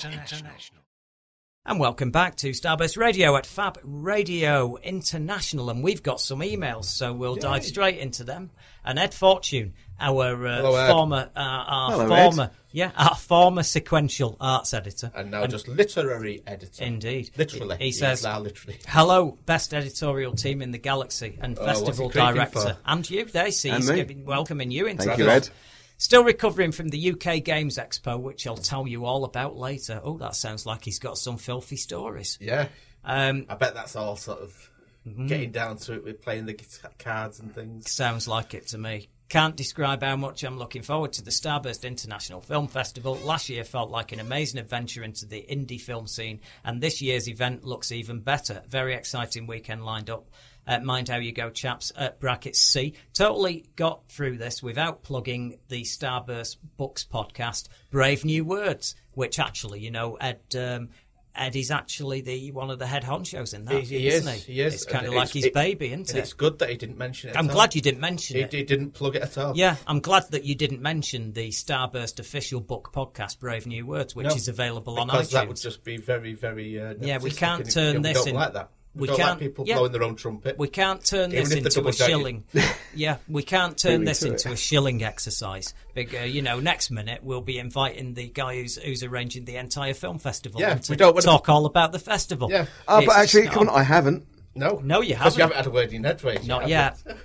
And 1.65 1.79
welcome 1.79 2.11
back 2.11 2.35
to 2.35 2.51
Starburst 2.51 2.95
Radio 2.95 3.35
at 3.37 3.47
Fab 3.47 3.79
Radio 3.83 4.77
International. 4.83 5.71
And 5.71 5.83
we've 5.83 6.03
got 6.03 6.21
some 6.21 6.41
emails, 6.41 6.85
so 6.85 7.11
we'll 7.11 7.33
dive 7.33 7.65
straight 7.65 7.97
into 7.97 8.23
them. 8.23 8.51
And 8.83 8.99
Ed 8.99 9.15
Fortune, 9.15 9.73
our 9.99 10.47
uh, 10.47 10.55
Hello, 10.57 10.75
Ed. 10.75 10.91
former, 10.91 11.29
uh, 11.35 11.39
our 11.39 11.91
Hello, 11.91 12.07
former, 12.07 12.43
Ed. 12.43 12.49
yeah, 12.71 12.91
our 12.97 13.15
former 13.15 13.63
sequential 13.63 14.35
arts 14.39 14.73
editor. 14.73 15.11
And 15.15 15.31
now 15.31 15.47
just 15.47 15.67
literary 15.67 16.43
editor. 16.45 16.83
Indeed. 16.83 17.31
Literally. 17.37 17.77
He 17.79 17.91
says, 17.91 18.23
now 18.23 18.39
literally. 18.39 18.79
Hello, 18.87 19.37
best 19.45 19.73
editorial 19.73 20.33
team 20.33 20.61
in 20.61 20.71
the 20.71 20.77
galaxy 20.77 21.37
and 21.41 21.57
Oh, 21.57 21.65
what's 21.65 21.79
he 21.79 21.85
festival 21.85 22.09
creeping 22.09 22.33
director. 22.35 22.59
for? 22.59 22.77
And 22.85 23.09
you, 23.09 23.25
there, 23.25 23.51
see, 23.51 23.69
And 23.69 23.77
he's 23.83 23.89
me. 23.89 23.95
giving, 23.95 24.25
welcoming 24.25 24.71
you 24.71 24.85
into 24.87 25.03
Thank 25.05 25.17
the 25.17 25.23
you, 25.23 25.29
Ed. 25.29 25.49
Still 25.97 26.25
recovering 26.25 26.73
from 26.73 26.89
the 26.89 27.11
UK 27.13 27.41
Games 27.43 27.77
Expo, 27.77 28.19
which 28.19 28.45
I'll 28.47 28.57
tell 28.57 28.85
you 28.85 29.05
all 29.05 29.23
about 29.23 29.55
later. 29.55 30.01
Oh, 30.03 30.17
that 30.17 30.35
sounds 30.35 30.65
like 30.65 30.83
he's 30.83 30.99
got 30.99 31.17
some 31.17 31.37
filthy 31.37 31.77
stories. 31.77 32.37
Yeah. 32.41 32.67
Um, 33.05 33.45
I 33.47 33.55
bet 33.55 33.73
that's 33.75 33.95
all 33.95 34.15
sort 34.15 34.39
of 34.39 34.71
Mm-hmm. 35.07 35.27
getting 35.27 35.51
down 35.51 35.77
to 35.77 35.93
it 35.93 36.03
with 36.03 36.19
playing 36.23 36.47
the 36.47 36.53
guitar 36.53 36.89
cards 36.97 37.39
and 37.39 37.53
things. 37.53 37.91
sounds 37.91 38.27
like 38.27 38.55
it 38.55 38.65
to 38.69 38.79
me. 38.79 39.07
Can't 39.27 39.55
describe 39.55 40.03
how 40.03 40.15
much 40.15 40.43
I'm 40.43 40.59
looking 40.59 40.83
forward 40.83 41.13
to 41.13 41.23
the 41.23 41.31
Starburst 41.31 41.83
International 41.83 42.41
Film 42.41 42.67
Festival. 42.67 43.15
Last 43.15 43.49
year 43.49 43.63
felt 43.63 43.89
like 43.89 44.11
an 44.11 44.19
amazing 44.19 44.59
adventure 44.59 45.03
into 45.03 45.25
the 45.25 45.43
indie 45.49 45.81
film 45.81 46.05
scene, 46.05 46.41
and 46.63 46.79
this 46.79 47.01
year's 47.01 47.27
event 47.27 47.63
looks 47.65 47.91
even 47.91 48.19
better. 48.19 48.61
Very 48.69 48.93
exciting 48.93 49.47
weekend 49.47 49.83
lined 49.83 50.11
up. 50.11 50.29
Uh, 50.67 50.79
mind 50.79 51.09
how 51.09 51.17
you 51.17 51.31
go, 51.31 51.49
chaps. 51.49 51.91
At 51.95 52.19
brackets 52.19 52.61
C. 52.61 52.93
Totally 53.13 53.65
got 53.75 54.07
through 54.09 54.37
this 54.37 54.61
without 54.61 55.03
plugging 55.03 55.57
the 55.69 55.83
Starburst 55.83 56.57
Books 56.77 57.03
podcast, 57.03 57.67
Brave 57.89 58.25
New 58.25 58.45
Words, 58.45 58.95
which 59.13 59.39
actually, 59.39 59.79
you 59.79 59.91
know, 59.91 60.15
Ed. 60.15 60.41
Um, 60.55 60.89
Ed 61.35 61.55
is 61.55 61.71
actually 61.71 62.21
the 62.21 62.51
one 62.51 62.69
of 62.71 62.79
the 62.79 62.87
head 62.87 63.03
honchos 63.03 63.53
in 63.53 63.65
that, 63.65 63.75
He, 63.83 63.99
he 63.99 64.07
is. 64.07 64.15
isn't 64.25 64.33
he? 64.33 64.53
He 64.53 64.61
is. 64.61 64.73
It's 64.75 64.85
kind 64.85 65.05
of 65.05 65.13
like 65.13 65.29
his 65.29 65.45
it- 65.45 65.53
baby, 65.53 65.87
isn't 65.87 66.09
it? 66.11 66.15
It's 66.17 66.33
good 66.33 66.59
that 66.59 66.69
he 66.69 66.77
didn't 66.77 66.97
mention 66.97 67.29
it. 67.29 67.37
I'm 67.37 67.47
glad 67.47 67.69
all. 67.71 67.75
you 67.75 67.81
didn't 67.81 67.99
mention 67.99 68.37
He, 68.37 68.43
it. 68.43 68.53
he 68.53 68.63
didn't 68.63 68.91
plug 68.91 69.15
it 69.15 69.21
at 69.21 69.37
all. 69.37 69.55
Yeah, 69.55 69.75
I'm 69.87 69.99
glad 69.99 70.29
that 70.31 70.43
you 70.45 70.55
didn't 70.55 70.81
mention 70.81 71.33
the 71.33 71.49
Starburst 71.49 72.19
official 72.19 72.61
book 72.61 72.91
podcast, 72.93 73.39
Brave 73.39 73.67
New 73.67 73.85
Words, 73.85 74.15
which 74.15 74.27
No, 74.27 74.33
is 74.35 74.47
available 74.47 74.99
on 74.99 75.07
because 75.07 75.29
iTunes. 75.29 75.31
that 75.33 75.47
would 75.47 75.57
just 75.57 75.83
be 75.83 75.97
very, 75.97 76.33
very. 76.33 76.79
Uh, 76.81 76.93
Yeah, 77.01 77.17
we 77.19 77.31
can't 77.31 77.69
turn 77.69 78.01
this 78.01 78.25
in- 78.25 78.35
like 78.35 78.53
that. 78.53 78.69
We, 78.95 79.01
we 79.01 79.07
don't 79.07 79.17
can't- 79.17 79.29
like 79.31 79.39
people 79.39 79.65
yeah. 79.67 79.75
blowing 79.75 79.91
their 79.91 80.03
own 80.03 80.15
trumpet. 80.15 80.57
we 80.57 80.67
can't 80.69 81.03
turn 81.03 81.31
Even 81.33 81.63
this 81.63 81.75
into 81.77 81.87
a 81.87 81.91
shilling. 81.93 82.45
yeah, 82.95 83.17
we 83.27 83.43
can't 83.43 83.77
turn 83.77 83.99
me 84.01 84.05
this 84.05 84.23
into 84.23 84.49
it. 84.49 84.53
a 84.53 84.55
shilling 84.55 85.03
exercise. 85.03 85.73
Big, 85.93 86.15
uh, 86.15 86.19
you 86.19 86.41
know, 86.41 86.59
next 86.59 86.91
minute 86.91 87.21
we'll 87.23 87.41
be 87.41 87.59
inviting 87.59 88.13
the 88.13 88.27
guy 88.29 88.55
who's 88.55 88.77
who's 88.77 89.03
arranging 89.03 89.45
the 89.45 89.57
entire 89.57 89.93
film 89.93 90.17
festival. 90.17 90.61
Yeah, 90.61 90.79
we 90.89 90.95
don't 90.95 91.13
wanna- 91.13 91.25
talk 91.25 91.49
all 91.49 91.65
about 91.65 91.91
the 91.91 91.99
festival. 91.99 92.49
Yeah. 92.49 92.65
Oh, 92.87 92.99
It's 92.99 93.07
but 93.07 93.17
actually, 93.17 93.43
just 93.43 93.53
come 93.53 93.69
on, 93.69 93.75
I 93.77 93.83
haven't. 93.83 94.25
No, 94.55 94.79
No, 94.83 95.01
you 95.01 95.15
haven't. 95.15 95.35
You 95.35 95.41
haven't 95.41 95.57
had 95.57 95.65
a 95.67 95.69
word 95.71 95.91
in 95.91 96.01
your 96.03 96.11
head, 96.13 96.23
Ray. 96.23 96.37
Not 96.45 96.69
haven't. 96.69 96.69
yet. 96.69 97.17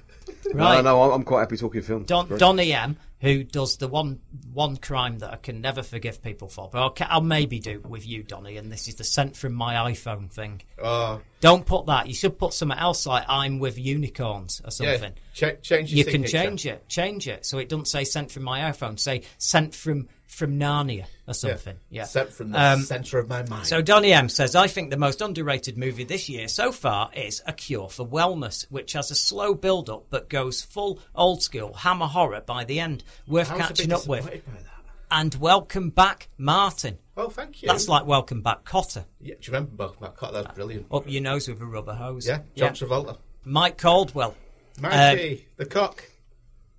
Right. 0.55 0.83
no, 0.83 1.01
I'm- 1.03 1.13
I'm 1.13 1.23
quite 1.23 1.41
happy 1.41 1.57
talking 1.57 1.83
film. 1.83 2.05
Don, 2.05 2.27
Great. 2.27 2.41
Donnie 2.41 2.73
M, 2.73 2.97
who 3.21 3.45
does 3.45 3.77
the 3.77 3.87
one 3.89 4.21
one 4.53 4.77
crime 4.77 5.19
that 5.21 5.33
I 5.33 5.37
can 5.37 5.61
never 5.61 5.83
forgive 5.83 6.23
people 6.23 6.49
for, 6.49 6.69
but 6.73 6.81
I'll, 6.83 6.95
I'll 7.09 7.21
maybe 7.21 7.61
do 7.61 7.81
with 7.81 8.07
you, 8.07 8.23
Donnie, 8.25 8.57
and 8.57 8.73
this 8.73 8.89
is 8.89 8.97
the 8.97 9.05
sent 9.05 9.37
from 9.37 9.53
my 9.53 9.75
iPhone 9.93 10.31
thing. 10.31 10.63
Oh, 10.83 11.21
Don't 11.41 11.65
put 11.65 11.87
that. 11.87 12.07
You 12.07 12.15
should 12.15 12.39
put 12.39 12.53
something 12.53 12.79
else 12.79 13.07
like 13.07 13.25
"I'm 13.29 13.59
with 13.59 13.79
unicorns" 13.79 14.61
or 14.61 14.67
yeah. 14.85 14.93
something. 14.93 15.13
Ch- 15.35 15.63
change 15.63 15.91
your 15.91 15.99
you 15.99 16.05
can 16.05 16.27
signature. 16.27 16.39
change 16.39 16.67
it. 16.67 16.89
Change 16.89 17.29
it 17.29 17.47
so 17.47 17.59
it 17.59 17.69
doesn't 17.69 17.87
say 17.89 18.05
"sent 18.05 18.31
from 18.31 18.43
my 18.43 18.71
iPhone." 18.71 18.99
Say 18.99 19.23
"sent 19.39 19.75
from 19.75 20.09
from 20.27 20.59
Narnia" 20.61 21.07
or 21.27 21.35
something. 21.35 21.77
Yeah. 21.89 22.05
Sent 22.05 22.33
from 22.33 22.51
the 22.53 22.63
Um, 22.63 22.83
centre 22.83 23.19
of 23.19 23.29
my 23.29 23.43
mind. 23.43 23.67
So 23.67 23.83
Donnie 23.83 24.13
M 24.13 24.29
says, 24.29 24.55
I 24.55 24.69
think 24.69 24.91
the 24.91 24.97
most 24.97 25.21
underrated 25.21 25.77
movie 25.77 26.05
this 26.05 26.29
year 26.29 26.47
so 26.47 26.71
far 26.71 27.11
is 27.15 27.43
A 27.47 27.53
Cure 27.53 27.89
for 27.89 28.07
Wellness, 28.07 28.65
which 28.71 28.93
has 28.93 29.11
a 29.11 29.17
slow 29.17 29.55
build-up 29.55 30.05
but 30.09 30.29
goes 30.29 30.63
full 30.63 31.01
old 31.17 31.43
school 31.43 31.73
hammer 31.75 32.07
horror 32.07 32.43
by 32.43 32.63
the 32.63 32.79
end, 32.79 33.03
worth 33.27 33.51
I 33.51 33.57
was 33.57 33.65
a 33.65 33.69
bit 33.69 33.77
catching 33.77 33.93
up 33.93 34.07
with. 34.07 34.43
Disappointed 35.11 35.11
by 35.11 35.17
that. 35.17 35.21
And 35.21 35.35
welcome 35.41 35.91
back, 35.91 36.29
Martin. 36.39 36.99
Oh, 37.17 37.29
thank 37.29 37.63
you. 37.63 37.69
That's 37.69 37.89
like 37.89 38.07
welcome 38.07 38.43
back, 38.43 38.65
Kotter. 38.65 39.05
Yeah, 39.21 39.35
do 39.41 39.51
you 39.51 39.53
remember 39.53 39.73
Malcolm 39.79 40.07
McCott? 40.09 40.33
That 40.33 40.47
was 40.47 40.55
brilliant. 40.55 40.87
Up 40.91 41.05
your 41.07 41.23
nose 41.23 41.49
with 41.49 41.61
a 41.61 41.67
rubber 41.67 41.95
hose. 41.95 42.27
Yeah, 42.27 42.41
John 42.57 42.73
Travolta. 42.73 43.19
Mike 43.45 43.79
Caldwell. 43.79 44.37
Mikey, 44.81 45.35
uh, 45.35 45.49
the 45.57 45.67
cock. 45.67 46.05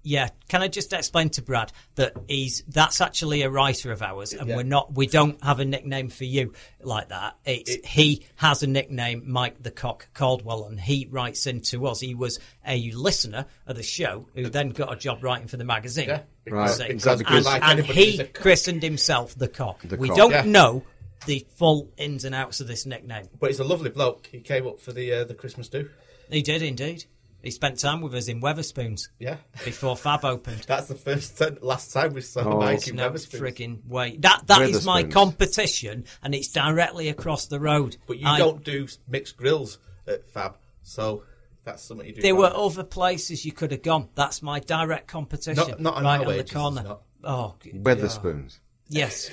Yeah, 0.04 0.30
can 0.50 0.62
I 0.64 0.68
just 0.68 0.94
explain 0.94 1.30
to 1.32 1.42
Brad 1.44 1.72
that 1.96 2.14
he's 2.28 2.64
that's 2.68 3.02
actually 3.02 3.44
a 3.44 3.50
writer 3.52 3.92
of 3.92 4.02
ours, 4.02 4.34
and 4.34 4.50
Yeah. 4.50 4.56
we're 4.56 4.64
not 4.64 4.96
we 4.96 5.06
don't 5.06 5.42
have 5.44 5.60
a 5.60 5.66
nickname 5.66 6.10
for 6.10 6.24
you 6.26 6.54
like 6.82 7.10
that. 7.10 7.38
It's 7.46 7.88
he 7.88 8.26
has 8.38 8.64
a 8.64 8.68
nickname, 8.68 9.24
Mike 9.28 9.62
the 9.62 9.70
Cock 9.72 10.08
Caldwell, 10.16 10.66
and 10.66 10.80
he 10.80 11.08
writes 11.12 11.46
into 11.46 11.86
us. 11.86 12.00
He 12.00 12.16
was 12.16 12.40
a 12.66 12.90
listener 12.92 13.46
of 13.68 13.76
the 13.76 13.84
show 13.84 14.28
who 14.34 14.50
then 14.50 14.70
got 14.70 14.92
a 14.92 14.96
job 14.96 15.24
writing 15.24 15.48
for 15.48 15.58
the 15.58 15.66
magazine. 15.66 16.08
Yeah, 16.10 16.22
Right. 16.48 16.70
So- 16.72 16.86
Is 16.86 17.04
that 17.04 17.22
and, 17.28 17.46
Like 17.46 17.64
and 17.64 17.80
he 17.86 18.24
christened 18.24 18.82
himself 18.82 19.36
the 19.36 19.48
Cock. 19.48 19.82
The 19.84 19.98
we 19.98 20.08
Cock. 20.08 20.18
don't 20.18 20.32
Yeah. 20.32 20.42
know 20.46 20.84
the 21.28 21.46
full 21.58 21.92
ins 21.98 22.26
and 22.26 22.34
outs 22.34 22.60
of 22.60 22.68
this 22.68 22.88
nickname. 22.88 23.28
But 23.40 23.52
he's 23.52 23.60
a 23.60 23.64
lovely 23.64 23.92
bloke. 23.92 24.28
He 24.32 24.40
came 24.42 24.66
up 24.66 24.80
for 24.80 24.92
the 24.94 25.14
uh, 25.14 25.24
the 25.26 25.36
Christmas 25.36 25.68
do. 25.70 25.88
He 26.32 26.42
did 26.42 26.64
indeed. 26.64 27.06
He 27.44 27.52
spent 27.52 27.80
time 27.80 28.02
with 28.02 28.14
us 28.14 28.28
in 28.28 28.40
Wetherspoons 28.42 29.10
Yeah. 29.20 29.38
before 29.66 29.98
Fab 29.98 30.24
opened. 30.26 30.64
That's 30.68 30.88
the 30.88 30.96
first 30.96 31.38
time, 31.38 31.58
last 31.62 31.92
time 31.92 32.14
we 32.14 32.22
saw 32.22 32.42
Oh. 32.42 32.60
Mike 32.60 32.80
There's 32.80 32.88
in 32.90 32.96
no 32.98 33.10
Wetherspoons. 33.10 33.40
frigging 33.40 33.88
way. 33.88 34.18
That 34.20 34.44
that 34.48 34.62
is 34.62 34.86
my 34.86 35.04
competition, 35.04 36.06
and 36.22 36.36
it's 36.36 36.50
directly 36.50 37.10
across 37.10 37.48
the 37.48 37.60
road. 37.60 37.98
But 38.08 38.20
you 38.20 38.28
I- 38.28 38.38
don't 38.38 38.64
do 38.64 38.88
mixed 39.08 39.38
grills 39.38 39.80
at 40.08 40.28
Fab, 40.28 40.58
so 40.84 41.24
that's 41.64 41.84
something 41.84 42.06
you 42.08 42.14
do. 42.14 42.22
There 42.22 42.34
right. 42.34 42.40
were 42.54 42.56
other 42.56 42.84
places 42.84 43.46
you 43.46 43.52
could 43.52 43.72
have 43.72 43.82
gone. 43.84 44.10
That's 44.16 44.42
my 44.42 44.60
direct 44.60 45.08
competition. 45.08 45.56
Not- 45.68 45.80
not 45.82 45.96
on 45.96 46.04
right 46.04 46.16
our 46.20 46.22
on 46.22 46.28
wages, 46.28 46.50
the 46.52 46.56
corner. 46.60 46.80
it's 46.82 46.90
not. 46.90 47.02
Oh, 47.24 47.56
g- 47.64 47.72
Wetherspoons. 47.74 48.60
yes. 48.90 49.30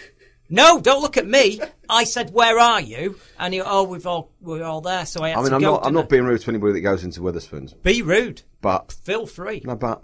No, 0.50 0.80
don't 0.80 1.02
look 1.02 1.16
at 1.16 1.26
me. 1.26 1.60
I 1.88 2.04
said, 2.04 2.30
"Where 2.32 2.58
are 2.58 2.80
you?" 2.80 3.18
And 3.38 3.52
he, 3.52 3.60
oh, 3.60 3.82
we've 3.84 4.06
all 4.06 4.30
we're 4.40 4.64
all 4.64 4.80
there. 4.80 5.04
So 5.06 5.22
I 5.22 5.30
had 5.30 5.38
I 5.38 5.42
mean, 5.42 5.50
to 5.50 5.56
I'm 5.56 5.60
go. 5.62 5.72
not. 5.74 5.86
I'm 5.86 5.94
didn't 5.94 6.08
being 6.08 6.24
rude 6.24 6.40
to 6.40 6.50
anybody 6.50 6.72
that 6.74 6.80
goes 6.80 7.04
into 7.04 7.20
Wetherspoons, 7.20 7.74
Be 7.82 8.02
rude. 8.02 8.42
but 8.60 8.92
Feel 8.92 9.26
free. 9.26 9.60
no, 9.64 9.76
but 9.76 10.02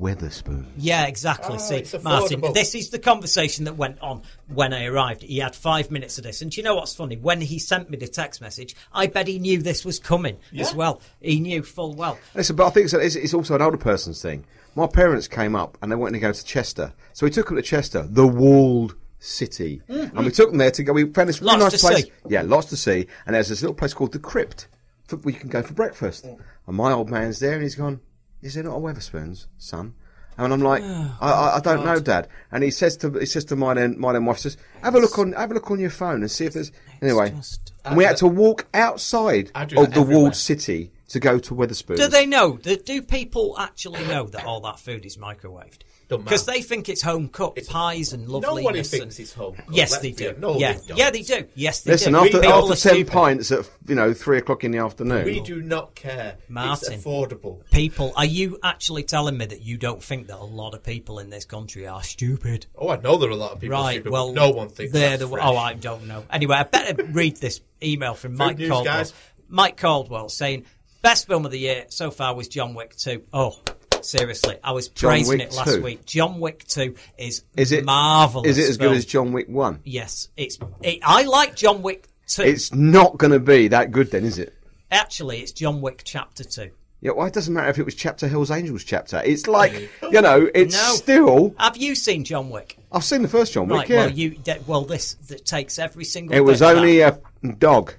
Wetherspoons. 0.00 0.66
Yeah, 0.78 1.06
exactly. 1.06 1.56
Oh, 1.56 1.58
See, 1.58 1.84
Martin, 2.02 2.40
this 2.54 2.74
is 2.74 2.90
the 2.90 2.98
conversation 2.98 3.66
that 3.66 3.74
went 3.76 4.00
on 4.00 4.22
when 4.48 4.72
I 4.72 4.86
arrived. 4.86 5.22
He 5.22 5.38
had 5.38 5.54
five 5.54 5.90
minutes 5.90 6.16
of 6.18 6.24
this. 6.24 6.40
And 6.40 6.50
do 6.50 6.56
you 6.60 6.64
know 6.64 6.74
what's 6.76 6.94
funny? 6.94 7.16
When 7.16 7.40
he 7.40 7.58
sent 7.58 7.90
me 7.90 7.98
the 7.98 8.08
text 8.08 8.40
message, 8.40 8.74
I 8.92 9.06
bet 9.06 9.28
he 9.28 9.38
knew 9.38 9.60
this 9.60 9.84
was 9.84 9.98
coming 9.98 10.38
as 10.56 10.74
well. 10.74 11.02
He 11.20 11.40
knew 11.40 11.62
full 11.62 11.94
well. 11.94 12.18
Listen, 12.34 12.56
but 12.56 12.66
I 12.66 12.70
think 12.70 12.84
it's, 12.86 12.94
it's, 12.94 13.16
it's 13.16 13.34
also 13.34 13.54
an 13.54 13.62
older 13.62 13.76
person's 13.76 14.22
thing. 14.22 14.44
My 14.74 14.86
parents 14.86 15.28
came 15.28 15.54
up 15.54 15.76
and 15.82 15.92
they 15.92 15.96
wanted 15.96 16.12
to 16.14 16.20
go 16.20 16.32
to 16.32 16.44
Chester, 16.44 16.94
so 17.12 17.26
we 17.26 17.30
took 17.30 17.48
them 17.48 17.56
to 17.56 17.62
Chester, 17.62 18.06
the 18.08 18.26
walled 18.26 18.96
city, 19.22 19.80
and 19.88 20.24
we 20.26 20.30
took 20.30 20.50
them 20.50 20.58
there 20.58 20.70
to 20.72 20.82
go. 20.82 20.92
We 20.92 21.04
found 21.04 21.28
this 21.28 21.40
really 21.40 21.52
Mm-hmm. 21.54 21.60
Lots 21.62 21.74
nice 21.74 21.80
place. 21.82 22.04
see. 22.04 22.12
Yeah, 22.28 22.42
lots 22.42 22.68
to 22.70 22.76
see. 22.76 23.06
And 23.26 23.34
there's 23.34 23.48
this 23.48 23.62
little 23.62 23.74
place 23.74 23.94
called 23.94 24.12
the 24.12 24.18
Crypt, 24.18 24.68
for, 25.06 25.16
where 25.16 25.32
you 25.34 25.40
can 25.40 25.48
go 25.48 25.62
for 25.62 25.74
breakfast. 25.74 26.24
And 26.24 26.76
my 26.76 26.92
old 26.92 27.08
man's 27.10 27.38
there, 27.38 27.54
and 27.54 27.62
he's 27.62 27.74
gone. 27.76 28.00
Is 28.42 28.54
there 28.54 28.64
not 28.64 28.76
a 28.76 28.80
Wetherspoons, 28.80 29.46
son? 29.58 29.94
And 30.38 30.52
I'm 30.52 30.60
like, 30.62 30.82
Oh, 30.84 31.16
I, 31.20 31.56
I, 31.56 31.60
don't 31.60 31.84
know, 31.84 32.00
Dad. 32.00 32.26
And 32.50 32.64
he 32.64 32.70
says 32.70 32.96
to 32.98 33.10
he 33.18 33.26
says 33.26 33.44
to 33.46 33.56
my 33.56 33.74
then 33.74 34.00
my 34.00 34.12
then 34.14 34.24
wife 34.24 34.38
says, 34.38 34.56
have 34.82 34.94
a 34.94 34.98
look 34.98 35.18
on 35.18 35.32
have 35.34 35.50
a 35.50 35.54
look 35.54 35.70
on 35.70 35.78
your 35.78 35.90
phone 35.90 36.22
and 36.22 36.30
see 36.30 36.46
if 36.46 36.54
there's 36.54 36.72
anyway. 37.02 37.30
just- 37.30 37.72
and 37.84 37.96
we 37.98 38.04
had 38.04 38.16
to 38.16 38.26
walk 38.26 38.66
outside 38.72 39.50
of 39.54 39.68
the 39.68 39.78
everywhere. 39.80 40.16
walled 40.16 40.34
city 40.34 40.90
to 41.08 41.20
go 41.20 41.38
to 41.38 41.54
Wetherspoons. 41.54 41.96
Do 41.98 42.08
they 42.08 42.24
know? 42.26 42.56
Do 42.56 43.02
people 43.02 43.56
actually 43.58 44.04
know 44.06 44.26
that 44.28 44.44
all 44.46 44.60
that 44.62 44.78
food 44.80 45.04
is 45.04 45.18
microwaved? 45.18 45.80
Don't 46.12 46.24
Because 46.24 46.44
they 46.46 46.60
think 46.62 46.88
it's 46.88 47.00
home 47.02 47.28
cooked 47.28 47.66
pies 47.68 48.12
and 48.12 48.28
loveliness. 48.28 48.64
Nobody 48.64 48.82
thinks 48.82 49.18
and- 49.18 49.24
it's 49.24 49.32
home 49.32 49.54
cooked, 49.54 49.68
Yes, 49.72 49.90
let's 49.92 50.02
they 50.02 50.10
do. 50.12 50.26
honest. 50.28 50.40
No, 50.40 50.58
yeah, 50.58 50.72
they 50.74 50.86
don't. 50.86 50.98
yeah, 50.98 51.10
they 51.10 51.22
do. 51.22 51.44
Yes, 51.54 51.80
they 51.80 51.92
Listen, 51.92 52.12
do. 52.12 52.18
after, 52.18 52.44
after 52.44 52.68
10 52.68 52.76
stupid. 52.76 53.12
pints 53.12 53.50
at, 53.52 53.70
you 53.88 53.94
know, 53.94 54.12
3 54.12 54.38
o'clock 54.38 54.64
in 54.64 54.70
the 54.72 54.78
afternoon. 54.78 55.24
We 55.24 55.40
do 55.40 55.62
not 55.62 55.94
care. 55.94 56.36
Martin. 56.48 56.92
It's 56.94 57.04
affordable. 57.04 57.60
People, 57.70 58.12
are 58.16 58.24
you 58.24 58.58
actually 58.62 59.02
telling 59.04 59.36
me 59.38 59.46
that 59.46 59.62
you 59.62 59.76
don't 59.78 60.02
think 60.02 60.26
that 60.26 60.38
a 60.38 60.44
lot 60.44 60.74
of 60.74 60.82
people 60.82 61.18
in 61.18 61.30
this 61.30 61.44
country 61.44 61.86
are 61.86 62.02
stupid? 62.02 62.66
Oh, 62.76 62.90
I 62.90 62.96
know 63.00 63.16
there 63.16 63.30
are 63.30 63.32
a 63.32 63.36
lot 63.36 63.52
of 63.52 63.60
people 63.60 63.78
right. 63.78 63.94
stupid, 63.94 64.12
well, 64.12 64.32
no 64.32 64.50
one 64.50 64.68
thinks 64.68 64.92
they're 64.92 65.10
that's 65.16 65.22
the. 65.22 65.28
fresh. 65.28 65.44
Oh, 65.46 65.56
I 65.56 65.74
don't 65.74 66.06
know. 66.06 66.24
Anyway, 66.30 66.56
I 66.56 66.64
better 66.64 67.02
read 67.10 67.36
this 67.38 67.60
email 67.82 68.14
from 68.14 68.36
Mike 68.36 68.58
news, 68.58 68.68
Caldwell. 68.70 68.94
guys. 68.94 69.14
Mike 69.48 69.76
Caldwell 69.76 70.28
saying 70.28 70.64
best 71.02 71.26
film 71.26 71.44
of 71.44 71.50
the 71.52 71.58
year 71.58 71.86
so 71.88 72.10
far 72.10 72.34
was 72.34 72.48
John 72.48 72.74
Wick 72.74 72.94
Two. 72.96 73.22
Oh. 73.32 73.58
Seriously, 74.04 74.56
I 74.62 74.72
was 74.72 74.88
praising 74.88 75.40
it 75.40 75.52
last 75.54 75.76
2. 75.76 75.82
week. 75.82 76.04
John 76.04 76.40
Wick 76.40 76.64
Two 76.66 76.94
is 77.18 77.42
Is 77.56 77.72
it 77.72 77.84
marvelous? 77.84 78.48
Is 78.48 78.58
it 78.58 78.68
as 78.70 78.76
good 78.76 78.92
as 78.96 79.04
John 79.06 79.32
Wick 79.32 79.48
1? 79.48 79.80
Yes, 79.84 80.28
it's. 80.36 80.58
It, 80.82 81.00
I 81.04 81.22
like 81.22 81.56
John 81.56 81.82
Wick 81.82 82.08
Two. 82.26 82.42
It's 82.42 82.72
not 82.72 83.18
going 83.18 83.32
to 83.32 83.40
be 83.40 83.68
that 83.68 83.90
good 83.92 84.10
then, 84.10 84.24
is 84.24 84.38
it? 84.38 84.54
Actually, 84.90 85.40
it's 85.40 85.52
John 85.52 85.80
Wick 85.80 86.02
Chapter 86.04 86.44
Two. 86.44 86.70
Yeah, 87.00 87.10
well, 87.12 87.26
it 87.26 87.32
doesn't 87.32 87.52
matter 87.52 87.68
if 87.68 87.78
it 87.80 87.84
was 87.84 87.96
chapter 87.96 88.28
Hell's 88.28 88.52
Angels 88.52 88.84
chapter. 88.84 89.20
It's 89.24 89.48
like, 89.48 89.72
you 90.12 90.20
know, 90.20 90.48
it's 90.54 90.76
No. 90.76 90.94
still. 90.94 91.54
Have 91.58 91.76
you 91.76 91.96
seen 91.96 92.22
John 92.22 92.48
Wick? 92.48 92.76
I've 92.92 93.02
seen 93.02 93.22
the 93.22 93.28
first 93.28 93.52
John 93.54 93.66
Wick, 93.66 93.78
Right. 93.80 93.88
yeah. 93.90 93.96
Well, 94.06 94.10
you. 94.10 94.36
Well, 94.68 94.82
this 94.82 95.14
that 95.28 95.44
takes 95.44 95.80
every 95.80 96.04
single. 96.04 96.36
it 96.36 96.40
was 96.40 96.62
only 96.62 97.00
a 97.00 97.18
dog. 97.58 97.94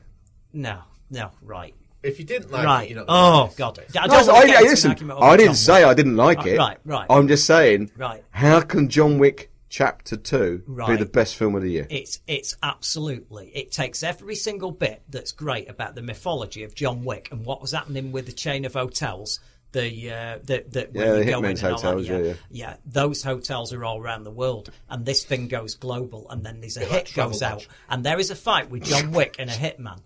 No, 0.53 0.79
no, 1.09 1.31
right. 1.41 1.73
If 2.03 2.19
you 2.19 2.25
didn't 2.25 2.51
like 2.51 2.65
right. 2.65 2.83
it, 2.83 2.89
you 2.89 2.95
know. 2.95 3.05
oh 3.07 3.51
God. 3.55 3.79
I 3.79 4.05
No, 4.07 4.13
don't 4.13 4.29
I, 4.29 4.33
want 4.33 4.41
to 4.45 4.47
get 4.51 4.57
I- 4.57 4.61
listen, 4.63 4.91
I 4.91 5.37
didn't 5.37 5.45
John 5.47 5.55
say 5.55 5.81
Wick. 5.81 5.87
I 5.91 5.93
didn't 5.93 6.15
like 6.17 6.37
Right, 6.39 6.47
it. 6.47 6.57
Right, 6.57 6.77
right. 6.85 7.07
I'm 7.09 7.27
just 7.27 7.45
saying, 7.45 7.91
Right. 7.97 8.23
how 8.31 8.61
can 8.61 8.89
John 8.89 9.17
Wick 9.19 9.49
Chapter 9.69 10.15
2 10.17 10.63
be 10.87 10.97
the 10.97 11.05
best 11.11 11.35
film 11.35 11.55
of 11.55 11.63
the 11.63 11.69
year? 11.71 11.87
It's 11.89 12.19
it's 12.27 12.55
absolutely 12.61 13.51
it 13.55 13.71
takes 13.71 14.03
every 14.03 14.35
single 14.35 14.71
bit 14.71 15.01
that's 15.09 15.31
great 15.31 15.67
about 15.69 15.95
the 15.95 16.01
mythology 16.03 16.63
of 16.63 16.75
John 16.75 17.03
Wick 17.03 17.29
and 17.31 17.43
what 17.45 17.59
was 17.61 17.71
happening 17.71 18.11
with 18.11 18.25
the 18.27 18.33
chain 18.33 18.65
of 18.65 18.73
hotels. 18.73 19.39
The 19.71 20.11
uh, 20.11 20.37
the, 20.43 20.63
the 20.69 20.89
when 20.91 21.05
Yeah, 21.07 21.13
the 21.13 21.23
Hitman's 21.25 21.61
hotels, 21.61 22.07
that, 22.07 22.23
yeah, 22.23 22.33
yeah, 22.51 22.75
Those 22.85 23.23
hotels 23.23 23.73
are 23.73 23.83
all 23.83 23.99
around 23.99 24.23
the 24.25 24.29
world, 24.31 24.69
and 24.87 25.03
this 25.03 25.23
thing 25.23 25.47
goes 25.47 25.73
global. 25.73 26.29
And 26.29 26.45
then 26.45 26.59
there's 26.59 26.77
a 26.77 26.81
Bit 26.81 26.89
hit 26.91 27.13
goes 27.15 27.41
out, 27.41 27.53
Lodge. 27.57 27.69
and 27.89 28.05
there 28.05 28.19
is 28.19 28.29
a 28.29 28.35
fight 28.35 28.69
with 28.69 28.83
John 28.83 29.11
Wick 29.11 29.37
and 29.39 29.49
a 29.49 29.53
hitman. 29.53 29.97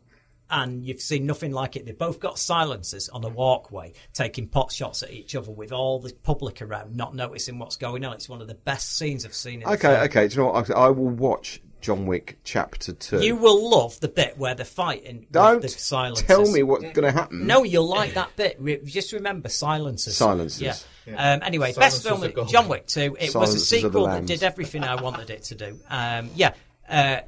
And 0.50 0.86
you've 0.86 1.02
seen 1.02 1.26
nothing 1.26 1.52
like 1.52 1.76
it. 1.76 1.86
They've 1.86 1.98
both 1.98 2.20
got 2.20 2.40
silencers 2.40 3.10
on 3.10 3.24
a 3.26 3.30
walkway, 3.30 3.94
taking 4.14 4.48
pot 4.48 4.72
shots 4.72 5.04
at 5.04 5.12
each 5.12 5.36
other 5.36 5.52
with 5.52 5.72
all 5.74 6.00
the 6.00 6.14
public 6.24 6.62
around, 6.62 6.96
not 6.96 7.14
noticing 7.16 7.60
what's 7.60 7.76
going 7.76 8.06
on. 8.06 8.14
It's 8.14 8.30
one 8.30 8.42
of 8.42 8.48
the 8.48 8.54
best 8.56 8.98
scenes 8.98 9.26
I've 9.26 9.36
seen. 9.36 9.62
In 9.62 9.68
Okay, 9.68 9.80
film. 9.94 10.02
okay. 10.06 10.28
Do 10.28 10.36
you 10.36 10.42
know 10.42 10.52
what? 10.52 10.70
I, 10.72 10.74
I 10.74 10.90
will 10.90 11.10
watch 11.10 11.62
John 11.82 12.06
Wick 12.06 12.40
Chapter 12.44 12.94
2. 12.94 13.24
You 13.24 13.36
will 13.36 13.70
love 13.70 14.00
the 14.00 14.08
bit 14.08 14.38
where 14.38 14.56
they're 14.56 14.66
fighting 14.66 15.28
Don't 15.32 15.62
the 15.62 15.68
silencers. 15.68 16.26
tell 16.26 16.50
me 16.50 16.64
what's 16.64 16.84
going 16.84 17.04
to 17.04 17.12
happen. 17.12 17.46
No, 17.46 17.64
you'll 17.64 17.88
like 17.88 18.14
that 18.14 18.36
bit. 18.36 18.56
Re- 18.60 18.82
Just 18.86 19.12
remember 19.14 19.50
silencers. 19.50 20.16
Silencers. 20.18 20.86
Yeah. 21.06 21.34
Um, 21.34 21.42
anyway, 21.44 21.74
best 21.74 22.04
film, 22.04 22.24
are. 22.24 22.46
John 22.46 22.68
Wick 22.68 22.88
2. 22.88 23.00
It 23.02 23.12
was 23.12 23.22
a 23.22 23.32
Silencers 23.32 23.56
of 23.56 23.60
the 23.60 23.88
sequel 23.90 24.06
that 24.08 24.26
did 24.26 24.44
everything 24.44 24.84
I 24.84 25.02
wanted 25.02 25.30
it 25.30 25.44
to 25.44 25.56
do. 25.56 25.80
Um, 25.90 26.30
yeah. 26.36 26.54
Uh, 26.90 27.20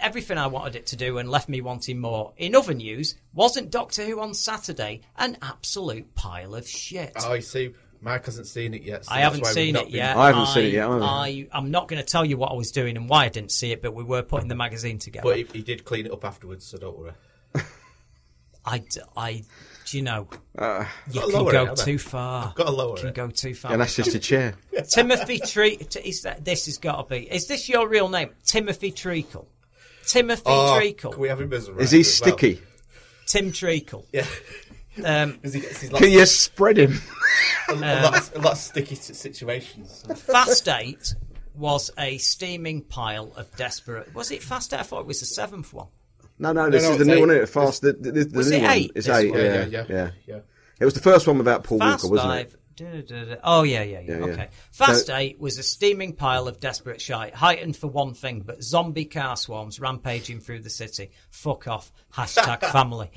everything 0.00 0.38
I 0.38 0.46
wanted 0.46 0.76
it 0.76 0.86
to 0.88 0.96
do 0.96 1.18
and 1.18 1.30
left 1.30 1.48
me 1.48 1.60
wanting 1.60 1.98
more. 2.00 2.32
In 2.36 2.54
other 2.54 2.74
news, 2.74 3.14
wasn't 3.32 3.70
Doctor 3.70 4.04
Who 4.04 4.20
on 4.20 4.34
Saturday 4.34 5.02
an 5.16 5.36
absolute 5.42 6.14
pile 6.14 6.54
of 6.54 6.68
shit? 6.68 7.12
Oh, 7.20 7.34
you 7.34 7.42
see, 7.42 7.74
Mike 8.00 8.26
hasn't 8.26 8.46
seen 8.46 8.74
it 8.74 8.82
yet. 8.82 9.04
so 9.06 9.12
I 9.14 9.20
haven't 9.20 9.46
seen 9.46 9.74
not 9.74 9.84
it 9.84 9.86
been- 9.86 9.94
yet. 9.96 10.16
I 10.16 10.26
haven't 10.28 10.46
seen 10.48 10.64
it 10.66 10.72
yet 10.74 10.88
either. 10.88 11.02
I, 11.04 11.46
I'm 11.52 11.70
not 11.70 11.88
going 11.88 12.00
to 12.02 12.06
tell 12.06 12.24
you 12.24 12.36
what 12.36 12.50
I 12.52 12.54
was 12.54 12.70
doing 12.70 12.96
and 12.96 13.08
why 13.08 13.24
I 13.24 13.28
didn't 13.28 13.52
see 13.52 13.72
it, 13.72 13.80
but 13.82 13.94
we 13.94 14.04
were 14.04 14.22
putting 14.22 14.48
the 14.48 14.54
magazine 14.54 14.98
together. 14.98 15.24
But 15.28 15.36
he, 15.38 15.44
he 15.52 15.62
did 15.62 15.84
clean 15.84 16.06
it 16.06 16.12
up 16.12 16.24
afterwards, 16.24 16.66
so 16.66 16.78
don't 16.78 16.98
worry. 16.98 17.12
I, 18.66 18.78
d- 18.78 19.00
I- 19.16 19.42
do 19.86 19.98
you 19.98 20.02
know, 20.02 20.28
Uh, 20.58 20.86
you 21.12 21.20
can 21.20 21.30
lower 21.30 21.50
it, 21.50 21.52
go 21.52 21.58
haven't 21.66 21.80
I? 21.80 21.84
too 21.84 21.98
far. 21.98 22.52
Gotta 22.56 22.70
lower 22.70 22.92
You 22.96 23.00
can 23.00 23.08
it. 23.08 23.14
go 23.14 23.28
too 23.28 23.54
far. 23.54 23.72
and 23.72 23.80
that's 23.82 23.94
just 23.94 24.14
a 24.14 24.18
chair. 24.18 24.54
Timothy 24.88 25.38
Treacle. 25.38 25.86
Is 26.02 26.26
this 26.40 26.64
has 26.66 26.78
got 26.78 27.02
to 27.08 27.14
be? 27.14 27.30
Is 27.30 27.46
this 27.48 27.68
your 27.68 27.86
real 27.86 28.08
name, 28.08 28.30
Timothy 28.44 28.90
Treacle? 28.90 29.46
Timothy 30.06 30.42
Oh, 30.46 30.76
Treacle. 30.78 31.12
can 31.12 31.20
we 31.20 31.28
have 31.28 31.40
him 31.40 31.52
as 31.52 31.68
a 31.68 31.76
Is 31.78 31.90
he 31.90 31.98
writer 31.98 32.00
as 32.08 32.20
well? 32.20 32.36
sticky? 32.38 32.60
Tim 33.26 33.52
Treacle. 33.52 34.06
Yeah. 34.12 34.26
Um, 35.04 35.38
he, 35.44 35.60
Can 35.60 35.90
like, 35.90 36.04
you 36.04 36.26
spread 36.26 36.78
him? 36.78 36.94
a, 37.68 37.72
a, 37.72 37.74
lot 37.74 38.18
of, 38.18 38.36
a 38.36 38.38
lot 38.40 38.52
of 38.52 38.58
sticky 38.58 38.94
s- 38.96 39.16
situations. 39.18 40.04
Fast 40.16 40.68
Eight 40.68 41.14
was 41.54 41.90
a 41.98 42.18
steaming 42.18 42.82
pile 42.82 43.32
of 43.36 43.54
desperate. 43.56 44.14
Was 44.14 44.30
it 44.30 44.42
Fast 44.42 44.72
Eight? 44.74 44.80
I 44.80 44.82
thought 44.82 45.00
it 45.00 45.06
was 45.06 45.20
the 45.20 45.26
seventh 45.26 45.72
one. 45.72 45.88
No, 46.38 46.52
no, 46.52 46.68
this 46.68 46.82
no, 46.82 46.92
is 46.92 46.98
the 46.98 47.04
new 47.04 47.14
eight. 47.14 47.20
one. 47.20 47.30
Isn't 47.30 47.42
it? 47.44 47.46
Fast. 47.48 47.82
The, 47.82 47.92
the, 47.92 48.10
the, 48.12 48.24
the 48.24 48.36
Was 48.36 48.50
new 48.50 48.56
it 48.58 48.62
one. 48.62 48.70
eight, 48.72 48.92
It's 48.94 49.06
this 49.06 49.16
eight. 49.16 49.30
one? 49.30 49.40
Yeah, 49.40 49.46
yeah, 49.54 49.64
yeah, 49.66 49.84
yeah, 49.88 50.10
yeah. 50.26 50.38
It 50.80 50.84
was 50.84 50.94
the 50.94 51.00
first 51.00 51.26
one 51.26 51.38
without 51.38 51.64
Paul 51.64 51.78
Fast 51.78 52.04
Walker, 52.04 52.12
wasn't 52.14 52.30
Five. 52.32 52.46
it? 52.54 52.60
Oh 53.42 53.62
yeah, 53.62 53.82
yeah, 53.82 54.00
yeah. 54.00 54.00
Yeah, 54.00 54.18
yeah. 54.26 54.32
Okay. 54.32 54.48
Fast 54.72 55.06
So- 55.06 55.16
Eight 55.16 55.38
was 55.38 55.58
a 55.58 55.62
steaming 55.62 56.12
pile 56.14 56.48
of 56.48 56.60
desperate 56.60 57.00
shite, 57.00 57.34
heightened 57.34 57.76
for 57.76 57.86
one 57.86 58.14
thing, 58.14 58.40
but 58.40 58.62
zombie 58.62 59.04
car 59.04 59.36
swarms 59.36 59.78
rampaging 59.80 60.40
through 60.40 60.60
the 60.60 60.70
city. 60.70 61.10
Fuck 61.30 61.68
off. 61.68 61.92
Hashtag 62.14 62.60
family. 62.72 63.10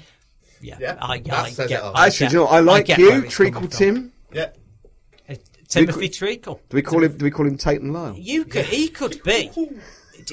Yeah, 0.62 0.78
Yeah, 0.80 0.98
I, 1.00 1.20
that 1.20 1.34
I 1.34 1.50
says 1.52 1.70
get. 1.70 1.80
it. 1.84 1.92
I 1.94 2.08
Actually, 2.08 2.26
get- 2.28 2.34
you 2.34 2.40
know? 2.40 2.46
I 2.48 2.60
like 2.62 2.86
get 2.86 2.98
you, 3.00 3.10
where 3.10 3.24
it's 3.26 3.34
Treacle 3.34 3.62
from. 3.62 3.70
Tim. 3.70 4.14
Yeah. 4.34 4.50
Uh, 5.30 5.36
Timothy 5.68 6.10
Treacle. 6.10 6.60
Do 6.70 6.76
we 6.76 6.82
call 6.82 7.04
him? 7.04 7.16
Do 7.18 7.26
we 7.26 7.32
call 7.32 7.46
him 7.46 7.58
Tate 7.58 7.82
and 7.82 7.94
Lyle? 7.94 8.16
You 8.18 8.46
could. 8.46 8.66
He 8.66 8.88
could 8.88 9.22
be. 9.24 9.52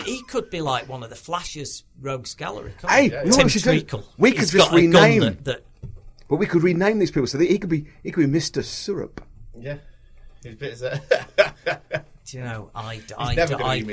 He 0.04 0.22
could 0.24 0.50
be 0.50 0.60
like 0.60 0.88
one 0.88 1.02
of 1.04 1.10
the 1.10 1.14
Flash's 1.16 1.84
rogues 2.00 2.34
gallery. 2.34 2.72
couldn't 2.78 2.90
Hey, 2.90 3.02
he? 3.02 3.08
you 3.08 3.10
know 3.12 3.22
what 3.24 3.32
Tim 3.34 3.44
we 3.44 3.50
should 3.50 3.62
do? 3.62 3.70
Treacle. 3.70 4.04
We 4.18 4.30
could 4.32 4.40
He's 4.40 4.50
just 4.52 4.70
got 4.70 4.78
a 4.78 4.86
gun 4.88 5.02
rename- 5.02 5.20
that, 5.20 5.44
that 5.44 5.64
But 6.28 6.36
we 6.36 6.46
could 6.46 6.62
rename 6.62 6.98
these 6.98 7.10
people 7.10 7.26
so 7.26 7.38
that 7.38 7.50
he 7.50 7.58
could 7.58 7.70
be. 7.70 7.86
He 8.02 8.10
could 8.10 8.22
be 8.22 8.26
Mister 8.26 8.62
Syrup. 8.62 9.22
Yeah. 9.58 9.78
He's 10.42 10.52
a 10.52 10.56
bit 10.56 10.82
of 10.82 12.04
Do 12.26 12.38
you 12.38 12.44
know, 12.44 12.70
I, 12.74 13.00
I, 13.16 13.34
I, 13.34 13.34
I, 13.36 13.72
I, 13.72 13.74
you- 13.74 13.86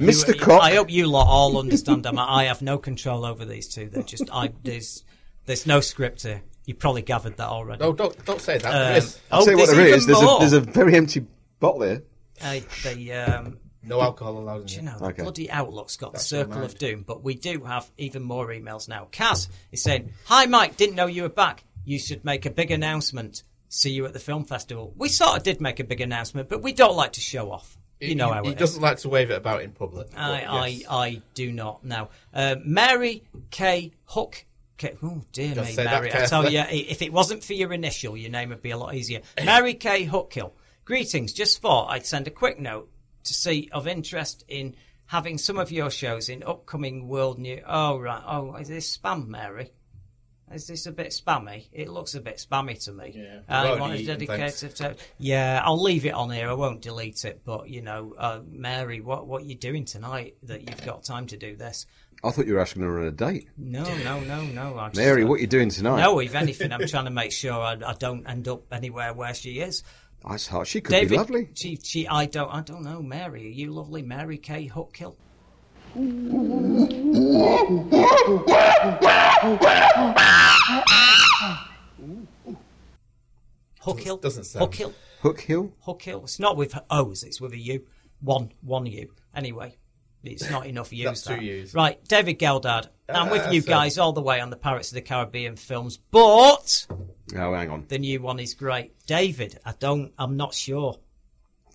Mr. 0.00 0.28
you- 0.28 0.40
Cock. 0.40 0.62
I 0.62 0.74
hope 0.74 0.90
you 0.90 1.06
lot 1.06 1.26
all 1.26 1.58
understand. 1.58 2.06
I'm, 2.06 2.18
I 2.18 2.44
have 2.44 2.62
no 2.62 2.78
control 2.78 3.24
over 3.24 3.44
these 3.44 3.68
two. 3.68 3.88
They're 3.88 4.02
just, 4.02 4.28
I, 4.32 4.52
there's, 4.62 5.04
there's 5.46 5.66
no 5.66 5.80
script 5.80 6.22
here. 6.22 6.42
You 6.64 6.74
probably 6.74 7.02
gathered 7.02 7.38
that 7.38 7.48
already. 7.48 7.82
No, 7.82 7.94
don't 7.94 8.24
don't 8.26 8.40
say 8.42 8.58
that. 8.58 8.66
Um, 8.66 8.72
There 8.72 8.96
is. 8.98 9.18
I'll 9.30 9.40
oh, 9.40 9.44
tell 9.46 9.52
you 9.54 9.58
what 9.58 9.74
there's 9.74 10.02
even. 10.02 10.06
There's 10.06 10.20
a, 10.20 10.24
more. 10.24 10.38
there's 10.40 10.52
a 10.52 10.60
very 10.60 10.94
empty 10.96 11.26
bottle 11.60 11.82
here. 11.82 12.02
Uh, 12.42 12.60
the, 12.84 13.12
um, 13.14 13.58
No 13.82 14.02
alcohol 14.02 14.38
allowed 14.38 14.60
in 14.60 14.66
do 14.66 14.74
you 14.76 14.82
know, 14.82 14.98
the 14.98 15.06
Okay. 15.06 15.22
bloody 15.22 15.50
Outlook's 15.50 15.96
got 15.96 16.12
That's 16.12 16.28
the 16.28 16.36
circle 16.40 16.62
of 16.62 16.78
doom, 16.78 17.04
but 17.06 17.24
we 17.24 17.34
do 17.34 17.64
have 17.64 17.90
even 17.96 18.22
more 18.22 18.48
emails 18.48 18.86
now. 18.86 19.08
Kaz 19.10 19.48
is 19.72 19.82
saying, 19.82 20.12
"Hi, 20.26 20.44
Mike. 20.44 20.76
Didn't 20.76 20.94
know 20.94 21.06
you 21.06 21.22
were 21.22 21.30
back. 21.30 21.64
You 21.88 21.98
should 21.98 22.24
make 22.24 22.44
a 22.44 22.50
big 22.50 22.70
announcement. 22.70 23.42
See 23.70 23.90
you 23.90 24.04
at 24.04 24.12
the 24.12 24.18
film 24.18 24.44
festival." 24.44 24.92
We 24.96 25.08
sort 25.08 25.36
of 25.36 25.42
did 25.42 25.60
make 25.60 25.80
a 25.80 25.84
big 25.84 26.00
announcement, 26.00 26.48
but 26.48 26.62
we 26.62 26.72
don't 26.72 26.96
like 26.96 27.14
to 27.14 27.20
show 27.20 27.50
off. 27.50 27.78
You 28.00 28.14
know 28.14 28.28
he, 28.28 28.34
how 28.34 28.42
he 28.44 28.50
it 28.50 28.52
is. 28.52 28.58
doesn't 28.58 28.82
like 28.82 28.98
to 28.98 29.08
wave 29.08 29.30
it 29.30 29.36
about 29.38 29.62
in 29.62 29.72
public. 29.72 30.08
I, 30.16 30.40
yes. 30.40 30.84
I, 30.88 30.96
I 30.96 31.22
do 31.34 31.50
not 31.50 31.84
now. 31.84 32.10
Uh, 32.32 32.56
Mary 32.64 33.24
K. 33.50 33.92
Hook. 34.04 34.44
K- 34.76 34.96
oh 35.02 35.22
dear 35.32 35.56
me, 35.56 35.74
Mary! 35.76 36.12
I 36.12 36.26
tell 36.26 36.48
you, 36.48 36.62
if 36.68 37.02
it 37.02 37.12
wasn't 37.12 37.42
for 37.42 37.54
your 37.54 37.72
initial, 37.72 38.16
your 38.16 38.30
name 38.30 38.50
would 38.50 38.62
be 38.62 38.70
a 38.70 38.76
lot 38.76 38.94
easier. 38.94 39.22
Mary 39.44 39.74
K. 39.74 40.06
Hookhill. 40.06 40.52
Greetings. 40.84 41.32
Just 41.32 41.60
thought 41.60 41.88
I'd 41.88 42.06
send 42.06 42.28
a 42.28 42.30
quick 42.30 42.60
note 42.60 42.88
to 43.24 43.34
see 43.34 43.68
of 43.72 43.88
interest 43.88 44.44
in 44.46 44.76
having 45.06 45.36
some 45.38 45.58
of 45.58 45.72
your 45.72 45.90
shows 45.90 46.28
in 46.28 46.44
upcoming 46.44 47.08
world 47.08 47.38
new. 47.38 47.60
Oh 47.66 47.98
right. 47.98 48.22
Oh, 48.26 48.54
is 48.54 48.68
this 48.68 48.96
spam, 48.96 49.26
Mary? 49.26 49.72
Is 50.52 50.66
this 50.66 50.86
a 50.86 50.92
bit 50.92 51.08
spammy? 51.08 51.66
It 51.72 51.88
looks 51.88 52.14
a 52.14 52.20
bit 52.20 52.36
spammy 52.36 52.82
to 52.84 52.92
me. 52.92 53.12
Yeah. 53.14 53.40
I 53.48 53.78
want 53.78 53.96
to 53.96 54.04
dedicate 54.04 54.62
it 54.62 54.76
to. 54.76 54.96
Yeah, 55.18 55.62
I'll 55.64 55.82
leave 55.82 56.06
it 56.06 56.14
on 56.14 56.30
here. 56.30 56.48
I 56.48 56.54
won't 56.54 56.80
delete 56.80 57.24
it. 57.24 57.42
But 57.44 57.68
you 57.68 57.82
know, 57.82 58.14
uh, 58.18 58.40
Mary, 58.50 59.00
what 59.00 59.26
what 59.26 59.44
you 59.44 59.54
doing 59.54 59.84
tonight 59.84 60.36
that 60.44 60.62
you've 60.62 60.84
got 60.84 61.04
time 61.04 61.26
to 61.28 61.36
do 61.36 61.56
this? 61.56 61.86
I 62.24 62.30
thought 62.30 62.46
you 62.46 62.54
were 62.54 62.60
asking 62.60 62.82
her 62.82 62.98
on 62.98 63.06
a 63.06 63.10
date. 63.12 63.48
No, 63.56 63.84
no, 63.98 64.20
no, 64.20 64.42
no. 64.42 64.76
I'm 64.76 64.90
just- 64.90 64.96
Mary, 64.96 65.24
what 65.24 65.34
are 65.34 65.40
you 65.40 65.46
doing 65.46 65.68
tonight? 65.68 66.00
No, 66.00 66.18
if 66.18 66.34
anything, 66.34 66.72
I'm 66.72 66.86
trying 66.88 67.04
to 67.04 67.12
make 67.12 67.30
sure 67.30 67.52
I, 67.52 67.74
I 67.74 67.94
don't 67.94 68.28
end 68.28 68.48
up 68.48 68.72
anywhere 68.72 69.14
where 69.14 69.34
she 69.34 69.60
is. 69.60 69.84
That's 70.28 70.48
hard. 70.48 70.66
She 70.66 70.80
could 70.80 70.90
David, 70.90 71.10
be 71.10 71.16
lovely. 71.16 71.48
She, 71.54 71.76
she, 71.76 72.08
I 72.08 72.26
don't, 72.26 72.52
I 72.52 72.60
don't 72.62 72.82
know. 72.82 73.00
Mary, 73.00 73.46
are 73.46 73.50
you 73.50 73.70
lovely? 73.72 74.02
Mary 74.02 74.36
K. 74.36 74.68
Hookkill. 75.96 77.78
Hookhill. 83.82 84.20
Doesn't 84.20 84.44
sound- 84.44 84.72
Hookhill. 84.72 84.92
Hook 85.22 85.40
Hill. 85.40 85.72
Hook 85.80 86.02
Hill. 86.02 86.20
It's 86.24 86.38
not 86.38 86.56
with 86.56 86.78
O's. 86.90 87.22
It's 87.24 87.40
with 87.40 87.52
a 87.52 87.58
U. 87.58 87.84
One, 88.20 88.52
one 88.62 88.86
U. 88.86 89.10
Anyway, 89.34 89.76
it's 90.22 90.48
not 90.50 90.66
enough 90.66 90.92
U's. 90.96 91.04
That's 91.04 91.22
two. 91.22 91.36
U's. 91.44 91.74
Right, 91.74 92.02
David 92.06 92.38
Geldad. 92.38 92.88
I'm 93.08 93.30
with 93.30 93.42
Ah, 93.46 93.50
you 93.50 93.60
so- 93.60 93.68
guys 93.68 93.98
all 93.98 94.12
the 94.12 94.22
way 94.22 94.40
on 94.40 94.50
the 94.50 94.56
Pirates 94.56 94.90
of 94.90 94.94
the 94.94 95.02
Caribbean 95.02 95.56
films, 95.56 95.98
but 96.10 96.86
Oh, 97.36 97.52
hang 97.54 97.70
on. 97.70 97.84
The 97.88 97.98
new 97.98 98.20
one 98.22 98.40
is 98.40 98.54
great. 98.54 98.92
David, 99.06 99.58
I 99.64 99.74
don't. 99.78 100.12
I'm 100.18 100.36
not 100.36 100.54
sure. 100.54 100.98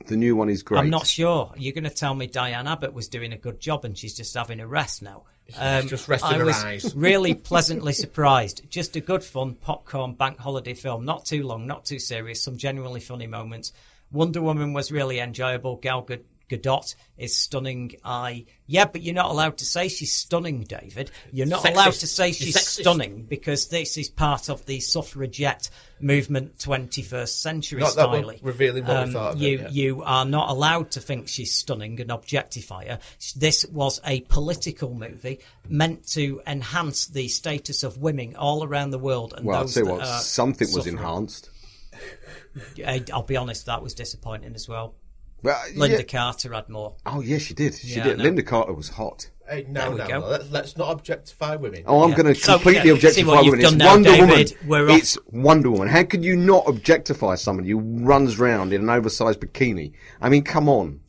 The 0.08 0.18
new 0.18 0.36
one 0.36 0.49
is 0.49 0.64
great. 0.64 0.80
I'm 0.80 0.89
not 0.89 1.08
sure. 1.08 1.51
You're 1.58 1.74
going 1.74 1.84
to 1.86 1.89
tell 1.89 2.14
me 2.14 2.28
Diane 2.28 2.68
Abbott 2.68 2.93
was 2.93 3.08
doing 3.08 3.34
a 3.34 3.38
good 3.38 3.60
job 3.60 3.86
and 3.86 3.97
she's 3.97 4.16
just 4.16 4.34
having 4.34 4.60
a 4.60 4.68
rest 4.68 5.01
now. 5.01 5.24
Um, 5.58 5.88
just 5.88 6.08
resting 6.08 6.36
I 6.36 6.38
her 6.39 6.45
was 6.45 6.64
eyes. 6.64 6.95
really 6.95 7.34
pleasantly 7.34 7.93
surprised. 7.93 8.70
Just 8.70 8.95
a 8.95 9.01
good 9.01 9.24
fun 9.24 9.56
popcorn 9.56 10.14
bank 10.14 10.39
holiday 10.39 10.74
film. 10.74 11.06
Not 11.06 11.26
too 11.26 11.43
long, 11.43 11.68
not 11.68 11.86
too 11.86 11.99
serious. 11.99 12.41
Some 12.41 12.58
genuinely 12.58 12.99
funny 13.01 13.28
moments. 13.28 13.74
Wonder 14.12 14.41
Woman 14.41 14.74
was 14.74 14.91
really 14.91 15.20
enjoyable. 15.20 15.78
Gal 15.78 16.01
Gad- 16.01 16.24
Gadot 16.49 16.95
is 17.17 17.35
stunning. 17.35 17.93
I 18.03 18.45
yeah, 18.67 18.85
but 18.85 19.01
you're 19.01 19.13
not 19.15 19.31
allowed 19.31 19.57
to 19.59 19.65
say 19.65 19.87
she's 19.87 20.13
stunning, 20.13 20.63
David. 20.63 21.11
You're 21.31 21.47
not 21.47 21.63
Sexist. 21.63 21.71
allowed 21.71 21.93
to 21.93 22.07
say 22.07 22.31
she's 22.31 22.55
sexist. 22.55 22.81
stunning 22.81 23.23
because 23.23 23.67
this 23.67 23.97
is 23.97 24.09
part 24.09 24.49
of 24.49 24.65
the 24.65 24.79
suffragette 24.79 25.69
movement, 25.99 26.57
21st 26.57 27.27
century 27.29 27.79
Not 27.79 27.95
that 27.95 28.09
style. 28.09 28.33
revealing 28.41 28.85
what 28.85 28.97
we 28.97 29.03
um, 29.03 29.11
thought 29.11 29.33
of 29.35 29.41
it 29.41 29.45
you, 29.45 29.67
you 29.69 30.03
are 30.03 30.25
not 30.25 30.49
allowed 30.49 30.91
to 30.91 30.99
think 30.99 31.27
she's 31.27 31.53
stunning 31.53 31.99
and 32.01 32.11
objectify 32.11 32.87
her. 32.87 32.99
This 33.35 33.65
was 33.65 34.01
a 34.05 34.21
political 34.21 34.93
movie 34.93 35.39
meant 35.69 36.07
to 36.09 36.41
enhance 36.45 37.07
the 37.07 37.27
status 37.29 37.83
of 37.83 37.97
women 37.97 38.35
all 38.35 38.63
around 38.63 38.91
the 38.91 38.99
world. 38.99 39.33
And 39.35 39.45
Well, 39.45 39.57
I'll 39.57 39.63
those 39.63 39.75
that 39.75 39.85
what, 39.85 40.01
are 40.01 40.19
something 40.19 40.67
was 40.73 40.87
enhanced. 40.87 41.49
I'll 43.13 43.23
be 43.23 43.37
honest, 43.37 43.65
that 43.65 43.81
was 43.81 43.93
disappointing 43.93 44.55
as 44.55 44.67
well. 44.67 44.95
Well, 45.43 45.59
Lynda 45.75 45.97
yeah. 45.97 46.03
Carter 46.03 46.53
had 46.53 46.69
more. 46.69 46.95
Oh, 47.05 47.21
yes, 47.21 47.41
she 47.43 47.53
did. 47.53 47.75
She 47.75 47.95
Yeah, 47.97 48.03
did. 48.03 48.17
know. 48.19 48.23
Lynda 48.25 48.45
Carter 48.45 48.73
was 48.73 48.89
hot. 48.89 49.29
Hey, 49.47 49.65
no, 49.67 49.81
There 49.81 49.91
we 49.91 49.97
no, 49.97 50.07
go. 50.07 50.19
no. 50.21 50.27
Let's, 50.29 50.51
let's 50.51 50.77
not 50.77 50.89
objectify 50.91 51.57
women. 51.57 51.83
Oh, 51.85 52.03
I'm 52.03 52.11
Yeah. 52.11 52.15
going 52.15 52.33
to 52.33 52.41
completely 52.41 52.87
yeah, 52.89 52.95
objectify 52.95 53.41
women. 53.41 53.59
It's 53.59 53.73
now, 53.73 53.87
Wonder 53.91 54.09
David. 54.11 54.29
Woman. 54.29 54.47
We're 54.67 54.89
off. 54.89 54.97
It's 54.97 55.17
Wonder 55.31 55.69
Woman. 55.69 55.87
How 55.89 56.03
could 56.03 56.23
you 56.23 56.37
not 56.37 56.63
objectify 56.65 57.35
somebody 57.35 57.71
who 57.71 57.79
runs 57.79 58.39
round 58.39 58.71
in 58.71 58.81
an 58.83 58.89
oversized 58.89 59.41
bikini? 59.41 59.91
I 60.21 60.29
mean, 60.29 60.43
come 60.43 60.69
on. 60.69 61.01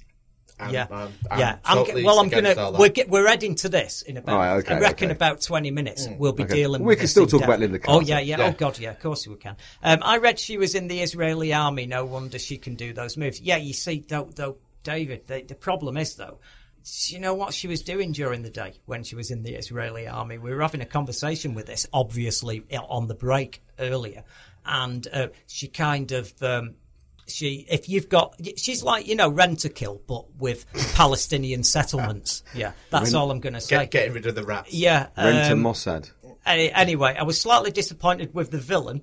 I'm- 0.60 0.72
yeah, 0.72 0.86
I'm- 0.90 1.12
I'm 1.30 1.38
yeah. 1.40 1.58
I'm, 1.64 1.78
totally 1.78 2.02
ge- 2.02 2.04
well, 2.04 2.20
I'm 2.20 2.28
gonna. 2.28 2.72
We're, 2.78 2.88
get, 2.88 3.08
we're 3.08 3.26
heading 3.26 3.56
to 3.56 3.68
this 3.68 4.02
in 4.02 4.16
about. 4.16 4.32
All 4.32 4.38
right, 4.38 4.50
okay, 4.58 4.74
I 4.74 4.78
reckon 4.78 5.06
okay. 5.10 5.16
about 5.16 5.40
twenty 5.40 5.70
minutes. 5.72 6.06
We'll 6.16 6.32
be 6.32 6.44
Okay. 6.44 6.54
dealing. 6.54 6.82
We 6.82 6.86
with 6.88 6.98
can 6.98 7.04
this 7.04 7.10
still 7.10 7.26
talk 7.26 7.40
depth. 7.40 7.52
about 7.54 7.60
Lynda 7.70 7.76
Oh 7.84 7.92
Carter. 7.94 8.06
yeah, 8.06 8.18
yeah, 8.20 8.38
Yeah. 8.38 8.46
Oh 8.46 8.52
god, 8.52 8.78
yeah. 8.78 8.90
Of 8.90 9.00
course 9.00 9.26
we 9.26 9.34
can. 9.36 9.56
Um, 9.82 9.98
I 10.02 10.18
read 10.18 10.38
she 10.38 10.56
was 10.56 10.74
in 10.74 10.86
the 10.88 11.00
Israeli 11.00 11.52
army. 11.52 11.86
No 11.86 12.04
wonder 12.04 12.38
she 12.38 12.56
can 12.58 12.76
do 12.76 12.92
those 12.92 13.16
moves. 13.16 13.40
Yeah, 13.40 13.56
you 13.56 13.72
see, 13.72 14.04
though, 14.06 14.30
though 14.34 14.56
David. 14.84 15.26
The, 15.26 15.42
the 15.42 15.54
problem 15.56 15.96
is 15.96 16.14
though. 16.14 16.38
You 17.06 17.18
know 17.18 17.32
what 17.32 17.54
she 17.54 17.66
was 17.66 17.80
doing 17.80 18.12
during 18.12 18.42
the 18.42 18.50
day 18.50 18.74
when 18.84 19.04
she 19.04 19.16
was 19.16 19.30
in 19.30 19.42
the 19.42 19.54
Israeli 19.54 20.06
army? 20.06 20.36
We 20.36 20.54
were 20.54 20.60
having 20.60 20.82
a 20.82 20.86
conversation 20.86 21.54
with 21.54 21.64
this, 21.64 21.86
obviously 21.94 22.62
on 22.78 23.06
the 23.06 23.14
break 23.14 23.62
earlier, 23.78 24.22
and 24.66 25.08
uh, 25.10 25.28
she 25.46 25.68
kind 25.68 26.12
of 26.12 26.30
um, 26.42 26.74
she 27.26 27.66
if 27.70 27.88
you've 27.88 28.08
got 28.08 28.34
she's 28.56 28.82
like 28.82 29.06
you 29.06 29.14
know 29.16 29.28
rent 29.28 29.64
a 29.64 29.68
kill 29.68 30.00
but 30.06 30.34
with 30.36 30.66
Palestinian 30.94 31.62
settlements. 31.62 32.42
Yeah, 32.54 32.72
that's 32.90 33.14
all 33.14 33.30
I'm 33.30 33.40
going 33.40 33.54
to 33.54 33.60
say. 33.60 33.76
Get, 33.76 33.90
getting 33.90 34.12
rid 34.14 34.26
of 34.26 34.34
the 34.34 34.44
rats. 34.44 34.72
yeah. 34.72 35.08
Rent 35.16 35.50
um, 35.52 35.64
a 35.66 35.70
Mossad. 35.70 36.10
any- 36.46 36.72
anyway, 36.72 37.16
I 37.18 37.22
was 37.24 37.40
slightly 37.40 37.70
disappointed 37.70 38.34
with 38.34 38.50
the 38.50 38.58
villain, 38.58 39.02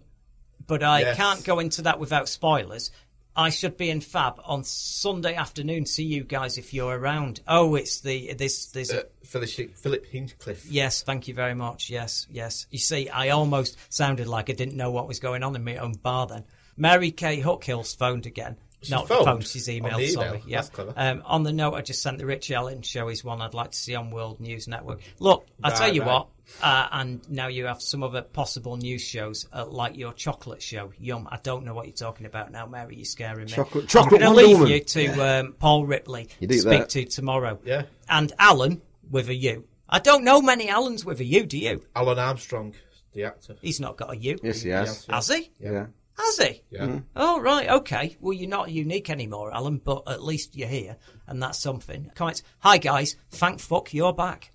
but 0.67 0.83
I 0.83 0.99
Yes. 1.01 1.17
can't 1.17 1.43
go 1.43 1.59
into 1.59 1.81
that 1.83 1.99
without 1.99 2.29
spoilers. 2.29 2.91
I 3.33 3.49
should 3.49 3.77
be 3.77 3.89
in 3.89 4.01
Fab 4.01 4.41
on 4.43 4.65
Sunday 4.65 5.35
afternoon. 5.35 5.85
See 5.85 6.03
you 6.03 6.25
guys 6.25 6.57
if 6.57 6.73
you're 6.73 6.99
around. 6.99 7.39
Oh, 7.47 7.75
it's 7.75 8.01
the 8.01 8.33
this 8.33 8.65
this. 8.67 8.91
Uh, 8.91 9.03
Philip, 9.23 9.49
Philip 9.77 10.05
Hinchcliffe. 10.05 10.65
Yes, 10.65 11.01
thank 11.03 11.29
you 11.29 11.33
very 11.33 11.53
much. 11.55 11.89
Yes, 11.89 12.27
yes. 12.29 12.67
You 12.71 12.77
see, 12.79 13.07
I 13.07 13.29
almost 13.29 13.77
sounded 13.87 14.27
like 14.27 14.49
I 14.49 14.53
didn't 14.53 14.75
know 14.75 14.91
what 14.91 15.07
was 15.07 15.21
going 15.21 15.43
on 15.43 15.55
in 15.55 15.63
my 15.63 15.77
own 15.77 15.93
bar 15.93 16.27
then. 16.27 16.43
Mary 16.81 17.11
Kay 17.11 17.39
Hookhill's 17.39 17.93
phoned 17.93 18.25
again. 18.25 18.57
She 18.81 18.91
Not 18.91 19.07
phoned? 19.07 19.25
phoned, 19.25 19.45
she's 19.45 19.67
emailed, 19.67 19.97
the 19.97 20.09
email? 20.09 20.09
sorry. 20.13 20.43
Yeah. 20.47 20.57
That's 20.57 20.69
clever. 20.69 20.93
Um, 20.97 21.21
on 21.25 21.43
the 21.43 21.53
note, 21.53 21.75
I 21.75 21.81
just 21.81 22.01
sent 22.01 22.17
the 22.17 22.25
Rich 22.25 22.49
Allen 22.49 22.81
show 22.81 23.09
is 23.09 23.23
one 23.23 23.39
I'd 23.39 23.53
like 23.53 23.69
to 23.69 23.77
see 23.77 23.93
on 23.93 24.09
World 24.09 24.39
News 24.39 24.67
Network. 24.67 25.01
Look, 25.19 25.45
I'll 25.63 25.71
tell 25.77 25.93
you 25.93 26.01
right. 26.01 26.07
what, 26.07 26.27
uh, 26.63 26.87
and 26.91 27.21
now 27.29 27.47
you 27.49 27.67
have 27.67 27.79
some 27.83 28.01
other 28.01 28.23
possible 28.23 28.77
news 28.77 29.03
shows, 29.03 29.47
uh, 29.53 29.67
like 29.67 29.95
your 29.95 30.13
chocolate 30.13 30.63
show. 30.63 30.91
Yum, 30.97 31.27
I 31.31 31.37
don't 31.43 31.63
know 31.63 31.75
what 31.75 31.85
you're 31.85 31.93
talking 31.95 32.25
about 32.25 32.51
now, 32.51 32.65
Mary, 32.65 32.95
you're 32.95 33.05
scaring 33.05 33.45
me. 33.45 33.51
Chocolate- 33.51 33.95
I'm 33.95 34.09
going 34.09 34.21
to 34.23 34.31
leave 34.31 34.57
Woman. 34.57 34.71
you 34.73 34.79
to 34.79 35.39
um, 35.39 35.53
Paul 35.59 35.85
Ripley 35.85 36.29
You 36.39 36.47
to 36.47 36.53
do 36.55 36.59
speak 36.59 36.79
that. 36.79 36.89
to 36.89 37.05
tomorrow. 37.05 37.59
Yeah. 37.63 37.83
And 38.09 38.33
Alun 38.39 38.81
with 39.11 39.29
a 39.29 39.35
U. 39.35 39.65
I 39.87 39.99
don't 39.99 40.23
know 40.23 40.41
many 40.41 40.65
Aluns 40.69 41.05
with 41.05 41.19
a 41.19 41.25
U, 41.25 41.45
do 41.45 41.59
you? 41.59 41.83
Alun 41.95 42.17
Armstrong, 42.17 42.73
the 43.13 43.25
actor. 43.25 43.57
He's 43.61 43.79
not 43.79 43.97
got 43.97 44.11
a 44.11 44.17
U. 44.17 44.39
Yes, 44.41 44.63
he 44.63 44.69
has. 44.69 45.05
Has 45.05 45.27
he? 45.27 45.51
Yeah. 45.59 45.85
Has 46.21 46.37
he? 46.37 46.61
Yeah. 46.69 46.81
Mm-hmm. 46.83 46.97
Oh, 47.15 47.39
right, 47.41 47.67
okay. 47.69 48.15
Well, 48.19 48.33
you're 48.33 48.49
not 48.49 48.69
unique 48.69 49.09
anymore, 49.09 49.51
Alun, 49.51 49.81
but 49.83 50.03
at 50.07 50.21
least 50.23 50.55
you're 50.55 50.67
here, 50.67 50.97
and 51.27 51.41
that's 51.41 51.59
something. 51.59 52.11
Comments. 52.15 52.43
Hi, 52.59 52.77
guys. 52.77 53.15
Thank 53.31 53.59
fuck 53.59 53.93
you're 53.93 54.13
back. 54.13 54.51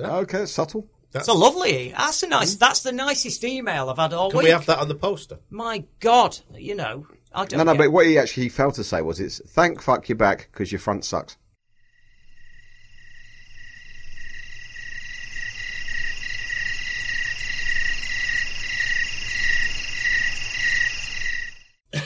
Okay, 0.00 0.46
subtle. 0.46 0.88
That's 1.12 1.28
a 1.28 1.34
lovely. 1.34 1.92
That's 1.96 2.22
a 2.22 2.26
nice. 2.26 2.54
Mm-hmm. 2.54 2.58
That's 2.58 2.82
the 2.82 2.92
nicest 2.92 3.44
email 3.44 3.90
I've 3.90 3.98
had 3.98 4.12
all 4.12 4.28
week. 4.28 4.30
Can 4.32 4.38
week. 4.38 4.44
we 4.46 4.50
have 4.50 4.66
that 4.66 4.78
on 4.78 4.88
the 4.88 4.94
poster? 4.94 5.38
My 5.50 5.84
God, 6.00 6.38
you 6.56 6.74
know, 6.74 7.06
I 7.32 7.44
don't. 7.44 7.58
No, 7.58 7.64
no, 7.64 7.72
get- 7.74 7.78
but 7.78 7.92
what 7.92 8.06
he 8.06 8.18
actually 8.18 8.48
failed 8.48 8.74
to 8.74 8.84
say 8.84 9.02
was 9.02 9.20
it's 9.20 9.40
thank 9.50 9.80
fuck 9.82 10.08
you 10.08 10.14
back 10.14 10.48
because 10.50 10.72
your 10.72 10.78
front 10.80 11.04
sucks. 11.04 11.36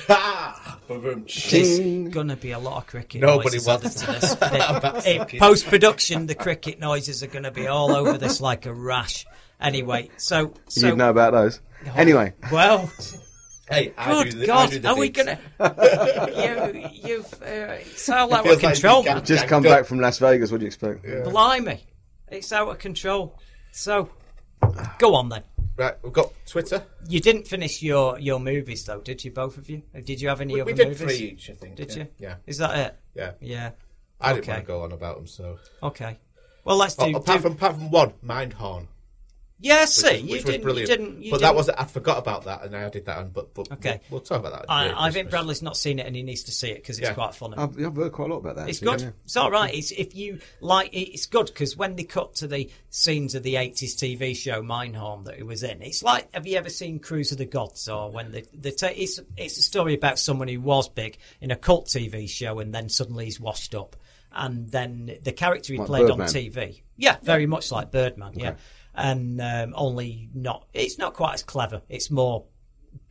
Ha! 0.09 0.53
Ba-boom. 0.67 0.76
There's 0.89 2.09
gonna 2.15 2.37
be 2.37 2.53
a 2.53 2.59
lot 2.59 2.79
of 2.79 2.87
cricket 2.87 3.21
Nobody 3.21 3.57
noises 3.57 3.67
wants 3.67 4.03
added 4.03 4.21
to 4.21 4.21
this. 4.21 4.35
That's 4.41 5.05
fucking- 5.07 5.41
Post 5.41 5.67
production, 5.67 6.27
the 6.27 6.35
cricket 6.35 6.79
noises 6.79 7.23
are 7.23 7.27
gonna 7.29 7.51
be 7.51 7.67
all 7.67 7.93
over 7.95 8.17
this 8.19 8.41
like 8.41 8.67
a 8.67 8.73
rash. 8.75 9.27
Anyway, 9.61 10.11
so 10.17 10.53
so 10.69 10.89
You'd 10.89 10.99
know 10.99 11.11
about 11.11 11.33
those. 11.33 11.61
Anyway, 11.95 12.35
well. 12.53 12.91
Hey, 13.69 13.93
I 13.99 14.23
do 14.23 14.31
Good 14.31 14.39
the, 14.41 14.45
I 14.45 14.47
God, 14.47 14.71
do 14.71 14.79
the 14.79 14.89
are 14.89 14.97
we 14.97 15.09
gonna? 15.09 15.39
you, 17.03 17.09
you've 17.09 17.33
uh, 17.43 17.79
it's 17.81 18.09
out 18.09 18.31
It 18.31 18.35
of 18.39 18.45
feels 18.45 18.63
like 18.63 18.75
control, 18.75 19.03
you 19.03 19.09
can't- 19.11 19.25
just 19.25 19.49
come 19.49 19.63
Go- 19.65 19.71
back 19.71 19.87
from 19.87 19.99
Las 19.99 20.19
Vegas. 20.19 20.53
What 20.53 20.59
do 20.61 20.65
you 20.65 20.69
expect? 20.69 21.03
Blimey, 21.25 21.81
it's 22.29 22.53
out 22.53 22.69
of 22.69 22.79
control. 22.79 23.37
So, 23.73 24.09
go 24.99 25.15
on 25.17 25.31
then. 25.31 25.43
Right, 25.77 25.95
we've 26.03 26.13
got 26.13 26.33
Twitter. 26.47 26.83
You 27.09 27.21
didn't 27.21 27.47
finish 27.47 27.83
your, 27.83 28.19
your 28.19 28.41
movies 28.41 28.85
though, 28.85 29.01
did 29.01 29.23
you? 29.25 29.31
Both 29.31 29.59
of 29.59 29.69
you? 29.69 29.83
Did 30.05 30.21
you 30.21 30.29
have 30.29 30.41
any 30.41 30.55
We, 30.55 30.61
other 30.63 30.71
we 30.71 30.77
did 30.77 30.89
movies? 30.89 31.01
three 31.19 31.27
each, 31.29 31.51
I 31.51 31.55
think. 31.55 31.77
Did 31.77 31.91
yeah. 31.91 31.97
you? 32.03 32.09
Yeah. 32.19 32.35
Is 32.47 32.59
that 32.59 32.79
it? 32.79 32.97
Yeah. 33.15 33.33
Yeah. 33.41 33.71
I 34.21 34.33
didn't 34.33 34.45
Okay. 34.45 34.53
want 34.53 34.63
to 34.65 34.67
go 34.67 34.83
on 34.83 34.93
about 34.93 35.17
them, 35.17 35.27
so. 35.27 35.59
Okay. 35.83 36.19
Well, 36.65 36.79
let's 36.79 36.95
do. 36.97 37.05
Oh, 37.05 37.17
apart 37.19 37.39
do- 37.39 37.43
from 37.43 37.53
apart 37.53 37.75
from 37.75 37.91
one, 37.91 38.13
Mindhorn. 38.25 38.87
Yeah, 39.59 39.81
Which, 39.81 39.89
see, 39.89 40.07
was, 40.13 40.23
you 40.23 40.31
which 40.33 40.45
was 40.45 40.45
didn't. 40.45 40.63
brilliant. 40.65 40.91
You 40.91 40.97
didn't. 40.97 41.23
You 41.23 41.31
but 41.31 41.39
didn't, 41.39 41.49
that 41.49 41.55
was 41.57 41.69
I 41.71 41.85
forgot 41.85 42.19
about 42.19 42.45
that, 42.45 42.65
and 42.65 42.77
I 42.77 42.83
added 42.83 43.07
that 43.07 43.19
on. 43.19 43.31
But 43.31 43.55
but 43.55 43.73
Okay. 43.73 44.01
we'll, 44.11 44.19
we'll 44.19 44.21
talk 44.21 44.41
about 44.41 44.53
that. 44.53 44.65
I, 44.71 44.87
I 45.07 45.11
think 45.11 45.27
Christmas. 45.27 45.31
Bradley's 45.31 45.63
not 45.63 45.77
seen 45.77 45.99
it, 45.99 46.07
and 46.07 46.15
he 46.15 46.23
needs 46.23 46.43
to 46.45 46.53
see 46.53 46.69
it 46.71 46.77
because 46.77 46.99
it's 46.99 47.09
Yeah. 47.09 47.15
quite 47.15 47.35
funny. 47.35 47.55
I've, 47.57 47.79
I've 47.83 47.97
heard 47.97 48.13
quite 48.13 48.31
a 48.31 48.33
lot 48.35 48.41
about 48.41 48.57
that. 48.57 48.69
It's 48.69 48.79
actually, 48.83 48.97
good. 48.99 49.01
yeah. 49.05 49.11
It's 49.25 49.37
all 49.37 49.51
right. 49.51 49.75
It's 49.75 49.91
if 49.93 50.15
you 50.15 50.41
like. 50.61 50.91
It's 50.93 51.27
good 51.27 51.47
because 51.47 51.77
when 51.77 51.97
they 51.97 52.05
cut 52.05 52.35
to 52.37 52.47
the 52.47 52.71
scenes 52.91 53.35
of 53.35 53.43
the 53.43 53.55
'80s 53.55 53.95
TV 53.97 54.37
show 54.37 54.63
Mindhorn 54.63 55.25
that 55.25 55.37
he 55.37 55.43
was 55.43 55.63
in, 55.63 55.81
it's 55.83 56.03
like. 56.03 56.29
Have 56.35 56.47
you 56.47 56.57
ever 56.59 56.69
seen 56.69 56.99
Cruise 56.99 57.33
of 57.33 57.39
the 57.39 57.47
Gods 57.47 57.89
or 57.89 58.11
when 58.11 58.33
the 58.33 58.45
the 58.53 58.73
ta- 58.73 58.91
it's 58.95 59.21
it's 59.37 59.57
a 59.59 59.63
story 59.63 59.95
about 59.95 60.19
someone 60.19 60.49
who 60.49 60.61
was 60.61 60.89
big 60.89 61.17
in 61.41 61.51
a 61.51 61.57
cult 61.57 61.87
TV 61.87 62.29
show 62.29 62.59
and 62.59 62.75
then 62.75 62.89
suddenly 62.89 63.25
he's 63.25 63.41
washed 63.41 63.75
up, 63.75 63.97
and 64.33 64.69
then 64.71 65.17
the 65.23 65.33
character 65.33 65.73
he 65.73 65.79
Like 65.79 65.87
played 65.89 66.11
on 66.11 66.19
TV, 66.21 66.83
yeah, 66.97 67.17
very 67.23 67.47
much 67.47 67.73
like 67.73 67.91
Birdman, 67.91 68.33
yeah, 68.35 68.55
and 68.97 69.41
um, 69.41 69.73
only 69.77 70.29
not. 70.35 70.67
It's 70.73 70.99
not 70.99 71.15
quite 71.15 71.35
as 71.35 71.43
clever. 71.43 71.83
It's 71.89 72.11
more. 72.11 72.45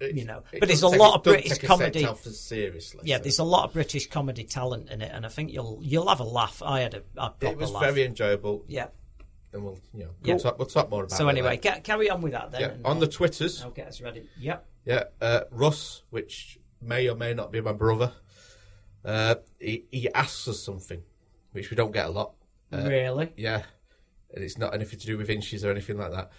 You 0.02 0.26
know, 0.26 0.44
It 0.52 0.60
but 0.60 0.68
there's 0.68 0.82
a 0.82 0.88
lot 0.90 1.16
of 1.16 1.24
British 1.24 1.60
comedy. 1.60 2.06
seriously. 2.24 3.02
Yeah, 3.06 3.18
so. 3.18 3.24
there's 3.24 3.40
a 3.40 3.44
lot 3.46 3.66
of 3.66 3.74
British 3.74 4.08
comedy 4.10 4.44
talent 4.44 4.90
in 4.90 5.02
it, 5.02 5.12
and 5.14 5.26
I 5.26 5.30
think 5.30 5.54
you'll 5.54 5.80
you'll 5.82 6.10
have 6.10 6.20
a 6.20 6.24
laugh. 6.26 6.62
I 6.66 6.82
had 6.82 6.96
a, 6.96 7.04
a 7.18 7.34
It 7.42 7.56
was 7.58 7.72
laugh. 7.72 7.84
very 7.84 8.04
enjoyable, 8.04 8.66
yeah. 8.68 8.88
and 9.54 9.64
we'll 9.64 9.80
you 9.94 10.04
know 10.06 10.10
Yeah. 10.24 10.34
we'll, 10.34 10.40
talk, 10.44 10.58
we'll 10.60 10.68
talk 10.68 10.90
more 10.90 11.04
about. 11.04 11.14
It. 11.14 11.18
So 11.18 11.28
anyway, 11.30 11.58
ca- 11.58 11.80
carry 11.82 12.10
on 12.10 12.22
with 12.22 12.34
that 12.34 12.52
then. 12.52 12.62
yeah, 12.62 12.68
on 12.84 12.96
I'll- 12.96 13.00
the 13.00 13.08
Twitters, 13.08 13.62
I'll 13.64 13.70
get 13.72 13.88
us 13.88 14.02
ready. 14.02 14.28
Yep. 14.40 14.66
yeah, 14.86 15.04
uh, 15.22 15.42
Russ, 15.52 16.04
which 16.10 16.60
may 16.82 17.08
or 17.08 17.16
may 17.16 17.34
not 17.34 17.52
be 17.52 17.62
my 17.62 17.72
brother, 17.74 18.12
uh, 19.06 19.36
he 19.60 19.86
he 19.92 20.12
asks 20.14 20.48
us 20.48 20.60
something, 20.60 21.04
which 21.52 21.70
we 21.70 21.76
don't 21.78 21.92
get 21.94 22.08
a 22.08 22.12
lot. 22.12 22.34
Uh, 22.74 22.86
really? 22.90 23.32
Yeah, 23.38 23.62
and 24.36 24.44
it's 24.44 24.58
not 24.58 24.74
anything 24.74 25.00
to 25.00 25.06
do 25.08 25.18
with 25.18 25.30
inches 25.30 25.64
or 25.66 25.72
anything 25.72 25.98
like 25.98 26.12
that. 26.12 26.30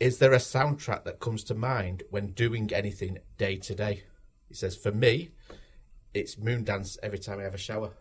Is 0.00 0.18
there 0.18 0.32
a 0.32 0.38
soundtrack 0.38 1.04
that 1.04 1.20
comes 1.20 1.44
to 1.44 1.54
mind 1.54 2.02
when 2.10 2.28
doing 2.32 2.72
anything 2.72 3.18
day 3.38 3.56
to 3.56 3.74
day? 3.74 4.02
He 4.48 4.54
says, 4.54 4.76
for 4.76 4.90
me, 4.92 5.30
it's 6.12 6.36
Moondance 6.36 6.98
every 7.02 7.18
time 7.18 7.38
I 7.38 7.44
have 7.44 7.54
a 7.54 7.58
shower 7.58 7.92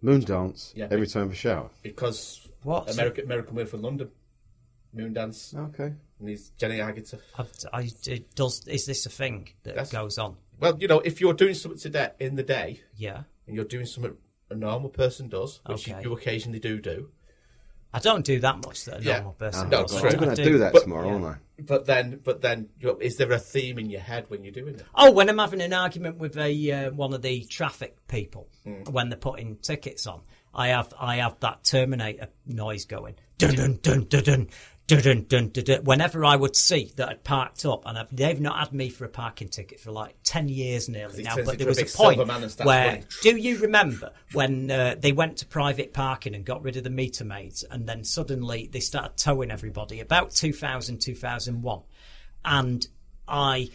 Moon 0.00 0.20
dance 0.20 0.72
Yeah. 0.76 0.86
every 0.90 1.06
time 1.08 1.24
of 1.24 1.32
a 1.32 1.34
shower. 1.34 1.70
because 1.82 2.46
What? 2.62 2.92
American 2.92 3.24
American 3.24 3.56
Werewolf 3.56 3.74
in 3.74 3.82
London. 3.82 4.10
Moondance. 4.94 5.54
Okay. 5.70 5.92
And 6.20 6.28
he's 6.28 6.50
Jenny 6.50 6.78
Agutter. 6.78 7.20
I, 7.38 7.44
I, 7.72 7.90
it 8.06 8.34
does 8.34 8.66
is 8.68 8.86
this 8.86 9.06
a 9.06 9.10
thing 9.10 9.48
that 9.64 9.70
That's- 9.74 9.90
goes 9.92 10.18
on? 10.18 10.36
Well, 10.60 10.76
you 10.80 10.88
know, 10.88 11.00
if 11.00 11.20
you're 11.20 11.34
doing 11.34 11.54
something 11.54 11.78
today 11.80 12.10
in 12.18 12.34
the 12.36 12.42
day, 12.42 12.80
Yeah. 12.96 13.22
and 13.46 13.54
you're 13.54 13.64
doing 13.64 13.86
something 13.86 14.16
a 14.50 14.54
normal 14.56 14.88
person 14.90 15.28
does, 15.28 15.60
which 15.66 15.88
Okay. 15.88 16.02
you 16.02 16.12
occasionally 16.12 16.58
do 16.58 16.80
do. 16.80 17.10
I 17.92 18.00
don't 18.00 18.24
do 18.24 18.38
that 18.40 18.64
much 18.64 18.84
that 18.84 19.00
a 19.00 19.02
Yeah. 19.02 19.14
normal 19.16 19.32
person 19.32 19.70
No, 19.70 19.82
does. 19.82 19.98
true. 19.98 20.10
I 20.10 20.12
I'm 20.12 20.18
going 20.18 20.36
to 20.36 20.44
do. 20.44 20.52
do 20.52 20.58
that 20.58 20.72
But- 20.74 20.82
tomorrow, 20.82 21.06
yeah. 21.06 21.12
aren't 21.14 21.24
I? 21.24 21.34
But 21.60 21.86
then, 21.86 22.20
but 22.22 22.40
then, 22.40 22.68
you 22.78 22.86
know, 22.88 22.98
is 23.00 23.16
there 23.16 23.32
a 23.32 23.38
theme 23.38 23.78
in 23.80 23.90
your 23.90 24.00
head 24.00 24.26
when 24.28 24.44
you're 24.44 24.52
doing 24.52 24.76
it? 24.76 24.84
Oh, 24.94 25.10
when 25.10 25.28
I'm 25.28 25.38
having 25.38 25.60
an 25.60 25.72
argument 25.72 26.18
with 26.18 26.36
a 26.36 26.70
uh, 26.70 26.90
one 26.92 27.12
of 27.12 27.22
the 27.22 27.44
traffic 27.46 27.96
people 28.06 28.48
Hmm. 28.64 28.84
when 28.92 29.08
they're 29.08 29.18
putting 29.18 29.56
tickets 29.56 30.06
on, 30.06 30.20
I 30.54 30.68
have 30.68 30.94
I 31.00 31.16
have 31.16 31.40
that 31.40 31.64
Terminator 31.64 32.28
noise 32.46 32.84
going. 32.84 33.16
Dun 33.38 33.54
dun 33.56 33.78
dun 33.82 34.04
dun 34.08 34.22
dun. 34.22 34.48
Dun, 34.88 35.02
dun, 35.02 35.26
dun, 35.28 35.48
dun, 35.50 35.64
dun. 35.64 35.84
Whenever 35.84 36.24
I 36.24 36.34
would 36.34 36.56
see 36.56 36.94
that 36.96 37.10
I'd 37.10 37.22
parked 37.22 37.66
up, 37.66 37.82
and 37.84 37.98
I've, 37.98 38.08
they've 38.10 38.40
not 38.40 38.58
had 38.58 38.72
me 38.72 38.88
for 38.88 39.04
a 39.04 39.08
parking 39.08 39.48
ticket 39.48 39.80
for 39.80 39.92
like 39.92 40.16
ten 40.24 40.48
years 40.48 40.88
nearly 40.88 41.22
now, 41.22 41.36
but 41.36 41.58
there 41.58 41.66
was 41.66 41.76
a 41.76 41.84
point 41.84 42.16
silver 42.16 42.24
man 42.24 42.42
and 42.42 42.50
starts 42.50 42.66
where 42.66 42.86
running. 42.86 43.04
do 43.20 43.36
you 43.36 43.58
remember 43.58 44.12
when 44.32 44.70
uh, 44.70 44.94
they 44.98 45.12
went 45.12 45.36
to 45.38 45.46
private 45.46 45.92
parking 45.92 46.34
and 46.34 46.42
got 46.42 46.62
rid 46.62 46.78
of 46.78 46.84
the 46.84 46.90
meter 46.90 47.22
maids, 47.22 47.64
and 47.70 47.86
then 47.86 48.02
suddenly 48.02 48.66
they 48.72 48.80
started 48.80 49.14
towing 49.18 49.50
everybody 49.50 50.00
about 50.00 50.30
2000, 50.30 50.98
2001, 51.02 51.82
and 52.46 52.88
I 53.28 53.68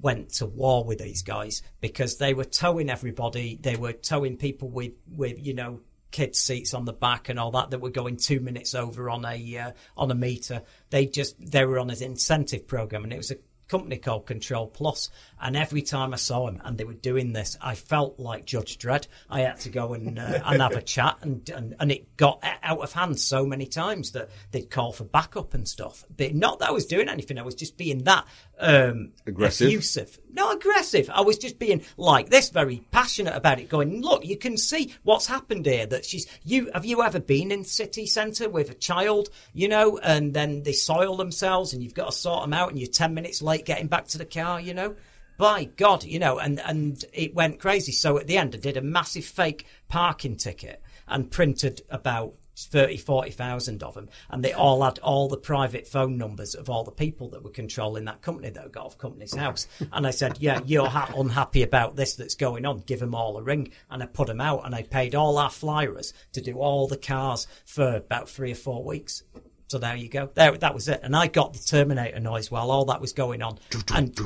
went 0.00 0.34
to 0.34 0.46
war 0.46 0.84
with 0.84 1.00
these 1.00 1.22
guys 1.22 1.62
because 1.80 2.18
they 2.18 2.32
were 2.32 2.44
towing 2.44 2.90
everybody. 2.90 3.58
They 3.60 3.74
were 3.74 3.92
towing 3.92 4.36
people 4.36 4.68
with, 4.68 4.92
with 5.10 5.44
you 5.44 5.52
know, 5.52 5.80
kids 6.10 6.38
seats 6.38 6.74
on 6.74 6.84
the 6.84 6.92
back 6.92 7.28
and 7.28 7.38
all 7.38 7.50
that 7.52 7.70
that 7.70 7.80
were 7.80 7.90
going 7.90 8.16
two 8.16 8.40
minutes 8.40 8.74
over 8.74 9.10
on 9.10 9.24
a 9.24 9.58
uh, 9.58 9.72
on 9.96 10.10
a 10.10 10.14
meter. 10.14 10.62
They 10.90 11.06
just 11.06 11.36
they 11.38 11.64
were 11.64 11.78
on 11.78 11.90
an 11.90 12.02
incentive 12.02 12.66
program, 12.66 13.04
and 13.04 13.12
it 13.12 13.18
was 13.18 13.30
a 13.30 13.36
company 13.70 13.96
called 13.96 14.26
Control 14.26 14.66
Plus. 14.66 15.10
And 15.40 15.56
every 15.56 15.82
time 15.82 16.12
I 16.12 16.16
saw 16.16 16.46
them 16.46 16.60
and 16.64 16.76
they 16.76 16.84
were 16.84 16.92
doing 16.92 17.32
this, 17.32 17.56
I 17.62 17.76
felt 17.76 18.18
like 18.18 18.44
Judge 18.44 18.76
Dredd. 18.78 19.06
I 19.30 19.40
had 19.40 19.60
to 19.60 19.70
go 19.70 19.94
and 19.94 20.18
uh, 20.18 20.40
and 20.44 20.60
have 20.60 20.72
a 20.72 20.82
chat, 20.96 21.18
and, 21.22 21.48
and 21.50 21.74
and 21.78 21.92
it 21.92 22.16
got 22.16 22.44
out 22.62 22.80
of 22.80 22.92
hand 22.92 23.18
so 23.18 23.46
many 23.46 23.66
times 23.66 24.12
that 24.12 24.30
they'd 24.50 24.68
call 24.68 24.92
for 24.92 25.04
backup 25.04 25.54
and 25.54 25.66
stuff. 25.66 26.04
But 26.14 26.34
not 26.34 26.58
that 26.58 26.68
I 26.68 26.72
was 26.72 26.86
doing 26.86 27.08
anything; 27.08 27.38
I 27.38 27.42
was 27.42 27.54
just 27.54 27.78
being 27.78 28.04
that 28.04 28.26
um, 28.58 29.12
Aggressive? 29.26 29.68
effusive. 29.68 30.18
Not 30.32 30.56
aggressive. 30.56 31.10
I 31.12 31.22
was 31.22 31.38
just 31.38 31.58
being 31.58 31.82
like 31.96 32.30
this, 32.30 32.50
very 32.50 32.82
passionate 32.90 33.34
about 33.34 33.60
it. 33.60 33.68
Going, 33.68 34.00
look, 34.00 34.24
you 34.24 34.36
can 34.36 34.56
see 34.56 34.94
what's 35.02 35.26
happened 35.26 35.66
here. 35.66 35.86
That 35.86 36.04
she's 36.04 36.26
you. 36.44 36.70
Have 36.72 36.84
you 36.84 37.02
ever 37.02 37.20
been 37.20 37.50
in 37.50 37.64
city 37.64 38.06
centre 38.06 38.48
with 38.48 38.70
a 38.70 38.74
child? 38.74 39.30
You 39.52 39.68
know, 39.68 39.98
and 39.98 40.32
then 40.34 40.62
they 40.62 40.72
soil 40.72 41.16
themselves, 41.16 41.72
and 41.72 41.82
you've 41.82 41.94
got 41.94 42.10
to 42.10 42.16
sort 42.16 42.42
them 42.42 42.52
out, 42.52 42.70
and 42.70 42.78
you're 42.78 42.88
ten 42.88 43.14
minutes 43.14 43.42
late 43.42 43.66
getting 43.66 43.88
back 43.88 44.06
to 44.08 44.18
the 44.18 44.24
car. 44.24 44.60
You 44.60 44.74
know. 44.74 44.96
By 45.38 45.64
God, 45.64 46.04
you 46.04 46.18
know, 46.18 46.38
and, 46.38 46.60
and 46.60 47.02
it 47.14 47.34
went 47.34 47.60
crazy. 47.60 47.92
So 47.92 48.18
at 48.18 48.26
the 48.26 48.36
end, 48.36 48.54
I 48.54 48.58
did 48.58 48.76
a 48.76 48.82
massive 48.82 49.24
fake 49.24 49.64
parking 49.88 50.36
ticket 50.36 50.82
and 51.08 51.30
printed 51.30 51.80
about 51.88 52.34
30, 52.66 52.98
40,000 52.98 53.82
of 53.82 53.94
them. 53.94 54.08
And 54.28 54.44
they 54.44 54.52
all 54.52 54.82
had 54.82 54.98
all 55.00 55.28
the 55.28 55.36
private 55.36 55.86
phone 55.86 56.16
numbers 56.18 56.54
of 56.54 56.68
all 56.68 56.84
the 56.84 56.90
people 56.90 57.28
that 57.30 57.42
were 57.42 57.50
controlling 57.50 58.04
that 58.06 58.22
company 58.22 58.50
that 58.50 58.72
got 58.72 58.86
off 58.86 58.98
Companies 58.98 59.34
House. 59.34 59.66
And 59.92 60.06
I 60.06 60.10
said, 60.10 60.38
yeah, 60.40 60.60
you're 60.64 60.88
ha- 60.88 61.12
unhappy 61.16 61.62
about 61.62 61.96
this 61.96 62.14
that's 62.14 62.34
going 62.34 62.66
on. 62.66 62.80
Give 62.80 63.00
them 63.00 63.14
all 63.14 63.36
a 63.36 63.42
ring. 63.42 63.72
And 63.90 64.02
I 64.02 64.06
put 64.06 64.26
them 64.26 64.40
out 64.40 64.64
and 64.64 64.74
I 64.74 64.82
paid 64.82 65.14
all 65.14 65.38
our 65.38 65.50
flyers 65.50 66.12
to 66.32 66.40
do 66.40 66.58
all 66.58 66.86
the 66.86 66.96
cars 66.96 67.46
for 67.64 67.96
about 67.96 68.28
three 68.28 68.52
or 68.52 68.56
four 68.56 68.84
weeks. 68.84 69.22
So 69.70 69.78
there 69.78 69.94
you 69.94 70.08
go. 70.08 70.28
There, 70.34 70.56
that 70.58 70.74
was 70.74 70.88
it. 70.88 70.98
And 71.04 71.14
I 71.14 71.28
got 71.28 71.52
the 71.52 71.60
Terminator 71.60 72.18
noise 72.18 72.50
while 72.50 72.72
all 72.72 72.86
that 72.86 73.00
was 73.00 73.12
going 73.12 73.40
on. 73.40 73.60
And 73.94 74.18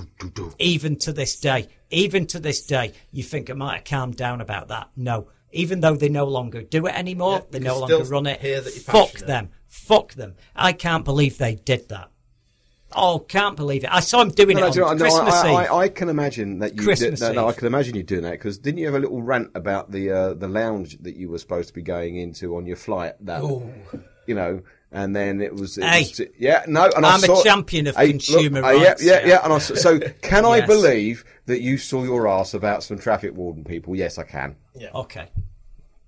even 0.59 0.97
to 1.01 1.12
this 1.12 1.39
day, 1.39 1.68
even 1.91 2.26
to 2.28 2.41
this 2.41 2.64
day, 2.64 2.93
you 3.12 3.22
think 3.22 3.51
I 3.51 3.53
might 3.53 3.74
have 3.74 3.85
calmed 3.85 4.16
down 4.16 4.41
about 4.41 4.68
that. 4.68 4.89
No. 4.97 5.28
Even 5.55 5.80
though 5.80 5.96
they 5.96 6.09
no 6.09 6.24
longer 6.26 6.62
do 6.62 6.86
it 6.86 6.94
anymore, 6.98 7.34
Yeah, 7.36 7.44
they 7.50 7.59
no 7.61 7.78
longer 7.80 8.05
run 8.05 8.26
it. 8.26 8.40
hear 8.40 8.61
that 8.61 8.74
you're 8.74 8.82
Fuck 8.82 9.12
passionate. 9.12 9.26
them. 9.26 9.48
Fuck 9.66 10.14
them. 10.14 10.34
I 10.55 10.72
can't 10.72 11.05
believe 11.05 11.38
they 11.38 11.55
did 11.55 11.88
that. 11.88 12.11
Oh, 12.96 13.18
can't 13.18 13.57
believe 13.57 13.82
it. 13.82 13.90
I 13.92 13.98
saw 14.00 14.20
him 14.22 14.28
doing 14.30 14.57
No, 14.57 14.62
no, 14.62 14.66
it 14.68 14.72
do 14.72 14.78
you 14.80 14.84
know 14.84 14.90
on 14.92 14.98
no, 14.98 15.05
Christmas 15.05 15.34
I, 15.34 15.48
Eve. 15.64 15.70
I, 15.70 15.76
I 15.78 15.88
can 15.88 16.09
imagine 16.09 16.59
that 16.61 16.76
you. 16.76 16.82
Christmas 16.82 17.20
no, 17.20 17.32
no, 17.32 17.48
I 17.48 17.52
can 17.52 17.66
imagine 17.66 17.96
you 17.96 18.05
doing 18.05 18.22
that 18.22 18.32
because 18.32 18.59
didn't 18.59 18.78
you 18.78 18.86
have 18.86 18.94
a 18.94 19.00
little 19.00 19.20
rant 19.20 19.50
about 19.57 19.90
the 19.90 20.11
uh, 20.11 20.34
the 20.34 20.46
lounge 20.46 20.98
that 21.02 21.16
you 21.16 21.28
were 21.28 21.38
supposed 21.38 21.68
to 21.68 21.74
be 21.74 21.82
going 21.82 22.16
into 22.16 22.57
on 22.57 22.66
your 22.66 22.76
flight? 22.76 23.14
That 23.20 23.42
you 24.26 24.34
know, 24.36 24.62
and 24.95 25.14
then 25.14 25.40
it 25.42 25.55
was. 25.55 25.76
It 25.76 25.84
Hey. 25.84 26.01
was 26.01 26.20
yeah, 26.38 26.64
no, 26.66 26.88
and 26.97 27.05
I 27.05 27.14
I'm 27.16 27.24
a 27.24 27.42
champion 27.42 27.86
of 27.88 27.97
Hey, 27.97 28.11
consumer 28.11 28.62
look, 28.62 28.70
uh, 28.70 28.74
rights, 28.78 29.03
Yeah, 29.05 29.12
yeah, 29.12 29.20
yeah. 29.20 29.26
yeah. 29.26 29.40
And 29.45 29.53
I, 29.53 29.57
s- 29.57 29.82
so, 29.82 29.99
can 30.22 30.45
I 30.47 30.61
believe 30.64 31.24
that 31.47 31.61
you 31.61 31.76
saw 31.76 32.03
your 32.05 32.26
ass 32.28 32.55
about 32.55 32.82
some 32.82 32.99
traffic 32.99 33.34
warden 33.34 33.64
people? 33.64 33.95
Yes, 33.95 34.16
I 34.18 34.22
can. 34.24 34.57
Yeah 34.74 34.88
okay. 34.95 35.28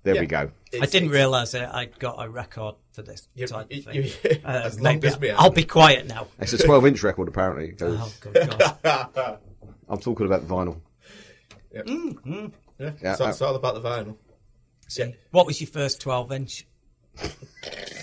There 0.03 0.15
Yeah. 0.15 0.21
we 0.21 0.27
go. 0.27 0.51
I 0.81 0.85
didn't 0.85 1.09
realise 1.09 1.51
that 1.51 1.73
I'd 1.75 1.99
got 1.99 2.15
a 2.23 2.29
record 2.29 2.75
for 2.93 3.01
this 3.01 3.27
You- 3.35 3.45
type 3.47 3.69
of 3.71 3.83
thing. 3.83 3.93
you- 4.03 4.11
Uh, 4.45 4.47
as 4.65 4.75
long 4.79 4.95
maybe 4.95 5.07
as 5.09 5.19
we 5.19 5.31
I'll 5.31 5.49
be 5.49 5.65
quiet 5.65 6.07
now. 6.07 6.27
It's 6.39 6.53
a 6.53 6.57
12 6.57 6.85
inch 6.87 7.03
record, 7.03 7.27
apparently. 7.27 7.75
Oh, 7.81 8.11
good 8.21 8.49
God. 8.83 9.39
I'm 9.89 9.99
talking 9.99 10.25
about 10.25 10.47
the 10.47 10.53
vinyl. 10.53 10.79
Yeah, 11.73 12.47
Yeah, 13.01 13.15
so, 13.15 13.25
uh, 13.25 13.29
it's 13.29 13.41
all 13.41 13.55
about 13.55 13.75
the 13.75 13.81
vinyl. 13.81 14.15
See, 14.87 15.13
what 15.31 15.45
was 15.45 15.59
your 15.59 15.67
first 15.69 15.99
12 16.01 16.31
inch? 16.31 16.65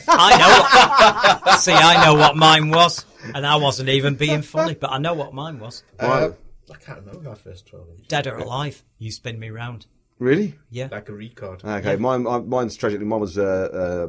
I 0.08 0.38
know. 0.38 1.40
What, 1.50 1.58
see, 1.60 1.72
I 1.72 2.04
know 2.04 2.14
what 2.14 2.36
mine 2.36 2.70
was, 2.70 3.04
and 3.34 3.46
I 3.46 3.56
wasn't 3.56 3.88
even 3.88 4.14
being 4.16 4.42
funny, 4.42 4.74
but 4.74 4.90
I 4.90 4.98
know 4.98 5.14
what 5.14 5.32
mine 5.32 5.58
was. 5.58 5.82
Uh, 5.98 6.30
I 6.70 6.74
can't 6.76 7.00
remember 7.04 7.28
our 7.30 7.36
first 7.36 7.66
12 7.66 7.88
inch. 7.90 8.08
Dead 8.08 8.26
or 8.26 8.36
alive, 8.36 8.82
you 8.98 9.10
spin 9.10 9.38
me 9.38 9.50
round. 9.50 9.86
Really? 10.18 10.54
Yeah. 10.70 10.88
Like 10.90 11.08
a 11.08 11.12
record. 11.14 11.64
Okay, 11.64 11.96
mine, 11.96 12.22
mine, 12.22 12.48
mine's 12.48 12.76
tragically. 12.76 13.04
Mine 13.06 13.20
was 13.20 13.36
uh, 13.38 14.08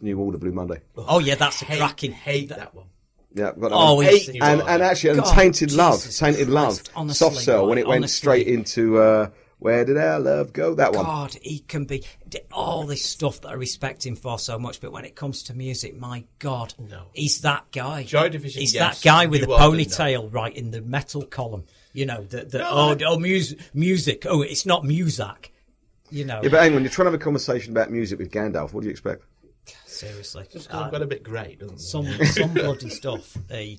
New 0.00 0.18
Order 0.18 0.38
Blue 0.38 0.52
Monday. 0.52 0.80
Oh 0.96 1.18
yeah, 1.18 1.34
that's 1.34 1.60
a 1.62 1.64
hate, 1.66 1.78
cracking. 1.78 2.12
hate 2.12 2.48
that 2.50 2.74
one. 2.74 2.86
Yeah, 3.34 3.52
got 3.52 3.60
that 3.60 3.72
Oh, 3.72 3.96
one. 3.96 4.06
he's- 4.06 4.28
and 4.28 4.60
and 4.62 4.82
actually, 4.82 5.10
and 5.10 5.22
God, 5.22 5.34
Tainted 5.34 5.72
Love, 5.72 5.96
Jesus 5.96 6.18
Tainted 6.18 6.48
Love, 6.48 6.80
honestly, 6.96 7.14
Soft 7.30 7.36
Cell 7.44 7.66
when 7.66 7.76
right, 7.76 7.78
it 7.84 7.86
went 7.86 8.00
honestly. 8.04 8.16
straight 8.16 8.46
into 8.48 8.98
uh, 8.98 9.28
Where 9.60 9.84
Did 9.84 9.96
Our 9.98 10.18
Love 10.18 10.52
Go? 10.52 10.74
That 10.74 10.92
one. 10.94 11.04
God, 11.04 11.36
he 11.42 11.60
can 11.60 11.84
be 11.84 12.02
all 12.50 12.84
this 12.84 13.04
stuff 13.04 13.42
that 13.42 13.50
I 13.50 13.52
respect 13.52 14.04
him 14.04 14.16
for 14.16 14.38
so 14.38 14.58
much, 14.58 14.80
but 14.80 14.90
when 14.90 15.04
it 15.04 15.14
comes 15.14 15.42
to 15.44 15.54
music, 15.54 15.96
my 15.96 16.24
God, 16.38 16.74
No. 16.78 17.02
he's 17.12 17.42
that 17.42 17.70
guy. 17.70 18.02
Joy 18.04 18.30
Division, 18.30 18.60
he's 18.60 18.72
yes. 18.74 19.00
that 19.02 19.04
guy 19.06 19.26
with 19.26 19.42
a 19.42 19.46
the 19.46 19.52
ponytail, 19.52 20.32
right 20.32 20.54
in 20.56 20.70
the 20.70 20.80
metal 20.80 21.22
column. 21.22 21.64
You 21.92 22.06
know, 22.06 22.22
the, 22.24 22.44
the 22.46 22.58
No, 22.58 22.68
oh, 22.70 22.90
I- 22.98 23.04
oh, 23.06 23.18
music, 23.18 23.58
music. 23.74 24.24
Oh, 24.26 24.42
it's 24.42 24.64
not 24.64 24.84
music. 24.84 25.52
You 26.10 26.24
know, 26.24 26.40
Yeah, 26.42 26.48
but 26.48 26.60
hang 26.62 26.74
on, 26.74 26.82
you're 26.82 26.90
trying 26.90 27.04
to 27.06 27.12
have 27.12 27.20
a 27.20 27.22
conversation 27.22 27.72
about 27.72 27.90
music 27.90 28.18
with 28.18 28.30
Gandalf. 28.32 28.72
What 28.72 28.80
do 28.80 28.86
you 28.86 28.90
expect? 28.90 29.22
seriously, 29.84 30.44
Just 30.50 30.66
because 30.68 30.80
Uh, 30.80 30.84
I've 30.86 30.90
got 30.92 31.02
a 31.02 31.06
bit 31.06 31.22
great, 31.22 31.60
doesn't 31.60 31.76
it? 31.76 31.80
some 31.80 32.06
some 32.24 32.54
bloody 32.54 32.88
stuff. 32.88 33.36
He, 33.50 33.78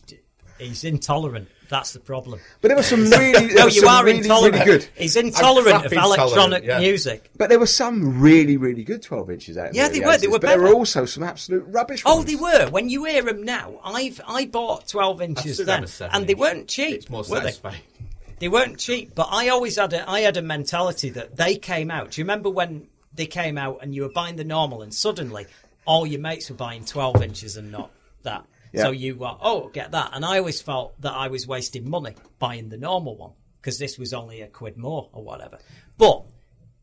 he's 0.59 0.83
intolerant. 0.83 1.47
That's 1.71 1.93
the 1.93 2.01
problem. 2.01 2.41
But 2.59 2.67
there 2.67 2.75
was 2.75 2.85
some 2.85 3.05
really, 3.09 3.47
there 3.47 3.55
No, 3.55 3.65
you 3.67 3.71
some 3.79 3.87
are 3.87 4.03
really, 4.03 4.17
intolerant. 4.17 4.55
really 4.55 4.65
good. 4.65 4.89
He's 4.93 5.15
intolerant 5.15 5.69
crap 5.69 5.85
of 5.85 5.93
intolerant, 5.93 6.21
electronic 6.21 6.63
yeah. 6.65 6.79
music. 6.79 7.31
But 7.37 7.47
there 7.47 7.59
were 7.59 7.65
some 7.65 8.19
really, 8.19 8.57
really 8.57 8.83
good 8.83 9.01
12 9.01 9.29
inches 9.31 9.57
out. 9.57 9.73
Yeah, 9.73 9.87
the 9.87 9.99
they 10.01 10.05
early 10.05 10.05
were, 10.05 10.17
they 10.17 10.27
80s, 10.27 10.31
were 10.31 10.39
But 10.39 10.47
there 10.49 10.59
were 10.59 10.73
also 10.73 11.05
some 11.05 11.23
absolute 11.23 11.63
rubbish. 11.69 12.03
Oh, 12.05 12.17
ones. 12.17 12.27
they 12.27 12.35
were. 12.35 12.69
When 12.71 12.89
you 12.89 13.05
hear 13.05 13.23
them 13.23 13.43
now, 13.43 13.79
I've 13.85 14.19
I 14.27 14.47
bought 14.47 14.89
twelve 14.89 15.21
inches 15.21 15.59
then, 15.59 15.83
have 15.83 16.01
a 16.01 16.13
and 16.13 16.27
they 16.27 16.35
weren't 16.35 16.67
cheap. 16.67 16.95
It's 16.95 17.09
more 17.09 17.23
were 17.29 17.39
they? 17.39 17.53
They 18.39 18.49
weren't 18.49 18.77
cheap, 18.77 19.15
but 19.15 19.29
I 19.31 19.47
always 19.47 19.77
had 19.77 19.93
a 19.93 20.09
I 20.09 20.19
had 20.21 20.35
a 20.35 20.41
mentality 20.41 21.09
that 21.11 21.37
they 21.37 21.55
came 21.55 21.89
out. 21.89 22.11
Do 22.11 22.19
you 22.19 22.25
remember 22.25 22.49
when 22.49 22.87
they 23.13 23.27
came 23.27 23.57
out 23.57 23.79
and 23.81 23.95
you 23.95 24.01
were 24.01 24.09
buying 24.09 24.35
the 24.35 24.43
normal, 24.43 24.81
and 24.81 24.93
suddenly 24.93 25.47
all 25.85 26.05
your 26.05 26.19
mates 26.19 26.49
were 26.49 26.57
buying 26.57 26.83
twelve 26.83 27.21
inches 27.23 27.55
and 27.55 27.71
not 27.71 27.91
that. 28.23 28.45
Yeah. 28.71 28.83
So 28.83 28.91
you 28.91 29.15
were 29.15 29.35
oh 29.41 29.69
get 29.69 29.91
that, 29.91 30.11
and 30.13 30.23
I 30.25 30.37
always 30.39 30.61
felt 30.61 30.99
that 31.01 31.13
I 31.13 31.27
was 31.27 31.45
wasting 31.47 31.89
money 31.89 32.15
buying 32.39 32.69
the 32.69 32.77
normal 32.77 33.15
one 33.17 33.31
because 33.59 33.77
this 33.79 33.97
was 33.99 34.13
only 34.13 34.41
a 34.41 34.47
quid 34.47 34.77
more 34.77 35.09
or 35.13 35.23
whatever. 35.23 35.59
But 35.97 36.23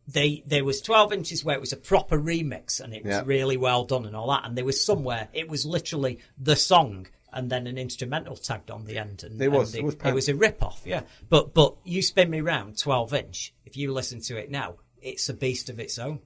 they 0.06 0.42
there 0.46 0.64
was 0.64 0.80
12 0.80 1.12
inches 1.12 1.44
where 1.44 1.54
it 1.56 1.60
was 1.60 1.72
a 1.72 1.76
proper 1.76 2.18
remix 2.18 2.80
and 2.80 2.94
it 2.94 3.04
was 3.04 3.12
Yeah. 3.14 3.22
really 3.26 3.56
well 3.56 3.84
done 3.84 4.06
and 4.06 4.16
all 4.16 4.28
that 4.30 4.44
and 4.46 4.56
there 4.56 4.64
was 4.64 4.82
somewhere 4.84 5.28
it 5.34 5.48
was 5.48 5.66
literally 5.66 6.18
the 6.38 6.56
song 6.56 7.06
and 7.30 7.50
then 7.50 7.66
an 7.66 7.76
instrumental 7.76 8.34
tagged 8.36 8.70
on 8.70 8.86
the 8.86 8.96
end 8.96 9.22
and 9.22 9.38
There 9.38 9.50
was, 9.50 9.74
and 9.74 9.80
it 9.82 9.84
was 9.84 9.96
it, 10.02 10.14
was 10.14 10.28
a 10.30 10.34
rip 10.34 10.62
off 10.62 10.80
yeah 10.86 11.02
but 11.28 11.52
but 11.52 11.74
you 11.84 12.00
spin 12.00 12.30
me 12.30 12.40
round 12.40 12.78
12 12.78 13.12
inch 13.12 13.52
if 13.66 13.76
you 13.76 13.92
listen 13.92 14.22
to 14.22 14.38
it 14.38 14.50
now 14.50 14.76
it's 15.02 15.28
a 15.28 15.34
beast 15.34 15.68
of 15.68 15.78
its 15.78 15.98
own 15.98 16.20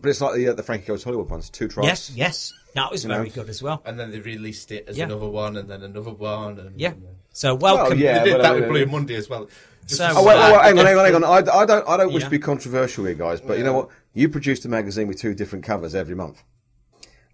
But 0.00 0.08
it's 0.08 0.20
like 0.22 0.34
the, 0.36 0.48
uh, 0.48 0.52
the 0.54 0.62
Frankie 0.62 0.86
Goes 0.86 1.04
Hollywood 1.04 1.28
ones, 1.28 1.50
two 1.50 1.68
tracks. 1.68 1.86
yes 1.86 2.12
yes 2.16 2.52
that 2.76 2.90
was 2.90 3.02
You 3.02 3.08
know? 3.08 3.16
very 3.16 3.30
good 3.30 3.48
as 3.48 3.62
well 3.62 3.82
And 3.84 3.98
then 3.98 4.10
they 4.10 4.20
released 4.20 4.70
it 4.72 4.86
as 4.88 4.96
Yeah. 4.96 5.04
another 5.04 5.28
one, 5.28 5.56
and 5.56 5.68
then 5.68 5.82
another 5.82 6.12
one. 6.12 6.58
And, 6.58 6.80
yeah 6.80 6.92
so 7.32 7.54
welcome 7.54 7.98
yeah, 7.98 8.22
They 8.24 8.30
did 8.32 8.40
that 8.42 8.54
with 8.54 8.68
Blue 8.68 8.86
Monday 8.86 9.14
as 9.16 9.28
well. 9.28 9.48
Just 9.86 9.98
So, 9.98 10.10
Oh, 10.16 10.24
wait, 10.24 10.36
wait, 10.36 10.52
wait, 10.52 10.62
hang 10.64 10.78
on, 10.78 10.86
hang 10.86 10.98
on, 10.98 11.04
hang 11.04 11.14
on. 11.16 11.24
I, 11.24 11.52
I 11.52 11.66
don't, 11.66 11.88
I 11.88 11.96
don't 11.98 12.12
wish 12.12 12.24
to 12.24 12.30
be 12.30 12.38
controversial 12.38 13.04
here, 13.04 13.14
guys, 13.14 13.40
but 13.40 13.58
you 13.58 13.64
know 13.64 13.74
what? 13.74 13.88
You 14.14 14.28
produced 14.28 14.64
a 14.64 14.68
magazine 14.68 15.06
with 15.08 15.18
two 15.18 15.34
different 15.34 15.64
covers 15.64 15.94
every 15.94 16.14
month. 16.14 16.42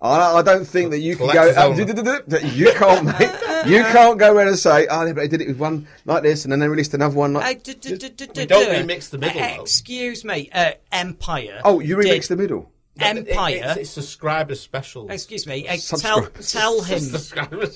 I, 0.02 0.39
I 0.39 0.43
don't 0.43 0.64
think 0.64 0.90
that 0.90 0.98
you 0.98 1.14
can 1.14 1.28
Collector's 1.28 1.55
go. 1.55 1.62
only. 1.62 2.48
you 2.51 2.73
can't 2.73 3.05
make. 3.06 3.31
You 3.66 3.82
can't 3.85 4.19
go 4.19 4.35
around 4.35 4.48
and 4.48 4.59
say, 4.59 4.89
"Oh, 4.90 5.06
yeah, 5.06 5.12
but 5.12 5.20
they 5.20 5.28
did 5.28 5.40
it 5.43 5.47
with 5.47 5.59
one 5.59 5.86
like 6.05 6.24
this, 6.24 6.44
and 6.44 6.51
then 6.51 6.59
they 6.59 6.66
released 6.66 6.93
another 6.93 7.14
one 7.14 7.32
like." 7.32 7.59
Uh, 7.59 7.62
don't 7.62 7.86
remix 7.86 9.10
the 9.10 9.19
middle, 9.19 9.40
uh. 9.40 9.62
Excuse 9.62 10.24
me, 10.24 10.51
uh, 10.52 10.73
Empire. 10.90 11.60
oh, 11.64 11.78
you 11.78 11.94
did- 12.02 12.06
remixed 12.06 12.27
the 12.28 12.36
middle. 12.36 12.69
Empire. 12.98 13.55
It- 13.56 13.62
it's, 13.64 13.77
it's 13.78 13.90
subscriber 13.90 14.55
special. 14.55 15.10
Excuse 15.10 15.47
me. 15.47 15.66
Uh, 15.66 15.77
tell 15.77 16.27
tell 16.43 16.82
him. 16.82 17.01
Subscriber. 17.01 17.66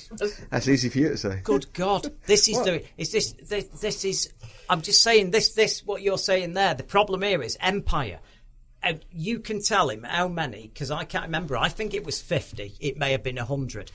That's 0.49 0.67
easy 0.67 0.89
for 0.89 0.99
you 0.99 1.09
to 1.09 1.17
say. 1.17 1.41
Good 1.43 1.73
God, 1.73 2.11
this 2.25 2.47
is 2.47 2.61
the 2.63 2.83
is 2.97 3.11
this, 3.11 3.33
this 3.33 3.65
this 3.65 4.05
is. 4.05 4.33
I'm 4.69 4.81
just 4.81 5.01
saying 5.01 5.31
this 5.31 5.53
this 5.53 5.83
what 5.85 6.01
you're 6.01 6.17
saying 6.17 6.53
there. 6.53 6.73
The 6.73 6.83
problem 6.83 7.21
here 7.23 7.41
is 7.41 7.57
Empire. 7.61 8.19
Uh, 8.83 8.93
you 9.11 9.39
can 9.39 9.61
tell 9.61 9.89
him 9.89 10.03
how 10.03 10.27
many 10.27 10.67
because 10.71 10.91
I 10.91 11.03
can't 11.03 11.25
remember. 11.25 11.57
I 11.57 11.69
think 11.69 11.93
it 11.95 12.05
was 12.05 12.21
fifty. 12.21 12.75
It 12.79 12.97
may 12.97 13.11
have 13.13 13.23
been 13.23 13.37
hundred. 13.37 13.91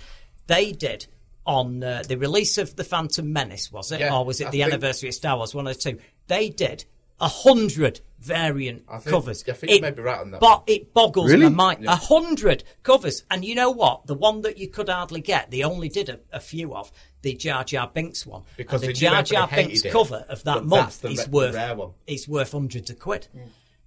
They 0.49 0.73
did 0.73 1.07
on 1.47 1.83
uh, 1.85 2.03
the 2.07 2.17
release 2.19 2.59
of 2.59 2.75
the 2.77 2.85
Phantom 2.85 3.33
Menace, 3.33 3.71
was 3.73 3.91
it, 3.93 4.01
Yeah, 4.01 4.17
or 4.17 4.25
was 4.25 4.41
it 4.41 4.49
I 4.49 4.51
the 4.51 4.59
think- 4.59 4.73
anniversary 4.73 5.09
of 5.09 5.15
Star 5.15 5.37
Wars? 5.37 5.55
One 5.55 5.67
of 5.69 5.75
the 5.77 5.81
two. 5.93 5.99
They 6.27 6.49
did 6.51 6.85
a 7.23 7.29
hundred 7.29 8.01
variant 8.19 8.85
I 8.89 8.99
think- 8.99 9.11
covers. 9.11 9.43
I 9.49 9.53
think 9.53 9.73
you 9.73 9.81
may 9.81 9.91
be 9.91 10.03
right 10.03 10.21
on 10.21 10.31
that 10.33 10.41
But 10.41 10.59
one. 10.61 10.65
it 10.67 10.93
boggles 10.93 11.31
Really? 11.31 11.49
my 11.49 11.75
mind. 11.77 11.87
A 11.87 11.97
hundred 11.97 12.63
covers, 12.83 13.25
and 13.31 13.45
you 13.45 13.55
know 13.55 13.71
what? 13.71 14.07
The 14.07 14.15
one 14.15 14.43
that 14.43 14.59
you 14.59 14.69
could 14.69 14.89
hardly 14.89 15.21
get, 15.21 15.51
they 15.51 15.63
only 15.63 15.89
did 15.89 16.09
a, 16.09 16.21
a 16.33 16.41
few 16.41 16.75
of 16.75 16.93
the 17.23 17.35
Jar 17.35 17.65
Jar 17.65 17.91
Binks 17.93 18.27
one. 18.27 18.43
Because 18.57 18.83
and 18.83 18.91
the 18.91 18.93
Jar 18.95 19.23
Jar 19.23 19.49
Binks 19.49 19.85
it, 19.85 19.91
cover 19.93 20.25
of 20.29 20.45
that 20.45 20.65
month 20.65 21.01
the 21.01 21.09
is 21.11 21.21
ra- 21.21 21.31
worth 21.33 21.55
rare 21.55 21.75
one. 21.77 21.93
is 22.07 22.29
worth 22.29 22.53
hundreds 22.53 22.91
of 22.91 22.99
quid. 22.99 23.27
Hmm. 23.33 23.39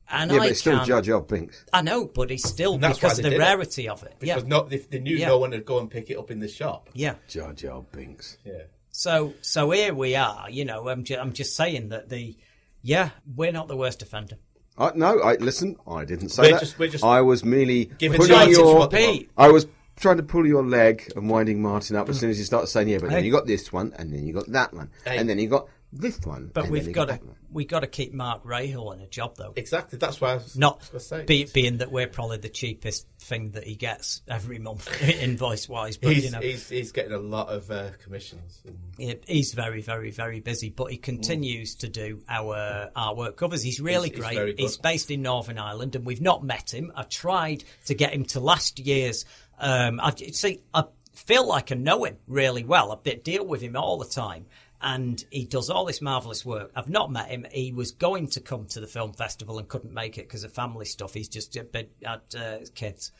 And 0.08 0.30
Yeah, 0.32 0.38
I 0.38 0.40
but 0.40 0.50
it's 0.50 0.60
still 0.60 0.86
Jar 0.86 1.02
Jar 1.02 1.22
Binks. 1.22 1.66
I 1.74 1.82
know, 1.82 2.06
but 2.06 2.30
it's 2.30 2.48
still 2.48 2.78
because 2.78 3.18
of 3.18 3.24
the 3.24 3.32
did 3.32 3.34
it. 3.34 3.40
rarity 3.40 3.90
of 3.90 4.04
it. 4.04 4.16
Because 4.20 4.44
yeah, 4.44 4.48
no, 4.48 4.64
they, 4.64 4.78
they 4.78 5.00
knew 5.00 5.16
Yeah. 5.18 5.28
no 5.30 5.40
one 5.40 5.50
would 5.52 5.66
go 5.66 5.80
and 5.80 5.90
pick 5.90 6.10
it 6.12 6.18
up 6.18 6.30
in 6.30 6.40
the 6.40 6.48
shop. 6.48 6.90
yeah. 6.94 7.16
Jar 7.28 7.54
Jar 7.54 7.82
Binks. 7.92 8.38
Yeah. 8.46 8.64
So 8.92 9.34
so 9.42 9.72
here 9.72 9.94
we 9.94 10.16
are. 10.16 10.50
You 10.50 10.64
know, 10.66 10.88
I'm 10.90 11.04
ju- 11.04 11.18
I'm 11.18 11.34
just 11.34 11.56
saying 11.56 11.90
that 11.90 12.08
the 12.10 12.38
yeah 12.86 13.10
we're 13.36 13.52
not 13.52 13.68
the 13.68 13.76
worst 13.76 14.02
offender. 14.02 14.38
I, 14.78 14.92
no, 14.94 15.20
I 15.22 15.36
listen. 15.36 15.78
I 15.88 16.04
didn't 16.06 16.30
say 16.30 16.44
We're 16.44 16.52
that. 16.52 16.60
just- 16.60 16.78
we're 16.80 16.90
just 16.90 17.04
I 17.04 17.22
was 17.22 17.44
merely 17.46 17.86
giving 17.98 18.20
pulling 18.20 18.50
your. 18.52 18.90
I 19.38 19.48
was 19.50 19.68
trying 19.98 20.18
to 20.18 20.24
pull 20.24 20.46
your 20.46 20.64
leg 20.66 21.12
and 21.16 21.30
winding 21.30 21.62
Martin 21.62 21.96
up 21.96 22.10
as 22.10 22.20
soon 22.20 22.30
as 22.30 22.38
you 22.38 22.44
started 22.44 22.68
saying, 22.68 22.90
"Yeah, 22.90 22.98
but 23.00 23.10
then 23.10 23.24
you 23.24 23.32
got 23.32 23.48
this 23.48 23.72
one, 23.72 23.94
and 23.98 24.12
then 24.14 24.28
you 24.28 24.34
got 24.34 24.48
that 24.52 24.74
one, 24.74 24.90
Hey. 25.06 25.18
and 25.18 25.30
then 25.30 25.40
you 25.40 25.48
got 25.48 25.68
this 25.96 26.20
one." 26.22 26.52
But 26.54 26.70
we've 26.70 26.92
got 26.92 27.06
to 27.06 27.12
that 27.14 27.26
one." 27.26 27.36
we 27.52 27.64
got 27.64 27.80
to 27.82 27.88
keep 27.88 28.14
Mark 28.14 28.44
Rahill 28.44 28.94
in 28.94 29.00
a 29.00 29.08
job 29.08 29.36
though. 29.38 29.54
Exactly. 29.56 29.98
That's 29.98 30.20
why 30.20 30.32
I 30.32 30.36
was 30.36 30.58
Not 30.58 30.80
was 30.80 30.90
gonna 31.10 31.22
say. 31.22 31.26
be, 31.26 31.46
being 31.54 31.78
that 31.78 31.92
we're 31.92 32.08
probably 32.08 32.38
the 32.38 32.50
cheapest 32.50 33.08
thing 33.20 33.52
that 33.52 33.64
he 33.64 33.76
gets 33.76 34.22
every 34.28 34.60
month 34.60 34.90
invoice 35.22 35.70
wise, 35.70 35.96
but 35.98 36.12
he's, 36.14 36.26
you 36.26 36.32
know 36.32 36.42
he's, 36.42 36.68
he's 36.68 36.92
getting 36.92 37.14
a 37.14 37.18
lot 37.20 37.48
of 37.48 37.72
uh, 37.72 37.92
commissions. 38.04 38.62
And 38.66 38.78
he- 38.98 39.20
he's 39.26 39.54
very 39.54 39.82
very 39.82 40.12
very 40.12 40.42
busy. 40.42 40.70
But 40.70 40.92
he 40.92 40.98
continues 40.98 41.76
to 41.76 41.88
do 41.88 42.22
our 42.28 42.90
artwork 42.96 43.38
covers. 43.38 43.64
He's 43.64 43.80
really 43.80 44.10
He's- 44.10 44.20
great. 44.20 44.60
He's 44.60 44.78
based 44.78 45.10
in 45.12 45.22
Northern 45.22 45.58
Ireland, 45.58 45.96
and 45.96 46.06
we've 46.06 46.22
not 46.22 46.44
met 46.44 46.74
him. 46.74 46.92
I 46.96 47.04
tried 47.04 47.64
to 47.86 47.94
get 47.96 48.14
him 48.14 48.26
to 48.26 48.40
last 48.40 48.80
year's. 48.80 49.26
Um, 49.58 50.02
I 50.02 50.14
see. 50.34 50.62
I 50.74 50.84
feel 51.14 51.48
like 51.48 51.72
I 51.72 51.76
know 51.76 52.04
him 52.04 52.18
really 52.28 52.66
well. 52.66 52.92
I 52.92 52.96
bit- 53.02 53.24
deal 53.24 53.46
with 53.46 53.62
him 53.62 53.78
all 53.78 53.98
the 53.98 54.06
time. 54.10 54.46
And 54.88 55.26
he 55.32 55.46
does 55.46 55.72
all 55.72 55.84
this 55.86 56.00
marvelous 56.00 56.46
work. 56.46 56.72
I've 56.76 56.90
not 56.90 57.12
met 57.12 57.30
him. 57.30 57.48
He 57.52 57.72
was 57.72 57.90
going 57.92 58.28
to 58.28 58.40
come 58.40 58.68
to 58.68 58.80
the 58.80 58.86
film 58.86 59.14
festival 59.14 59.58
and 59.58 59.68
couldn't 59.68 59.92
make 59.92 60.20
it 60.20 60.28
because 60.28 60.44
of 60.44 60.54
family 60.54 60.86
stuff. 60.86 61.16
He's 61.16 61.28
just 61.28 61.58
bit 61.72 61.92
had 62.04 62.22
uh, 62.38 62.58
kids, 62.76 63.12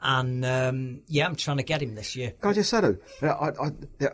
and 0.00 0.44
um, 0.44 1.00
yeah, 1.08 1.26
I'm 1.26 1.34
trying 1.34 1.56
to 1.56 1.64
get 1.64 1.82
him 1.82 1.96
this 1.96 2.14
year. 2.14 2.34
I 2.44 2.52
just 2.52 2.70
say 2.70 2.80
though, 2.82 2.96
I, 3.22 3.50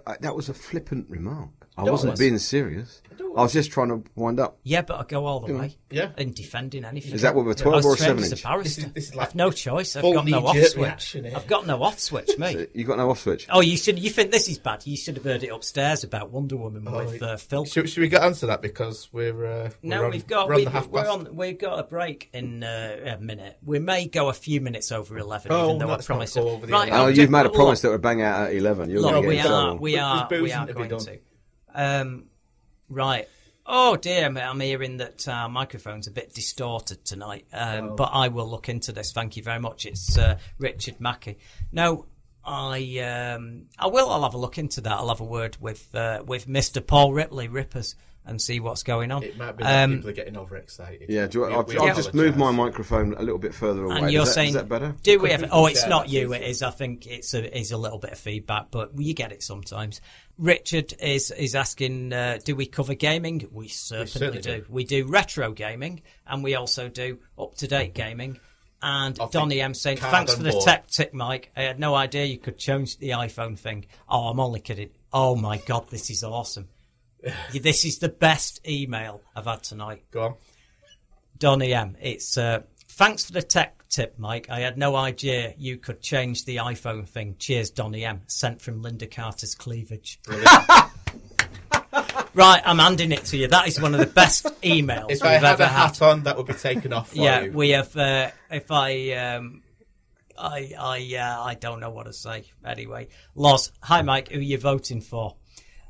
I- 0.07 0.17
that 0.23 0.35
was 0.35 0.49
a 0.49 0.55
flippant 0.55 1.11
remark. 1.11 1.64
I 1.77 1.83
wasn't 1.83 2.13
was. 2.13 2.21
being 2.21 2.39
serious. 2.39 3.01
I 3.37 3.43
was 3.43 3.53
just 3.53 3.73
trying 3.73 3.89
to 3.89 4.09
wind 4.15 4.39
up. 4.39 4.59
Yeah, 4.63 4.83
but 4.83 5.01
I 5.01 5.05
go 5.05 5.27
all 5.27 5.41
the 5.41 5.53
way. 5.55 5.77
Yeah. 5.91 6.11
In 6.17 6.33
defending 6.33 6.85
anything. 6.85 7.15
Is 7.15 7.23
that 7.23 7.35
what 7.35 7.45
we're 7.45 7.55
12 7.55 7.75
was 7.77 7.85
or 7.87 7.97
trained 7.97 8.21
7 8.21 8.25
as 8.25 8.31
a 8.31 8.35
inch? 8.35 8.43
barrister. 8.45 8.81
This 8.83 8.87
is- 8.87 8.93
this 8.93 9.05
is 9.09 9.15
like 9.17 9.29
I've 9.29 9.35
no 9.35 9.51
choice. 9.51 9.97
I've 9.97 10.03
got 10.03 10.25
no 10.27 10.47
off 10.47 10.57
switch. 10.57 10.77
Reaction, 10.77 11.27
I've 11.35 11.47
got 11.49 11.67
no 11.67 11.83
off 11.83 11.99
switch, 11.99 12.31
mate. 12.39 12.71
You 12.75 12.85
got 12.85 12.99
no 12.99 13.11
off 13.11 13.21
switch. 13.21 13.47
Oh, 13.51 13.61
you 13.61 13.77
should. 13.77 13.99
You 13.99 14.11
think 14.11 14.31
this 14.31 14.49
is 14.49 14.59
bad? 14.59 14.87
You 14.87 14.97
should 14.97 15.17
have 15.17 15.25
heard 15.25 15.43
it 15.43 15.49
upstairs 15.49 16.05
about 16.05 16.31
Wonder 16.31 16.57
Woman 16.57 16.85
Oh, 16.87 17.05
with 17.05 17.23
uh, 17.23 17.37
Phil. 17.37 17.65
should, 17.65 17.89
should 17.91 18.03
we 18.03 18.09
get 18.09 18.23
onto 18.23 18.47
that 18.47 18.63
because 18.63 19.09
we're 19.13 19.45
uh, 19.45 19.71
No, 19.83 19.99
we're 20.01 20.05
on, 20.07 20.11
we've 20.13 20.27
got 20.29 20.49
we're 20.49 20.55
on 20.55 20.65
the 20.65 20.89
we're 20.89 21.09
on 21.09 21.37
We've 21.37 21.59
got 21.59 21.79
a 21.81 21.83
break 21.85 22.29
in 22.33 22.63
uh, 22.63 23.17
a 23.19 23.21
minute. 23.21 23.59
We 23.65 23.81
may 23.81 24.07
go 24.07 24.29
a 24.29 24.33
few 24.33 24.61
minutes 24.61 24.93
over 24.93 25.19
eleven, 25.19 25.51
Oh, 25.51 25.67
even 25.67 25.79
though 25.79 25.87
I 25.89 25.93
let's 25.93 26.07
promised. 26.07 26.37
go 26.37 26.45
to- 26.45 26.51
over 26.51 26.67
the 26.67 26.73
right, 26.73 26.89
11. 26.89 27.05
Oh, 27.07 27.09
you've 27.09 27.31
made 27.31 27.47
a 27.47 27.51
promise 27.51 27.81
that 27.83 27.89
we're 27.91 27.99
bang 27.99 28.23
out 28.23 28.43
at 28.49 28.55
11. 28.55 28.91
You're 28.91 29.01
Look, 29.01 29.11
going 29.11 29.23
to 29.23 29.29
we 29.29 29.35
get 29.37 29.47
in 29.47 29.53
are, 29.53 29.75
we 29.77 29.99
are, 29.99 30.29
we 30.31 30.53
are 30.53 30.67
going 30.73 30.89
to. 30.99 31.19
Um, 31.75 32.27
right. 32.89 33.29
Oh 33.67 33.97
dear, 33.97 34.27
I'm 34.27 34.61
hearing 34.61 34.99
that 34.99 35.27
our 35.27 35.49
microphone's 35.49 36.07
a 36.07 36.11
bit 36.11 36.35
distorted 36.35 37.05
tonight. 37.05 37.47
Um, 37.53 37.91
Oh. 37.91 37.97
But 37.97 38.11
I 38.13 38.29
will 38.29 38.49
look 38.49 38.69
into 38.69 38.93
this. 38.93 39.13
Thank 39.13 39.37
you 39.37 39.43
very 39.43 39.61
much. 39.61 39.87
It's 39.87 40.19
uh, 40.19 40.39
Richard 40.59 41.01
Mackey. 41.01 41.39
No, 41.73 42.07
I 42.45 42.99
um, 42.99 43.67
I 43.79 43.87
will. 43.87 44.11
I'll 44.11 44.23
have 44.23 44.35
a 44.35 44.39
look 44.39 44.59
into 44.59 44.83
that. 44.83 44.93
I'll 44.93 45.09
have 45.09 45.21
a 45.21 45.25
word 45.25 45.57
with 45.61 45.95
uh, 45.95 46.23
with 46.27 46.47
Mr. 46.47 46.87
Paul 46.87 47.13
Ripley 47.15 47.49
Rippers 47.49 47.95
and 48.27 48.41
see 48.41 48.61
what's 48.61 48.83
going 48.83 49.13
on. 49.13 49.23
It 49.23 49.37
might 49.37 49.57
be 49.57 49.65
that 49.65 49.85
Um, 49.85 49.97
people 49.97 50.11
are 50.11 50.15
getting 50.15 50.37
overexcited. 50.37 51.11
Yeah, 51.11 51.27
do 51.27 51.41
you, 51.41 51.47
We- 51.47 51.55
I've, 51.55 51.67
we 51.69 51.79
I've 51.79 51.97
just 51.97 52.15
moved 52.15 52.37
my 52.37 52.51
microphone 52.51 53.15
a 53.15 53.23
little 53.23 53.39
bit 53.39 53.55
further 53.55 53.85
away. 53.85 53.99
And 53.99 54.11
you're 54.11 54.23
is, 54.23 54.29
that, 54.29 54.35
saying, 54.35 54.49
is 54.49 54.55
that 54.55 54.69
better? 54.69 54.95
do 55.03 55.19
we 55.19 55.31
have? 55.31 55.49
Oh, 55.53 55.67
it's 55.67 55.87
not 55.87 56.09
you. 56.09 56.29
please? 56.29 56.37
It 56.37 56.43
is. 56.45 56.63
I 56.63 56.71
think 56.71 57.07
it's 57.07 57.35
a 57.35 57.59
is 57.59 57.71
a 57.73 57.77
little 57.77 57.99
bit 57.99 58.13
of 58.13 58.19
feedback, 58.19 58.71
but 58.71 58.91
you 58.97 59.15
get 59.15 59.33
it 59.33 59.43
sometimes. 59.43 60.01
Richard 60.39 60.95
is 61.01 61.31
is 61.31 61.55
asking, 61.55 62.13
uh, 62.13 62.39
do 62.45 62.57
we 62.57 62.67
cover 62.67 62.95
gaming? 62.95 63.47
We 63.53 63.69
certainly, 63.69 64.07
certainly 64.09 64.41
do. 64.41 64.57
do. 64.59 64.65
We 64.69 64.85
do 64.85 65.07
retro 65.07 65.53
gaming, 65.53 66.03
and 66.27 66.43
we 66.43 66.55
also 66.55 66.89
do 66.89 67.19
up 67.39 67.57
to 67.57 67.69
date 67.69 67.95
gaming. 67.95 68.41
And 68.83 69.19
Of 69.19 69.33
the 69.33 69.39
Donny 69.39 69.63
M 69.63 69.73
saying, 69.73 69.97
thanks 69.97 70.35
for 70.35 70.43
the 70.43 70.51
board." 70.51 70.65
tech 70.65 70.89
tip, 70.89 71.15
Mike. 71.15 71.51
I 71.57 71.63
had 71.63 71.79
no 71.81 71.95
idea 71.95 72.27
you 72.27 72.37
could 72.37 72.59
change 72.59 72.99
the 72.99 73.11
iPhone 73.11 73.59
thing. 73.59 73.87
Oh, 74.09 74.29
I'm 74.29 74.39
only 74.41 74.61
kidding. 74.61 74.91
Oh 75.11 75.37
my 75.37 75.57
god, 75.57 75.89
this 75.89 76.11
is 76.11 76.23
awesome. 76.23 76.69
this 77.53 77.85
is 77.85 77.99
the 77.99 78.09
best 78.09 78.67
email 78.69 79.23
I've 79.35 79.47
had 79.47 79.63
tonight. 79.63 80.05
Go 80.11 80.23
on. 80.23 80.35
Donny 81.39 81.75
M. 81.75 81.97
It's 82.01 82.39
uh, 82.39 82.63
thanks 82.89 83.25
for 83.25 83.33
the 83.33 83.43
tech 83.43 83.89
tip, 83.89 84.19
Mike. 84.19 84.49
I 84.51 84.61
had 84.61 84.79
no 84.79 84.95
idea 84.97 85.55
you 85.59 85.79
could 85.79 86.01
change 86.01 86.45
the 86.45 86.57
iPhone 86.57 87.09
thing. 87.09 87.37
Cheers, 87.39 87.71
Donny 87.71 88.05
M. 88.05 88.23
Sent 88.27 88.61
from 88.61 88.83
Lynda 88.83 89.11
Carter's 89.11 89.55
cleavage. 89.55 90.21
right, 92.35 92.63
I'm 92.65 92.79
handing 92.79 93.13
it 93.13 93.25
to 93.27 93.37
you. 93.37 93.49
That 93.49 93.69
is 93.69 93.81
one 93.81 93.95
of 93.95 94.01
the 94.01 94.07
best 94.07 94.45
emails 94.63 95.11
If 95.11 95.23
I 95.23 95.33
had 95.33 95.61
a 95.61 95.67
had. 95.67 95.87
hat 95.87 96.03
on, 96.03 96.23
that 96.25 96.37
would 96.37 96.47
be 96.47 96.55
taken 96.55 96.93
off 96.93 97.15
yeah, 97.15 97.43
you. 97.43 97.53
we 97.53 97.71
have. 97.71 97.97
Uh, 97.97 98.31
if 98.51 98.71
I. 98.71 99.13
Um, 99.13 99.63
I 100.37 100.73
I 100.77 101.17
uh, 101.17 101.43
I 101.45 101.55
don't 101.55 101.79
know 101.79 101.91
what 101.91 102.07
to 102.07 102.13
say. 102.13 102.45
Anyway, 102.65 103.07
Los, 103.37 103.71
hi 103.81 104.03
Mike, 104.03 104.31
who 104.31 104.41
are 104.41 104.43
you 104.43 104.59
voting 104.59 105.01
for? 105.01 105.37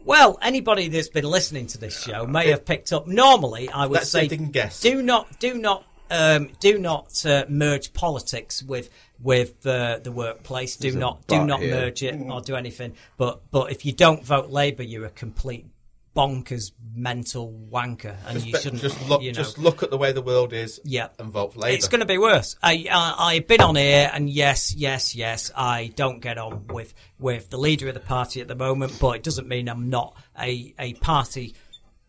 Well, 0.05 0.39
anybody 0.43 0.89
that's 0.89 1.09
been 1.09 1.25
listening 1.25 1.67
to 1.69 1.79
this 1.79 1.99
show 1.99 2.27
may 2.27 2.49
have 2.51 2.65
picked 2.65 2.93
up. 2.93 3.07
Normally, 3.07 3.69
I 3.71 3.87
would 3.87 3.95
Let's 3.95 4.11
say 4.11 4.23
say, 4.23 4.29
they 4.29 4.37
can 4.37 4.51
guess. 4.51 4.81
do 4.81 5.03
not, 5.03 5.39
do 5.39 5.55
not, 5.55 5.85
um, 6.11 6.51
do 6.61 6.79
not 6.79 7.25
uh, 7.25 7.45
merge 7.49 7.93
politics 7.93 8.63
with 8.63 8.91
with 9.23 9.67
uh, 9.67 10.01
the 10.03 10.13
workplace. 10.13 10.77
Do 10.77 10.83
There's 10.83 10.97
a 10.97 10.99
not, 10.99 11.27
do 11.27 11.39
but 11.39 11.45
not 11.45 11.61
here. 11.61 11.71
merge 11.75 12.03
it 12.03 12.15
or 12.21 12.41
do 12.43 12.55
anything. 12.57 12.95
But 13.17 13.41
but 13.51 13.73
if 13.73 13.87
you 13.87 13.93
don't 13.93 14.23
vote 14.25 14.51
Labour, 14.51 14.83
you're 14.83 15.07
a 15.07 15.11
complete 15.11 15.67
bonkers 16.15 16.73
mental 16.97 17.53
wanker, 17.71 18.17
and 18.27 18.35
Just, 18.35 18.47
you 18.47 18.57
shouldn't. 18.59 18.83
just 18.83 19.09
look, 19.09 19.21
you 19.23 19.33
know, 19.33 19.37
just 19.37 19.59
look 19.59 19.83
at 19.83 19.91
the 19.91 19.99
way 19.99 20.13
the 20.13 20.23
world 20.23 20.53
is, 20.53 20.81
Yeah. 20.85 21.09
and 21.19 21.31
vote 21.31 21.55
for 21.55 21.61
Labour. 21.61 21.75
it's 21.75 21.89
going 21.89 22.01
to 22.01 22.07
be 22.07 22.19
worse. 22.19 22.57
I, 22.63 22.87
I 22.91 23.15
I've 23.35 23.49
been 23.49 23.61
on 23.61 23.75
here, 23.77 24.11
and 24.13 24.31
yes, 24.31 24.75
yes, 24.75 25.15
yes, 25.17 25.51
I 25.57 25.93
don't 25.97 26.21
get 26.21 26.39
on 26.39 26.67
with 26.69 26.95
with 27.19 27.51
the 27.51 27.59
leader 27.59 27.89
of 27.89 27.95
the 27.95 28.01
party 28.01 28.41
at 28.41 28.49
the 28.49 28.55
moment, 28.55 28.97
but 29.01 29.17
it 29.17 29.23
doesn't 29.25 29.49
mean 29.49 29.69
I'm 29.69 29.91
not 29.91 30.17
a 30.41 30.75
a 30.79 30.95
party. 30.95 31.55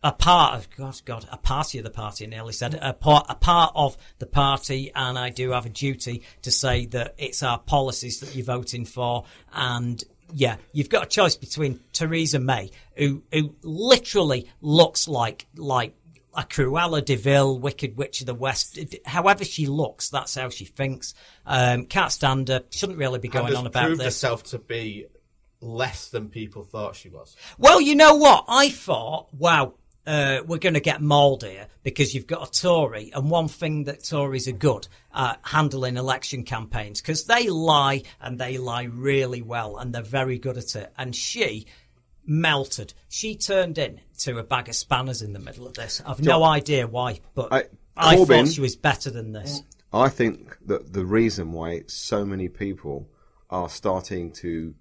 A 0.02 0.12
part 0.12 0.54
of 0.54 0.70
God, 0.76 1.00
God, 1.04 1.26
a 1.32 1.36
party 1.38 1.78
of 1.78 1.84
the 1.84 1.90
party. 1.90 2.26
I 2.26 2.28
nearly 2.28 2.52
said 2.52 2.78
a 2.80 2.92
part, 2.92 3.26
a 3.28 3.34
part 3.34 3.72
of 3.74 3.96
the 4.20 4.26
party, 4.26 4.92
and 4.94 5.18
I 5.18 5.30
do 5.30 5.50
have 5.50 5.66
a 5.66 5.70
duty 5.70 6.22
to 6.42 6.52
say 6.52 6.86
that 6.86 7.14
it's 7.18 7.42
our 7.42 7.58
policies 7.58 8.20
that 8.20 8.32
you're 8.36 8.44
voting 8.44 8.84
for, 8.84 9.24
and 9.52 10.04
yeah, 10.32 10.56
you've 10.72 10.88
got 10.88 11.04
a 11.04 11.08
choice 11.08 11.36
between 11.36 11.80
Theresa 11.92 12.38
May, 12.38 12.70
who 12.96 13.22
who 13.32 13.54
literally 13.62 14.50
looks 14.60 15.08
like 15.08 15.46
like 15.56 15.94
a 16.34 16.42
Cruella 16.42 17.04
de 17.04 17.16
Vil, 17.16 17.58
Wicked 17.58 17.96
Witch 17.96 18.20
of 18.20 18.26
the 18.26 18.34
West. 18.34 18.78
However 19.06 19.44
she 19.44 19.66
looks, 19.66 20.10
that's 20.10 20.34
how 20.34 20.50
she 20.50 20.66
thinks. 20.66 21.14
Um, 21.46 21.86
can't 21.86 22.12
stand 22.12 22.48
her. 22.48 22.62
Shouldn't 22.70 22.98
really 22.98 23.18
be 23.18 23.28
going 23.28 23.56
on 23.56 23.66
about 23.66 23.84
proved 23.84 24.00
this. 24.00 24.06
herself 24.06 24.42
to 24.44 24.58
be 24.58 25.06
less 25.60 26.08
than 26.08 26.28
people 26.28 26.62
thought 26.62 26.96
she 26.96 27.08
was. 27.08 27.36
Well, 27.58 27.80
you 27.80 27.94
know 27.94 28.16
what? 28.16 28.44
I 28.48 28.68
thought, 28.68 29.32
wow, 29.32 29.74
uh, 30.06 30.40
we're 30.46 30.58
going 30.58 30.74
to 30.74 30.80
get 30.80 31.00
mauled 31.02 31.42
here 31.42 31.66
because 31.82 32.14
you've 32.14 32.26
got 32.26 32.48
a 32.48 32.60
Tory, 32.60 33.10
and 33.14 33.30
one 33.30 33.48
thing 33.48 33.84
that 33.84 34.04
Tories 34.04 34.46
are 34.48 34.52
good 34.52 34.86
at 35.14 35.38
handling 35.42 35.96
election 35.96 36.44
campaigns 36.44 37.00
because 37.00 37.24
they 37.24 37.48
lie 37.48 38.02
and 38.20 38.38
they 38.38 38.58
lie 38.58 38.84
really 38.84 39.42
well, 39.42 39.76
and 39.78 39.94
they're 39.94 40.02
very 40.02 40.38
good 40.38 40.56
at 40.58 40.76
it. 40.76 40.92
And 40.96 41.14
she 41.14 41.66
melted. 42.24 42.92
She 43.08 43.36
turned 43.36 43.78
in 43.78 44.00
to 44.18 44.38
a 44.38 44.42
bag 44.42 44.68
of 44.68 44.74
spanners 44.74 45.22
in 45.22 45.32
the 45.32 45.38
middle 45.38 45.66
of 45.66 45.74
this. 45.74 46.02
I've 46.04 46.20
no 46.22 46.42
idea 46.44 46.86
why, 46.86 47.20
but 47.34 47.52
I- 47.52 47.64
I, 47.96 48.16
Corbyn- 48.16 48.26
thought 48.44 48.48
she 48.48 48.60
was 48.60 48.76
better 48.76 49.10
than 49.10 49.32
this. 49.32 49.62
I 49.92 50.10
think 50.10 50.58
that 50.66 50.92
the 50.92 51.06
reason 51.06 51.52
why 51.52 51.84
so 51.86 52.24
many 52.26 52.48
people 52.48 53.08
are 53.48 53.70
starting 53.70 54.32
to 54.32 54.74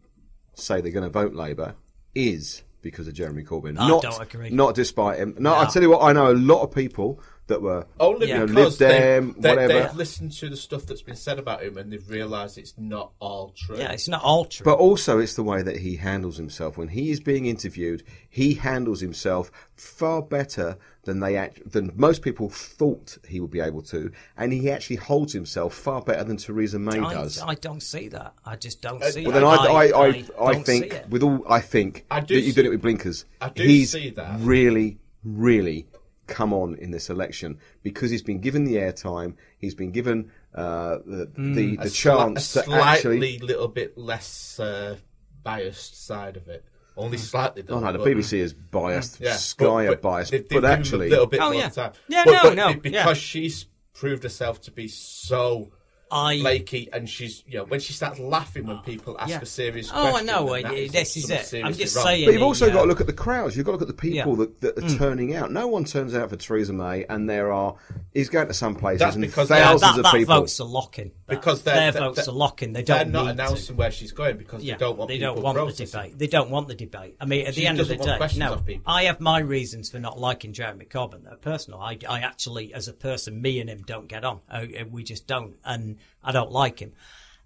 say 0.56 0.82
they're 0.82 0.92
going 0.92 1.04
to 1.06 1.10
vote 1.10 1.34
Labour 1.34 1.76
is 2.14 2.64
because 2.86 3.08
of 3.08 3.16
Jeremy 3.16 3.44
Corbyn. 3.44 3.80
I 3.80 3.88
not, 3.88 4.04
don't 4.04 4.22
agree. 4.22 4.52
Not 4.52 4.76
despite 4.76 5.18
him. 5.18 5.36
No, 5.40 5.56
I 5.56 5.66
tell 5.66 5.82
you 5.82 5.90
what, 5.90 6.04
I 6.04 6.14
know 6.14 6.32
a 6.32 6.38
lot 6.38 6.62
of 6.62 6.72
people 6.72 7.20
that 7.48 7.62
were 7.62 7.86
Only 8.00 8.30
you 8.30 8.34
know, 8.36 8.48
because 8.48 8.80
Lib 8.80 8.90
they, 8.90 9.00
Dem, 9.00 9.36
they, 9.38 9.50
whatever. 9.50 9.74
they've 9.74 9.96
listened 9.96 10.32
to 10.34 10.50
the 10.50 10.58
stuff 10.58 10.86
that's 10.86 11.02
been 11.04 11.16
said 11.16 11.38
about 11.38 11.62
him 11.64 11.78
and 11.78 11.92
they've 11.92 12.10
realised 12.10 12.58
it's 12.58 12.74
not 12.78 13.12
all 13.20 13.54
true. 13.56 13.78
Yeah, 13.78 13.92
it's 13.92 14.08
not 14.08 14.24
all 14.24 14.46
true. 14.46 14.64
But 14.64 14.80
also, 14.80 15.20
it's 15.20 15.36
the 15.36 15.44
way 15.44 15.62
that 15.62 15.78
he 15.78 15.98
handles 15.98 16.38
himself. 16.38 16.78
When 16.78 16.88
he 16.88 17.12
is 17.12 17.20
being 17.20 17.46
interviewed, 17.46 18.04
he 18.30 18.56
handles 18.56 19.00
himself 19.02 19.52
far 19.76 20.22
better 20.22 20.78
than 21.04 21.20
they 21.20 21.38
act, 21.38 21.72
than 21.72 21.92
most 21.96 22.24
people 22.24 22.50
thought 22.50 23.18
he 23.28 23.40
would 23.40 23.52
be 23.52 23.60
able 23.60 23.84
to, 23.84 24.12
and 24.38 24.52
he 24.52 24.72
actually 24.72 24.96
holds 24.96 25.34
himself 25.34 25.76
far 25.76 26.02
better 26.02 26.24
than 26.24 26.38
Theresa 26.38 26.80
May 26.80 26.98
I, 27.00 27.14
does. 27.14 27.40
I 27.40 27.54
don't 27.54 27.84
see 27.84 28.08
that. 28.08 28.34
I 28.44 28.56
just 28.56 28.82
don't 28.82 29.04
Uh, 29.04 29.12
see 29.12 29.22
well, 29.28 29.30
it. 29.30 29.34
then 29.36 29.44
I, 29.44 29.56
I, 29.56 29.84
I, 29.86 30.06
I, 30.50 30.54
don't 30.54 30.66
think, 30.66 31.00
with 31.10 31.22
all, 31.22 31.46
I 31.48 31.60
think 31.62 32.06
I 32.10 32.22
do 32.22 32.34
that 32.34 32.42
you've 32.42 32.56
see- 32.56 32.62
done 32.62 32.66
it 32.66 32.70
with 32.70 32.82
blinkers. 32.82 33.26
I 33.40 33.50
do 33.50 33.62
he's 33.62 33.92
see 33.92 34.10
that. 34.12 34.40
really, 34.40 34.98
really 35.24 35.86
come 36.28 36.54
on 36.54 36.76
in 36.76 36.92
this 36.92 37.10
election 37.10 37.60
because 37.84 38.12
he's 38.12 38.22
been 38.24 38.40
given 38.40 38.64
the 38.66 38.76
airtime. 38.76 39.36
He's 39.58 39.76
been 39.76 39.92
given 39.92 40.32
uh, 40.54 40.98
the 41.06 41.32
the, 41.38 41.74
A 41.80 41.84
the 41.84 41.90
sli- 41.90 41.94
chance 41.94 42.56
a 42.56 42.64
to 42.64 42.72
actually. 42.74 43.20
slightly 43.20 43.40
little 43.40 43.68
bit 43.68 43.98
less 43.98 44.60
uh, 44.60 44.96
biased 45.44 46.06
side 46.06 46.38
of 46.38 46.48
it. 46.48 46.66
Only 46.98 47.18
slightly. 47.18 47.64
Oh 47.68 47.80
no, 47.80 47.92
the 47.92 47.98
but- 48.00 48.08
BBC 48.08 48.38
is 48.40 48.54
biased. 48.54 49.20
Yeah, 49.20 49.36
Sky 49.36 49.88
but- 49.88 49.94
are 49.94 49.96
biased, 49.98 50.32
they've- 50.32 50.48
they've 50.48 50.62
but 50.62 50.72
actually, 50.72 51.08
a 51.08 51.10
little 51.10 51.28
bit 51.28 51.42
Oh, 51.42 51.46
more 51.52 51.56
yeah. 51.56 51.70
time. 51.70 51.92
Yeah, 52.08 52.24
But- 52.26 52.32
no, 52.32 52.42
but 52.44 52.56
no, 52.56 52.74
because 52.76 52.94
yeah. 52.94 53.14
she's 53.14 53.66
proved 53.94 54.24
herself 54.24 54.62
to 54.62 54.72
be 54.72 54.88
so 54.88 55.72
I- 56.12 56.40
flaky, 56.40 56.90
and 56.94 57.10
she's 57.10 57.44
you 57.48 57.58
know 57.58 57.66
when 57.66 57.80
she 57.80 57.94
starts 57.94 58.20
laughing 58.20 58.68
when 58.68 58.78
people 58.80 59.18
ask 59.20 59.30
Yeah. 59.30 59.42
a 59.42 59.46
serious 59.46 59.90
Oh, 59.94 59.96
I 60.08 60.10
question. 60.12 60.28
know, 60.28 60.54
then 60.54 60.64
that 60.64 60.92
this 60.92 61.18
is 61.18 61.30
it. 61.30 61.64
I'm 61.66 61.74
just 61.74 61.96
wrong. 61.96 62.06
saying- 62.06 62.26
But 62.26 62.32
you've 62.32 62.40
the, 62.42 62.46
also 62.46 62.68
got 62.68 62.78
uh, 62.78 62.82
to 62.84 62.88
look 62.88 63.02
at 63.02 63.08
the 63.08 63.14
crowds. 63.14 63.58
You've 63.58 63.66
got 63.66 63.72
to 63.74 63.78
look 63.78 63.82
at 63.82 63.88
the 63.88 63.94
people 64.02 64.38
Yeah. 64.38 64.46
that, 64.62 64.62
that 64.78 64.84
are 64.84 64.98
turning 64.98 65.36
out. 65.36 65.52
No 65.52 65.68
one 65.68 65.84
turns 65.84 66.14
out 66.16 66.30
for 66.30 66.36
Theresa 66.36 66.74
May, 66.74 67.06
and 67.06 67.30
there 67.30 67.52
are. 67.52 67.76
He's 68.14 68.30
going 68.30 68.48
to 68.48 68.54
some 68.54 68.76
places 68.76 69.00
That's 69.00 69.16
and 69.16 69.24
because 69.26 69.50
Yeah, 69.50 69.58
thousands 69.58 69.82
that, 69.94 69.98
of 69.98 70.04
that 70.04 70.14
people. 70.14 70.36
vote's 70.36 70.60
a 70.60 70.64
lock-in. 70.64 71.12
That- 71.28 71.36
Because 71.40 71.64
they're- 71.64 71.74
their 71.76 71.92
they're- 71.92 72.02
votes 72.02 72.26
they're- 72.26 72.34
are 72.34 72.38
lock-in. 72.38 72.74
They 72.74 72.84
They're 72.84 73.04
don't 73.06 73.12
need 73.12 73.30
announcing 73.32 73.76
to. 73.76 73.80
where 73.80 73.92
she's 73.92 74.12
going 74.12 74.38
because 74.38 74.64
Yeah, 74.64 74.76
they 74.76 74.80
don't 74.80 74.98
want 74.98 75.10
they 75.10 75.18
don't 75.18 75.42
want 75.42 75.58
the 75.76 75.86
debate. 75.86 76.18
They 76.20 76.28
don't 76.28 76.50
want 76.50 76.68
the 76.68 76.76
debate. 76.76 77.16
I 77.20 77.26
mean, 77.26 77.46
at 77.48 77.56
She 77.56 77.62
the 77.62 77.68
end 77.68 77.80
of 77.80 77.88
the 77.88 77.96
day, 77.98 78.18
no. 78.38 78.62
I 78.86 79.04
have 79.04 79.20
my 79.20 79.40
reasons 79.40 79.90
for 79.90 80.00
not 80.00 80.20
liking 80.20 80.54
Jeremy 80.54 80.86
Corbyn. 80.86 81.24
They're 81.24 81.36
personal. 81.36 81.80
I, 81.82 81.98
I 82.08 82.20
actually, 82.22 82.74
as 82.74 82.88
a 82.88 82.94
person, 82.94 83.42
me 83.42 83.60
and 83.60 83.70
him 83.70 83.84
don't 83.86 84.08
get 84.08 84.24
on. 84.24 84.40
Uh, 84.50 84.66
we 84.90 85.04
just 85.04 85.28
don't, 85.28 85.56
and 85.66 85.95
I 86.24 86.32
don't 86.32 86.52
like 86.52 86.80
him. 86.80 86.94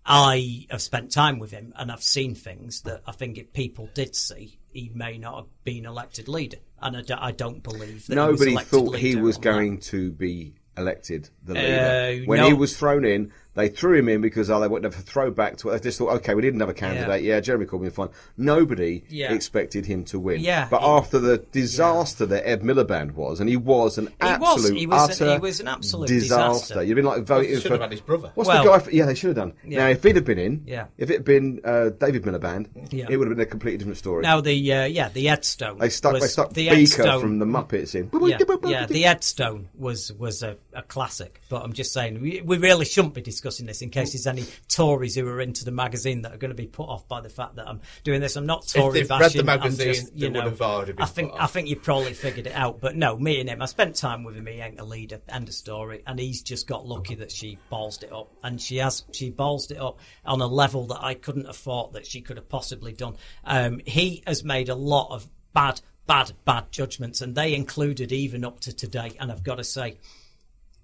I 0.06 0.66
have 0.70 0.82
spent 0.82 1.12
time 1.12 1.40
with 1.40 1.52
him, 1.52 1.74
and 1.76 1.92
I've 1.92 2.04
seen 2.04 2.34
things 2.34 2.82
that 2.82 3.02
I 3.06 3.12
think 3.12 3.38
if 3.38 3.54
people 3.54 3.90
did 3.94 4.16
see, 4.16 4.60
he 4.72 4.92
may 4.94 5.18
not 5.18 5.36
have 5.36 5.64
been 5.64 5.86
elected 5.86 6.28
leader, 6.28 6.58
and 6.82 6.98
I, 6.98 7.02
do, 7.02 7.16
I 7.18 7.32
don't 7.32 7.62
believe 7.62 8.08
that. 8.08 8.16
Nobody 8.16 8.52
he 8.52 8.56
was 8.56 8.64
elected 8.64 8.70
thought 8.72 8.96
he 8.98 9.16
was 9.16 9.36
on 9.38 9.42
that. 9.42 9.50
going 9.50 9.80
to 9.80 10.12
be 10.12 10.56
elected 10.78 11.30
the 11.54 12.22
Uh, 12.22 12.26
when 12.26 12.40
no. 12.40 12.48
he 12.48 12.54
was 12.54 12.78
thrown 12.78 13.06
in, 13.06 13.32
they 13.56 13.68
threw 13.68 13.98
him 13.98 14.08
in 14.08 14.22
because 14.22 14.50
oh, 14.50 14.60
they 14.62 14.68
wanted 14.68 14.92
to 14.94 15.00
throw 15.02 15.32
back 15.32 15.58
to. 15.58 15.72
They 15.72 15.80
just 15.80 15.98
thought, 15.98 16.12
okay, 16.18 16.34
we 16.34 16.42
didn't 16.42 16.60
have 16.62 16.70
a 16.70 16.74
candidate. 16.74 17.24
Yeah, 17.24 17.40
Jeremy 17.42 17.66
Corbyn 17.66 17.92
fine. 17.92 18.10
Nobody 18.38 19.04
Yeah. 19.10 19.34
expected 19.34 19.86
him 19.86 20.06
to 20.06 20.20
win. 20.20 20.40
Yeah, 20.40 20.68
but 20.70 20.80
he- 20.82 20.88
after 20.88 21.20
the 21.20 21.40
disaster 21.52 22.26
that 22.28 22.48
Ed 22.48 22.62
Miliband 22.62 23.14
was, 23.16 23.40
and 23.42 23.50
he 23.50 23.58
was 23.58 23.98
an 23.98 24.06
He 24.08 24.12
was. 24.22 24.32
absolute 24.56 24.78
He 24.78 24.86
was 24.88 25.20
an- 25.20 25.28
utter 25.28 25.34
he 25.34 25.40
was 25.40 25.60
an 25.60 25.68
absolute 25.68 26.08
disaster. 26.08 26.60
disaster. 26.76 26.84
You've 26.84 26.96
been 26.96 27.06
like 27.06 27.24
voting 27.24 27.54
Should 27.56 27.64
for 27.64 27.70
have 27.72 27.82
had 27.82 27.92
his 27.92 28.02
brother. 28.02 28.32
What's 28.36 28.48
Well- 28.48 28.64
the 28.64 28.70
guy? 28.70 28.80
For, 28.80 28.92
yeah, 28.92 29.06
they 29.06 29.16
should 29.16 29.28
have 29.28 29.36
done. 29.36 29.54
Yeah. 29.68 29.80
Now, 29.80 29.88
if 29.90 30.04
he'd 30.04 30.16
have 30.16 30.26
been 30.26 30.40
in, 30.40 30.64
Yeah. 30.66 30.86
if 30.98 31.10
it 31.10 31.14
had 31.16 31.26
been 31.26 31.60
uh, 31.66 31.90
David 31.90 32.24
Miliband, 32.24 32.68
Yeah. 32.92 33.08
it 33.10 33.18
would 33.18 33.28
have 33.28 33.36
been 33.36 33.44
a 33.46 33.50
completely 33.50 33.78
different 33.80 33.98
story. 33.98 34.22
Now 34.24 34.40
the 34.42 34.54
uh, 34.74 34.86
yeah 34.86 35.10
the 35.10 35.26
Edstone. 35.26 35.80
they 35.80 35.90
stuck, 35.90 36.14
was, 36.14 36.22
they 36.22 36.28
stuck 36.28 36.54
the 36.54 36.70
Beaker 36.70 37.04
Edstone- 37.04 37.22
from 37.22 37.40
the 37.40 37.46
Muppets 37.46 37.94
in. 37.96 38.10
yeah, 38.30 38.38
yeah, 38.70 38.86
the 38.86 39.04
Edstone 39.04 39.66
was 39.78 40.14
was 40.18 40.44
a, 40.44 40.56
a 40.74 40.82
classic. 40.84 41.39
But 41.48 41.64
I'm 41.64 41.74
just 41.74 41.94
saying, 41.94 42.22
we, 42.22 42.41
we 42.41 42.57
really 42.57 42.86
shouldn't 42.86 43.14
be 43.14 43.22
discussing 43.22 43.66
this 43.66 43.82
in 43.82 43.90
case 43.90 44.14
there's 44.14 44.28
any 44.28 44.45
Tories 44.68 45.16
who 45.16 45.28
are 45.28 45.41
into 45.41 45.66
the 45.66 45.72
magazine 45.72 46.22
that 46.24 46.34
are 46.34 46.38
going 46.38 46.52
to 46.52 46.56
be 46.56 46.68
put 46.68 46.90
off 46.90 47.07
by 47.07 47.22
the 47.22 47.30
fact 47.30 47.56
that 47.56 47.68
I'm 47.68 47.82
doing 48.03 48.22
this. 48.22 48.36
I'm 48.36 48.45
not 48.45 48.68
Tory 48.68 49.02
they've 49.02 49.10
read 49.10 49.32
the 49.32 49.44
magazine, 49.44 49.94
just, 49.94 50.16
you 50.16 50.30
know, 50.30 50.41
have 50.41 50.61
already 50.61 50.94
been 50.94 51.03
I 51.03 51.07
think 51.07 51.32
I 51.40 51.48
think 51.48 51.68
you 51.68 51.76
probably 51.76 52.14
figured 52.14 52.48
it 52.48 52.53
out. 52.53 52.80
But 52.80 52.95
no, 52.95 53.18
me 53.18 53.40
and 53.40 53.49
him, 53.49 53.61
I 53.61 53.66
spent 53.66 53.95
time 53.95 54.24
with 54.24 54.36
him. 54.36 54.45
He 54.45 54.60
ain't 54.60 54.80
a 54.80 54.86
leader. 54.86 55.22
End 55.30 55.48
of 55.48 55.53
story. 55.53 56.03
And 56.06 56.20
he's 56.20 56.41
just 56.41 56.68
got 56.68 56.86
lucky 56.86 57.16
that 57.16 57.32
she 57.32 57.57
ballsed 57.72 58.03
it 58.03 58.11
up, 58.11 58.32
and 58.44 58.60
she 58.60 58.78
has 58.78 59.03
she 59.11 59.32
ballsed 59.32 59.72
it 59.72 59.80
up 59.80 59.99
on 60.26 60.41
a 60.41 60.48
level 60.48 60.88
that 60.88 61.03
I 61.03 61.14
couldn't 61.14 61.45
have 61.45 61.56
thought 61.57 61.94
that 61.94 62.06
she 62.06 62.22
could 62.22 62.38
have 62.38 62.49
possibly 62.49 62.94
done. 62.94 63.16
Um, 63.44 63.82
he 63.86 64.24
has 64.28 64.44
made 64.44 64.70
a 64.70 64.76
lot 64.76 65.11
of 65.11 65.28
bad, 65.53 65.82
bad, 66.07 66.34
bad 66.45 66.72
judgments, 66.72 67.22
and 67.22 67.36
they 67.36 67.53
included 67.53 68.11
even 68.11 68.45
up 68.45 68.60
to 68.61 68.74
today. 68.74 69.11
And 69.20 69.32
I've 69.32 69.44
got 69.44 69.56
to 69.56 69.64
say, 69.64 69.98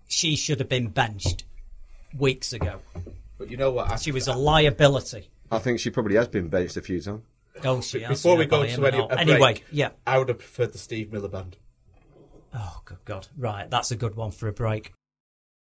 she 0.08 0.36
should 0.36 0.60
have 0.60 0.70
been 0.70 0.88
benched 0.88 1.46
weeks 2.18 2.54
ago. 2.54 2.80
But 3.38 3.50
you 3.52 3.58
know 3.58 3.72
what? 3.72 3.92
I, 3.92 3.96
She 3.98 4.12
was 4.12 4.28
a 4.28 4.34
liability. 4.34 5.30
I 5.52 5.60
think 5.60 5.80
she 5.80 5.90
probably 5.90 6.16
has 6.16 6.28
been 6.28 6.48
benched 6.48 6.78
a 6.78 6.82
few 6.82 7.02
times. 7.02 7.24
Oh, 7.64 7.82
she 7.82 8.02
has, 8.02 8.22
Before 8.22 8.36
we 8.38 8.46
go 8.46 8.66
to 8.66 8.86
any 8.86 8.98
all. 9.00 9.10
a 9.10 9.20
anyway, 9.20 9.38
break, 9.40 9.66
yeah. 9.72 9.90
I 10.06 10.18
would 10.18 10.28
have 10.30 10.40
preferred 10.40 10.74
the 10.74 10.78
Steve 10.78 11.12
Miller 11.12 11.30
band. 11.30 11.58
Oh, 12.54 12.82
good 12.86 13.04
God. 13.06 13.28
Right, 13.38 13.70
that's 13.70 13.92
a 13.92 13.96
good 13.96 14.16
one 14.16 14.32
for 14.32 14.48
a 14.48 14.54
break. 14.54 14.94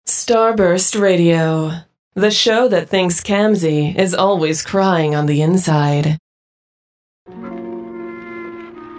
Starburst 0.06 1.00
Radio, 1.00 1.72
the 2.14 2.30
show 2.30 2.68
that 2.68 2.88
thinks 2.88 3.20
Kamsi 3.22 3.96
is 3.96 4.14
always 4.14 4.62
crying 4.62 5.14
on 5.14 5.26
the 5.26 5.42
inside. 5.42 6.18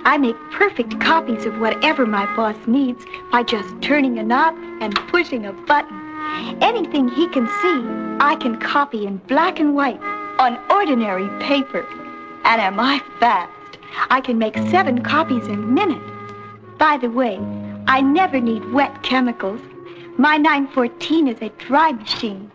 I 0.07 0.17
make 0.17 0.37
perfect 0.51 1.01
copies 1.01 1.45
of 1.45 1.59
whatever 1.59 2.05
my 2.05 2.33
boss 2.33 2.55
needs 2.65 3.03
by 3.29 3.43
just 3.43 3.81
turning 3.81 4.17
a 4.17 4.23
knob 4.23 4.55
and 4.79 4.95
pushing 5.09 5.45
a 5.45 5.51
button. 5.51 5.99
Anything 6.61 7.09
he 7.09 7.27
can 7.27 7.45
see, 7.61 7.83
I 8.23 8.37
can 8.39 8.57
copy 8.57 9.05
in 9.05 9.17
black 9.27 9.59
and 9.59 9.75
white 9.75 9.99
on 10.39 10.59
ordinary 10.71 11.27
paper. 11.43 11.85
And 12.45 12.61
am 12.61 12.79
I 12.79 13.01
fast? 13.19 13.79
I 14.09 14.21
can 14.21 14.37
make 14.37 14.55
seven 14.69 15.03
copies 15.03 15.45
in 15.47 15.55
a 15.55 15.57
minute. 15.57 16.01
By 16.77 16.95
the 16.95 17.09
way, 17.09 17.37
I 17.87 17.99
never 17.99 18.39
need 18.39 18.71
wet 18.71 19.03
chemicals. 19.03 19.59
My 20.17 20.37
914 20.37 21.27
is 21.27 21.41
a 21.41 21.49
dry 21.49 21.91
machine, 21.91 22.49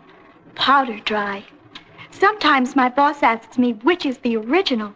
powder 0.55 0.97
dry. 1.01 1.43
Sometimes 2.09 2.75
my 2.75 2.89
boss 2.89 3.21
asks 3.21 3.59
me 3.59 3.73
which 3.83 4.07
is 4.07 4.17
the 4.17 4.37
original, 4.37 4.95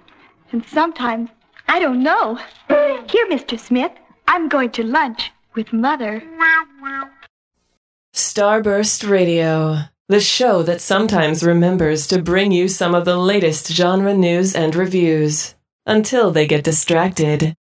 and 0.51 0.65
sometimes 0.65 1.29
I 1.67 1.79
don't 1.79 2.01
know. 2.03 2.35
Here, 2.67 3.27
Mr. 3.29 3.59
Smith, 3.59 3.91
I'm 4.27 4.49
going 4.49 4.71
to 4.71 4.83
lunch 4.83 5.31
with 5.55 5.73
Mother. 5.73 6.23
Starburst 8.13 9.07
Radio, 9.07 9.79
the 10.07 10.19
show 10.19 10.63
that 10.63 10.81
sometimes 10.81 11.43
remembers 11.43 12.07
to 12.07 12.21
bring 12.21 12.51
you 12.51 12.67
some 12.67 12.95
of 12.95 13.05
the 13.05 13.17
latest 13.17 13.67
genre 13.71 14.13
news 14.13 14.55
and 14.55 14.75
reviews 14.75 15.55
until 15.85 16.31
they 16.31 16.47
get 16.47 16.63
distracted. 16.63 17.53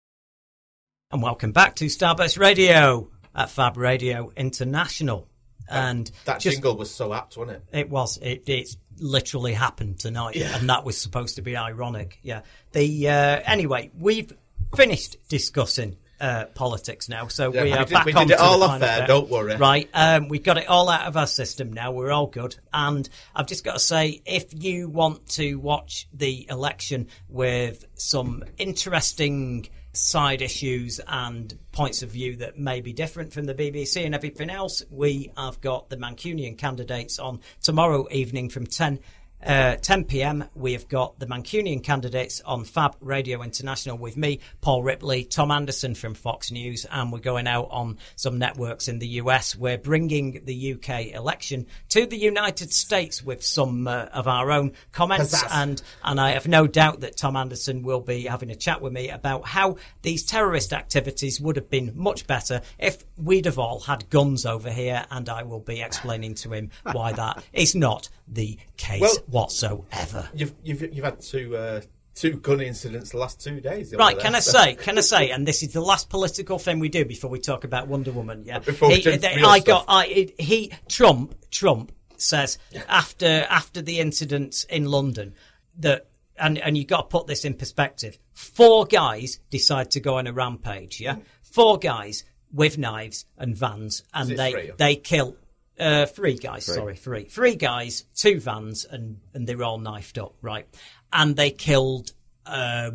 And 1.11 1.23
welcome 1.23 1.53
back 1.53 1.77
to 1.77 1.87
Starburst 1.87 2.39
Radio 2.39 3.11
at 3.35 3.51
Fab 3.51 3.77
Radio 3.77 4.33
International. 4.37 5.29
And 5.69 6.11
That 6.25 6.41
just- 6.41 6.55
jingle 6.57 6.77
was 6.77 6.91
so 6.95 7.13
apt, 7.13 7.37
wasn't 7.37 7.59
it? 7.73 7.79
It 7.81 7.91
was. 7.91 8.19
It 8.23 8.49
it's 8.49 8.77
literally 8.99 9.53
happened 9.53 9.99
tonight, 9.99 10.37
Yeah. 10.37 10.57
and 10.59 10.69
that 10.71 10.85
was 10.85 10.97
supposed 10.99 11.37
to 11.37 11.43
be 11.43 11.57
ironic. 11.57 12.19
Yeah. 12.23 12.43
The 12.73 13.09
uh, 13.09 13.13
anyway, 13.45 13.91
we've 13.99 14.33
finished 14.75 15.17
discussing 15.29 15.97
uh, 16.19 16.47
politics 16.55 17.09
now, 17.11 17.29
so 17.29 17.53
Yeah, 17.53 17.63
we 17.65 17.71
we 17.73 17.77
are 17.77 17.85
did- 17.85 17.93
back 17.93 18.07
we 18.07 18.13
on 18.15 18.27
did 18.27 18.35
it 18.35 18.41
all 18.41 18.63
off 18.63 18.81
there, 18.81 19.01
bit. 19.01 19.07
don't 19.07 19.29
worry. 19.29 19.55
Right, 19.57 19.89
um, 19.93 20.29
we 20.29 20.39
got 20.39 20.57
it 20.57 20.67
all 20.67 20.89
out 20.89 21.07
of 21.07 21.17
our 21.17 21.27
system 21.27 21.75
now. 21.75 21.93
We're 21.93 22.11
all 22.11 22.27
good, 22.27 22.57
and 22.73 23.07
I've 23.35 23.47
just 23.47 23.65
got 23.65 23.75
to 23.75 23.79
say, 23.79 24.23
if 24.25 24.47
you 24.55 24.89
want 24.89 25.29
to 25.33 25.57
watch 25.57 26.09
the 26.15 26.47
election 26.49 27.09
with 27.29 27.85
some 27.97 28.45
interesting 28.57 29.69
side 29.97 30.43
issues 30.43 31.01
and 31.07 31.59
points 31.73 32.03
of 32.03 32.11
view 32.11 32.37
that 32.37 32.59
may 32.59 32.81
be 32.81 32.93
different 32.93 33.33
from 33.33 33.45
the 33.45 33.55
BBC 33.55 34.05
and 34.05 34.15
everything 34.15 34.51
else, 34.51 34.83
we 34.91 35.33
have 35.37 35.61
got 35.61 35.89
the 35.89 35.97
Mancunian 35.97 36.57
candidates 36.57 37.19
on 37.19 37.41
tomorrow 37.63 38.07
evening 38.11 38.49
from 38.49 38.67
10 38.67 39.01
Uh, 39.45 39.77
10 39.77 40.05
p.m. 40.05 40.45
We 40.55 40.73
have 40.73 40.89
got 40.89 41.19
the 41.19 41.27
Mancunian 41.27 41.83
candidates 41.83 42.41
on 42.41 42.65
Fab 42.65 42.97
Radio 43.01 43.43
International 43.43 43.97
with 43.97 44.17
me, 44.17 44.41
Paul 44.61 44.83
Ripley, 44.83 45.25
Tom 45.25 45.51
Anderson 45.51 45.95
from 45.95 46.15
Fox 46.15 46.51
News, 46.51 46.87
and 46.91 47.13
we're 47.13 47.19
going 47.19 47.47
out 47.47 47.69
on 47.71 47.99
some 48.17 48.39
networks 48.39 48.89
in 48.89 48.99
the 48.99 49.07
US. 49.07 49.55
We're 49.55 49.79
bringing 49.79 50.43
the 50.45 50.73
UK 50.73 51.15
election 51.15 51.67
to 51.91 52.07
the 52.07 52.17
United 52.17 52.73
States 52.73 53.23
with 53.23 53.45
some 53.45 53.87
uh, 53.87 54.07
of 54.07 54.27
our 54.27 54.51
own 54.51 54.73
comments, 54.91 55.41
and 55.53 55.81
and 56.03 56.19
I 56.19 56.31
have 56.31 56.49
no 56.49 56.67
doubt 56.67 57.01
that 57.01 57.17
Tom 57.17 57.37
Anderson 57.37 57.83
will 57.83 58.01
be 58.01 58.23
having 58.23 58.51
a 58.51 58.57
chat 58.57 58.81
with 58.81 58.93
me 58.93 59.11
about 59.11 59.47
how 59.47 59.77
these 60.03 60.25
terrorist 60.25 60.73
activities 60.73 61.41
would 61.41 61.57
have 61.57 61.71
been 61.71 61.93
much 61.95 62.27
better 62.27 62.63
if 62.79 63.05
we'd 63.17 63.45
have 63.45 63.59
all 63.59 63.81
had 63.81 64.09
guns 64.11 64.47
over 64.47 64.71
here, 64.71 65.05
and 65.11 65.29
I 65.29 65.43
will 65.43 65.61
be 65.61 65.83
explaining 65.83 66.35
to 66.37 66.53
him 66.53 66.71
why 66.91 67.13
that 67.13 67.45
is 67.53 67.75
not 67.75 68.09
the 68.29 68.59
case 68.77 69.01
Well, 69.01 69.17
whatsoever. 69.27 70.29
You've 70.35 70.55
you've 70.63 70.83
you've 70.95 71.05
had 71.05 71.21
two 71.21 71.57
uh, 71.57 71.81
two 72.15 72.39
gun 72.39 72.61
incidents 72.61 73.11
the 73.11 73.19
last 73.19 73.41
two 73.41 73.61
days. 73.61 73.95
Right, 73.95 74.17
there, 74.17 74.25
can 74.25 74.35
I 74.35 74.41
so- 74.41 74.53
say, 74.53 74.75
can 74.75 74.99
I 74.99 75.03
say, 75.03 75.31
and 75.31 75.47
this 75.47 75.63
is 75.63 75.73
the 75.73 75.81
last 75.83 76.09
political 76.09 76.59
thing 76.59 76.79
we 76.81 76.89
do 76.89 77.05
before 77.05 77.31
we 77.31 77.39
talk 77.39 77.65
about 77.65 77.89
Wonder 77.89 78.11
Woman, 78.11 78.45
yeah? 78.45 78.59
Before 78.59 78.91
He- 78.91 79.03
they- 79.03 79.43
I 79.43 79.61
got, 79.61 79.85
I, 79.87 80.33
he, 80.39 80.73
Trump, 80.89 81.35
Trump 81.51 81.93
says 82.17 82.59
after, 82.89 83.47
after 83.51 83.83
the 83.83 84.01
incidents 84.01 84.65
in 84.65 84.87
London 84.87 85.35
that, 85.79 86.07
and, 86.39 86.59
and 86.59 86.77
you 86.77 86.85
got 86.87 87.03
to 87.03 87.07
put 87.09 87.27
this 87.27 87.45
in 87.45 87.53
perspective, 87.55 88.19
four 88.33 88.87
guys 88.87 89.39
decide 89.51 89.91
to 89.93 90.01
go 90.01 90.17
on 90.17 90.27
a 90.27 90.33
rampage, 90.33 91.01
yeah? 91.01 91.17
Four 91.43 91.79
guys 91.79 92.25
with 92.51 92.79
knives 92.79 93.27
and 93.37 93.55
vans, 93.55 94.03
and 94.15 94.31
they, 94.31 94.73
they 94.79 94.97
kill, 94.97 95.37
uh, 95.79 96.07
three 96.07 96.37
guys, 96.37 96.67
Three. 96.67 96.75
sorry, 96.75 96.97
three. 96.97 97.25
Three 97.25 97.55
guys, 97.57 98.05
two 98.15 98.41
vans, 98.41 98.85
and, 98.85 99.19
and 99.35 99.47
they 99.47 99.55
were 99.55 99.65
all 99.65 99.79
knifed 99.79 100.19
up, 100.19 100.35
right? 100.43 100.67
And 101.13 101.37
they 101.37 101.51
killed 101.51 102.13
uh, 102.47 102.91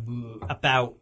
about 0.48 0.94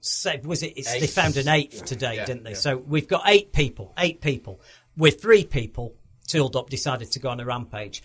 was 0.45 0.63
it? 0.63 0.73
It's, 0.77 0.93
they 0.93 1.07
found 1.07 1.37
an 1.37 1.49
eighth 1.49 1.85
today, 1.85 2.17
Yeah, 2.17 2.25
didn't 2.25 2.43
they? 2.45 2.51
yeah. 2.51 2.57
So 2.57 2.77
we've 2.77 3.07
got 3.09 3.23
eight 3.27 3.53
people. 3.53 3.93
Eight 3.99 4.21
people 4.21 4.61
with 4.97 5.23
three 5.23 5.45
people 5.45 5.95
tooled 6.27 6.57
up 6.57 6.69
decided 6.69 7.11
to 7.13 7.19
go 7.21 7.29
on 7.31 7.41
a 7.41 7.45
rampage. 7.45 8.03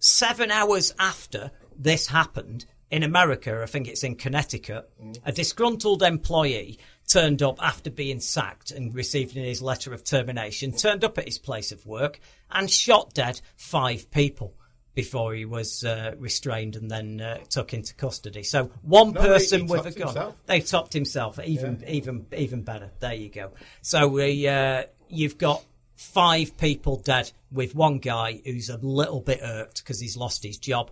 Seven 0.00 0.50
hours 0.50 0.94
after 0.98 1.50
this 1.76 2.06
happened 2.06 2.66
in 2.90 3.02
America, 3.02 3.60
I 3.62 3.66
think 3.66 3.88
it's 3.88 4.04
in 4.04 4.14
Connecticut, 4.14 4.90
a 5.24 5.32
disgruntled 5.32 6.02
employee 6.02 6.78
turned 7.08 7.42
up 7.42 7.56
after 7.62 7.90
being 7.90 8.20
sacked 8.20 8.70
and 8.70 8.94
receiving 8.94 9.42
his 9.44 9.62
letter 9.62 9.92
of 9.92 10.04
termination, 10.04 10.72
turned 10.72 11.04
up 11.04 11.18
at 11.18 11.24
his 11.24 11.38
place 11.38 11.72
of 11.72 11.84
work 11.86 12.20
and 12.50 12.70
shot 12.70 13.14
dead 13.14 13.40
five 13.56 14.10
people 14.10 14.54
before 14.94 15.32
he 15.32 15.44
was 15.44 15.84
uh, 15.84 16.14
restrained 16.18 16.74
and 16.74 16.90
then 16.90 17.20
uh, 17.20 17.38
took 17.48 17.72
into 17.72 17.94
custody. 17.94 18.42
So 18.42 18.70
one 18.82 19.12
No, 19.12 19.20
person 19.20 19.60
he 19.60 19.66
with 19.66 19.86
a 19.86 19.92
gun. 19.92 20.08
himself. 20.08 20.34
They 20.46 20.60
topped 20.60 20.92
himself. 20.92 21.38
Even 21.44 21.84
even 21.86 22.26
even 22.36 22.62
better. 22.62 22.90
There 22.98 23.14
you 23.14 23.28
go. 23.30 23.52
So 23.80 24.08
we 24.08 24.48
uh, 24.48 24.84
you've 25.08 25.38
got 25.38 25.64
five 25.94 26.56
people 26.58 26.96
dead 26.96 27.30
with 27.52 27.74
one 27.74 27.98
guy 27.98 28.40
who's 28.44 28.70
a 28.70 28.76
little 28.78 29.20
bit 29.20 29.40
irked 29.42 29.82
because 29.84 30.00
he's 30.00 30.16
lost 30.16 30.42
his 30.42 30.58
job. 30.58 30.90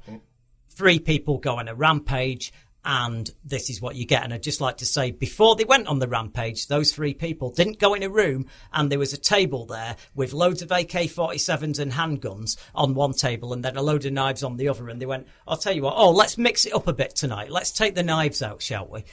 Three 0.70 0.98
people 0.98 1.38
go 1.38 1.56
on 1.56 1.68
a 1.68 1.74
rampage. 1.74 2.52
And 2.88 3.28
this 3.44 3.68
is 3.68 3.82
what 3.82 3.96
you 3.96 4.06
get. 4.06 4.22
And 4.22 4.32
I'd 4.32 4.44
just 4.44 4.60
like 4.60 4.76
to 4.76 4.86
say, 4.86 5.10
before 5.10 5.56
they 5.56 5.64
went 5.64 5.88
on 5.88 5.98
the 5.98 6.06
rampage, 6.06 6.68
those 6.68 6.92
three 6.92 7.14
people 7.14 7.50
didn't 7.50 7.80
go 7.80 7.94
in 7.94 8.04
a 8.04 8.08
room 8.08 8.46
and 8.72 8.92
there 8.92 9.00
was 9.00 9.12
a 9.12 9.18
table 9.18 9.66
there 9.66 9.96
with 10.14 10.32
loads 10.32 10.62
of 10.62 10.70
AK-47s 10.70 11.80
and 11.80 11.92
handguns 11.92 12.56
on 12.76 12.94
one 12.94 13.12
table 13.12 13.52
and 13.52 13.64
then 13.64 13.76
a 13.76 13.82
load 13.82 14.06
of 14.06 14.12
knives 14.12 14.44
on 14.44 14.56
the 14.56 14.68
other. 14.68 14.88
And 14.88 15.02
they 15.02 15.06
went, 15.06 15.26
I'll 15.48 15.56
tell 15.56 15.74
you 15.74 15.82
what, 15.82 15.94
oh, 15.96 16.12
let's 16.12 16.38
mix 16.38 16.64
it 16.64 16.74
up 16.74 16.86
a 16.86 16.92
bit 16.92 17.16
tonight. 17.16 17.50
Let's 17.50 17.72
take 17.72 17.96
the 17.96 18.04
knives 18.04 18.40
out, 18.40 18.62
shall 18.62 18.86
we? 18.86 19.04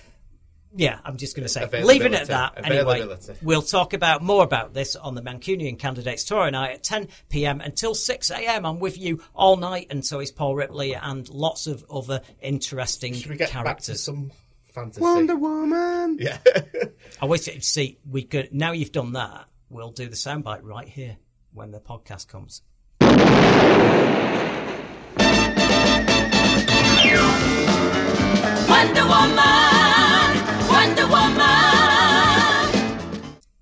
Yeah, 0.75 0.99
I'm 1.05 1.17
just 1.17 1.35
going 1.35 1.43
to 1.43 1.49
say, 1.49 1.83
leaving 1.83 2.13
it 2.13 2.21
at 2.21 2.27
that. 2.29 2.65
Anyway, 2.65 3.05
we'll 3.43 3.61
talk 3.61 3.93
about 3.93 4.23
more 4.23 4.43
about 4.43 4.73
this 4.73 4.95
on 4.95 5.13
the 5.13 5.21
Mancunian 5.21 5.77
Candidates 5.77 6.23
Tour 6.23 6.49
night 6.49 6.71
at 6.71 6.83
10 6.83 7.09
p.m. 7.29 7.61
until 7.61 7.93
6 7.93 8.31
a.m. 8.31 8.65
I'm 8.65 8.79
with 8.79 8.97
you 8.97 9.21
all 9.35 9.55
night, 9.57 9.87
and 9.91 10.03
so 10.03 10.19
is 10.19 10.31
Paul 10.31 10.55
Ripley 10.55 10.95
and 10.95 11.29
lots 11.29 11.67
of 11.67 11.85
other 11.91 12.21
interesting 12.41 13.13
Should 13.13 13.29
we 13.29 13.37
get 13.37 13.49
back 13.53 13.61
to 13.61 13.63
characters. 13.63 14.03
some 14.03 14.31
fantasy? 14.63 15.01
Wonder 15.01 15.35
Woman. 15.35 16.17
Yeah. 16.19 16.39
I 17.21 17.25
wish 17.25 17.47
you 17.47 17.61
see 17.61 17.99
we 18.09 18.23
could. 18.23 18.51
Now 18.53 18.71
you've 18.71 18.91
done 18.91 19.13
that, 19.13 19.45
we'll 19.69 19.91
do 19.91 20.07
the 20.07 20.15
soundbite 20.15 20.63
right 20.63 20.87
here 20.89 21.17
when 21.53 21.69
the 21.71 21.79
podcast 21.79 22.27
comes. 22.27 22.63
Wonder 28.69 29.05
Woman, 29.05 29.82
Wonder 30.84 31.07
Woman. 31.07 31.38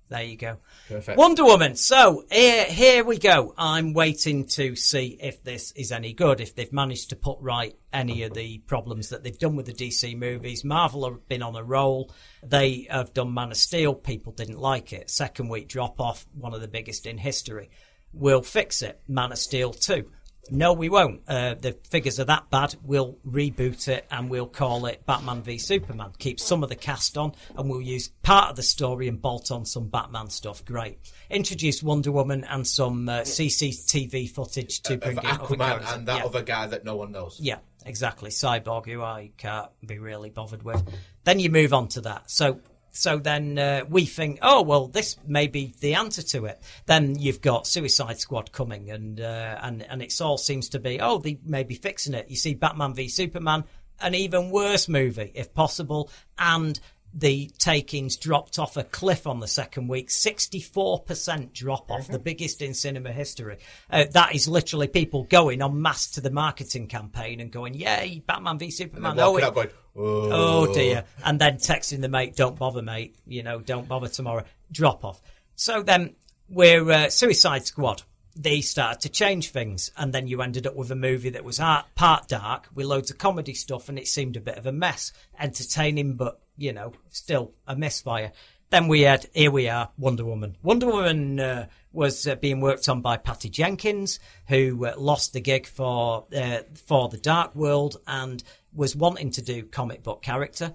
There 0.10 0.24
you 0.24 0.38
go. 0.38 0.58
Perfect. 0.88 1.20
Wonder 1.20 1.44
Woman. 1.44 1.76
So 1.76 2.26
here, 2.32 2.66
here 2.66 3.04
we 3.04 3.20
go. 3.20 3.54
I'm 3.60 3.94
waiting 3.94 4.46
to 4.48 4.76
see 4.76 5.20
if 5.22 5.44
this 5.44 5.72
is 5.74 5.92
any 5.92 6.14
good, 6.14 6.42
if 6.42 6.56
they've 6.56 6.74
managed 6.74 7.12
to 7.12 7.16
put 7.16 7.38
right 7.40 7.76
any 7.94 8.24
of 8.24 8.34
the 8.34 8.58
problems 8.66 9.10
that 9.10 9.24
they've 9.24 9.38
done 9.38 9.56
with 9.56 9.68
the 9.68 9.74
DC 9.74 10.18
movies. 10.18 10.64
Marvel 10.64 11.08
have 11.08 11.28
been 11.28 11.44
on 11.44 11.56
a 11.56 11.64
roll. 11.64 12.12
They 12.42 12.88
have 12.90 13.14
done 13.14 13.36
Man 13.36 13.52
of 13.52 13.58
Steel. 13.58 13.94
People 13.94 14.34
didn't 14.34 14.58
like 14.60 14.92
it. 14.92 15.12
Second 15.12 15.50
week 15.50 15.68
drop 15.68 16.02
off, 16.02 16.26
one 16.34 16.56
of 16.56 16.62
the 16.62 16.68
biggest 16.68 17.06
in 17.06 17.20
history. 17.20 17.70
We'll 18.14 18.42
fix 18.42 18.82
it. 18.82 19.00
Man 19.08 19.32
of 19.32 19.38
Steel 19.38 19.74
2. 19.74 20.10
No, 20.50 20.74
we 20.74 20.90
won't. 20.90 21.22
Uh, 21.28 21.54
the 21.54 21.78
figures 21.90 22.20
are 22.20 22.26
that 22.26 22.50
bad. 22.50 22.76
We'll 22.84 23.16
reboot 23.26 23.88
it 23.88 24.06
and 24.12 24.30
we'll 24.30 24.48
call 24.48 24.86
it 24.86 25.06
Batman 25.06 25.44
v 25.44 25.58
Superman. 25.58 26.12
Keep 26.18 26.40
some 26.42 26.64
of 26.64 26.70
the 26.70 26.76
cast 26.76 27.18
on 27.18 27.34
and 27.58 27.70
we'll 27.70 27.82
use 27.82 28.10
part 28.22 28.50
of 28.50 28.56
the 28.56 28.64
story 28.64 29.08
and 29.08 29.22
bolt 29.22 29.52
on 29.52 29.66
some 29.66 29.88
Batman 29.88 30.30
stuff. 30.30 30.66
Great. 30.66 30.98
Introduce 31.30 31.82
Wonder 31.84 32.12
Woman 32.12 32.44
and 32.44 32.68
some 32.68 33.08
uh, 33.08 33.22
CCTV 33.22 34.30
footage 34.30 34.82
to 34.82 34.98
bring 34.98 35.18
in 35.18 35.26
other 35.26 35.56
Aquaman 35.56 35.94
and 35.96 36.08
that 36.08 36.18
Yeah. 36.20 36.26
other 36.26 36.42
guy 36.44 36.68
that 36.68 36.84
no 36.84 36.96
one 36.98 37.12
knows. 37.12 37.38
Yeah, 37.40 37.60
exactly. 37.86 38.30
Cyborg, 38.32 38.88
who 38.88 39.02
I 39.02 39.32
can't 39.38 39.70
be 39.86 40.00
really 40.00 40.32
bothered 40.32 40.64
with. 40.64 40.84
Then 41.24 41.40
you 41.40 41.50
move 41.50 41.72
on 41.72 41.88
to 41.90 42.02
that. 42.02 42.30
So, 42.32 42.60
so 42.92 43.18
then 43.18 43.58
uh, 43.58 43.86
we 43.90 44.06
think, 44.06 44.40
oh 44.42 44.62
well, 44.62 44.88
this 44.88 45.18
may 45.26 45.48
be 45.48 45.74
the 45.80 45.96
answer 45.96 46.22
to 46.24 46.46
it. 46.46 46.62
Then 46.86 47.18
you've 47.18 47.42
got 47.42 47.66
Suicide 47.66 48.20
Squad 48.20 48.52
coming, 48.52 48.92
and 48.92 49.20
uh, 49.20 49.60
and 49.62 49.82
and 49.84 50.02
it's 50.02 50.20
all 50.22 50.38
seems 50.38 50.70
to 50.70 50.80
be, 50.80 51.00
oh, 51.00 51.18
they 51.18 51.40
may 51.44 51.64
be 51.64 51.76
fixing 51.76 52.14
it. 52.14 52.30
You 52.30 52.36
see, 52.36 52.54
Batman 52.54 52.94
v 52.94 53.08
Superman, 53.08 53.64
an 54.02 54.14
even 54.14 54.52
worse 54.52 54.88
movie 54.88 55.32
if 55.34 55.54
possible, 55.54 56.10
and. 56.38 56.80
The 57.14 57.52
takings 57.58 58.16
dropped 58.16 58.58
off 58.58 58.78
a 58.78 58.86
cliff 58.86 59.28
on 59.28 59.42
the 59.42 59.48
second 59.48 59.90
week. 59.90 60.08
64% 60.08 61.52
drop 61.52 61.92
off, 61.92 62.08
the 62.08 62.20
biggest 62.20 62.62
in 62.62 62.74
cinema 62.74 63.12
history. 63.12 63.58
Uh, 63.90 64.06
that 64.12 64.34
is 64.34 64.48
literally 64.48 64.88
people 64.88 65.24
going 65.26 65.62
en 65.62 65.82
masse 65.82 66.12
to 66.12 66.22
the 66.22 66.32
marketing 66.32 66.88
campaign 66.88 67.42
and 67.42 67.52
going, 67.52 67.74
yay, 67.74 68.24
Batman 68.26 68.60
v 68.60 68.72
Superman. 68.72 69.20
Oh, 69.20 69.36
it- 69.36 69.54
going, 69.54 69.68
oh 69.96 70.68
oh, 70.68 70.74
dear. 70.74 71.04
And 71.24 71.40
then 71.40 71.58
texting 71.58 72.02
the 72.02 72.10
mate, 72.10 72.36
don't 72.36 72.58
bother, 72.58 72.82
mate. 72.82 73.16
You 73.26 73.44
know, 73.44 73.60
don't 73.60 73.88
bother 73.88 74.08
tomorrow. 74.08 74.44
Drop 74.72 75.04
off. 75.04 75.22
So 75.56 75.84
then 75.84 76.16
we're 76.50 76.90
uh, 76.90 77.10
Suicide 77.10 77.66
Squad. 77.66 78.04
They 78.36 78.62
started 78.62 79.02
to 79.02 79.10
change 79.10 79.50
things, 79.50 79.92
and 79.98 80.14
then 80.14 80.28
you 80.28 80.42
ended 80.42 80.66
up 80.66 80.76
with 80.76 80.90
a 80.90 80.96
movie 80.96 81.32
that 81.32 81.44
was 81.44 81.60
art, 81.60 81.86
part 81.96 82.30
dark 82.30 82.70
with 82.74 82.86
loads 82.86 83.12
of 83.12 83.18
comedy 83.18 83.54
stuff, 83.54 83.90
and 83.90 84.00
it 84.00 84.08
seemed 84.08 84.38
a 84.38 84.42
bit 84.42 84.58
of 84.58 84.66
a 84.66 84.72
mess. 84.72 85.12
Entertaining, 85.38 86.16
but 86.16 86.40
you 86.58 86.72
know, 86.72 86.94
still 87.10 87.54
a 87.68 87.76
misfire. 87.76 88.32
Then 88.70 88.88
we 88.88 89.02
had 89.02 89.28
here 89.34 89.52
we 89.52 89.68
are, 89.68 89.90
Wonder 89.98 90.24
Woman. 90.24 90.56
Wonder 90.64 90.88
Woman 90.88 91.40
uh, 91.42 91.68
was 91.92 92.26
uh, 92.26 92.36
being 92.36 92.62
worked 92.62 92.88
on 92.88 93.02
by 93.02 93.18
Patty 93.18 93.50
Jenkins, 93.50 94.20
who 94.48 94.86
uh, 94.86 94.94
lost 94.98 95.34
the 95.34 95.42
gig 95.42 95.68
for 95.68 96.26
uh, 96.34 96.60
for 96.88 97.10
the 97.10 97.18
Dark 97.18 97.54
World 97.54 97.98
and 98.08 98.42
was 98.74 98.96
wanting 98.96 99.32
to 99.32 99.42
do 99.42 99.64
comic 99.64 100.04
book 100.04 100.22
character. 100.22 100.74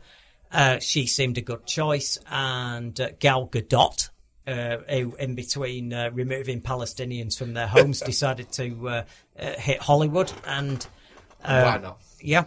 Uh, 0.50 0.78
she 0.78 1.06
seemed 1.06 1.38
a 1.38 1.40
good 1.40 1.66
choice, 1.66 2.18
and 2.30 2.98
uh, 3.00 3.10
Gal 3.18 3.48
Gadot, 3.48 4.10
uh, 4.46 4.76
who 4.88 5.16
in 5.16 5.34
between 5.34 5.92
uh, 5.92 6.10
removing 6.12 6.60
Palestinians 6.60 7.36
from 7.36 7.54
their 7.54 7.66
homes, 7.66 8.00
decided 8.06 8.52
to 8.52 8.88
uh, 8.88 9.04
uh, 9.38 9.52
hit 9.52 9.80
Hollywood, 9.80 10.32
and 10.46 10.86
uh, 11.44 11.62
Why 11.62 11.78
not? 11.78 12.00
Yeah, 12.20 12.44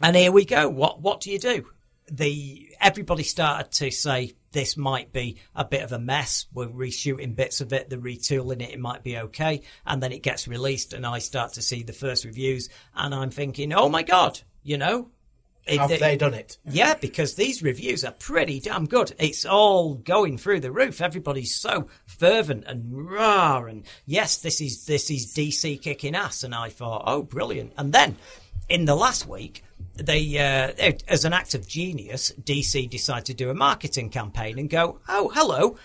and 0.00 0.16
here 0.16 0.32
we 0.32 0.44
go. 0.44 0.68
What 0.68 1.00
what 1.00 1.20
do 1.20 1.30
you 1.30 1.38
do? 1.38 1.66
The 2.10 2.68
everybody 2.80 3.22
started 3.22 3.72
to 3.72 3.90
say 3.90 4.34
this 4.52 4.76
might 4.76 5.12
be 5.12 5.38
a 5.54 5.64
bit 5.64 5.82
of 5.82 5.92
a 5.92 5.98
mess. 5.98 6.46
We're 6.52 6.68
reshooting 6.68 7.34
bits 7.34 7.60
of 7.60 7.72
it, 7.72 7.88
they're 7.88 7.98
retooling 7.98 8.62
it. 8.62 8.70
It 8.70 8.78
might 8.78 9.02
be 9.02 9.16
okay, 9.18 9.62
and 9.86 10.02
then 10.02 10.12
it 10.12 10.22
gets 10.22 10.46
released, 10.46 10.92
and 10.92 11.06
I 11.06 11.18
start 11.18 11.54
to 11.54 11.62
see 11.62 11.82
the 11.82 11.94
first 11.94 12.24
reviews, 12.24 12.68
and 12.94 13.14
I'm 13.14 13.30
thinking, 13.30 13.72
oh 13.72 13.88
my 13.88 14.02
god, 14.02 14.42
you 14.64 14.76
know. 14.76 15.10
it- 15.66 15.78
Have 15.78 15.90
it- 15.92 16.00
they 16.00 16.14
done 16.16 16.34
it? 16.34 16.58
yeah, 16.66 16.92
because 16.92 17.36
these 17.36 17.62
reviews 17.62 18.04
are 18.04 18.12
pretty 18.12 18.60
damn 18.60 18.84
good. 18.86 19.14
It's 19.18 19.46
all 19.46 19.94
going 19.94 20.36
through 20.36 20.60
the 20.60 20.70
roof. 20.70 21.00
Everybody's 21.00 21.54
so 21.54 21.88
fervent 22.04 22.64
and 22.66 23.08
raw, 23.08 23.62
and 23.64 23.84
yes, 24.04 24.36
this 24.36 24.60
is 24.60 24.84
this 24.84 25.10
is 25.10 25.32
DC 25.32 25.80
kicking 25.80 26.14
ass. 26.14 26.42
And 26.42 26.54
I 26.54 26.68
thought, 26.68 27.04
oh, 27.06 27.22
brilliant. 27.22 27.72
And 27.78 27.94
then 27.94 28.16
in 28.68 28.84
the 28.84 28.94
last 28.94 29.26
week, 29.26 29.62
they, 29.94 30.36
uh, 30.38 30.92
as 31.08 31.24
an 31.24 31.32
act 31.32 31.54
of 31.54 31.66
genius, 31.66 32.30
DC 32.42 32.86
decided 32.90 33.24
to 33.26 33.34
do 33.34 33.48
a 33.48 33.54
marketing 33.54 34.10
campaign 34.10 34.58
and 34.58 34.68
go, 34.68 35.00
"Oh, 35.08 35.30
hello, 35.34 35.76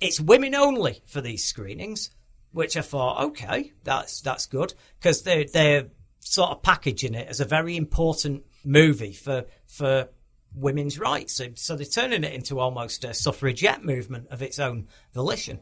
it's 0.00 0.18
women 0.20 0.54
only 0.56 1.00
for 1.06 1.20
these 1.20 1.44
screenings." 1.44 2.10
Which 2.50 2.76
I 2.76 2.80
thought, 2.80 3.22
okay, 3.26 3.72
that's 3.84 4.20
that's 4.20 4.46
good 4.46 4.74
because 4.98 5.22
they 5.22 5.44
they're 5.44 5.86
sort 6.20 6.50
of 6.50 6.62
packaging 6.62 7.14
it 7.14 7.28
as 7.28 7.40
a 7.40 7.44
very 7.44 7.76
important 7.76 8.44
movie 8.64 9.12
for 9.12 9.44
for 9.66 10.08
women's 10.54 10.98
rights. 10.98 11.34
So, 11.34 11.48
so 11.54 11.76
they're 11.76 11.86
turning 11.86 12.24
it 12.24 12.32
into 12.32 12.58
almost 12.58 13.04
a 13.04 13.14
suffragette 13.14 13.84
movement 13.84 14.28
of 14.30 14.42
its 14.42 14.58
own 14.58 14.88
volition. 15.12 15.60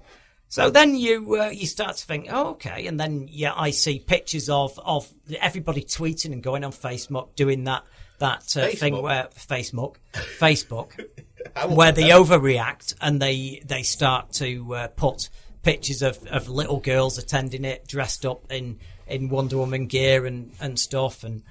So 0.48 0.70
then 0.70 0.94
you 0.94 1.40
uh, 1.40 1.48
you 1.48 1.66
start 1.66 1.96
to 1.96 2.06
think, 2.06 2.28
oh, 2.30 2.50
okay, 2.50 2.86
and 2.86 3.00
then 3.00 3.26
yeah, 3.28 3.52
I 3.54 3.70
see 3.70 3.98
pictures 3.98 4.48
of 4.48 4.78
of 4.78 5.12
everybody 5.40 5.82
tweeting 5.82 6.32
and 6.32 6.42
going 6.42 6.62
on 6.62 6.70
Facebook 6.70 7.34
doing 7.34 7.64
that 7.64 7.84
that 8.18 8.56
uh, 8.56 8.68
thing 8.68 9.02
where 9.02 9.28
Facebook 9.34 9.96
Facebook 10.38 10.92
where 11.68 11.90
they 11.90 12.08
that. 12.08 12.12
overreact 12.12 12.94
and 13.00 13.20
they 13.20 13.60
they 13.66 13.82
start 13.82 14.32
to 14.34 14.74
uh, 14.74 14.88
put 14.88 15.30
pictures 15.62 16.02
of, 16.02 16.24
of 16.28 16.48
little 16.48 16.78
girls 16.78 17.18
attending 17.18 17.64
it 17.64 17.88
dressed 17.88 18.24
up 18.24 18.52
in 18.52 18.78
in 19.06 19.28
Wonder 19.28 19.58
Woman 19.58 19.86
gear 19.86 20.26
and 20.26 20.52
and 20.60 20.78
stuff 20.78 21.24
and 21.24 21.42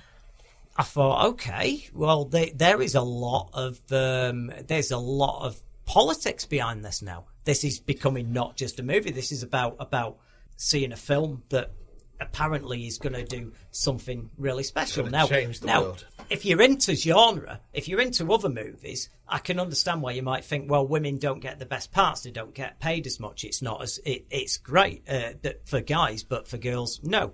I 0.77 0.84
thought, 0.84 1.26
okay, 1.27 1.88
well, 1.94 2.26
they, 2.26 2.49
there 2.49 2.82
is 2.82 2.95
a 2.95 3.02
lot 3.02 3.49
of 3.53 3.80
um, 3.91 4.52
there's 4.68 4.91
a 4.91 4.98
lot 4.98 5.45
of 5.45 5.61
politics 5.86 6.45
behind 6.45 6.84
this 6.84 7.02
now. 7.02 7.26
This 7.45 7.64
is 7.64 7.80
becoming 7.80 8.34
not 8.34 8.57
just 8.57 8.80
a 8.80 8.84
movie. 8.84 9.11
This 9.11 9.32
is 9.32 9.41
about 9.41 9.77
about 9.80 10.18
seeing 10.57 10.91
a 10.91 10.98
film 10.98 11.44
that 11.49 11.72
apparently 12.20 12.88
is 12.88 12.98
going 12.98 13.14
to 13.14 13.24
do 13.24 13.54
something 13.72 14.30
really 14.38 14.64
special. 14.64 15.06
Now, 15.08 15.28
now, 15.64 15.82
world. 15.82 16.06
if 16.30 16.46
you're 16.46 16.62
into 16.62 16.96
genre, 16.96 17.62
if 17.74 17.88
you're 17.88 18.02
into 18.02 18.32
other 18.34 18.50
movies, 18.50 19.10
I 19.28 19.40
can 19.40 19.60
understand 19.60 20.02
why 20.02 20.12
you 20.12 20.24
might 20.24 20.46
think, 20.46 20.70
well, 20.70 20.88
women 20.88 21.18
don't 21.18 21.40
get 21.40 21.60
the 21.60 21.66
best 21.66 21.92
parts, 21.92 22.22
they 22.22 22.32
don't 22.32 22.54
get 22.54 22.80
paid 22.80 23.08
as 23.08 23.20
much. 23.20 23.44
It's 23.44 23.62
not 23.62 23.82
as 23.82 24.00
it, 24.06 24.26
it's 24.30 24.58
great 24.58 25.08
uh, 25.10 25.32
for 25.66 25.82
guys, 25.82 26.24
but 26.24 26.48
for 26.48 26.58
girls, 26.58 27.00
no. 27.04 27.34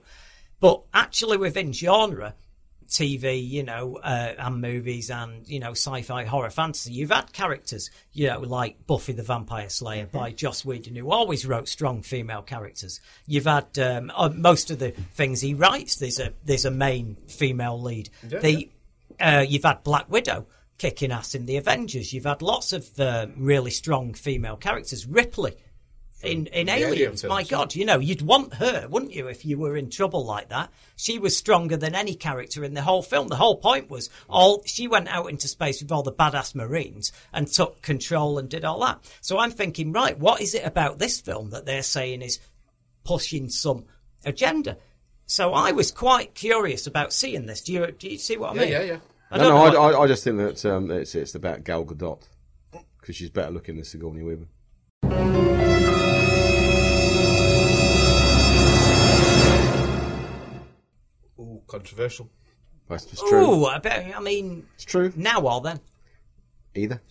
But 0.59 0.83
actually, 0.93 1.37
within 1.37 1.73
genre, 1.73 2.35
TV, 2.91 3.47
you 3.47 3.63
know, 3.63 3.97
uh, 4.03 4.33
and 4.37 4.61
movies 4.61 5.09
and, 5.09 5.47
you 5.47 5.59
know, 5.59 5.71
sci-fi, 5.71 6.25
horror, 6.25 6.49
fantasy, 6.49 6.91
you've 6.91 7.09
had 7.09 7.31
characters, 7.31 7.89
you 8.11 8.27
know, 8.27 8.41
like 8.41 8.85
Buffy 8.85 9.13
the 9.13 9.23
Vampire 9.23 9.69
Slayer 9.69 10.05
by 10.05 10.31
Joss 10.31 10.65
Whedon, 10.65 10.95
who 10.95 11.09
always 11.09 11.45
wrote 11.45 11.69
strong 11.69 12.01
female 12.01 12.41
characters. 12.41 12.99
You've 13.25 13.45
had 13.45 13.79
um, 13.79 14.11
uh, 14.13 14.29
most 14.35 14.71
of 14.71 14.79
the 14.79 14.91
things 14.91 15.39
he 15.39 15.53
writes, 15.53 15.95
there's 15.95 16.19
a 16.19 16.33
there's 16.43 16.65
a 16.65 16.71
main 16.71 17.15
female 17.27 17.81
lead. 17.81 18.09
Yeah, 18.27 18.39
the 18.39 18.69
uh, 19.19 19.45
You've 19.47 19.63
had 19.63 19.83
Black 19.83 20.09
Widow 20.09 20.47
kicking 20.77 21.11
ass 21.11 21.35
in 21.35 21.45
the 21.45 21.57
Avengers. 21.57 22.11
You've 22.11 22.25
had 22.25 22.41
lots 22.41 22.73
of 22.73 22.99
uh, 22.99 23.27
really 23.37 23.71
strong 23.71 24.13
female 24.13 24.57
characters. 24.57 25.05
Ripley 25.05 25.55
in 26.23 26.47
in 26.47 26.67
the 26.67 26.71
Alien 26.73 26.89
Aliens. 26.93 27.23
My. 27.23 27.43
God, 27.43 27.75
you 27.75 27.85
know, 27.85 27.99
you'd 27.99 28.21
want 28.21 28.53
her, 28.55 28.87
wouldn't 28.89 29.13
you, 29.13 29.27
if 29.27 29.43
you 29.45 29.57
were 29.57 29.75
in 29.75 29.89
trouble 29.89 30.25
like 30.25 30.49
that? 30.49 30.69
She 30.95 31.19
was 31.19 31.35
stronger 31.35 31.75
than 31.77 31.95
any 31.95 32.13
character 32.15 32.63
in 32.63 32.73
the 32.73 32.81
whole 32.81 33.01
film. 33.01 33.27
The 33.27 33.35
whole 33.35 33.57
point 33.57 33.89
was 33.89 34.09
all 34.29 34.61
she 34.65 34.87
went 34.87 35.07
out 35.09 35.29
into 35.29 35.47
space 35.47 35.81
with 35.81 35.91
all 35.91 36.03
the 36.03 36.11
badass 36.13 36.53
Marines 36.55 37.11
and 37.33 37.47
took 37.47 37.81
control 37.81 38.37
and 38.37 38.47
did 38.49 38.63
all 38.63 38.79
that. 38.81 38.99
So 39.21 39.39
I'm 39.39 39.51
thinking, 39.51 39.91
right, 39.91 40.17
what 40.17 40.41
is 40.41 40.53
it 40.53 40.65
about 40.65 40.99
this 40.99 41.19
film 41.19 41.49
that 41.49 41.65
they're 41.65 41.81
saying 41.81 42.21
is 42.21 42.39
pushing 43.03 43.49
some 43.49 43.85
agenda? 44.23 44.77
So 45.25 45.53
I 45.53 45.71
was 45.71 45.91
quite 45.91 46.35
curious 46.35 46.87
about 46.87 47.13
seeing 47.13 47.45
this. 47.45 47.61
Do 47.61 47.73
you 47.73 47.91
do 47.91 48.09
you 48.09 48.17
see 48.17 48.37
what 48.37 48.51
I 48.51 48.55
Yeah, 48.55 48.61
mean? 48.61 48.71
yeah, 48.71 48.81
yeah. 48.83 48.97
I 49.31 49.37
no, 49.37 49.49
no, 49.49 49.57
I, 49.57 49.69
what- 49.69 49.95
I, 49.95 49.99
I 50.01 50.07
just 50.07 50.23
think 50.23 50.37
that 50.37 50.65
um, 50.65 50.91
it's 50.91 51.15
it's 51.15 51.35
about 51.35 51.63
Gal 51.63 51.85
Gadot 51.85 52.21
because 52.99 53.15
she's 53.15 53.29
better 53.29 53.51
looking 53.51 53.75
than 53.77 53.85
Sigourney 53.85 54.21
Weaver. 54.23 55.70
Controversial. 61.71 62.29
That's 62.89 63.05
just 63.05 63.25
true. 63.27 63.45
Ooh, 63.49 63.65
I 63.65 63.79
bet. 63.79 64.11
I 64.15 64.19
mean, 64.19 64.65
It's 64.75 64.83
true. 64.83 65.13
now 65.15 65.39
or 65.41 65.61
then. 65.61 65.79
Either. 66.75 67.01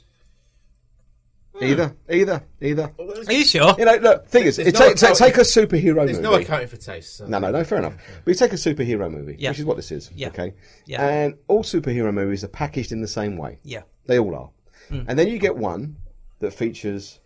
Either, 1.60 1.94
either, 2.08 2.42
either. 2.62 2.92
Are 3.26 3.32
you 3.32 3.44
sure? 3.44 3.74
You 3.78 3.84
know, 3.84 3.96
look, 3.96 4.26
thing 4.28 4.44
is, 4.46 4.58
it 4.58 4.72
no 4.72 4.80
take, 4.80 4.96
take, 4.96 5.14
take 5.14 5.36
a 5.36 5.40
superhero 5.40 5.96
movie. 5.96 6.06
There's 6.12 6.16
movie. 6.18 6.22
no 6.22 6.34
accounting 6.34 6.68
for 6.68 6.76
taste. 6.76 7.16
So. 7.18 7.26
No, 7.26 7.38
no, 7.38 7.50
no, 7.50 7.64
fair 7.64 7.78
enough. 7.78 7.96
But 8.24 8.30
you 8.30 8.34
take 8.34 8.52
a 8.52 8.56
superhero 8.56 9.10
movie, 9.10 9.36
Yeah. 9.38 9.50
which 9.50 9.58
is 9.58 9.64
what 9.66 9.76
this 9.76 9.90
is, 9.90 10.10
Yeah. 10.14 10.28
okay? 10.28 10.54
Yeah. 10.86 11.06
And 11.06 11.34
all 11.48 11.62
superhero 11.62 12.14
movies 12.14 12.44
are 12.44 12.48
packaged 12.48 12.92
in 12.92 13.02
the 13.02 13.08
same 13.08 13.36
way. 13.36 13.58
Yeah. 13.62 13.82
They 14.06 14.18
all 14.18 14.34
are. 14.34 14.50
Hmm. 14.88 15.02
And 15.08 15.18
then 15.18 15.28
you 15.28 15.38
get 15.38 15.56
one 15.56 15.96
that 16.38 16.52
features 16.54 17.20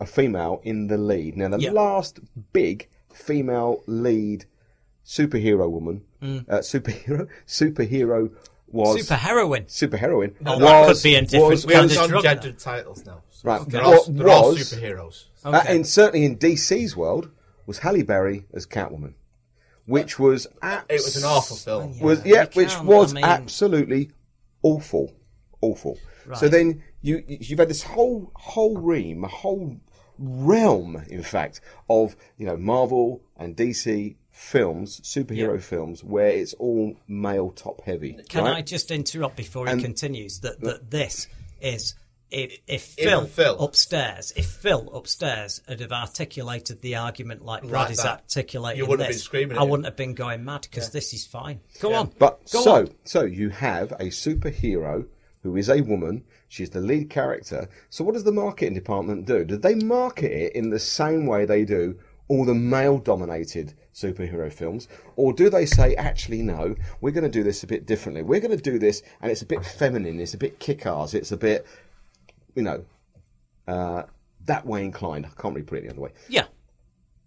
a 0.00 0.04
female 0.06 0.60
in 0.64 0.88
the 0.88 0.98
lead. 0.98 1.36
Now, 1.38 1.48
the 1.48 1.60
Yeah. 1.60 1.70
last 1.70 2.18
big 2.52 2.88
female 3.14 3.82
lead 3.86 4.44
superhero 5.04 5.70
woman, 5.70 6.02
Hmm. 6.20 6.38
uh, 6.48 6.58
superhero, 6.58 7.28
superhero 7.46 8.30
was 8.68 9.00
Super 9.00 9.16
heroine. 9.16 9.64
superheroine. 9.64 10.34
Oh, 10.46 10.58
that 10.58 10.86
could 10.94 11.02
be 11.02 11.14
in 11.14 11.26
different 11.26 11.64
We 11.66 11.74
have 11.74 11.88
Kind 11.88 11.90
of 11.90 12.08
drug 12.08 12.24
non-gendered 12.24 12.58
titles 12.58 13.04
now. 13.04 13.22
So 13.30 13.48
Right. 13.48 13.68
They're, 13.68 13.82
all, 13.82 14.04
they're 14.08 14.28
all 14.28 14.48
was- 14.50 14.72
superheroes. 14.72 15.24
Uh, 15.44 15.62
and 15.68 15.86
certainly 15.86 16.24
in 16.24 16.38
DC's 16.38 16.96
world 16.96 17.30
was 17.66 17.78
Halle 17.80 18.02
Berry 18.02 18.44
as 18.54 18.64
Catwoman, 18.66 19.14
which 19.86 20.18
was 20.18 20.46
abs- 20.62 20.84
It 20.88 20.94
was 21.04 21.16
an 21.16 21.24
awful 21.24 21.56
film. 21.56 21.98
was 22.00 22.24
Yeah, 22.24 22.34
yeah, 22.34 22.46
which 22.54 22.78
was 22.80 23.12
I 23.12 23.14
mean- 23.16 23.24
absolutely 23.24 24.10
awful, 24.62 25.12
awful. 25.60 25.98
So 26.36 26.48
then 26.48 26.82
you 27.02 27.22
you've 27.26 27.58
had 27.58 27.68
this 27.68 27.82
whole 27.82 28.30
whole 28.36 28.76
ream, 28.78 29.24
a 29.24 29.28
whole 29.28 29.76
realm, 30.18 31.02
in 31.08 31.22
fact, 31.24 31.60
of 31.90 32.14
you 32.38 32.46
know 32.46 32.56
Marvel 32.56 33.22
and 33.36 33.56
DC 33.56 34.14
films, 34.32 35.00
superhero 35.02 35.54
Yeah. 35.54 35.60
films, 35.60 36.02
where 36.02 36.28
it's 36.30 36.54
all 36.54 36.96
male 37.06 37.50
top 37.50 37.82
heavy. 37.84 38.18
Can 38.28 38.44
right? 38.44 38.56
I 38.56 38.62
just 38.62 38.90
interrupt 38.90 39.36
before 39.36 39.68
he 39.68 39.80
continues? 39.80 40.40
That 40.40 40.60
that 40.62 40.90
this 40.90 41.28
is 41.60 41.94
if 42.30 42.58
if 42.66 42.98
Even 42.98 43.26
Phil, 43.26 43.26
Phil. 43.26 43.58
upstairs, 43.60 44.32
if 44.34 44.46
Phil 44.46 44.90
upstairs 44.94 45.60
had 45.68 45.80
have 45.80 45.92
articulated 45.92 46.80
the 46.80 46.96
argument 46.96 47.44
like 47.44 47.60
Brad 47.62 47.72
Like 47.72 47.90
is 47.90 47.98
that, 47.98 48.20
articulating 48.22 48.78
you 48.78 48.86
wouldn't 48.86 49.06
have 49.06 49.14
this, 49.14 49.22
been 49.22 49.24
screaming 49.24 49.58
I 49.58 49.62
him. 49.62 49.68
wouldn't 49.68 49.84
have 49.84 49.96
been 49.96 50.14
going 50.14 50.42
mad 50.44 50.62
because 50.62 50.90
this 50.90 51.12
is 51.12 51.26
fine. 51.26 51.60
Go 51.80 51.90
Yeah. 51.90 51.98
on, 52.00 52.12
But 52.18 52.50
Go 52.50 52.62
so 52.62 52.74
on. 52.76 52.88
so 53.04 53.24
you 53.24 53.50
have 53.50 53.92
a 53.92 54.06
superhero 54.06 55.06
who 55.42 55.56
is 55.56 55.68
a 55.68 55.82
woman. 55.82 56.24
She's 56.48 56.70
the 56.70 56.80
lead 56.80 57.10
character. 57.10 57.68
So 57.90 58.02
what 58.02 58.14
does 58.14 58.24
the 58.24 58.32
marketing 58.32 58.74
department 58.74 59.26
do? 59.26 59.44
Do 59.44 59.56
they 59.58 59.74
market 59.74 60.32
it 60.32 60.52
in 60.54 60.70
the 60.70 60.78
same 60.78 61.26
way 61.26 61.44
they 61.44 61.64
do 61.66 61.98
all 62.28 62.44
the 62.46 62.54
male-dominated 62.54 63.74
superhero 63.94 64.52
films, 64.52 64.88
or 65.16 65.32
do 65.32 65.50
they 65.50 65.66
say, 65.66 65.94
actually, 65.96 66.42
no, 66.42 66.74
we're 67.00 67.10
going 67.10 67.24
to 67.24 67.30
do 67.30 67.42
this 67.42 67.62
a 67.62 67.66
bit 67.66 67.86
differently. 67.86 68.22
We're 68.22 68.40
going 68.40 68.56
to 68.56 68.62
do 68.62 68.78
this, 68.78 69.02
and 69.20 69.30
it's 69.30 69.42
a 69.42 69.46
bit 69.46 69.64
feminine. 69.64 70.18
It's 70.20 70.34
a 70.34 70.38
bit 70.38 70.58
kick-ass. 70.58 71.14
It's 71.14 71.30
a 71.32 71.36
bit, 71.36 71.66
you 72.54 72.62
know, 72.62 72.84
uh, 73.68 74.04
that 74.46 74.66
way 74.66 74.84
inclined. 74.84 75.26
I 75.26 75.30
can't 75.40 75.54
really 75.54 75.66
put 75.66 75.78
it 75.78 75.82
the 75.84 75.90
other 75.90 76.00
way. 76.00 76.10
yeah, 76.28 76.46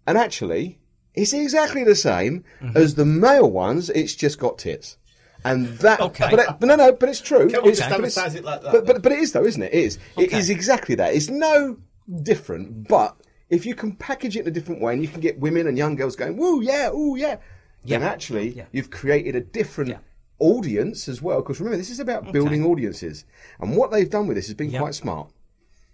And 0.06 0.18
actually, 0.18 0.78
it's 1.14 1.32
exactly 1.32 1.82
the 1.84 1.94
same 1.94 2.44
Mm-hmm. 2.60 2.76
as 2.76 2.94
the 2.96 3.04
male 3.06 3.50
ones. 3.50 3.88
It's 3.90 4.14
just 4.14 4.38
got 4.38 4.58
tits. 4.58 4.98
And 5.44 5.68
that, 5.78 6.00
Okay. 6.00 6.26
but, 6.30 6.38
it, 6.40 6.46
but 6.58 6.66
no, 6.66 6.74
no, 6.76 6.92
but 6.92 7.08
it's 7.08 7.20
true. 7.20 7.48
Can 7.48 7.60
It's- 7.66 7.78
but 7.78 8.00
it's- 8.00 8.16
advertise 8.18 8.34
it 8.34 8.44
like 8.44 8.62
that, 8.62 8.72
But, 8.72 8.86
but, 8.86 9.02
but 9.02 9.12
it 9.12 9.20
is 9.20 9.32
though, 9.32 9.44
isn't 9.44 9.62
it? 9.62 9.72
It 9.72 9.84
is. 9.84 9.98
It 10.18 10.28
Okay. 10.28 10.38
is 10.38 10.50
exactly 10.50 10.94
that. 10.96 11.14
It's 11.14 11.30
no 11.30 11.76
different, 12.22 12.88
but 12.88 13.16
if 13.50 13.64
you 13.66 13.74
can 13.74 13.92
package 13.92 14.36
it 14.36 14.40
in 14.40 14.48
a 14.48 14.50
different 14.50 14.80
way 14.80 14.92
and 14.92 15.02
you 15.02 15.08
can 15.08 15.20
get 15.20 15.38
women 15.38 15.66
and 15.66 15.78
young 15.78 15.94
girls 15.96 16.16
going, 16.16 16.36
woo, 16.36 16.60
yeah, 16.60 16.90
ooh, 16.90 17.16
yeah, 17.16 17.36
then 17.84 18.02
actually 18.02 18.48
Yeah. 18.50 18.64
you've 18.72 18.90
created 18.90 19.36
a 19.36 19.40
different 19.40 19.90
Yeah. 19.90 19.98
audience 20.38 21.08
as 21.08 21.22
well. 21.22 21.40
Because 21.42 21.60
remember, 21.60 21.76
this 21.78 21.90
is 21.90 22.00
about 22.00 22.32
building 22.32 22.64
audiences. 22.64 23.24
And 23.60 23.76
what 23.76 23.90
they've 23.90 24.10
done 24.10 24.26
with 24.26 24.36
this 24.36 24.46
has 24.46 24.54
been 24.54 24.70
Yeah. 24.70 24.80
quite 24.80 24.94
smart. 24.94 25.30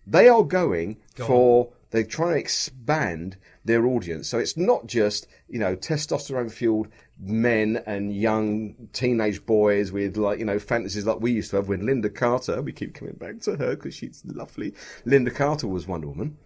They 0.07 0.29
are 0.29 0.43
going 0.43 0.97
Go 1.15 1.27
for 1.27 1.73
they're 1.91 2.03
trying 2.05 2.33
to 2.33 2.39
expand 2.41 3.37
their 3.67 3.85
audience. 3.87 4.27
So 4.27 4.39
it's 4.39 4.57
not 4.57 4.87
just, 4.87 5.27
you 5.47 5.59
know, 5.59 5.77
testosterone 5.77 6.51
fueled 6.51 6.89
men 7.21 7.83
and 7.87 8.17
young 8.17 8.89
teenage 8.95 9.45
boys 9.45 9.93
with 9.93 10.17
like, 10.17 10.39
you 10.39 10.47
know, 10.47 10.59
fantasies 10.59 11.05
like 11.07 11.21
we 11.21 11.33
used 11.33 11.51
to 11.51 11.57
have 11.57 11.69
when 11.69 11.83
Lynda 11.83 12.13
Carter, 12.13 12.63
we 12.63 12.73
keep 12.73 12.95
coming 12.95 13.15
back 13.15 13.41
to 13.41 13.57
her 13.57 13.77
because 13.77 13.95
she's 13.95 14.23
lovely. 14.25 14.73
Lynda 15.07 15.33
Carter 15.35 15.69
was 15.69 15.87
Wonder 15.87 16.09
Woman. 16.09 16.39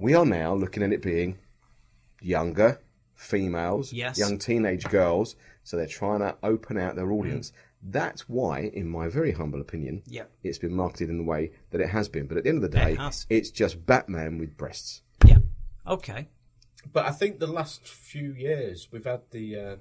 We 0.00 0.14
are 0.14 0.24
now 0.24 0.54
looking 0.54 0.82
at 0.82 0.92
it 0.92 1.02
being 1.02 1.38
younger 2.22 2.80
females, 3.14 3.92
Yes. 3.92 4.18
young 4.18 4.38
teenage 4.38 4.84
girls. 4.88 5.36
So 5.62 5.76
they're 5.76 5.86
trying 5.86 6.20
to 6.20 6.36
open 6.42 6.78
out 6.78 6.96
their 6.96 7.12
audience. 7.12 7.52
That's 7.82 8.28
why, 8.28 8.60
in 8.60 8.88
my 8.88 9.08
very 9.08 9.32
humble 9.32 9.60
opinion, 9.60 10.02
Yeah. 10.06 10.24
it's 10.42 10.58
been 10.58 10.74
marketed 10.74 11.10
in 11.10 11.18
the 11.18 11.24
way 11.24 11.52
that 11.70 11.80
it 11.82 11.90
has 11.90 12.08
been. 12.08 12.26
But 12.26 12.38
at 12.38 12.44
the 12.44 12.48
end 12.48 12.64
of 12.64 12.70
the 12.70 12.76
day, 12.78 12.96
It 12.98 13.26
it's 13.28 13.50
just 13.50 13.84
Batman 13.84 14.38
with 14.38 14.56
breasts. 14.56 15.02
yeah. 15.26 15.38
Okay. 15.86 16.28
But 16.90 17.04
I 17.04 17.10
think 17.10 17.38
the 17.38 17.46
last 17.46 17.86
few 17.86 18.32
years 18.32 18.88
we've 18.90 19.04
had 19.04 19.20
the 19.32 19.56
uh, 19.56 19.76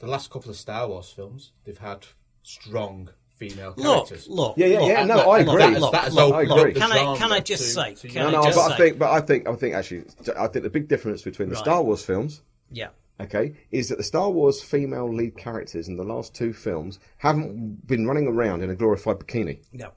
the 0.00 0.08
last 0.08 0.30
couple 0.32 0.50
of 0.50 0.56
Star 0.56 0.88
Wars 0.88 1.10
films, 1.10 1.52
they've 1.62 1.78
had 1.78 2.06
strong 2.42 3.10
female 3.36 3.74
Look, 3.76 4.06
characters. 4.08 4.28
look, 4.28 4.56
Yeah, 4.56 4.66
yeah, 4.66 4.80
look, 4.80 4.88
yeah. 4.88 5.04
No, 5.04 5.16
look, 5.16 5.26
I 5.26 5.38
look, 5.42 5.48
agree. 5.48 5.72
That, 5.74 5.80
look, 5.80 5.92
that 5.92 6.12
look, 6.12 6.34
I 6.34 6.42
agree. 6.42 6.74
Can 6.74 6.92
I- 6.92 7.16
can 7.16 7.32
I 7.32 7.40
just 7.40 7.62
to- 7.64 7.68
say- 7.70 7.94
to 7.94 8.08
can 8.08 8.22
No, 8.22 8.28
I 8.28 8.30
no, 8.32 8.42
just 8.44 8.56
but 8.56 8.62
I 8.62 8.68
say- 8.70 8.84
think, 8.84 8.98
but 8.98 9.10
I 9.10 9.20
think, 9.20 9.48
I 9.48 9.54
think 9.56 9.74
actually, 9.74 10.04
I 10.38 10.46
think 10.46 10.62
the 10.62 10.70
big 10.70 10.88
difference 10.88 11.22
between 11.22 11.48
the 11.48 11.54
Right. 11.56 11.64
Star 11.64 11.82
Wars 11.82 12.04
films, 12.04 12.42
Yeah. 12.70 12.88
okay, 13.20 13.54
is 13.70 13.88
that 13.88 13.98
the 13.98 14.04
Star 14.04 14.30
Wars 14.30 14.62
female 14.62 15.12
lead 15.12 15.36
characters 15.36 15.88
in 15.88 15.96
the 15.96 16.04
last 16.04 16.34
two 16.34 16.52
films 16.52 16.98
haven't 17.18 17.86
been 17.86 18.06
running 18.06 18.28
around 18.28 18.62
in 18.62 18.70
a 18.70 18.74
glorified 18.76 19.18
bikini. 19.18 19.58
No. 19.72 19.90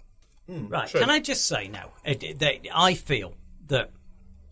Hmm, 0.47 0.67
right. 0.67 0.87
true. 0.87 0.99
Can 1.01 1.09
I 1.09 1.19
just 1.19 1.45
say 1.45 1.67
now? 1.67 1.91
It, 2.03 2.23
it- 2.23 2.67
I 2.73 2.93
feel 2.93 3.33
that 3.67 3.91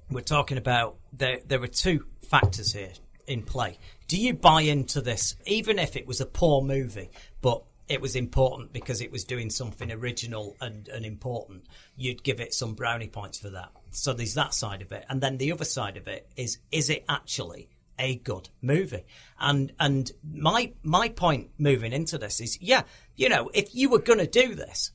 we're 0.10 0.22
talking 0.22 0.58
about 0.58 0.98
there. 1.12 1.40
There 1.46 1.62
are 1.62 1.68
two 1.68 2.06
factors 2.30 2.74
here 2.74 2.94
in 3.28 3.44
play. 3.44 3.78
Do 4.08 4.18
you 4.20 4.34
buy 4.34 4.62
into 4.62 5.02
this, 5.02 5.36
even 5.46 5.80
if 5.80 5.96
it 5.96 6.06
was 6.08 6.20
a 6.20 6.26
poor 6.26 6.62
movie, 6.62 7.10
but 7.42 7.64
it 7.88 8.02
was 8.02 8.16
important 8.16 8.72
because 8.74 9.02
it 9.02 9.12
was 9.12 9.24
doing 9.24 9.50
something 9.50 9.92
original 9.92 10.56
and, 10.62 10.88
and 10.88 11.06
important? 11.06 11.66
You'd 11.96 12.24
give 12.24 12.40
it 12.40 12.54
some 12.54 12.74
brownie 12.74 13.08
points 13.08 13.38
for 13.38 13.50
that. 13.50 13.72
So 13.92 14.14
there's 14.14 14.36
that 14.36 14.54
side 14.54 14.82
of 14.82 14.92
it, 14.92 15.06
and 15.10 15.22
then 15.22 15.38
the 15.38 15.52
other 15.52 15.66
side 15.66 15.98
of 15.98 16.08
it 16.08 16.30
is: 16.36 16.58
is 16.72 16.90
it 16.90 17.06
actually 17.08 17.70
a 18.00 18.16
good 18.16 18.50
movie? 18.62 19.06
And 19.40 19.72
and 19.80 20.12
my 20.24 20.74
my 20.84 21.10
point 21.10 21.52
moving 21.58 21.94
into 21.94 22.18
this 22.18 22.40
is, 22.40 22.62
yeah, 22.62 22.84
you 23.16 23.30
know, 23.30 23.50
if 23.54 23.76
you 23.76 23.90
were 23.90 24.00
going 24.00 24.20
to 24.20 24.28
do 24.28 24.56
this 24.56 24.92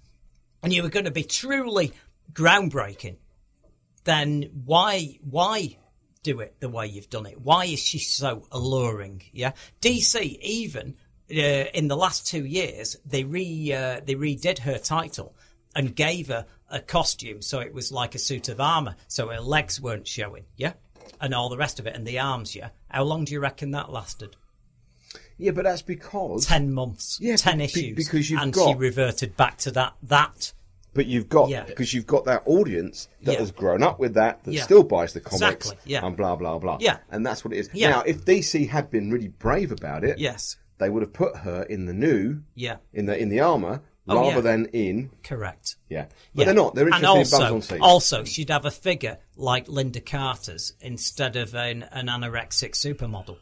and 0.62 0.72
you 0.72 0.82
were 0.82 0.88
going 0.88 1.04
to 1.04 1.10
be 1.10 1.24
truly 1.24 1.92
groundbreaking, 2.32 3.16
then 4.04 4.50
why 4.64 5.18
why 5.22 5.76
do 6.22 6.40
it 6.40 6.56
the 6.60 6.68
way 6.68 6.86
you've 6.86 7.10
done 7.10 7.26
it? 7.26 7.40
Why 7.40 7.66
is 7.66 7.80
she 7.80 7.98
so 7.98 8.46
alluring? 8.50 9.22
Yeah, 9.32 9.52
DC 9.80 10.38
even 10.40 10.96
uh, 11.30 11.34
in 11.74 11.88
the 11.88 11.96
last 11.96 12.26
two 12.26 12.44
years 12.44 12.96
they 13.04 13.24
re 13.24 13.72
uh, 13.72 14.00
they 14.04 14.14
redid 14.14 14.58
her 14.60 14.78
title 14.78 15.34
and 15.76 15.94
gave 15.94 16.28
her 16.28 16.46
a 16.70 16.80
costume 16.80 17.40
so 17.42 17.60
it 17.60 17.72
was 17.72 17.92
like 17.92 18.14
a 18.14 18.18
suit 18.18 18.48
of 18.48 18.60
armor, 18.60 18.96
so 19.06 19.28
her 19.28 19.40
legs 19.40 19.80
weren't 19.80 20.06
showing. 20.06 20.44
Yeah, 20.56 20.72
and 21.20 21.34
all 21.34 21.48
the 21.48 21.56
rest 21.56 21.78
of 21.78 21.86
it 21.86 21.94
and 21.94 22.06
the 22.06 22.18
arms. 22.18 22.54
Yeah, 22.56 22.70
how 22.88 23.04
long 23.04 23.24
do 23.24 23.32
you 23.32 23.40
reckon 23.40 23.70
that 23.72 23.90
lasted? 23.92 24.36
Yeah, 25.38 25.52
but 25.52 25.64
that's 25.64 25.82
because 25.82 26.46
ten 26.46 26.72
months, 26.72 27.18
Yeah, 27.20 27.36
ten 27.36 27.58
be- 27.58 27.64
issues, 27.64 27.96
because 27.96 28.28
you've 28.30 28.40
and 28.40 28.54
she 28.54 28.60
got- 28.60 28.78
reverted 28.78 29.36
back 29.36 29.58
to 29.58 29.70
that 29.72 29.94
that 30.04 30.52
But 30.94 31.06
you've 31.06 31.28
got 31.28 31.48
Yeah. 31.50 31.62
because 31.64 31.94
you've 31.94 32.06
got 32.08 32.24
that 32.24 32.42
audience 32.46 33.08
that 33.22 33.34
Yeah. 33.34 33.38
has 33.38 33.52
grown 33.52 33.82
up 33.84 34.00
with 34.00 34.14
that 34.14 34.42
that 34.44 34.52
Yeah. 34.52 34.64
still 34.64 34.82
buys 34.82 35.12
the 35.12 35.20
comics 35.20 35.42
Exactly, 35.70 35.76
yeah. 35.84 36.04
and 36.04 36.16
blah 36.16 36.34
blah 36.34 36.58
blah. 36.58 36.78
Yeah. 36.80 36.98
and 37.10 37.24
that's 37.24 37.44
what 37.44 37.52
it 37.52 37.58
is. 37.58 37.70
Yeah. 37.72 37.90
Now, 37.90 38.00
if 38.02 38.24
DC 38.24 38.66
had 38.68 38.90
been 38.90 39.10
really 39.12 39.28
brave 39.28 39.70
about 39.70 40.02
it, 40.02 40.18
Yes. 40.18 40.56
They 40.78 40.88
would 40.90 41.02
have 41.02 41.12
put 41.12 41.36
her 41.38 41.62
in 41.64 41.86
the 41.86 41.92
new, 41.92 42.42
Yeah. 42.54 42.76
in 42.92 43.06
the 43.06 43.16
in 43.18 43.28
the 43.28 43.40
armor 43.40 43.82
Oh, 44.10 44.16
rather 44.16 44.36
yeah. 44.36 44.40
than 44.40 44.66
in 44.66 45.10
Correct. 45.22 45.76
yeah. 45.90 46.04
But 46.04 46.12
Yeah. 46.40 46.44
they're 46.46 46.54
not. 46.54 46.74
They're 46.74 46.86
and 46.86 46.94
interested 46.94 47.08
also, 47.08 47.36
in 47.36 47.42
bums 47.42 47.52
on 47.52 47.62
seats. 47.62 47.82
Also, 47.82 48.24
she'd 48.24 48.48
have 48.50 48.64
a 48.64 48.70
figure 48.70 49.18
like 49.36 49.66
Lynda 49.66 50.04
Carter's 50.04 50.72
instead 50.80 51.36
of 51.36 51.54
an, 51.54 51.82
an 51.92 52.06
anorexic 52.06 52.70
supermodel 52.72 53.36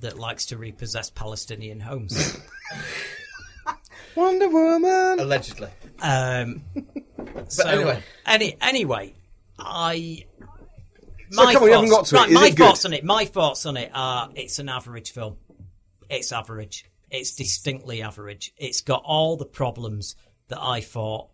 that 0.00 0.18
likes 0.18 0.46
to 0.46 0.56
repossess 0.58 1.10
Palestinian 1.10 1.80
homes. 1.80 2.36
Wonder 4.14 4.48
Woman. 4.48 5.20
Allegedly. 5.20 5.68
Um, 6.00 6.62
so 7.48 7.66
anyway. 7.68 8.02
any 8.26 8.56
anyway, 8.60 9.14
I. 9.58 10.26
So 11.30 11.46
come 11.50 11.62
on, 11.62 11.68
you 11.68 11.72
haven't 11.72 11.88
got 11.88 12.04
to 12.06 12.16
right, 12.16 12.28
Is 12.28 12.34
my 12.34 12.46
it 12.48 12.50
good? 12.56 12.58
thoughts 12.66 12.84
on 12.84 12.92
it. 12.92 13.04
My 13.04 13.24
thoughts 13.24 13.64
on 13.64 13.76
it 13.78 13.90
are: 13.94 14.30
it's 14.34 14.58
an 14.58 14.68
average 14.68 15.12
film. 15.12 15.38
It's 16.12 16.30
average. 16.30 16.84
It's 17.10 17.34
distinctly 17.34 18.02
average. 18.02 18.52
It's 18.58 18.82
got 18.82 19.02
all 19.02 19.38
the 19.38 19.46
problems 19.46 20.14
that 20.48 20.60
I 20.60 20.82
thought 20.82 21.30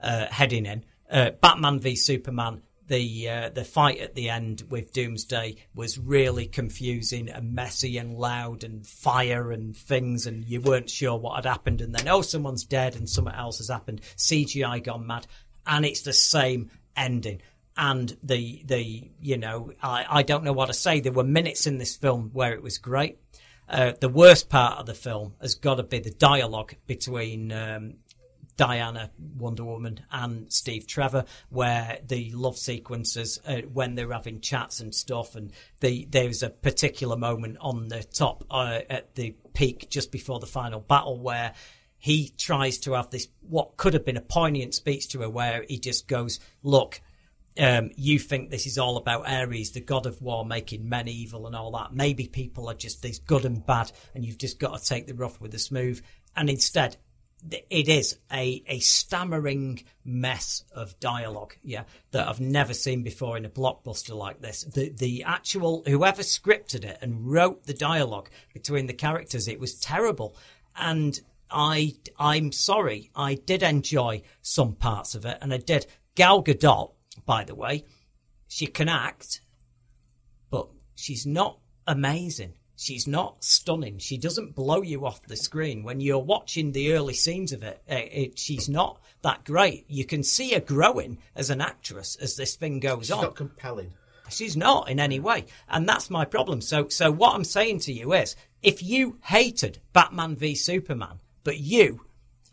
uh, 0.00 0.26
heading 0.26 0.66
in. 0.66 0.84
Uh, 1.10 1.30
Batman 1.30 1.80
v 1.80 1.96
Superman. 1.96 2.62
The 2.86 3.28
uh, 3.28 3.48
the 3.50 3.64
fight 3.64 3.98
at 3.98 4.14
the 4.14 4.30
end 4.30 4.62
with 4.68 4.92
Doomsday 4.92 5.56
was 5.74 5.98
really 5.98 6.46
confusing 6.46 7.28
and 7.28 7.54
messy 7.54 7.98
and 7.98 8.16
loud 8.16 8.62
and 8.62 8.86
fire 8.86 9.50
and 9.50 9.76
things 9.76 10.26
and 10.26 10.44
you 10.44 10.60
weren't 10.60 10.90
sure 10.90 11.16
what 11.16 11.36
had 11.36 11.46
happened 11.46 11.80
and 11.80 11.94
then 11.94 12.08
oh 12.08 12.22
someone's 12.22 12.64
dead 12.64 12.96
and 12.96 13.08
something 13.08 13.34
else 13.34 13.58
has 13.58 13.68
happened 13.68 14.00
CGI 14.16 14.82
gone 14.82 15.06
mad 15.06 15.28
and 15.68 15.86
it's 15.86 16.02
the 16.02 16.12
same 16.12 16.72
ending 16.96 17.40
and 17.76 18.16
the 18.24 18.62
the 18.66 19.08
you 19.20 19.36
know 19.36 19.72
I, 19.80 20.06
I 20.08 20.22
don't 20.24 20.42
know 20.42 20.52
what 20.52 20.66
to 20.66 20.74
say 20.74 20.98
there 20.98 21.12
were 21.12 21.22
minutes 21.22 21.68
in 21.68 21.78
this 21.78 21.94
film 21.94 22.30
where 22.32 22.54
it 22.54 22.62
was 22.62 22.78
great 22.78 23.18
uh, 23.70 23.92
the 24.00 24.08
worst 24.08 24.48
part 24.48 24.78
of 24.78 24.86
the 24.86 24.94
film 24.94 25.34
has 25.40 25.54
got 25.54 25.76
to 25.76 25.82
be 25.82 26.00
the 26.00 26.10
dialogue 26.10 26.74
between 26.86 27.52
um, 27.52 27.94
Diana, 28.56 29.10
Wonder 29.38 29.64
Woman, 29.64 30.00
and 30.10 30.52
Steve 30.52 30.86
Trevor, 30.86 31.24
where 31.48 31.98
the 32.06 32.30
love 32.32 32.58
sequences 32.58 33.40
uh, 33.46 33.62
when 33.72 33.94
they're 33.94 34.12
having 34.12 34.40
chats 34.40 34.80
and 34.80 34.94
stuff, 34.94 35.34
and 35.34 35.52
the, 35.80 36.06
there's 36.10 36.42
a 36.42 36.50
particular 36.50 37.16
moment 37.16 37.56
on 37.60 37.88
the 37.88 38.02
top 38.02 38.44
uh, 38.50 38.80
at 38.90 39.14
the 39.14 39.34
peak 39.54 39.88
just 39.88 40.12
before 40.12 40.40
the 40.40 40.46
final 40.46 40.80
battle 40.80 41.18
where 41.18 41.54
he 41.96 42.34
tries 42.36 42.76
to 42.80 42.92
have 42.92 43.08
this 43.08 43.28
what 43.40 43.76
could 43.76 43.94
have 43.94 44.04
been 44.04 44.16
a 44.16 44.22
poignant 44.22 44.74
speech 44.74 45.08
to 45.08 45.20
her, 45.20 45.30
where 45.30 45.64
he 45.68 45.78
just 45.78 46.08
goes, 46.08 46.40
"Look." 46.62 47.00
Um, 47.60 47.90
you 47.96 48.18
think 48.18 48.50
this 48.50 48.66
is 48.66 48.78
all 48.78 48.96
about 48.96 49.28
Ares, 49.28 49.72
the 49.72 49.80
god 49.80 50.06
of 50.06 50.20
war, 50.22 50.44
making 50.44 50.88
men 50.88 51.08
evil 51.08 51.46
and 51.46 51.54
all 51.54 51.70
that. 51.72 51.92
Maybe 51.92 52.26
people 52.26 52.68
are 52.70 52.74
just 52.74 53.02
these 53.02 53.18
good 53.18 53.44
and 53.44 53.64
bad, 53.64 53.92
and 54.14 54.24
you've 54.24 54.38
just 54.38 54.58
got 54.58 54.78
to 54.78 54.84
take 54.84 55.06
the 55.06 55.14
rough 55.14 55.40
with 55.40 55.52
the 55.52 55.58
smooth. 55.58 56.02
And 56.34 56.48
instead, 56.48 56.96
it 57.48 57.88
is 57.88 58.18
a, 58.32 58.62
a 58.66 58.78
stammering 58.80 59.82
mess 60.04 60.64
of 60.72 60.98
dialogue, 61.00 61.54
yeah, 61.62 61.84
that 62.12 62.28
I've 62.28 62.40
never 62.40 62.74
seen 62.74 63.02
before 63.02 63.36
in 63.36 63.44
a 63.44 63.50
blockbuster 63.50 64.16
like 64.16 64.40
this. 64.40 64.64
The 64.64 64.90
the 64.90 65.24
actual 65.24 65.82
whoever 65.86 66.22
scripted 66.22 66.84
it 66.84 66.98
and 67.00 67.30
wrote 67.30 67.64
the 67.64 67.74
dialogue 67.74 68.30
between 68.52 68.86
the 68.86 68.94
characters, 68.94 69.48
it 69.48 69.60
was 69.60 69.78
terrible. 69.78 70.36
And 70.76 71.20
I 71.50 71.94
I'm 72.18 72.52
sorry, 72.52 73.10
I 73.14 73.34
did 73.34 73.62
enjoy 73.62 74.22
some 74.42 74.74
parts 74.74 75.14
of 75.14 75.24
it, 75.24 75.38
and 75.40 75.52
I 75.52 75.58
did. 75.58 75.86
Gal 76.16 76.42
Gadot, 76.42 76.92
by 77.26 77.44
the 77.44 77.54
way, 77.54 77.84
she 78.48 78.66
can 78.66 78.88
act, 78.88 79.40
but 80.50 80.68
she's 80.94 81.26
not 81.26 81.58
amazing. 81.86 82.54
She's 82.76 83.06
not 83.06 83.44
stunning. 83.44 83.98
She 83.98 84.16
doesn't 84.16 84.54
blow 84.54 84.80
you 84.82 85.04
off 85.04 85.26
the 85.26 85.36
screen 85.36 85.82
when 85.82 86.00
you're 86.00 86.18
watching 86.18 86.72
the 86.72 86.94
early 86.94 87.12
scenes 87.12 87.52
of 87.52 87.62
it. 87.62 87.82
eh, 87.86 87.98
it 88.10 88.38
she's 88.38 88.68
not 88.70 89.00
that 89.22 89.44
great. 89.44 89.84
You 89.88 90.06
can 90.06 90.22
see 90.22 90.54
her 90.54 90.60
growing 90.60 91.18
as 91.36 91.50
an 91.50 91.60
actress 91.60 92.16
as 92.16 92.36
this 92.36 92.56
thing 92.56 92.80
goes 92.80 93.06
She's 93.06 93.10
on. 93.10 93.22
not 93.22 93.36
compelling. 93.36 93.92
She's 94.30 94.56
not 94.56 94.88
in 94.88 94.98
any 95.00 95.20
way, 95.20 95.46
and 95.68 95.86
that's 95.88 96.08
my 96.08 96.24
problem. 96.24 96.60
So, 96.60 96.88
so 96.88 97.10
what 97.10 97.34
I'm 97.34 97.44
saying 97.44 97.80
to 97.80 97.92
you 97.92 98.12
is, 98.14 98.34
if 98.62 98.82
you 98.82 99.18
hated 99.24 99.80
Batman 99.92 100.36
v 100.36 100.54
Superman, 100.54 101.18
but 101.44 101.58
you 101.58 102.02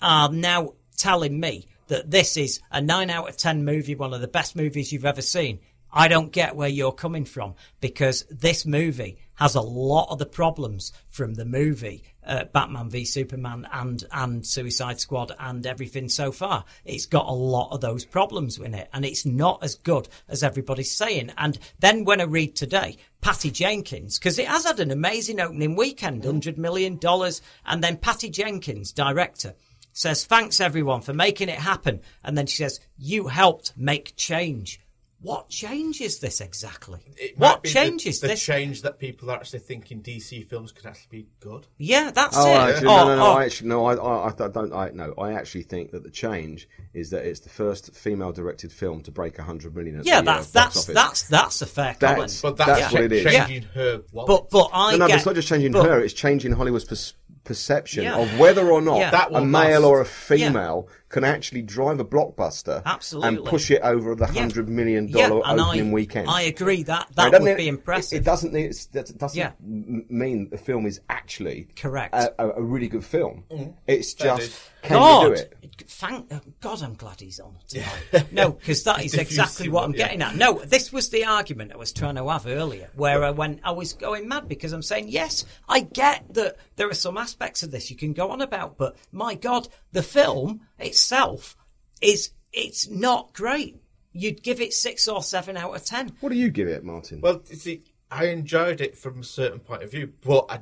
are 0.01 0.27
now 0.29 0.73
telling 0.97 1.39
me 1.39 1.67
that 1.87 2.11
this 2.11 2.37
is 2.37 2.59
a 2.71 2.81
nine 2.81 3.09
out 3.09 3.29
of 3.29 3.37
ten 3.37 3.65
movie, 3.65 3.95
one 3.95 4.13
of 4.13 4.21
the 4.21 4.27
best 4.27 4.55
movies 4.55 4.91
you've 4.91 5.05
ever 5.05 5.21
seen, 5.21 5.59
I 5.91 6.07
don't 6.07 6.31
get 6.31 6.55
where 6.55 6.67
you're 6.69 6.91
coming 6.91 7.25
from 7.25 7.55
because 7.79 8.25
this 8.29 8.65
movie 8.65 9.17
has 9.35 9.55
a 9.55 9.61
lot 9.61 10.09
of 10.09 10.19
the 10.19 10.25
problems 10.25 10.91
from 11.09 11.35
the 11.35 11.45
movie 11.45 12.03
uh, 12.25 12.43
Batman 12.45 12.89
v 12.89 13.05
Superman 13.05 13.67
and 13.71 14.03
and 14.11 14.45
Suicide 14.45 14.99
Squad 14.99 15.31
and 15.39 15.65
everything 15.65 16.09
so 16.09 16.31
far. 16.31 16.65
It's 16.83 17.05
got 17.05 17.27
a 17.27 17.31
lot 17.31 17.71
of 17.71 17.81
those 17.81 18.03
problems 18.03 18.57
in 18.57 18.73
it, 18.73 18.89
and 18.93 19.05
it's 19.05 19.25
not 19.25 19.63
as 19.63 19.75
good 19.75 20.09
as 20.27 20.43
everybody's 20.43 20.91
saying. 20.91 21.31
And 21.37 21.57
then 21.79 22.03
when 22.03 22.19
I 22.19 22.25
read 22.25 22.55
today, 22.55 22.97
Patty 23.21 23.49
Jenkins, 23.49 24.19
because 24.19 24.37
it 24.37 24.47
has 24.47 24.65
had 24.65 24.79
an 24.79 24.91
amazing 24.91 25.39
opening 25.39 25.75
weekend, 25.75 26.25
hundred 26.25 26.57
million 26.57 26.97
dollars, 26.97 27.41
and 27.65 27.81
then 27.81 27.97
Patty 27.97 28.29
Jenkins, 28.29 28.91
director 28.91 29.53
says, 29.97 30.25
Thanks 30.25 30.59
everyone 30.61 31.01
for 31.01 31.13
making 31.13 31.49
it 31.49 31.59
happen. 31.59 32.01
And 32.23 32.37
then 32.37 32.45
she 32.47 32.57
says, 32.57 32.79
You 32.97 33.27
helped 33.27 33.73
make 33.77 34.15
change. 34.15 34.79
What 35.19 35.49
change 35.49 35.99
is 35.99 36.19
this 36.19 36.41
exactly? 36.41 36.99
It 37.17 37.39
What 37.39 37.63
be 37.63 37.69
the- 37.69 37.73
change 37.73 38.05
is 38.05 38.19
this? 38.19 38.21
the 38.21 38.27
this? 38.27 38.43
change 38.45 38.83
that 38.83 38.99
people 38.99 39.31
are 39.31 39.37
actually 39.37 39.59
thinking 39.59 40.03
DC 40.03 40.47
films 40.47 40.71
could 40.71 40.85
actually 40.85 41.23
be 41.23 41.27
good. 41.39 41.65
Yeah, 41.79 42.11
that's 42.13 42.37
Oh, 42.37 42.47
it. 42.47 42.55
actually, 42.55 42.87
Oh, 42.87 42.97
no, 42.97 43.05
no, 43.07 43.15
no. 43.15 43.25
oh. 43.25 43.31
I 43.31 43.45
actually, 43.45 43.69
no, 43.69 43.85
I, 43.87 43.95
I, 43.95 44.27
I 44.27 44.47
don't. 44.47 44.71
I 44.73 44.91
no. 44.91 45.15
I 45.17 45.33
actually 45.33 45.63
think 45.63 45.89
that 45.91 46.03
the 46.03 46.11
change 46.11 46.69
is 46.93 47.09
that 47.09 47.25
it's 47.25 47.39
the 47.39 47.49
first 47.49 47.95
female-directed 47.95 48.71
film 48.71 49.01
to 49.01 49.11
break 49.11 49.37
hundred 49.39 49.75
million. 49.75 49.97
At 49.99 50.05
yeah, 50.05 50.21
the, 50.21 50.29
uh, 50.29 50.33
that's 50.35 50.51
box 50.51 50.53
that's 50.53 50.77
office. 50.77 50.93
that's 50.93 51.23
that's 51.29 51.61
a 51.63 51.65
fair 51.65 51.95
comment. 51.99 52.19
That's, 52.19 52.41
that's 52.55 52.93
what 52.93 53.01
it 53.01 53.11
is. 53.11 53.23
changing 53.23 53.63
her 53.73 54.03
wallet. 54.11 54.27
But 54.27 54.49
but 54.51 54.69
I 54.71 54.91
no, 54.91 54.97
no, 54.97 55.07
get, 55.07 55.13
but 55.13 55.17
it's 55.17 55.25
not 55.25 55.35
just 55.35 55.47
changing 55.47 55.71
but- 55.71 55.85
her; 55.87 55.99
it's 55.99 56.13
changing 56.13 56.51
Hollywood's 56.51 56.85
pers- 56.85 57.15
perception 57.47 58.03
Yeah. 58.03 58.17
of 58.17 58.37
whether 58.39 58.69
or 58.69 58.81
not 58.81 58.97
Yeah. 58.99 59.11
That 59.11 59.29
a 59.33 59.43
male 59.43 59.81
last. 59.81 59.87
or 59.89 60.01
a 60.01 60.05
female 60.05 60.89
can 61.09 61.23
actually 61.23 61.61
drive 61.61 61.99
a 62.01 62.05
blockbuster 62.05 62.81
Absolutely. 62.85 63.29
and 63.29 63.45
push 63.45 63.71
it 63.71 63.81
over 63.81 64.13
the 64.15 64.25
Yeah. 64.25 64.41
hundred 64.41 64.67
million 64.67 65.07
Yeah, 65.07 65.29
dollar 65.29 65.41
and 65.45 65.59
opening 65.61 65.89
I, 65.89 65.93
weekend. 65.93 66.29
I 66.29 66.41
agree 66.41 66.83
that 66.83 67.07
that 67.15 67.31
doesn't 67.31 67.43
would 67.43 67.51
it- 67.51 67.57
be 67.57 67.67
impressive. 67.69 68.17
It, 68.21 68.25
doesn't. 68.25 68.53
It 68.55 68.87
doesn't 69.17 69.35
Yeah. 69.37 69.51
mean 69.61 70.49
the 70.51 70.57
film 70.57 70.85
is 70.85 70.99
actually 71.09 71.67
Correct. 71.77 72.13
A, 72.13 72.33
a, 72.43 72.49
a 72.57 72.61
really 72.61 72.89
good 72.89 73.05
film. 73.05 73.45
Mm-hmm. 73.49 73.71
It's 73.87 74.13
Fair 74.13 74.35
just 74.35 74.41
dues. 74.49 74.59
can 74.83 74.97
God, 74.97 75.21
you 75.21 75.27
do 75.29 75.33
it? 75.41 75.53
Thank 75.81 76.27
oh, 76.31 76.41
God, 76.59 76.81
I'm 76.81 76.95
glad 76.95 77.19
he's 77.19 77.39
on 77.39 77.57
tonight. 77.67 78.31
no, 78.31 78.51
because 78.51 78.83
that 78.83 79.03
is 79.03 79.13
exactly 79.13 79.69
what 79.69 79.83
I'm 79.83 79.91
much, 79.91 79.99
yeah. 79.99 80.05
getting 80.07 80.21
at. 80.21 80.35
No, 80.35 80.59
this 80.59 80.91
was 80.91 81.09
the 81.09 81.25
argument 81.25 81.73
I 81.73 81.77
was 81.77 81.93
trying 81.93 82.15
to 82.15 82.27
have 82.29 82.47
earlier, 82.47 82.89
where 82.95 83.23
I 83.23 83.31
when 83.31 83.61
I 83.63 83.71
was 83.71 83.93
going 83.93 84.27
mad 84.27 84.47
because 84.47 84.73
I'm 84.73 84.81
saying 84.81 85.09
yes, 85.09 85.45
I 85.67 85.81
get 85.81 86.33
that 86.33 86.57
there 86.75 86.89
are 86.89 86.95
some 86.95 87.17
aspects 87.17 87.63
of 87.63 87.71
this 87.71 87.89
you 87.91 87.97
can 87.97 88.13
go 88.13 88.31
on 88.31 88.41
about, 88.41 88.77
but 88.77 88.97
my 89.11 89.35
God, 89.35 89.67
the 89.91 90.03
film 90.03 90.61
itself 90.79 91.55
is 92.01 92.31
it's 92.53 92.89
not 92.89 93.33
great. 93.33 93.77
You'd 94.13 94.41
give 94.41 94.61
it 94.61 94.73
six 94.73 95.07
or 95.07 95.21
seven 95.21 95.57
out 95.57 95.75
of 95.75 95.85
ten. 95.85 96.13
What 96.21 96.29
do 96.29 96.37
you 96.37 96.49
give 96.49 96.67
it, 96.67 96.83
Martin? 96.83 97.21
Well, 97.21 97.41
you 97.49 97.55
see, 97.55 97.83
I 98.09 98.25
enjoyed 98.27 98.81
it 98.81 98.97
from 98.97 99.19
a 99.19 99.23
certain 99.23 99.59
point 99.59 99.83
of 99.83 99.91
view, 99.91 100.13
but 100.21 100.45
I, 100.49 100.59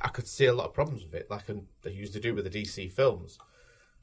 I 0.00 0.08
could 0.08 0.26
see 0.26 0.46
a 0.46 0.52
lot 0.52 0.66
of 0.66 0.74
problems 0.74 1.04
with 1.04 1.14
it, 1.14 1.30
like 1.30 1.44
they 1.82 1.90
used 1.90 2.14
to 2.14 2.20
do 2.20 2.34
with 2.34 2.50
the 2.50 2.62
DC 2.62 2.90
films, 2.90 3.38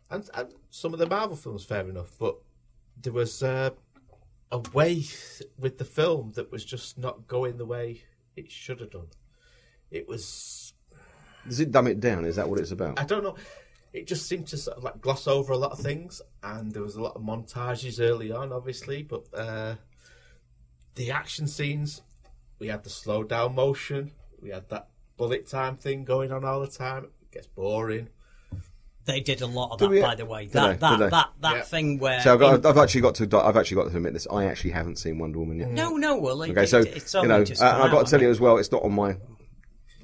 and, 0.09 0.29
and 0.33 0.53
some 0.69 0.93
of 0.93 0.99
the 0.99 1.07
Marvel 1.07 1.35
films, 1.35 1.65
fair 1.65 1.87
enough. 1.87 2.11
But 2.19 2.37
there 3.01 3.13
was 3.13 3.41
uh, 3.43 3.71
a 4.51 4.59
way 4.59 5.03
with 5.57 5.77
the 5.77 5.85
film 5.85 6.33
that 6.35 6.51
was 6.51 6.63
just 6.63 6.97
not 6.97 7.27
going 7.27 7.57
the 7.57 7.65
way 7.65 8.03
it 8.35 8.51
should 8.51 8.79
have 8.79 8.91
done. 8.91 9.07
It 9.91 10.07
was, 10.07 10.73
Does 11.47 11.59
it 11.59 11.71
dumb 11.71 11.87
it 11.87 11.99
down? 11.99 12.25
Is 12.25 12.35
that 12.37 12.49
what 12.49 12.59
it's 12.59 12.71
about? 12.71 12.99
I 12.99 13.03
don't 13.03 13.23
know. 13.23 13.35
It 13.93 14.07
just 14.07 14.27
seemed 14.27 14.47
to 14.47 14.57
sort 14.57 14.77
of 14.77 14.83
like 14.83 15.01
gloss 15.01 15.27
over 15.27 15.53
a 15.53 15.57
lot 15.57 15.71
of 15.71 15.79
things, 15.79 16.21
and 16.41 16.71
there 16.71 16.81
was 16.81 16.95
a 16.95 17.01
lot 17.01 17.15
of 17.15 17.21
montages 17.21 18.01
early 18.01 18.31
on, 18.31 18.51
obviously, 18.51 19.03
but 19.03 19.25
uh, 19.35 19.75
the 20.95 21.11
action 21.11 21.47
scenes, 21.47 22.01
we 22.57 22.67
had 22.67 22.83
the 22.83 22.89
slow 22.89 23.23
down 23.23 23.53
motion, 23.53 24.11
we 24.41 24.49
had 24.49 24.67
that 24.69 24.89
bullet 25.15 25.47
time 25.47 25.77
thing 25.77 26.03
going 26.03 26.31
on 26.31 26.43
all 26.43 26.59
the 26.59 26.67
time. 26.67 27.05
It 27.21 27.31
gets 27.31 27.47
boring. 27.47 28.09
They 29.05 29.19
did 29.19 29.41
a 29.41 29.47
lot 29.47 29.71
of 29.71 29.79
that, 29.79 29.89
we- 29.89 30.01
by 30.01 30.15
the 30.15 30.25
way. 30.25 30.43
did 30.43 30.53
That 30.53 30.67
they? 30.79 30.87
that 30.87 30.97
Did 30.97 31.11
that 31.11 31.29
that 31.41 31.55
Yeah. 31.57 31.61
thing 31.63 31.99
where 31.99 32.21
So 32.21 32.33
I've, 32.33 32.39
got, 32.39 32.55
in- 32.59 32.65
I've 32.65 32.77
actually 32.77 33.01
got 33.01 33.15
to. 33.15 33.37
I've 33.37 33.57
actually 33.57 33.75
got 33.75 33.91
to 33.91 33.97
admit 33.97 34.13
this. 34.13 34.27
I 34.31 34.45
actually 34.45 34.71
haven't 34.71 34.97
seen 34.97 35.17
Wonder 35.19 35.39
Woman 35.39 35.59
yet. 35.59 35.71
no, 35.71 35.97
no, 35.97 36.17
well, 36.17 36.41
it, 36.43 36.51
Okay, 36.51 36.65
so 36.65 36.79
it, 36.79 36.87
it's 36.95 37.13
you 37.13 37.27
know, 37.27 37.41
uh, 37.41 37.81
I've 37.83 37.91
got 37.91 38.05
to 38.05 38.09
tell 38.11 38.21
you 38.21 38.29
as 38.29 38.39
well. 38.39 38.57
It's 38.57 38.71
not 38.71 38.81
on 38.83 38.93
my 38.93 39.17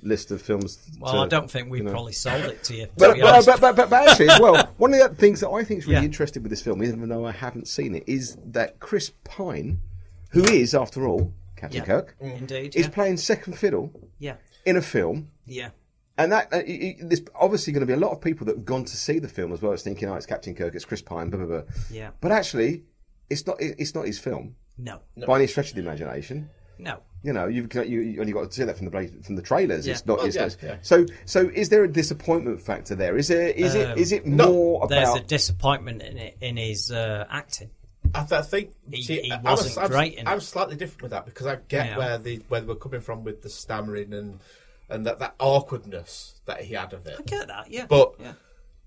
list 0.02 0.32
of 0.32 0.42
films. 0.42 0.80
Well, 1.00 1.14
to, 1.14 1.20
I 1.20 1.28
don't 1.28 1.50
think 1.52 1.70
we 1.70 1.80
you 1.80 1.84
know. 1.84 1.92
probably 1.92 2.14
sold 2.14 2.44
it 2.46 2.64
to 2.66 2.76
you. 2.76 2.86
to 2.86 2.92
But 2.98 3.16
be 3.16 3.22
but, 3.22 3.46
but, 3.46 3.62
but, 3.62 3.76
but, 3.76 3.90
but 3.90 4.10
actually, 4.10 4.28
well, 4.40 4.70
one 4.78 4.94
of 4.94 5.00
the 5.00 5.16
things 5.16 5.42
that 5.42 5.50
I 5.50 5.64
think 5.64 5.80
is 5.80 5.86
really 5.88 6.00
Yeah. 6.00 6.06
interesting 6.06 6.44
with 6.44 6.50
this 6.50 6.62
film, 6.62 6.84
even 6.84 7.08
though 7.10 7.26
I 7.26 7.32
haven't 7.32 7.68
seen 7.68 7.96
it, 7.96 8.04
is 8.08 8.38
that 8.46 8.80
Chris 8.80 9.12
Pine, 9.24 9.80
who 10.32 10.44
is, 10.44 10.74
after 10.76 11.06
all, 11.08 11.34
Captain 11.58 11.80
Yeah. 11.80 11.86
Kirk, 11.86 12.16
Indeed, 12.22 12.76
is 12.76 12.86
yeah. 12.88 12.92
playing 12.92 13.18
second 13.18 13.58
fiddle 13.60 13.92
yeah, 14.20 14.36
in 14.66 14.78
a 14.78 14.82
film. 14.82 15.30
yeah. 15.46 15.70
And 16.20 16.32
that 16.34 16.54
uh, 16.54 16.62
y- 16.68 16.96
y- 17.00 17.04
there's 17.08 17.22
obviously 17.34 17.74
going 17.74 17.82
to 17.82 17.88
be 17.88 17.94
a 17.94 17.98
lot 17.98 18.12
of 18.12 18.22
people 18.22 18.46
that 18.48 18.58
have 18.58 18.66
gone 18.66 18.84
to 18.86 18.96
see 18.98 19.18
the 19.20 19.28
film 19.30 19.52
as 19.54 19.62
well 19.62 19.72
as 19.72 19.82
thinking, 19.82 20.08
"Oh, 20.10 20.16
it's 20.16 20.26
Captain 20.28 20.54
Kirk, 20.54 20.76
it's 20.76 20.86
Chris 20.86 21.02
Pine." 21.02 21.30
Blah 21.32 21.46
blah 21.46 21.62
blah. 21.62 21.74
Yeah. 21.90 22.12
But 22.22 22.32
actually, 22.32 22.84
it's 23.30 23.48
not. 23.48 23.56
It's 23.60 23.96
not 23.96 24.06
his 24.06 24.20
film 24.20 24.56
No, 24.78 25.00
by 25.26 25.38
any 25.38 25.48
stretch 25.48 25.70
of 25.70 25.76
the 25.76 25.82
imagination. 25.82 26.50
no. 26.78 27.00
You 27.22 27.34
know, 27.34 27.48
you've 27.48 27.68
got- 27.68 27.90
you, 27.90 28.00
you 28.00 28.22
only 28.22 28.32
got 28.32 28.50
to 28.50 28.54
see 28.54 28.64
that 28.64 28.78
from 28.78 28.90
the 28.90 29.12
from 29.24 29.36
the 29.36 29.42
trailers. 29.42 29.86
Yeah. 29.86 29.92
It's 29.94 30.06
not. 30.06 30.20
Well, 30.20 30.28
it's 30.28 30.38
yeah, 30.38 30.50
yeah. 30.64 30.76
So, 30.84 31.06
so 31.26 31.50
is 31.54 31.68
there 31.68 31.84
a 31.84 31.92
disappointment 31.92 32.62
factor 32.62 32.96
there? 32.96 33.18
Is 33.18 33.28
there? 33.28 33.50
Is 33.50 33.76
it? 33.76 33.92
Um, 33.92 33.98
Is 33.98 34.12
it 34.14 34.26
no, 34.26 34.52
more 34.54 34.88
There's 34.88 35.16
a 35.16 35.20
disappointment 35.20 36.02
in 36.02 36.18
it 36.18 36.38
in 36.40 36.56
his 36.56 36.92
uh, 36.92 37.26
acting. 37.30 37.72
I, 38.16 38.20
th- 38.24 38.32
I 38.32 38.42
think 38.42 38.72
He- 38.90 39.02
see, 39.04 39.22
he 39.24 39.32
I 39.34 39.42
wasn't 39.42 39.78
I'm, 39.84 39.90
great 39.92 40.14
in 40.16 40.28
I'm 40.30 40.38
it. 40.38 40.42
slightly 40.42 40.78
different 40.78 41.02
with 41.02 41.12
that 41.12 41.26
because 41.26 41.46
I 41.46 41.58
get 41.68 41.88
Yeah. 41.88 41.98
where 41.98 42.18
the 42.18 42.38
where 42.48 42.62
they 42.62 42.68
were 42.68 42.76
coming 42.76 43.02
from 43.02 43.26
with 43.26 43.42
the 43.42 43.50
stammering 43.50 44.14
and 44.14 44.40
and 44.90 45.06
that, 45.06 45.20
that 45.20 45.36
awkwardness 45.40 46.42
that 46.46 46.62
he 46.62 46.74
had 46.74 46.94
of 46.94 47.06
it. 47.06 47.16
I 47.20 47.22
get 47.24 47.48
that, 47.48 47.70
yeah. 47.72 47.86
But 47.88 48.16
yeah. 48.20 48.34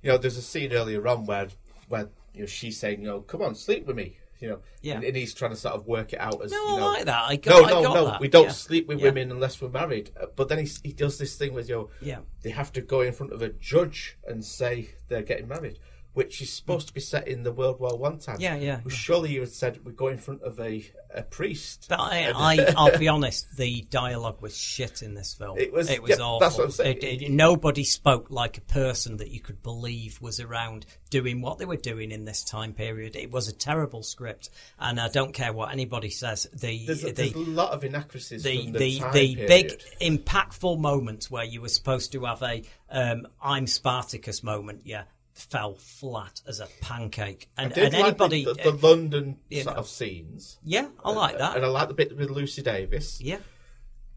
you 0.03 0.11
know, 0.11 0.19
there's 0.19 0.37
a 0.37 0.43
scene 0.43 0.73
earlier 0.73 1.07
on 1.07 1.27
where 1.27 1.49
where 1.89 2.09
you 2.35 2.41
know 2.41 2.47
she's 2.47 2.79
saying, 2.79 3.01
you 3.03 3.07
know, 3.07 3.21
come 3.21 3.43
on, 3.43 3.55
sleep 3.55 3.87
with 3.87 3.97
me. 3.97 4.19
You 4.41 4.49
know, 4.49 4.59
Yeah. 4.81 4.95
and, 4.95 5.05
and 5.05 5.15
he's 5.17 5.35
trying 5.35 5.53
to 5.53 5.57
sort 5.57 5.75
of 5.77 5.87
work 5.87 6.13
it 6.13 6.19
out 6.21 6.43
as 6.45 6.51
No, 6.51 6.57
you 6.59 6.83
I 6.83 6.95
like 6.95 7.05
that. 7.05 7.23
I 7.29 7.35
no, 7.35 7.39
got- 7.61 7.69
no, 7.71 7.83
got 7.85 7.95
no. 7.95 8.05
that. 8.07 8.21
We 8.21 8.27
don't 8.27 8.47
Yeah. 8.47 8.51
sleep 8.51 8.89
with 8.89 8.99
Yeah. 8.99 9.05
women 9.05 9.31
unless 9.31 9.61
we're 9.63 9.69
married. 9.69 10.11
Uh, 10.21 10.27
But 10.35 10.49
then 10.49 10.59
he 10.59 10.69
he 10.83 10.93
does 10.93 11.17
this 11.19 11.37
thing 11.37 11.55
with 11.55 11.69
you 11.69 11.77
know, 11.77 11.91
Yeah. 12.01 12.19
they 12.43 12.51
have 12.51 12.73
to 12.73 12.81
go 12.81 13.03
in 13.03 13.13
front 13.13 13.33
of 13.33 13.41
a 13.41 13.51
judge 13.51 14.19
and 14.27 14.45
say 14.45 14.97
they're 15.09 15.23
getting 15.23 15.47
married, 15.47 15.79
which 16.15 16.43
is 16.43 16.53
supposed 16.53 16.89
to 16.89 16.95
be 16.95 17.01
set 17.01 17.27
in 17.29 17.43
the 17.43 17.53
World 17.53 17.81
War 17.81 17.97
One 17.97 18.19
time. 18.19 18.37
Yeah, 18.39 18.57
yeah. 18.57 18.81
Well, 18.85 18.91
surely 18.91 19.31
you 19.33 19.41
had 19.41 19.51
said 19.51 19.85
we 19.85 19.93
go 19.93 20.09
in 20.09 20.19
front 20.19 20.43
of 20.43 20.59
a 20.61 20.85
a 21.15 21.23
priest. 21.23 21.87
But 21.91 22.01
I, 22.01 22.33
I, 22.35 22.73
I'll 22.77 22.99
be 22.99 23.09
honest, 23.09 23.57
the 23.57 23.83
dialogue 23.91 24.41
was 24.41 24.57
shit 24.57 25.03
in 25.03 25.13
this 25.15 25.35
film. 25.35 25.59
It 25.59 25.73
was- 25.73 25.91
it 25.91 26.03
was 26.03 26.11
yeah, 26.19 26.25
awful. 26.25 26.41
that's 26.41 26.57
what 26.57 26.65
I'm 26.65 26.71
saying. 26.71 26.97
It- 27.03 27.23
it- 27.23 27.31
nobody 27.31 27.85
spoke 27.85 28.31
like 28.31 28.57
a 28.59 28.63
person 28.63 29.19
that 29.19 29.31
you 29.31 29.41
could 29.41 29.63
believe 29.63 30.21
was 30.23 30.41
around 30.41 30.87
doing 31.11 31.43
what 31.43 31.59
they 31.59 31.67
were 31.67 31.77
doing 31.77 32.13
in 32.13 32.25
this 32.25 32.43
time 32.45 32.73
period. 32.73 33.15
It 33.15 33.31
was 33.31 33.47
a 33.49 33.53
terrible 33.53 34.03
script, 34.03 34.49
and 34.79 34.99
I 34.99 35.09
don't 35.09 35.35
care 35.35 35.53
what 35.53 35.71
anybody 35.71 36.09
says. 36.09 36.47
The 36.53 36.87
There's, 36.87 37.03
a, 37.05 37.07
the, 37.09 37.13
there's 37.13 37.33
a 37.35 37.39
lot 37.39 37.73
of 37.73 37.85
inaccuracies 37.85 38.43
the 38.43 38.71
the, 38.71 39.01
the, 39.01 39.35
the 39.35 39.47
big 39.47 39.83
impactful 40.01 40.79
moments 40.79 41.31
where 41.31 41.45
you 41.45 41.61
were 41.61 41.69
supposed 41.69 42.13
to 42.13 42.25
have 42.25 42.43
a 42.43 42.63
um, 42.91 43.27
I'm 43.43 43.67
Spartacus 43.67 44.43
moment, 44.43 44.83
yeah, 44.85 45.05
fell 45.33 45.75
flat 45.77 46.41
as 46.47 46.61
a 46.61 46.69
pancake. 46.81 47.49
And, 47.57 47.77
and 47.77 47.93
like 47.93 48.05
anybody, 48.05 48.45
the, 48.45 48.55
the, 48.55 48.71
the 48.71 48.87
London 48.87 49.39
you 49.49 49.63
sort 49.63 49.77
know. 49.77 49.81
of 49.81 49.89
scenes. 49.89 50.59
yeah, 50.65 50.89
I 51.05 51.13
like 51.13 51.37
uh, 51.37 51.39
that. 51.39 51.57
And 51.57 51.65
I 51.65 51.69
like 51.69 51.89
the 51.89 51.95
bit 51.95 52.17
with 52.17 52.31
Lucy 52.31 52.63
Davis. 52.63 53.21
yeah, 53.21 53.39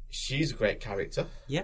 She's 0.09 0.51
a 0.51 0.55
great 0.55 0.79
character, 0.79 1.27
yeah. 1.47 1.63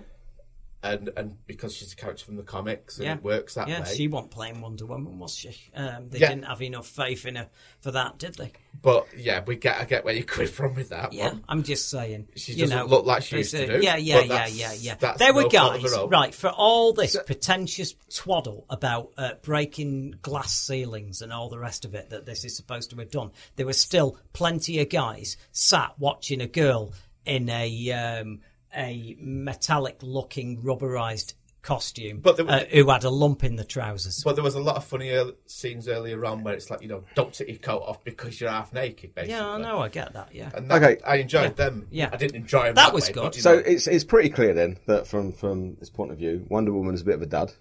And 0.83 1.09
and 1.15 1.37
because 1.45 1.75
she's 1.75 1.93
a 1.93 1.95
character 1.95 2.25
from 2.25 2.35
the 2.37 2.43
comics, 2.43 2.97
and 2.97 3.05
Yeah, 3.05 3.15
it 3.15 3.23
works 3.23 3.53
that 3.55 3.67
yeah, 3.67 3.81
way. 3.81 3.93
she 3.95 4.07
wasn't 4.07 4.31
playing 4.31 4.61
Wonder 4.61 4.85
Woman, 4.85 5.19
was 5.19 5.35
she? 5.35 5.55
Um, 5.75 6.07
they 6.07 6.19
Yeah. 6.19 6.29
didn't 6.29 6.45
have 6.45 6.61
enough 6.61 6.87
faith 6.87 7.25
in 7.25 7.35
her 7.35 7.49
for 7.81 7.91
that, 7.91 8.17
did 8.17 8.35
they? 8.35 8.51
But 8.81 9.07
yeah, 9.15 9.43
we 9.45 9.57
get 9.57 9.77
I 9.79 9.85
get 9.85 10.03
where 10.05 10.13
you're 10.13 10.23
coming 10.23 10.47
from 10.49 10.73
with 10.75 10.89
that 10.89 11.13
Yeah, 11.13 11.29
one. 11.29 11.43
I'm 11.47 11.63
just 11.63 11.89
saying. 11.89 12.29
She 12.35 12.55
doesn't 12.55 12.75
know, 12.75 12.85
look 12.85 13.05
like 13.05 13.21
she 13.23 13.37
used 13.37 13.51
to 13.51 13.67
do, 13.67 13.83
Yeah, 13.83 13.97
yeah, 13.97 14.21
yeah, 14.21 14.47
yeah, 14.47 14.73
yeah. 14.73 14.95
There 15.17 15.33
were 15.33 15.43
no 15.43 15.49
guys, 15.49 15.83
right, 16.09 16.33
for 16.33 16.49
all 16.49 16.93
this 16.93 17.15
pretentious 17.25 17.93
twaddle 18.15 18.65
about 18.69 19.11
uh, 19.17 19.33
breaking 19.43 20.15
glass 20.21 20.53
ceilings 20.53 21.21
and 21.21 21.31
all 21.31 21.49
the 21.49 21.59
rest 21.59 21.85
of 21.85 21.93
it 21.93 22.09
that 22.09 22.25
this 22.25 22.43
is 22.43 22.55
supposed 22.55 22.89
to 22.89 22.95
have 22.97 23.11
done. 23.11 23.31
There 23.55 23.65
were 23.67 23.73
still 23.73 24.17
plenty 24.33 24.79
of 24.79 24.89
guys 24.89 25.37
sat 25.51 25.93
watching 25.99 26.41
a 26.41 26.47
girl 26.47 26.93
in 27.25 27.49
a 27.49 27.91
um, 27.91 28.39
a 28.75 29.15
metallic 29.19 29.97
looking 30.01 30.61
rubberized 30.61 31.33
costume 31.61 32.19
But 32.21 32.37
there 32.37 32.45
was- 32.45 32.63
uh, 32.63 32.65
who 32.71 32.89
had 32.89 33.03
a 33.03 33.11
lump 33.11 33.43
in 33.43 33.55
the 33.55 33.63
trousers. 33.63 34.23
But 34.23 34.33
there 34.35 34.43
was 34.43 34.55
a 34.55 34.59
lot 34.59 34.77
of 34.77 34.83
funny 34.83 35.11
early, 35.11 35.33
scenes 35.45 35.87
earlier 35.87 36.25
on 36.25 36.43
where 36.43 36.55
it's 36.55 36.71
like 36.71 36.81
you 36.81 36.87
know, 36.87 37.03
don't 37.13 37.31
take 37.33 37.49
your 37.49 37.57
coat 37.57 37.83
off 37.83 38.03
because 38.03 38.41
you're 38.41 38.49
half 38.49 38.73
naked, 38.73 39.13
basically. 39.13 39.35
yeah, 39.35 39.47
I 39.47 39.57
know, 39.59 39.77
I 39.79 39.89
get 39.89 40.11
that, 40.13 40.33
yeah. 40.33 40.49
And 40.55 40.71
that, 40.71 40.81
Okay. 40.83 40.99
I 41.05 41.17
enjoyed 41.17 41.43
Yeah. 41.59 41.65
them. 41.65 41.87
Yeah. 41.91 42.09
I 42.11 42.17
didn't 42.17 42.35
enjoy 42.37 42.63
them. 42.65 42.75
That 42.75 42.85
That, 42.87 42.93
was 42.95 43.07
way, 43.07 43.13
good. 43.13 43.21
but, 43.23 43.35
So 43.35 43.53
know- 43.55 43.63
it's 43.63 43.85
it's 43.85 44.03
pretty 44.03 44.29
clear 44.29 44.53
then 44.55 44.79
that 44.87 45.05
from 45.05 45.33
from 45.33 45.75
this 45.75 45.89
point 45.91 46.11
of 46.11 46.17
view, 46.17 46.45
Wonder 46.49 46.73
Woman 46.73 46.95
is 46.95 47.01
a 47.01 47.05
bit 47.05 47.13
of 47.15 47.21
a 47.21 47.27
dud. 47.27 47.53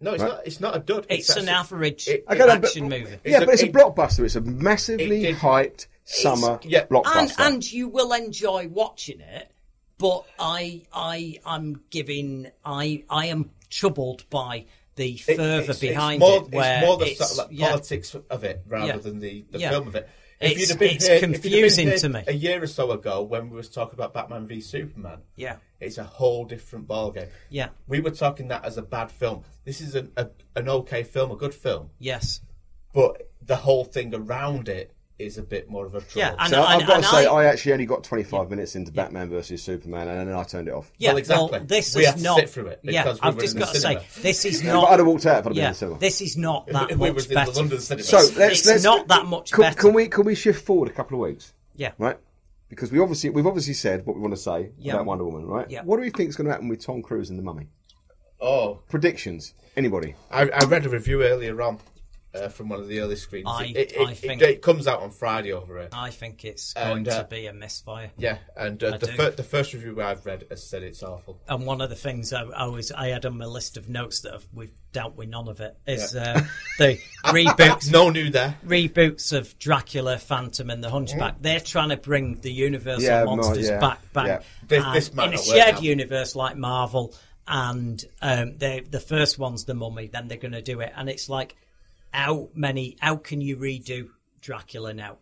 no, 0.00 0.12
it's 0.14 0.22
Right. 0.24 0.28
not. 0.32 0.46
It's 0.46 0.60
not 0.60 0.76
a 0.76 0.80
dud. 0.80 1.06
It's 1.08 1.30
an 1.30 1.48
actually- 1.48 1.48
average 1.54 2.08
it- 2.08 2.24
Okay, 2.28 2.38
no, 2.40 2.46
but- 2.46 2.64
action 2.64 2.88
movie. 2.88 3.12
It's 3.12 3.20
yeah, 3.24 3.38
a- 3.42 3.46
but 3.46 3.54
it's 3.54 3.62
a 3.62 3.68
blockbuster. 3.68 4.24
It's 4.24 4.34
a 4.34 4.40
massively 4.40 5.24
it 5.24 5.36
hyped 5.36 5.86
summer 6.04 6.58
yeah. 6.64 6.84
blockbuster. 6.86 7.14
and 7.16 7.32
and 7.38 7.72
you 7.72 7.86
will 7.88 8.12
enjoy 8.12 8.66
watching 8.68 9.20
it 9.20 9.52
but 9.98 10.24
i 10.38 10.82
i 10.92 11.38
i'm 11.46 11.80
giving 11.90 12.46
i 12.64 13.02
i 13.10 13.26
am 13.26 13.50
troubled 13.70 14.28
by 14.30 14.64
the 14.96 15.16
further 15.18 15.60
it's- 15.62 15.78
behind 15.80 16.22
it's 16.22 16.30
more, 16.30 16.42
it 16.46 16.50
where 16.54 16.78
it's 16.78 16.86
more 16.86 16.96
the 16.98 17.06
it's, 17.10 17.36
like 17.38 17.48
yeah, 17.50 17.68
politics 17.68 18.16
of 18.30 18.44
it 18.44 18.62
rather 18.66 18.86
Yeah. 18.94 18.96
than 18.98 19.18
the, 19.18 19.44
the 19.50 19.58
Yeah. 19.58 19.70
film 19.70 19.88
of 19.88 19.94
it. 19.94 20.08
It's- 20.40 20.58
you'd 20.60 20.68
have 20.70 20.80
it's 20.82 21.06
here- 21.06 21.14
you'd 21.16 21.22
have 21.22 21.32
been 21.32 21.40
confusing 21.42 21.98
to 21.98 22.08
me. 22.08 22.22
A 22.26 22.32
year 22.32 22.62
or 22.62 22.66
so 22.66 22.90
ago, 22.92 23.22
when 23.22 23.50
we 23.50 23.56
was 23.56 23.68
talking 23.68 23.94
about 23.94 24.14
Batman 24.14 24.46
v 24.46 24.60
Superman, 24.60 25.18
yeah 25.36 25.56
it's 25.80 25.98
a 25.98 26.04
whole 26.04 26.44
different 26.46 26.88
ballgame. 26.88 27.28
yeah 27.50 27.68
We 27.86 28.00
were 28.00 28.10
talking 28.10 28.48
that 28.48 28.64
as 28.64 28.78
a 28.78 28.82
bad 28.82 29.10
film. 29.10 29.44
This 29.64 29.80
is 29.82 29.94
an 29.94 30.12
a, 30.16 30.28
an 30.54 30.68
okay 30.68 31.02
film, 31.02 31.30
a 31.30 31.36
good 31.36 31.54
film, 31.54 31.90
yes 31.98 32.40
but 32.94 33.30
the 33.42 33.56
whole 33.56 33.84
thing 33.84 34.14
around 34.14 34.68
it 34.70 34.94
is 35.18 35.38
a 35.38 35.42
bit 35.42 35.70
more 35.70 35.86
of 35.86 35.94
a 35.94 36.00
trouble. 36.00 36.12
Yeah, 36.14 36.34
and- 36.38 36.50
so 36.50 36.62
I've 36.62 36.86
got 36.86 36.98
to 36.98 37.02
say, 37.04 37.24
I- 37.26 37.32
I, 37.32 37.44
actually 37.46 37.72
only 37.72 37.86
got 37.86 38.04
25 38.04 38.50
minutes 38.50 38.76
into 38.76 38.92
Batman 38.92 39.30
versus 39.30 39.62
Superman, 39.62 40.08
and 40.08 40.28
then 40.28 40.36
I 40.36 40.42
turned 40.44 40.68
it 40.68 40.74
off. 40.74 40.92
yeah 40.98 41.10
Well, 41.10 41.16
exactly. 41.18 41.58
this 41.60 41.94
We 41.96 42.02
is 42.02 42.08
had 42.08 42.16
to 42.18 42.22
not 42.22 42.38
sit 42.40 42.50
through 42.50 42.66
it 42.66 42.80
yeah 42.82 43.02
because 43.04 43.22
we 43.22 43.28
i've 43.28 43.38
just 43.38 43.58
got 43.58 43.72
to 43.72 43.80
say 43.80 43.98
this 44.20 44.44
is 44.44 44.62
not 44.62 44.90
I'd 44.90 44.98
have 44.98 45.06
walked 45.06 45.24
out 45.24 45.38
if 45.38 45.46
I'd 45.46 45.50
have 45.50 45.52
been 45.54 45.56
yeah, 45.56 45.66
in 45.68 45.72
the 45.72 45.78
cinema. 45.78 45.98
this 45.98 46.20
is 46.20 46.36
not 46.36 46.66
that 46.72 46.90
we 46.90 46.96
much 46.96 47.14
was 47.14 47.26
the 47.28 47.34
better 47.34 47.52
London. 47.52 47.80
So 47.80 47.94
let's 47.96 48.10
it's 48.12 48.66
let's 48.66 48.84
not 48.84 49.08
that 49.08 49.24
much 49.26 49.52
can, 49.52 49.62
better 49.62 49.78
Can 49.78 49.92
we 49.94 50.08
can 50.08 50.24
we 50.24 50.34
shift 50.34 50.64
forward 50.66 50.90
a 50.90 50.92
couple 50.92 51.16
of 51.22 51.28
weeks? 51.28 51.54
yeah 51.76 51.92
right? 51.98 52.18
Because 52.68 52.92
we 52.92 52.98
obviously 52.98 53.30
we've 53.30 53.46
obviously 53.46 53.74
said 53.74 54.04
what 54.04 54.16
we 54.16 54.22
want 54.22 54.34
to 54.34 54.40
say 54.40 54.70
Yeah. 54.78 54.94
about 54.94 55.06
Wonder 55.06 55.24
Woman, 55.24 55.46
right? 55.46 55.70
Yeah. 55.70 55.82
What 55.82 55.96
do 55.96 56.02
we 56.02 56.10
think 56.10 56.28
is 56.28 56.36
going 56.36 56.46
to 56.46 56.52
happen 56.52 56.68
with 56.68 56.84
Tom 56.84 57.00
Cruise 57.00 57.30
and 57.30 57.38
the 57.38 57.42
Mummy? 57.42 57.68
Oh, 58.40 58.80
predictions. 58.90 59.54
Anybody? 59.76 60.14
I, 60.30 60.42
I 60.50 60.64
read 60.66 60.84
a 60.84 60.88
review 60.90 61.22
earlier 61.22 61.62
on 61.62 61.78
uh, 62.36 62.48
from 62.48 62.68
one 62.68 62.80
of 62.80 62.88
the 62.88 63.00
early 63.00 63.16
screens. 63.16 63.46
I- 63.48 63.64
it, 63.74 63.92
it, 63.92 64.00
I 64.08 64.14
think- 64.14 64.42
it 64.42 64.62
comes 64.62 64.86
out 64.86 65.00
on 65.02 65.10
Friday 65.10 65.52
over 65.52 65.78
here. 65.78 65.88
I 65.92 66.10
think 66.10 66.44
it's 66.44 66.72
And, 66.74 67.04
going 67.04 67.08
uh, 67.16 67.22
to 67.22 67.28
be 67.28 67.46
a 67.46 67.52
misfire. 67.52 68.10
Yeah, 68.18 68.38
and 68.56 68.82
uh, 68.82 68.98
the, 68.98 69.08
fir- 69.08 69.30
the 69.30 69.42
first 69.42 69.72
review 69.72 70.00
I've 70.02 70.24
read 70.26 70.44
has 70.50 70.62
said 70.68 70.82
it's 70.82 71.02
awful. 71.02 71.38
And 71.48 71.66
one 71.66 71.80
of 71.80 71.90
the 71.90 71.96
things 71.96 72.32
I, 72.32 72.42
I 72.42 72.66
was 72.66 72.92
I 72.92 73.08
had 73.08 73.26
on 73.26 73.38
my 73.38 73.46
list 73.46 73.76
of 73.76 73.88
notes 73.88 74.20
that 74.22 74.32
have, 74.32 74.46
we've 74.52 74.72
dealt 74.92 75.16
with 75.16 75.28
none 75.28 75.48
of 75.48 75.60
it 75.60 75.76
is 75.86 76.14
Yeah. 76.14 76.38
uh, 76.38 76.40
the 76.78 76.98
reboots. 77.26 77.90
No 77.90 78.10
new 78.10 78.30
there. 78.30 78.56
Reboots 78.66 79.32
of 79.36 79.58
Dracula, 79.58 80.18
Phantom, 80.18 80.70
and 80.70 80.82
the 80.82 80.90
Hunchback. 80.90 81.36
They're 81.40 81.60
trying 81.60 81.90
to 81.90 81.96
bring 81.96 82.40
the 82.40 82.52
Universal 82.52 83.02
Yeah, 83.02 83.24
more- 83.24 83.36
monsters 83.36 83.68
yeah, 83.68 83.78
back 83.80 84.12
back 84.12 84.26
yeah. 84.26 84.40
This- 84.66 84.84
this 84.94 85.14
might 85.14 85.28
in 85.28 85.34
a 85.34 85.36
not 85.36 85.46
work 85.46 85.56
shared 85.56 85.74
out. 85.76 85.82
universe 85.82 86.34
like 86.36 86.56
Marvel. 86.56 87.14
And 87.48 88.04
um, 88.22 88.56
they, 88.58 88.80
the 88.80 88.98
first 88.98 89.38
one's 89.38 89.66
the 89.66 89.74
Mummy. 89.74 90.08
Then 90.08 90.26
they're 90.26 90.36
going 90.36 90.50
to 90.50 90.62
do 90.62 90.80
it, 90.80 90.92
and 90.96 91.08
it's 91.08 91.28
like, 91.28 91.54
how 92.12 92.48
many? 92.54 92.96
How 93.00 93.16
can 93.16 93.40
you 93.40 93.56
redo 93.56 94.08
Dracula 94.40 94.94
now? 94.94 95.18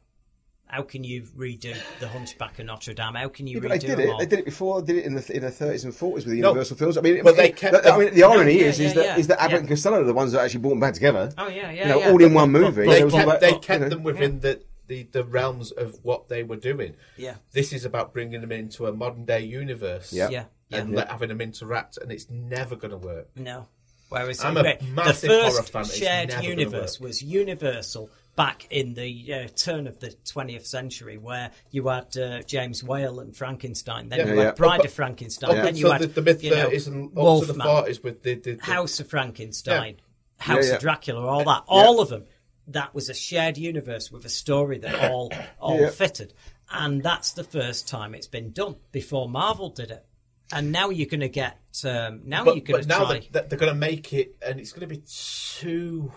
How 0.66 0.82
can 0.82 1.04
you 1.04 1.22
redo 1.36 1.76
the 2.00 2.08
Hunchback 2.08 2.58
of 2.58 2.66
Notre 2.66 2.94
Dame? 2.94 3.14
How 3.14 3.28
can 3.28 3.46
you 3.46 3.60
Yeah, 3.60 3.68
redo 3.68 3.68
they 3.68 3.78
did 3.78 3.90
them 3.90 4.00
it. 4.00 4.08
all? 4.10 4.18
They 4.18 4.26
did 4.26 4.38
it 4.40 4.44
before. 4.44 4.82
Did 4.82 4.96
it 4.96 5.04
in 5.04 5.14
the 5.14 5.32
in 5.36 5.42
the 5.42 5.50
thirties 5.50 5.84
and 5.84 5.94
forties 5.94 6.24
with 6.24 6.34
the 6.34 6.40
No, 6.40 6.48
Universal 6.48 6.76
films. 6.78 6.96
I 6.98 7.00
mean, 7.02 7.22
but 7.22 7.36
they 7.36 7.50
it- 7.50 7.56
kept 7.56 7.86
I 7.86 7.96
mean, 7.98 8.14
the 8.14 8.24
irony 8.24 8.58
yeah, 8.60 8.66
is, 8.66 8.80
is 8.80 8.88
yeah, 8.88 8.94
that 8.94 9.04
yeah, 9.04 9.16
is 9.18 9.26
that 9.28 9.40
Abbott 9.40 9.52
yeah. 9.52 9.58
and 9.60 9.68
Costello 9.68 10.00
are 10.00 10.04
the 10.04 10.14
ones 10.14 10.32
that 10.32 10.40
actually 10.42 10.60
brought 10.60 10.70
them 10.70 10.80
back 10.80 10.94
together. 10.94 11.32
Oh 11.38 11.48
yeah, 11.48 11.70
yeah, 11.70 11.82
you 11.82 11.88
know, 11.88 11.98
yeah. 12.00 12.10
all 12.10 12.22
in 12.22 12.34
one 12.34 12.50
movie. 12.50 12.86
They 12.86 13.00
It 13.00 13.04
was 13.04 13.14
all 13.14 13.20
kept, 13.20 13.28
about- 13.28 13.40
they 13.40 13.52
oh, 13.52 13.74
you 13.74 13.80
know. 13.80 13.88
them 13.90 14.02
within 14.02 14.40
the, 14.40 14.62
the, 14.86 15.02
the 15.12 15.22
realms 15.24 15.70
of 15.70 15.98
what 16.02 16.28
they 16.28 16.42
were 16.42 16.56
doing. 16.56 16.96
Yeah. 17.16 17.34
This 17.52 17.72
is 17.72 17.84
about 17.84 18.12
bringing 18.12 18.40
them 18.40 18.52
into 18.52 18.86
a 18.86 18.92
modern 18.92 19.26
day 19.26 19.40
universe. 19.44 20.12
Yeah. 20.12 20.30
Yeah, 20.30 20.44
And 20.72 20.90
yeah. 20.90 20.96
let, 20.96 21.08
having 21.10 21.28
them 21.28 21.40
interact, 21.40 21.98
and 21.98 22.10
it's 22.10 22.28
never 22.30 22.74
going 22.74 22.90
to 22.90 22.96
work. 22.96 23.28
No. 23.36 23.68
Whereas 24.08 24.44
I'm 24.44 24.56
a 24.56 24.62
the 24.62 25.12
first 25.12 25.26
horror 25.26 25.62
fan, 25.62 25.84
shared 25.84 26.44
universe 26.44 27.00
was 27.00 27.22
Universal 27.22 28.10
back 28.36 28.66
in 28.70 28.94
the 28.94 29.32
uh, 29.34 29.48
turn 29.56 29.86
of 29.86 30.00
the 30.00 30.08
20th 30.24 30.66
century, 30.66 31.16
where 31.18 31.50
you 31.70 31.86
had 31.88 32.16
uh, 32.16 32.42
James 32.42 32.82
Whale 32.84 33.20
and 33.20 33.34
Frankenstein, 33.36 34.08
then 34.08 34.18
Yeah. 34.20 34.24
you 34.26 34.30
Yeah, 34.32 34.40
had 34.40 34.46
yeah. 34.48 34.52
Bride 34.54 34.80
Up- 34.80 34.86
of 34.86 34.92
Frankenstein, 34.92 35.50
Up 35.50 35.56
then 35.64 35.76
you 35.76 35.86
until 35.86 35.92
had 35.92 36.00
the, 36.02 36.06
the 36.08 36.22
mid 36.22 36.42
you 36.42 36.50
know, 36.50 36.68
30s 36.68 36.86
and 36.88 37.04
up 37.06 37.10
to 37.10 37.14
the 37.14 37.20
Wolfman, 37.22 37.66
40s 37.66 38.02
with 38.02 38.22
the, 38.22 38.34
the, 38.34 38.54
the 38.54 38.64
House 38.64 38.98
of 39.00 39.08
Frankenstein, 39.08 39.96
House 40.38 40.64
Yeah, 40.64 40.70
yeah. 40.70 40.74
of 40.76 40.80
Dracula, 40.80 41.24
all 41.26 41.44
that, 41.44 41.62
all 41.68 42.00
of 42.00 42.08
them. 42.08 42.24
That 42.68 42.94
was 42.94 43.08
a 43.10 43.14
shared 43.14 43.56
universe 43.58 44.10
with 44.10 44.24
a 44.24 44.28
story 44.30 44.78
that 44.78 45.10
all 45.10 45.30
all 45.60 45.80
Yeah. 45.80 45.90
fitted, 45.90 46.32
and 46.70 47.02
that's 47.02 47.32
the 47.32 47.44
first 47.44 47.86
time 47.88 48.14
it's 48.14 48.26
been 48.26 48.50
done. 48.52 48.76
Before 48.90 49.28
Marvel 49.28 49.68
did 49.70 49.90
it, 49.90 50.04
and 50.52 50.70
now 50.72 50.90
you're 50.90 51.08
going 51.08 51.20
to 51.20 51.28
get 51.28 51.58
um, 51.84 52.20
now 52.24 52.44
but, 52.44 52.56
you're 52.56 52.64
going 52.64 52.80
but 52.80 52.82
to 52.82 52.88
now 52.88 53.04
try. 53.06 53.28
that 53.32 53.50
they're 53.50 53.58
going 53.58 53.72
to 53.72 53.78
make 53.78 54.12
it, 54.12 54.36
and 54.46 54.60
it's 54.60 54.72
going 54.72 54.88
to 54.88 54.94
be 54.94 55.02
too. 55.06 56.12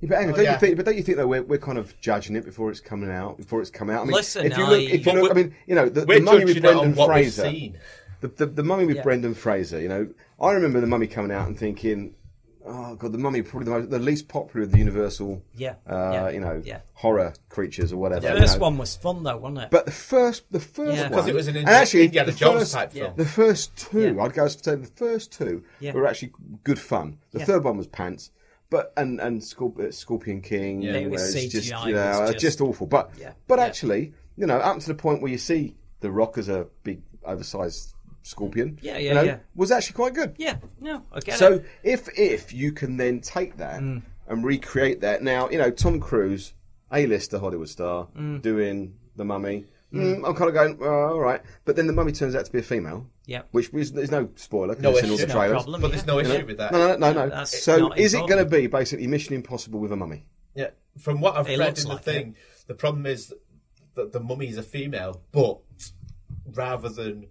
Yeah, 0.00 0.08
but, 0.08 0.18
hang 0.18 0.28
on, 0.28 0.32
Oh, 0.34 0.36
don't 0.36 0.44
yeah. 0.44 0.52
you 0.52 0.58
think? 0.58 0.76
But 0.76 0.86
don't 0.86 0.96
you 0.96 1.02
think 1.02 1.18
that 1.18 1.26
we're, 1.26 1.42
we're 1.42 1.58
kind 1.58 1.78
of 1.78 1.98
judging 2.00 2.36
it 2.36 2.44
before 2.44 2.70
it's 2.70 2.80
coming 2.80 3.10
out? 3.10 3.36
Before 3.36 3.60
it's 3.60 3.70
come 3.70 3.90
out. 3.90 4.02
I 4.02 4.04
mean, 4.04 4.12
Listen, 4.12 4.46
if 4.46 4.56
you 4.56 4.64
look, 4.66 4.78
I- 4.80 4.82
if 4.82 5.06
you 5.06 5.12
look, 5.12 5.30
I 5.30 5.34
mean, 5.34 5.54
you 5.66 5.74
know, 5.74 5.88
the, 5.88 6.04
We're 6.04 6.18
the 6.18 6.24
mummy 6.24 6.44
with 6.44 6.54
judging 6.56 6.66
on 6.66 6.72
Brendan 6.76 6.94
what 6.96 7.08
we've 7.08 7.34
Fraser. 7.34 7.42
seen. 7.50 7.78
The, 8.20 8.28
the, 8.28 8.46
the 8.46 8.62
mummy 8.62 8.86
with 8.86 8.96
Yeah. 8.96 9.02
Brendan 9.02 9.34
Fraser. 9.34 9.80
You 9.80 9.88
know, 9.88 10.08
I 10.40 10.52
remember 10.52 10.80
the 10.80 10.86
mummy 10.86 11.08
coming 11.08 11.32
out 11.32 11.48
and 11.48 11.58
thinking, 11.58 12.14
"Oh 12.64 12.94
God, 12.96 13.12
the 13.12 13.18
mummy 13.18 13.42
probably 13.42 13.64
the, 13.66 13.70
most, 13.78 13.90
the 13.90 13.98
least 13.98 14.28
popular 14.28 14.64
of 14.64 14.72
the 14.72 14.78
Universal, 14.78 15.42
Yeah, 15.56 15.74
uh, 15.88 16.10
yeah, 16.12 16.28
you 16.30 16.40
know, 16.40 16.62
yeah. 16.64 16.80
horror 16.94 17.34
creatures 17.48 17.92
or 17.92 17.96
whatever." 17.98 18.28
The 18.28 18.34
you 18.34 18.40
first 18.40 18.58
know. 18.58 18.62
one 18.62 18.78
was 18.78 18.96
fun 18.96 19.22
though, 19.22 19.36
wasn't 19.36 19.58
it? 19.64 19.70
But 19.70 19.86
the 19.86 19.92
first, 19.92 20.44
the 20.50 20.60
first 20.60 20.96
Yeah. 20.96 21.02
one, 21.02 21.10
Because 21.10 21.26
it 21.28 21.34
was 21.34 21.48
an 21.48 21.56
and 21.56 21.68
actually, 21.68 22.04
Indiana 22.04 22.30
the 22.32 22.36
Jones 22.38 22.58
first, 22.60 22.72
type 22.74 22.92
film. 22.92 23.12
The 23.16 23.24
first 23.24 23.76
two, 23.76 24.14
Yeah. 24.16 24.22
I'd 24.22 24.32
go 24.34 24.44
as 24.44 24.56
to 24.56 24.64
say 24.64 24.74
the 24.76 24.86
first 24.86 25.32
two 25.32 25.64
Yeah. 25.80 25.92
were 25.92 26.06
actually 26.06 26.32
good 26.64 26.78
fun. 26.78 27.18
The 27.32 27.40
Yeah. 27.40 27.44
third 27.46 27.64
one 27.64 27.76
was 27.76 27.86
pants, 27.86 28.30
but 28.70 28.92
and 28.96 29.20
and 29.20 29.40
Scorp- 29.40 29.80
uh, 29.80 29.90
Scorpion 29.92 30.40
King, 30.40 30.82
Yeah. 30.82 30.92
It 30.94 31.10
was 31.10 31.34
it's 31.34 31.52
just 31.52 31.68
you 31.86 31.94
know 31.94 32.20
was 32.20 32.30
just, 32.32 32.40
just- 32.40 32.60
awful. 32.60 32.86
But 32.86 33.10
Yeah. 33.18 33.32
but 33.48 33.58
Yeah. 33.58 33.64
actually, 33.66 34.12
you 34.36 34.46
know, 34.46 34.56
up 34.58 34.78
to 34.80 34.86
the 34.88 34.94
point 34.94 35.20
where 35.22 35.30
you 35.32 35.38
see 35.38 35.76
the 36.00 36.10
Rock 36.10 36.38
as 36.38 36.48
a 36.48 36.66
big 36.82 37.02
oversized 37.24 37.94
scorpion, 38.22 38.78
Yeah, 38.82 38.98
you 38.98 39.06
yeah, 39.08 39.14
know, 39.14 39.22
yeah. 39.22 39.36
was 39.54 39.70
actually 39.70 39.94
quite 39.94 40.14
good. 40.14 40.34
yeah, 40.38 40.56
no, 40.80 41.02
I 41.12 41.20
get 41.20 41.38
So 41.38 41.54
it. 41.54 41.64
if 41.82 42.08
if 42.18 42.52
you 42.52 42.72
can 42.72 42.96
then 42.96 43.20
take 43.20 43.56
that 43.58 43.80
Mm. 43.80 44.02
and 44.28 44.44
recreate 44.44 45.00
that 45.00 45.22
now, 45.22 45.48
you 45.50 45.58
know, 45.58 45.70
Tom 45.70 46.00
Cruise, 46.00 46.54
A-lister 46.92 47.38
Hollywood 47.38 47.68
star, 47.68 48.08
Mm. 48.16 48.40
doing 48.42 48.94
the 49.16 49.24
Mummy. 49.24 49.66
Mm, 49.92 50.26
I'm 50.26 50.34
kind 50.34 50.48
of 50.48 50.54
going, 50.54 50.78
oh, 50.80 50.86
all 51.12 51.20
right, 51.20 51.42
but 51.66 51.76
then 51.76 51.86
the 51.86 51.92
Mummy 51.92 52.12
turns 52.12 52.34
out 52.34 52.46
to 52.46 52.52
be 52.52 52.60
a 52.60 52.62
female. 52.62 53.06
Yeah. 53.26 53.42
Which 53.50 53.68
is, 53.74 53.92
there's 53.92 54.10
no 54.10 54.30
spoiler. 54.36 54.74
'cause 54.74 54.82
No 54.82 54.90
it's 54.92 55.00
in 55.02 55.10
all 55.10 55.14
issue. 55.16 55.26
the 55.26 55.32
No 55.34 55.38
trailers. 55.38 55.62
problem. 55.64 55.80
But 55.82 55.90
there's 55.90 56.02
yeah. 56.02 56.06
no 56.06 56.18
You 56.18 56.28
know? 56.28 56.34
issue 56.34 56.46
with 56.46 56.56
that. 56.58 56.72
No, 56.72 56.96
no, 56.96 57.12
no, 57.12 57.26
no. 57.26 57.44
So 57.44 57.92
is 57.92 58.14
it 58.14 58.20
going 58.26 58.38
to 58.42 58.46
be 58.46 58.66
basically 58.68 59.06
Mission 59.06 59.34
Impossible 59.34 59.80
with 59.80 59.92
a 59.92 59.96
mummy? 59.96 60.24
Yeah, 60.54 60.70
from 60.98 61.20
what 61.20 61.36
I've 61.36 61.46
It 61.48 61.58
read 61.58 61.66
looks 61.66 61.82
in 61.82 61.88
the 61.88 61.94
like 61.96 62.04
thing, 62.04 62.36
the 62.68 62.74
problem 62.74 63.04
is 63.04 63.34
that 63.96 64.12
the 64.12 64.20
mummy 64.20 64.48
is 64.48 64.56
a 64.56 64.62
female, 64.62 65.20
but 65.30 65.58
rather 66.54 66.88
than 66.88 67.26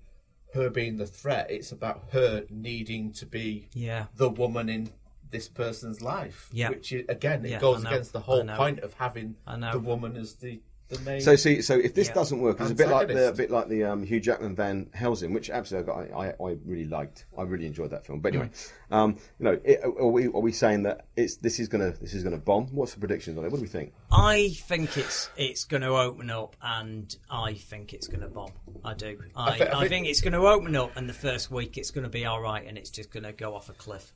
her 0.54 0.70
being 0.70 0.98
the 0.98 1.06
threat, 1.06 1.50
it's 1.50 1.72
about 1.72 2.04
her 2.12 2.46
needing 2.50 3.12
to 3.14 3.26
be 3.26 3.70
Yeah. 3.74 4.08
the 4.16 4.30
woman 4.30 4.70
in 4.70 4.90
this 5.30 5.48
person's 5.48 6.02
life. 6.02 6.50
Yeah. 6.52 6.70
which 6.70 6.92
is, 6.92 7.06
again, 7.08 7.46
it 7.46 7.52
Yeah, 7.52 7.60
goes 7.60 7.84
against 7.86 8.12
the 8.14 8.20
whole 8.22 8.46
point 8.46 8.80
of 8.80 8.94
having 8.96 9.36
the 9.46 9.80
woman 9.80 10.18
as 10.18 10.36
the 10.36 10.52
the 10.52 10.62
main. 11.00 11.22
So 11.22 11.36
see, 11.36 11.62
so 11.62 11.76
if 11.78 11.94
this 11.94 12.08
Yeah. 12.10 12.14
doesn't 12.14 12.40
work, 12.40 12.60
it's 12.60 12.72
a 12.72 12.76
bit 12.76 12.90
like 12.90 13.08
the 13.08 13.30
a 13.30 13.34
bit 13.34 13.50
like 13.50 13.68
the 13.70 13.84
um, 13.86 14.04
Hugh 14.04 14.20
Jackman 14.20 14.56
Van 14.56 14.90
Helsing, 14.94 15.34
which 15.34 15.50
absolutely 15.50 15.92
I, 16.14 16.28
I, 16.28 16.34
I 16.44 16.58
really 16.66 16.86
liked. 16.86 17.26
I 17.38 17.44
really 17.44 17.66
enjoyed 17.66 17.92
that 17.92 18.06
film. 18.06 18.20
But 18.20 18.34
anyway, 18.34 18.50
Mm. 18.92 18.96
um, 18.96 19.18
you 19.40 19.46
know, 19.46 19.60
it, 19.64 19.82
are 19.84 20.08
we 20.08 20.28
are 20.28 20.40
we 20.42 20.52
saying 20.52 20.84
that 20.84 21.06
it's 21.16 21.38
this 21.38 21.60
is 21.60 21.68
gonna 21.68 21.92
this 21.92 22.14
is 22.14 22.24
gonna 22.24 22.38
bomb? 22.38 22.68
What's 22.76 22.94
the 22.94 23.00
predictions 23.00 23.38
on 23.38 23.46
it? 23.46 23.52
What 23.52 23.58
do 23.58 23.62
we 23.64 23.68
think? 23.68 23.94
I 24.12 24.50
think 24.68 24.98
it's 24.98 25.30
it's 25.38 25.64
going 25.64 25.82
to 25.84 25.90
open 25.98 26.30
up, 26.30 26.56
and 26.62 27.16
I 27.30 27.54
think 27.54 27.94
it's 27.94 28.08
going 28.08 28.22
to 28.22 28.28
bomb. 28.28 28.52
I 28.84 28.94
do. 28.94 29.18
I, 29.36 29.50
I, 29.52 29.58
thi- 29.58 29.64
I 29.66 29.80
think, 29.80 29.90
think- 29.90 30.08
it's 30.08 30.22
going 30.22 30.34
to 30.34 30.46
open 30.48 30.76
up, 30.76 30.98
and 30.98 31.08
the 31.08 31.14
first 31.14 31.50
week 31.52 31.78
it's 31.78 31.92
going 31.92 32.04
to 32.04 32.10
be 32.10 32.26
all 32.26 32.42
right, 32.42 32.66
and 32.68 32.78
it's 32.78 32.90
just 32.90 33.12
going 33.12 33.24
to 33.24 33.32
go 33.32 33.56
off 33.56 33.70
a 33.70 33.74
cliff. 33.74 34.14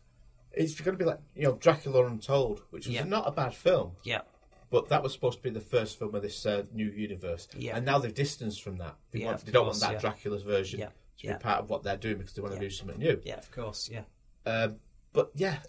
it's 0.51 0.79
going 0.81 0.97
to 0.97 1.01
be 1.03 1.05
like 1.07 1.19
you 1.35 1.43
know 1.43 1.53
Dracula 1.53 2.05
Untold, 2.05 2.61
which 2.71 2.87
was 2.87 2.95
Yeah. 2.95 3.03
not 3.05 3.25
a 3.27 3.31
bad 3.31 3.53
film. 3.53 3.91
Yeah, 4.03 4.21
But 4.69 4.89
that 4.89 5.03
was 5.03 5.13
supposed 5.13 5.37
to 5.37 5.43
be 5.43 5.51
the 5.51 5.61
first 5.61 5.99
film 5.99 6.15
of 6.15 6.21
this 6.21 6.45
uh, 6.45 6.63
new 6.73 6.89
universe, 6.89 7.47
Yeah. 7.57 7.77
and 7.77 7.85
now 7.85 7.99
they've 7.99 8.13
distanced 8.13 8.61
from 8.63 8.77
that. 8.79 8.95
They, 9.11 9.19
Yeah, 9.19 9.27
want, 9.27 9.45
they 9.45 9.51
don't 9.51 9.65
course, 9.65 9.81
want 9.81 9.93
that 9.93 10.03
yeah. 10.03 10.09
Dracula's 10.11 10.43
version 10.43 10.79
Yeah, 10.79 10.87
to 10.87 11.27
yeah. 11.27 11.37
be 11.37 11.43
part 11.43 11.59
of 11.59 11.69
what 11.69 11.83
they're 11.83 11.97
doing 11.97 12.17
because 12.17 12.33
they 12.33 12.41
want 12.41 12.55
to 12.55 12.59
do 12.59 12.69
something 12.69 12.97
new. 12.97 13.21
yeah, 13.23 13.35
of 13.37 13.51
course, 13.51 13.89
yeah, 13.91 14.01
Um, 14.45 14.77
but 15.13 15.31
yeah, 15.35 15.59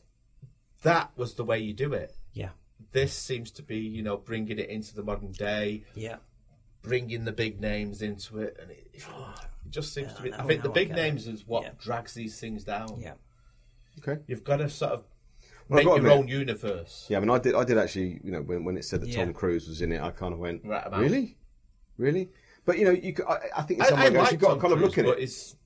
that 0.83 1.11
was 1.17 1.35
the 1.35 1.45
way 1.45 1.59
you 1.59 1.73
do 1.75 1.93
it. 1.93 2.15
yeah, 2.33 2.51
This 2.93 3.13
seems 3.13 3.51
to 3.53 3.63
be, 3.63 3.79
you 3.79 4.03
know, 4.03 4.17
bringing 4.17 4.59
it 4.59 4.69
into 4.71 4.95
the 4.95 5.03
modern 5.03 5.33
day, 5.33 5.85
yeah. 5.95 6.17
bringing 6.83 7.25
the 7.25 7.33
big 7.33 7.61
names 7.61 8.01
into 8.03 8.39
it, 8.39 8.57
and 8.61 8.71
it, 8.71 8.89
it 8.95 9.05
just 9.71 9.93
seems 9.93 10.09
Yeah, 10.13 10.17
to 10.17 10.23
be. 10.23 10.33
I 10.33 10.43
I, 10.43 10.47
think 10.47 10.63
the 10.63 10.69
no, 10.69 10.73
I 10.73 10.75
big 10.75 10.91
names 10.93 11.27
is 11.27 11.47
what 11.47 11.65
Yeah. 11.65 11.71
drags 11.79 12.15
these 12.15 12.39
things 12.41 12.65
down. 12.65 12.99
Yeah. 13.01 13.15
Okay. 13.99 14.23
You've 14.27 14.45
got 14.45 14.59
to 14.59 14.69
sort 14.69 14.93
of 14.93 15.05
Well, 15.69 15.79
I've 15.81 15.85
make 15.85 15.87
got 15.87 15.97
to 15.97 16.03
your 16.03 16.11
admit- 16.13 16.25
own 16.25 16.29
universe. 16.29 17.07
Yeah, 17.09 17.17
I 17.19 17.21
mean, 17.21 17.31
I 17.31 17.39
did. 17.39 17.55
I 17.55 17.65
did 17.65 17.79
actually. 17.79 18.21
You 18.23 18.33
know, 18.33 18.41
when, 18.43 18.65
when 18.65 18.77
it 18.77 18.85
said 18.85 19.01
that 19.03 19.09
Yeah. 19.09 19.25
Tom 19.25 19.35
Cruise 19.35 19.69
was 19.69 19.83
in 19.83 19.93
it, 19.93 20.01
I 20.01 20.11
kind 20.11 20.33
of 20.33 20.39
went, 20.39 20.65
Right 20.65 20.87
about. 20.87 21.01
"Really, 21.01 21.37
really." 21.99 22.31
But 22.65 22.79
you 22.79 22.85
know, 22.85 22.91
you. 22.93 23.13
could- 23.13 23.27
I, 23.27 23.39
I 23.57 23.63
think 23.63 23.81
in 23.81 23.87
I, 23.87 23.89
some 23.89 23.99
I 23.99 24.05
ways 24.05 24.13
like 24.15 24.33
you've 24.33 24.41
got 24.41 24.49
Tom 24.49 24.57
to 24.57 24.61
kind 24.63 24.73
of 24.75 24.79
Cruise, 24.81 24.97
look 24.97 25.07
at 25.13 25.19
it. 25.19 25.23
It's, 25.23 25.57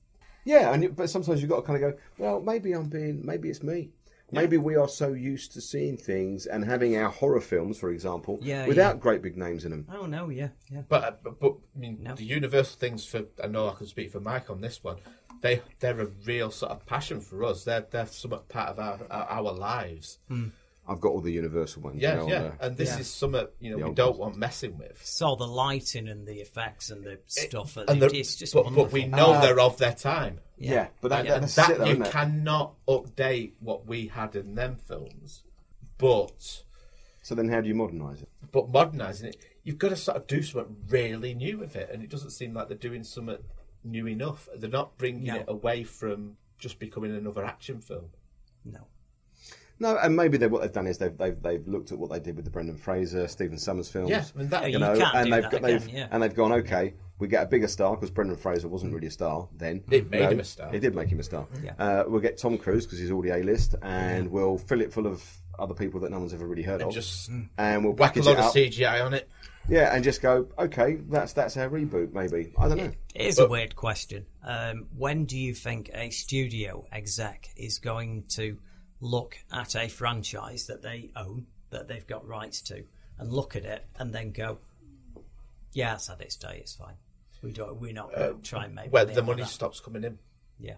Yeah, 0.44 0.72
and 0.72 0.82
you, 0.82 0.88
but 0.90 1.10
sometimes 1.10 1.40
you've 1.40 1.50
got 1.50 1.56
to 1.56 1.62
kind 1.62 1.82
of 1.84 1.92
go, 1.92 1.98
well, 2.18 2.40
maybe 2.40 2.72
I'm 2.72 2.88
being, 2.88 3.24
maybe 3.24 3.50
it's 3.50 3.62
me. 3.62 3.90
Maybe 4.32 4.58
we 4.58 4.76
are 4.76 4.86
so 4.88 5.12
used 5.12 5.50
to 5.54 5.60
seeing 5.60 5.96
things 5.96 6.46
and 6.46 6.64
having 6.64 6.96
our 6.96 7.10
horror 7.10 7.40
films, 7.40 7.78
for 7.78 7.90
example, 7.90 8.38
Yeah, 8.40 8.64
without 8.68 8.94
yeah. 8.94 9.00
great 9.00 9.22
big 9.22 9.36
names 9.36 9.64
in 9.64 9.72
them. 9.72 9.86
Oh 9.92 10.06
no, 10.06 10.28
yeah, 10.30 10.50
yeah. 10.70 10.82
but, 10.88 11.02
uh, 11.02 11.12
but 11.24 11.40
but 11.40 11.54
I 11.74 11.78
mean, 11.80 11.98
No. 12.00 12.14
the 12.14 12.22
universal 12.24 12.78
things 12.78 13.04
for 13.04 13.24
I 13.42 13.48
know 13.48 13.68
I 13.68 13.74
can 13.74 13.86
speak 13.88 14.12
for 14.12 14.20
Mike 14.20 14.48
on 14.48 14.60
this 14.60 14.84
one. 14.84 14.98
They 15.42 15.62
they're 15.78 16.00
a 16.00 16.06
real 16.26 16.50
sort 16.50 16.72
of 16.72 16.84
passion 16.86 17.20
for 17.20 17.44
us. 17.44 17.64
They're 17.64 17.86
they're 17.90 18.06
somewhat 18.06 18.48
part 18.48 18.68
of 18.70 18.78
our 18.78 18.98
our, 19.10 19.24
our 19.30 19.52
lives. 19.52 20.18
I've 20.88 21.00
got 21.00 21.10
all 21.12 21.20
the 21.20 21.30
Universal 21.32 21.82
ones. 21.82 22.00
Yeah, 22.02 22.12
you 22.12 22.16
know, 22.18 22.26
yeah. 22.28 22.40
the- 22.58 22.66
And 22.66 22.76
this 22.76 22.88
Yeah. 22.90 22.98
is 22.98 23.08
something 23.10 23.46
you 23.60 23.70
know 23.70 23.78
The 23.78 23.88
we 23.90 23.94
don't 23.94 24.08
ones. 24.18 24.18
want 24.18 24.36
messing 24.38 24.76
with. 24.76 25.00
Saw 25.06 25.36
the 25.36 25.46
lighting 25.46 26.08
and 26.08 26.26
the 26.26 26.40
effects 26.40 26.90
and 26.90 27.04
the 27.04 27.20
stuff. 27.26 27.76
And 27.76 27.88
and 27.88 28.02
the- 28.02 28.14
it's 28.16 28.34
just 28.34 28.52
but, 28.54 28.64
wonderful. 28.64 28.84
but 28.86 28.92
we 28.92 29.04
know 29.06 29.34
Ah. 29.34 29.40
they're 29.40 29.60
of 29.60 29.76
their 29.78 29.94
time. 29.94 30.40
yeah. 30.58 30.88
but 31.00 31.08
that, 31.08 31.24
Yeah, 31.26 31.34
and 31.34 31.44
that's 31.44 31.54
that 31.56 31.70
it, 31.70 31.78
though, 31.78 31.84
you 31.86 32.00
cannot 32.00 32.74
update 32.88 33.52
what 33.60 33.86
we 33.86 34.08
had 34.08 34.34
in 34.34 34.56
them 34.56 34.76
films. 34.76 35.44
But 35.98 36.64
So 37.22 37.34
then, 37.34 37.48
how 37.48 37.60
do 37.60 37.68
you 37.68 37.74
modernise 37.74 38.22
it? 38.22 38.28
but 38.50 38.68
modernising 38.70 39.28
it, 39.28 39.36
you've 39.62 39.78
got 39.78 39.90
to 39.90 39.96
sort 39.96 40.16
of 40.16 40.26
do 40.26 40.42
something 40.42 40.76
really 40.88 41.34
new 41.34 41.58
with 41.58 41.76
it, 41.76 41.88
and 41.92 42.02
it 42.02 42.10
doesn't 42.10 42.30
seem 42.30 42.52
like 42.54 42.66
they're 42.68 42.76
doing 42.76 43.04
something 43.04 43.38
new 43.84 44.06
enough. 44.06 44.48
They're 44.56 44.70
not 44.70 44.96
bringing 44.98 45.24
No. 45.24 45.36
it 45.36 45.44
away 45.48 45.84
from 45.84 46.36
just 46.58 46.78
becoming 46.78 47.14
another 47.16 47.44
action 47.44 47.80
film. 47.80 48.10
no. 48.64 48.86
No, 49.82 49.96
and 49.96 50.14
maybe 50.14 50.36
they, 50.36 50.46
what 50.46 50.60
they've 50.60 50.70
done 50.70 50.86
is 50.86 50.98
they've, 50.98 51.16
they've 51.16 51.40
they've 51.42 51.66
looked 51.66 51.90
at 51.90 51.96
what 51.98 52.10
they 52.10 52.20
did 52.20 52.36
with 52.36 52.44
the 52.44 52.50
Brendan 52.50 52.76
Fraser, 52.76 53.26
Stephen 53.26 53.56
Sommers 53.56 53.90
films. 53.90 54.10
Yeah, 54.10 54.24
I 54.34 54.38
mean 54.38 54.48
that. 54.50 54.64
You 54.66 54.72
you 54.72 54.78
know, 54.78 54.94
can't 54.94 55.14
and 55.14 55.24
do 55.24 55.30
they've 55.30 55.42
that 55.44 55.50
got, 55.52 55.62
they've 55.62 55.82
again, 55.82 55.96
yeah. 55.96 56.08
and 56.10 56.22
they've 56.22 56.34
gone 56.34 56.52
okay. 56.52 56.92
We 57.18 57.28
get 57.28 57.44
a 57.44 57.46
bigger 57.46 57.66
star 57.66 57.94
because 57.96 58.10
Brendan 58.10 58.36
Fraser 58.36 58.68
wasn't 58.68 58.92
really 58.92 59.06
a 59.06 59.10
star 59.10 59.48
then. 59.56 59.82
It 59.90 60.10
made 60.10 60.20
No, 60.20 60.28
him 60.32 60.40
a 60.40 60.44
star. 60.44 60.74
It 60.74 60.80
did 60.80 60.94
make 60.94 61.08
him 61.08 61.18
a 61.18 61.22
star. 61.22 61.46
Yeah. 61.64 61.72
Uh, 61.78 62.04
we'll 62.06 62.20
get 62.20 62.36
Tom 62.36 62.58
Cruise 62.58 62.84
because 62.84 62.98
he's 62.98 63.10
already 63.10 63.30
A 63.30 63.42
list, 63.42 63.74
and 63.80 64.30
we'll 64.30 64.58
fill 64.58 64.82
it 64.82 64.92
full 64.92 65.06
of 65.06 65.24
other 65.58 65.72
people 65.74 66.00
that 66.00 66.10
no 66.10 66.18
one's 66.18 66.34
ever 66.34 66.46
really 66.46 66.62
heard 66.62 66.82
And 66.82 66.88
of. 66.88 66.94
just 66.94 67.30
and 67.56 67.82
we'll 67.82 67.94
whack 67.94 68.16
a 68.18 68.20
package 68.22 68.26
load 68.26 68.32
it 68.38 68.38
of. 68.44 68.52
CGI 68.52 69.02
on 69.02 69.14
it. 69.14 69.30
Yeah, 69.68 69.94
and 69.94 70.02
just 70.02 70.20
go, 70.20 70.48
okay, 70.58 70.96
that's 71.08 71.32
that's 71.32 71.56
our 71.56 71.68
reboot, 71.68 72.12
maybe. 72.12 72.52
I 72.58 72.68
don't 72.68 72.78
know. 72.78 72.92
It 73.14 73.26
is 73.26 73.38
a 73.38 73.46
weird 73.46 73.76
question. 73.76 74.26
Um, 74.44 74.86
when 74.96 75.26
do 75.26 75.38
you 75.38 75.54
think 75.54 75.90
a 75.94 76.10
studio 76.10 76.84
exec 76.90 77.48
is 77.56 77.78
going 77.78 78.24
to 78.30 78.58
look 79.00 79.36
at 79.52 79.76
a 79.76 79.88
franchise 79.88 80.66
that 80.66 80.82
they 80.82 81.10
own, 81.14 81.46
that 81.70 81.88
they've 81.88 82.06
got 82.06 82.26
rights 82.26 82.62
to, 82.62 82.84
and 83.18 83.32
look 83.32 83.54
at 83.54 83.64
it 83.64 83.86
and 83.96 84.12
then 84.12 84.32
go, 84.32 84.58
"Yeah, 85.72 85.94
it's 85.94 86.08
had 86.08 86.20
its 86.20 86.36
day. 86.36 86.58
It's 86.60 86.74
fine. 86.74 86.94
We 87.42 87.52
don't. 87.52 87.80
We're 87.80 87.92
not 87.92 88.10
going 88.14 88.28
to 88.28 88.34
uh, 88.34 88.38
try 88.42 88.64
and 88.64 88.74
make 88.74 88.92
When 88.92 89.04
money 89.04 89.14
the 89.14 89.22
money 89.22 89.44
stops 89.44 89.80
coming 89.80 90.04
in. 90.04 90.18
Yeah. 90.58 90.74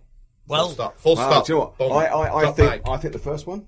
Full 0.46 0.56
Well, 0.56 0.68
stop. 0.70 0.96
Full 0.96 1.16
Well, 1.16 1.30
stop. 1.30 1.46
do 1.46 1.52
you 1.52 1.58
know 1.58 1.64
what? 1.64 1.78
Boom. 1.78 1.92
I, 1.92 2.06
I, 2.06 2.48
I 2.48 2.52
think 2.52 2.56
bag. 2.56 2.82
I 2.86 2.96
think 2.96 3.12
the 3.12 3.18
first 3.18 3.46
one 3.46 3.66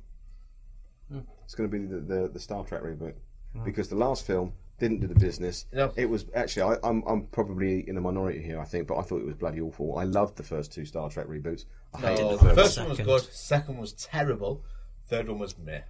hmm. 1.10 1.20
it's 1.44 1.54
going 1.54 1.70
to 1.70 1.78
be 1.78 1.84
the, 1.86 2.00
the, 2.00 2.28
the 2.28 2.40
Star 2.40 2.64
Trek 2.64 2.82
reboot 2.82 3.14
hmm. 3.52 3.64
because 3.64 3.88
the 3.88 3.96
last 3.96 4.26
film 4.26 4.52
didn't 4.78 5.00
do 5.00 5.06
the 5.06 5.14
business. 5.14 5.66
No. 5.72 5.92
It 5.96 6.06
was 6.10 6.26
actually 6.34 6.76
I, 6.76 6.88
I'm 6.88 7.02
I'm 7.06 7.26
probably 7.26 7.88
in 7.88 7.94
the 7.94 8.00
minority 8.00 8.42
here. 8.42 8.60
I 8.60 8.64
think, 8.64 8.88
but 8.88 8.98
I 8.98 9.02
thought 9.02 9.20
it 9.20 9.26
was 9.26 9.34
bloody 9.36 9.60
awful. 9.60 9.96
I 9.98 10.04
loved 10.04 10.36
the 10.36 10.42
first 10.42 10.72
two 10.72 10.84
Star 10.84 11.08
Trek 11.10 11.26
reboots. 11.26 11.64
I 11.94 12.00
No, 12.02 12.16
the 12.16 12.36
the 12.36 12.38
third 12.38 12.54
first 12.56 12.78
one. 12.78 12.88
one 12.88 12.96
was 13.06 13.06
good. 13.24 13.32
Second 13.32 13.78
was 13.78 13.92
terrible. 13.92 14.64
Third 15.08 15.28
one 15.28 15.38
was 15.38 15.56
meh. 15.58 15.82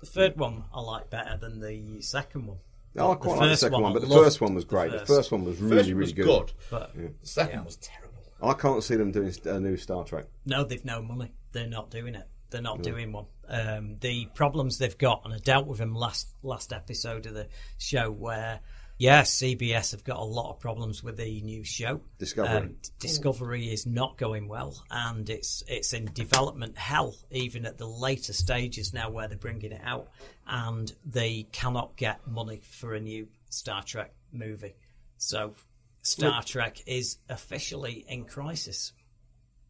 the 0.00 0.06
third 0.06 0.36
one 0.36 0.64
I 0.74 0.80
like 0.80 1.10
better 1.10 1.36
than 1.36 1.60
the 1.60 2.00
second 2.02 2.46
one. 2.46 2.58
Oh, 2.96 3.10
I 3.10 3.14
The 3.14 3.20
quite 3.20 3.30
like 3.32 3.40
the 3.40 3.48
first 3.50 3.60
second 3.62 3.82
one, 3.82 3.92
but 3.92 4.02
the 4.02 4.08
first 4.08 4.40
one 4.40 4.54
was 4.54 4.64
great. 4.64 4.92
The 4.92 5.04
first 5.06 5.32
one 5.32 5.44
was 5.44 5.58
really, 5.60 5.76
First 5.78 5.88
one 5.88 5.96
really 5.98 6.02
was 6.04 6.12
good. 6.12 6.26
good. 6.26 6.52
But 6.70 6.94
The 6.94 7.12
second 7.26 7.64
was 7.64 7.76
terrible. 7.76 8.10
I 8.42 8.52
can't 8.54 8.82
see 8.84 8.96
them 8.96 9.10
doing 9.10 9.32
a 9.44 9.60
new 9.60 9.76
Star 9.76 10.04
Trek. 10.04 10.26
No, 10.44 10.64
they've 10.64 10.84
no 10.84 11.02
money. 11.02 11.32
They're 11.52 11.66
not 11.66 11.90
doing 11.90 12.14
it. 12.14 12.28
They're 12.50 12.60
not 12.62 12.82
doing 12.82 13.10
one. 13.12 13.26
Um, 13.48 13.96
the 14.00 14.26
problems 14.34 14.78
they've 14.78 14.96
got, 14.96 15.22
and 15.24 15.34
I 15.34 15.38
dealt 15.38 15.66
with 15.66 15.78
them 15.78 15.94
last 15.94 16.28
last 16.42 16.72
episode 16.72 17.26
of 17.26 17.34
the 17.34 17.48
show, 17.78 18.10
where 18.10 18.60
yeah, 18.96 19.22
CBS 19.22 19.90
have 19.90 20.04
got 20.04 20.18
a 20.18 20.24
lot 20.24 20.50
of 20.50 20.60
problems 20.60 21.02
with 21.02 21.16
the 21.16 21.40
new 21.40 21.64
show. 21.64 22.00
Discovery. 22.18 22.56
Um, 22.56 22.76
Discovery 23.00 23.72
is 23.72 23.86
not 23.86 24.16
going 24.16 24.46
well, 24.46 24.82
and 24.90 25.28
it's 25.28 25.64
it's 25.66 25.92
in 25.92 26.06
development 26.12 26.78
hell, 26.78 27.14
even 27.30 27.66
at 27.66 27.76
the 27.76 27.88
later 27.88 28.32
stages 28.32 28.92
now 28.94 29.10
where 29.10 29.26
they're 29.26 29.36
bringing 29.36 29.72
it 29.72 29.82
out, 29.84 30.08
and 30.46 30.92
they 31.04 31.46
cannot 31.50 31.96
get 31.96 32.26
money 32.26 32.60
for 32.62 32.94
a 32.94 33.00
new 33.00 33.26
Star 33.50 33.82
Trek 33.82 34.12
movie. 34.32 34.76
So 35.18 35.54
Star 36.02 36.42
Trek 36.42 36.82
is 36.86 37.18
officially 37.28 38.04
in 38.08 38.24
crisis. 38.24 38.92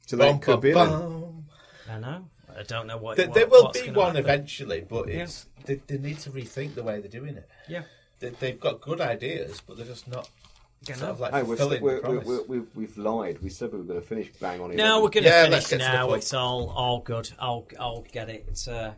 So 0.06 0.16
that 0.16 0.32
Bum, 0.32 0.38
could 0.40 0.52
bum, 0.52 0.60
be 0.60 0.72
bum. 0.74 1.44
I 1.90 1.98
know. 1.98 2.24
I 2.58 2.62
don't 2.62 2.86
know 2.86 2.96
what. 2.98 3.16
There, 3.16 3.26
what- 3.26 3.34
there 3.34 3.46
will 3.46 3.64
what's 3.64 3.80
be 3.82 3.90
one 3.90 4.14
happen. 4.14 4.20
eventually, 4.24 4.84
but 4.88 5.08
Yeah. 5.08 5.24
it's 5.24 5.46
they, 5.64 5.76
they 5.86 5.98
need 5.98 6.18
to 6.20 6.30
rethink 6.30 6.74
the 6.74 6.82
way 6.82 7.00
they're 7.00 7.08
doing 7.10 7.36
it. 7.36 7.48
Yeah. 7.68 7.82
They, 8.20 8.30
they've 8.30 8.60
got 8.60 8.80
good 8.80 9.00
ideas, 9.00 9.60
but 9.66 9.76
they're 9.76 9.86
just 9.86 10.06
not 10.08 10.28
Don't 10.84 10.96
sort 10.98 11.10
of 11.10 11.20
like 11.20 11.32
Hey, 11.32 11.42
we're, 11.42 11.56
fulfilling 11.56 11.82
we're, 11.82 11.90
the 12.00 12.08
we're, 12.10 12.20
promise. 12.20 12.26
we're, 12.26 12.42
we've, 12.42 12.66
we've 12.74 12.98
lied. 12.98 13.38
We 13.42 13.48
said 13.50 13.72
we 13.72 13.78
were 13.78 13.84
going 13.84 14.00
to 14.00 14.06
finish 14.06 14.28
bang 14.40 14.60
on. 14.60 14.70
It. 14.72 14.76
No, 14.76 15.02
we're 15.02 15.08
going 15.08 15.24
to 15.24 15.30
Yeah, 15.30 15.42
finish 15.44 15.52
let's 15.54 15.68
to 15.70 15.78
the 15.78 15.84
now. 15.88 16.06
point. 16.06 16.18
It's 16.22 16.34
all 16.34 16.70
all 16.70 17.00
good. 17.00 17.30
I'll 17.38 17.66
I'll 17.80 18.04
get 18.12 18.28
it. 18.30 18.44
It's, 18.48 18.68
uh, 18.68 18.92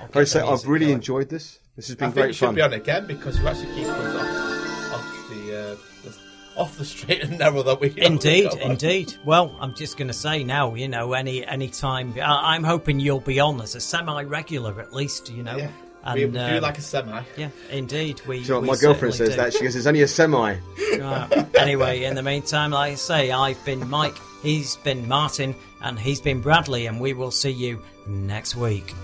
I'll 0.00 0.08
Can 0.08 0.18
I 0.18 0.20
get 0.24 0.28
say 0.28 0.38
the 0.40 0.46
I've 0.46 0.66
really 0.66 0.86
going. 0.86 0.96
enjoyed 0.96 1.28
this. 1.28 1.60
This 1.76 1.88
has 1.88 1.96
I 1.96 1.98
been 2.00 2.08
think 2.12 2.16
you 2.16 2.22
great 2.22 2.34
should 2.34 2.46
fun. 2.46 2.54
be 2.54 2.62
on 2.62 2.72
again 2.72 3.06
because 3.06 3.38
you 3.38 3.46
actually 3.46 3.74
keep 3.74 3.86
us 3.86 4.14
off, 4.16 4.94
off 4.94 5.28
the, 5.28 5.56
uh, 5.72 5.76
the 6.04 6.16
off 6.56 6.78
the 6.78 6.84
straight 6.84 7.22
and 7.22 7.38
narrow 7.38 7.62
that 7.62 7.80
we 7.80 7.92
Indeed, 7.96 8.50
we 8.54 8.62
indeed. 8.62 9.14
Well, 9.24 9.56
I'm 9.60 9.74
just 9.74 9.96
going 9.96 10.08
to 10.08 10.14
say 10.14 10.44
now, 10.44 10.74
you 10.74 10.88
know, 10.88 11.12
any 11.12 11.46
any 11.46 11.68
time. 11.68 12.14
I, 12.16 12.54
I'm 12.54 12.64
hoping 12.64 13.00
you'll 13.00 13.20
be 13.20 13.40
on 13.40 13.60
as 13.60 13.74
a 13.74 13.80
semi-regular 13.80 14.80
at 14.80 14.92
least. 14.92 15.30
You 15.30 15.42
know. 15.42 15.56
Yeah. 15.56 15.70
And, 16.04 16.14
we, 16.14 16.24
we 16.26 16.30
do 16.30 16.38
um, 16.38 16.62
like 16.62 16.78
a 16.78 16.82
semi. 16.82 17.22
Yeah, 17.36 17.48
indeed. 17.70 18.20
We. 18.26 18.36
Do 18.36 18.42
you 18.42 18.48
know 18.48 18.54
what 18.56 18.62
we 18.62 18.68
my 18.68 18.76
girlfriend 18.76 19.14
says 19.14 19.30
do. 19.30 19.36
that 19.36 19.52
she 19.52 19.62
goes, 19.62 19.74
"It's 19.74 19.86
only 19.86 20.02
a 20.02 20.08
semi." 20.08 20.56
Right. 20.98 21.56
anyway, 21.56 22.04
in 22.04 22.14
the 22.14 22.22
meantime, 22.22 22.70
like 22.70 22.92
I 22.92 22.94
say, 22.94 23.32
I've 23.32 23.62
been 23.64 23.88
Mike, 23.90 24.16
he's 24.40 24.76
been 24.76 25.08
Martin, 25.08 25.54
and 25.82 25.98
he's 25.98 26.20
been 26.20 26.40
Bradley, 26.40 26.86
and 26.86 27.00
we 27.00 27.12
will 27.12 27.32
see 27.32 27.50
you 27.50 27.82
next 28.06 28.54
week. 28.54 28.94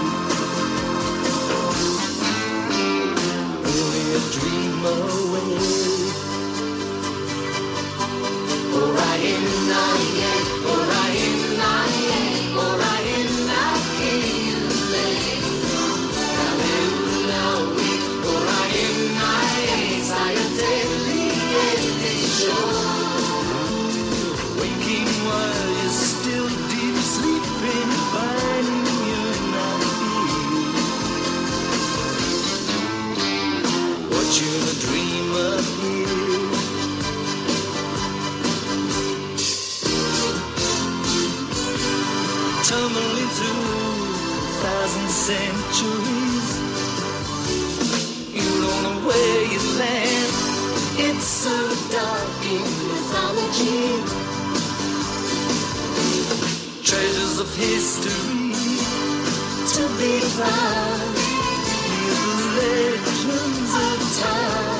Only 3.80 4.04
a 4.14 4.22
dream 4.34 4.74
centuries. 45.24 46.48
You 48.36 48.50
don't 48.60 48.82
know 48.82 48.98
where 49.08 49.42
you 49.52 49.60
land. 49.80 50.32
It's 51.06 51.24
so 51.24 51.56
dark 51.96 52.44
in 52.44 52.66
mythology. 52.90 54.04
Treasures 56.84 57.38
of 57.40 57.48
history 57.56 58.52
to 59.72 59.82
be 59.96 60.20
found. 60.36 61.16
The 62.36 62.48
legends 62.60 63.72
of 63.88 63.98
time. 64.20 64.73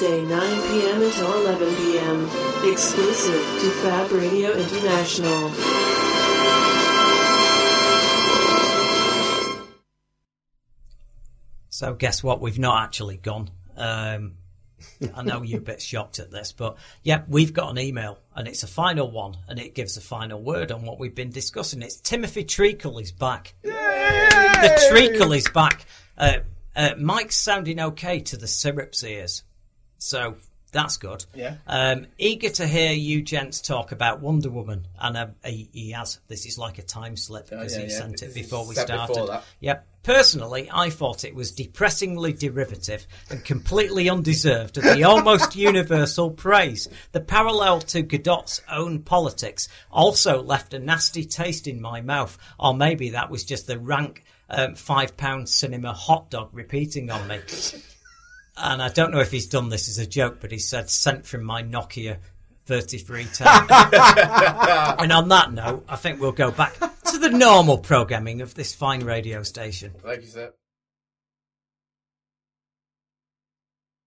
Wednesday, 0.00 0.24
9 0.24 0.62
p.m. 0.70 1.02
until 1.02 1.46
11 1.46 1.76
p.m. 1.76 2.24
Exclusive 2.72 3.42
to 3.60 3.70
Fab 3.82 4.10
Radio 4.12 4.52
International. 4.52 5.50
So 11.68 11.94
guess 11.94 12.22
what? 12.22 12.40
We've 12.40 12.58
not 12.58 12.82
actually 12.82 13.18
gone. 13.18 13.50
Um, 13.76 14.36
I 15.14 15.22
know 15.22 15.42
you're 15.42 15.58
a 15.58 15.62
bit 15.62 15.82
shocked 15.82 16.18
at 16.18 16.30
this, 16.30 16.52
but 16.52 16.78
yeah, 17.02 17.24
we've 17.28 17.52
got 17.52 17.70
an 17.70 17.78
email 17.78 18.20
and 18.34 18.48
it's 18.48 18.62
a 18.62 18.68
final 18.68 19.10
one 19.10 19.36
and 19.48 19.58
it 19.58 19.74
gives 19.74 19.98
a 19.98 20.00
final 20.00 20.42
word 20.42 20.72
on 20.72 20.82
what 20.82 20.98
we've 20.98 21.14
been 21.14 21.30
discussing. 21.30 21.82
It's 21.82 22.00
Timothy 22.00 22.44
Treacle 22.44 22.98
is 22.98 23.12
back. 23.12 23.54
The 23.62 24.88
Treacle 24.90 25.32
is 25.32 25.48
back. 25.48 25.84
Uh, 26.16 26.38
uh, 26.74 26.94
Mike's 26.98 27.36
sounding 27.36 27.80
okay 27.80 28.20
to 28.20 28.38
the 28.38 28.48
syrup's 28.48 29.04
ears. 29.04 29.42
So 30.00 30.36
that's 30.72 30.96
good. 30.96 31.24
Yeah. 31.34 31.56
Um, 31.66 32.06
eager 32.18 32.48
to 32.48 32.66
hear 32.66 32.92
you 32.92 33.22
gents 33.22 33.60
talk 33.60 33.92
about 33.92 34.20
Wonder 34.20 34.50
Woman, 34.50 34.86
and 35.00 35.16
um, 35.16 35.30
he, 35.44 35.68
he 35.72 35.90
has. 35.92 36.20
This 36.28 36.46
is 36.46 36.58
like 36.58 36.78
a 36.78 36.82
time 36.82 37.16
slip 37.16 37.48
Oh, 37.52 37.58
because 37.58 37.76
yeah, 37.76 37.84
he 37.84 37.90
yeah, 37.92 37.98
sent 37.98 38.22
it 38.22 38.34
before 38.34 38.66
we 38.66 38.74
started. 38.74 39.14
before. 39.14 39.42
Yep. 39.60 39.86
Personally, 40.02 40.70
I 40.72 40.88
thought 40.88 41.24
it 41.24 41.34
was 41.34 41.52
depressingly 41.52 42.32
derivative 42.32 43.06
and 43.28 43.44
completely 43.44 44.08
undeserved 44.08 44.78
of 44.78 44.84
the 44.84 45.04
almost 45.04 45.54
universal 45.56 46.30
praise. 46.30 46.88
The 47.12 47.20
parallel 47.20 47.80
to 47.82 48.02
Gadot's 48.02 48.62
own 48.70 49.00
politics 49.02 49.68
also 49.90 50.42
left 50.42 50.72
a 50.72 50.78
nasty 50.78 51.24
taste 51.26 51.66
in 51.66 51.82
my 51.82 52.00
mouth, 52.00 52.38
or 52.58 52.72
maybe 52.74 53.10
that 53.10 53.30
was 53.30 53.44
just 53.44 53.66
the 53.66 53.78
rank 53.78 54.24
um, 54.48 54.74
five 54.74 55.16
pound 55.18 55.48
cinema 55.50 55.92
hot 55.92 56.30
dog 56.30 56.48
repeating 56.52 57.10
on 57.10 57.28
me. 57.28 57.40
And 58.62 58.82
I 58.82 58.88
don't 58.88 59.10
know 59.10 59.20
if 59.20 59.30
he's 59.30 59.46
done 59.46 59.68
this 59.68 59.88
as 59.88 59.98
a 59.98 60.06
joke, 60.06 60.38
but 60.40 60.52
he 60.52 60.58
said, 60.58 60.90
sent 60.90 61.26
from 61.26 61.44
my 61.44 61.62
Nokia 61.62 62.18
3310. 62.66 63.46
and 65.02 65.12
on 65.12 65.28
that 65.28 65.52
note, 65.52 65.84
I 65.88 65.96
think 65.96 66.20
we'll 66.20 66.32
go 66.32 66.50
back 66.50 66.78
to 66.78 67.18
the 67.18 67.30
normal 67.30 67.78
programming 67.78 68.42
of 68.42 68.54
this 68.54 68.74
fine 68.74 69.04
radio 69.04 69.42
station. 69.42 69.92
Thank 70.02 70.22
you, 70.22 70.28
sir. 70.28 70.52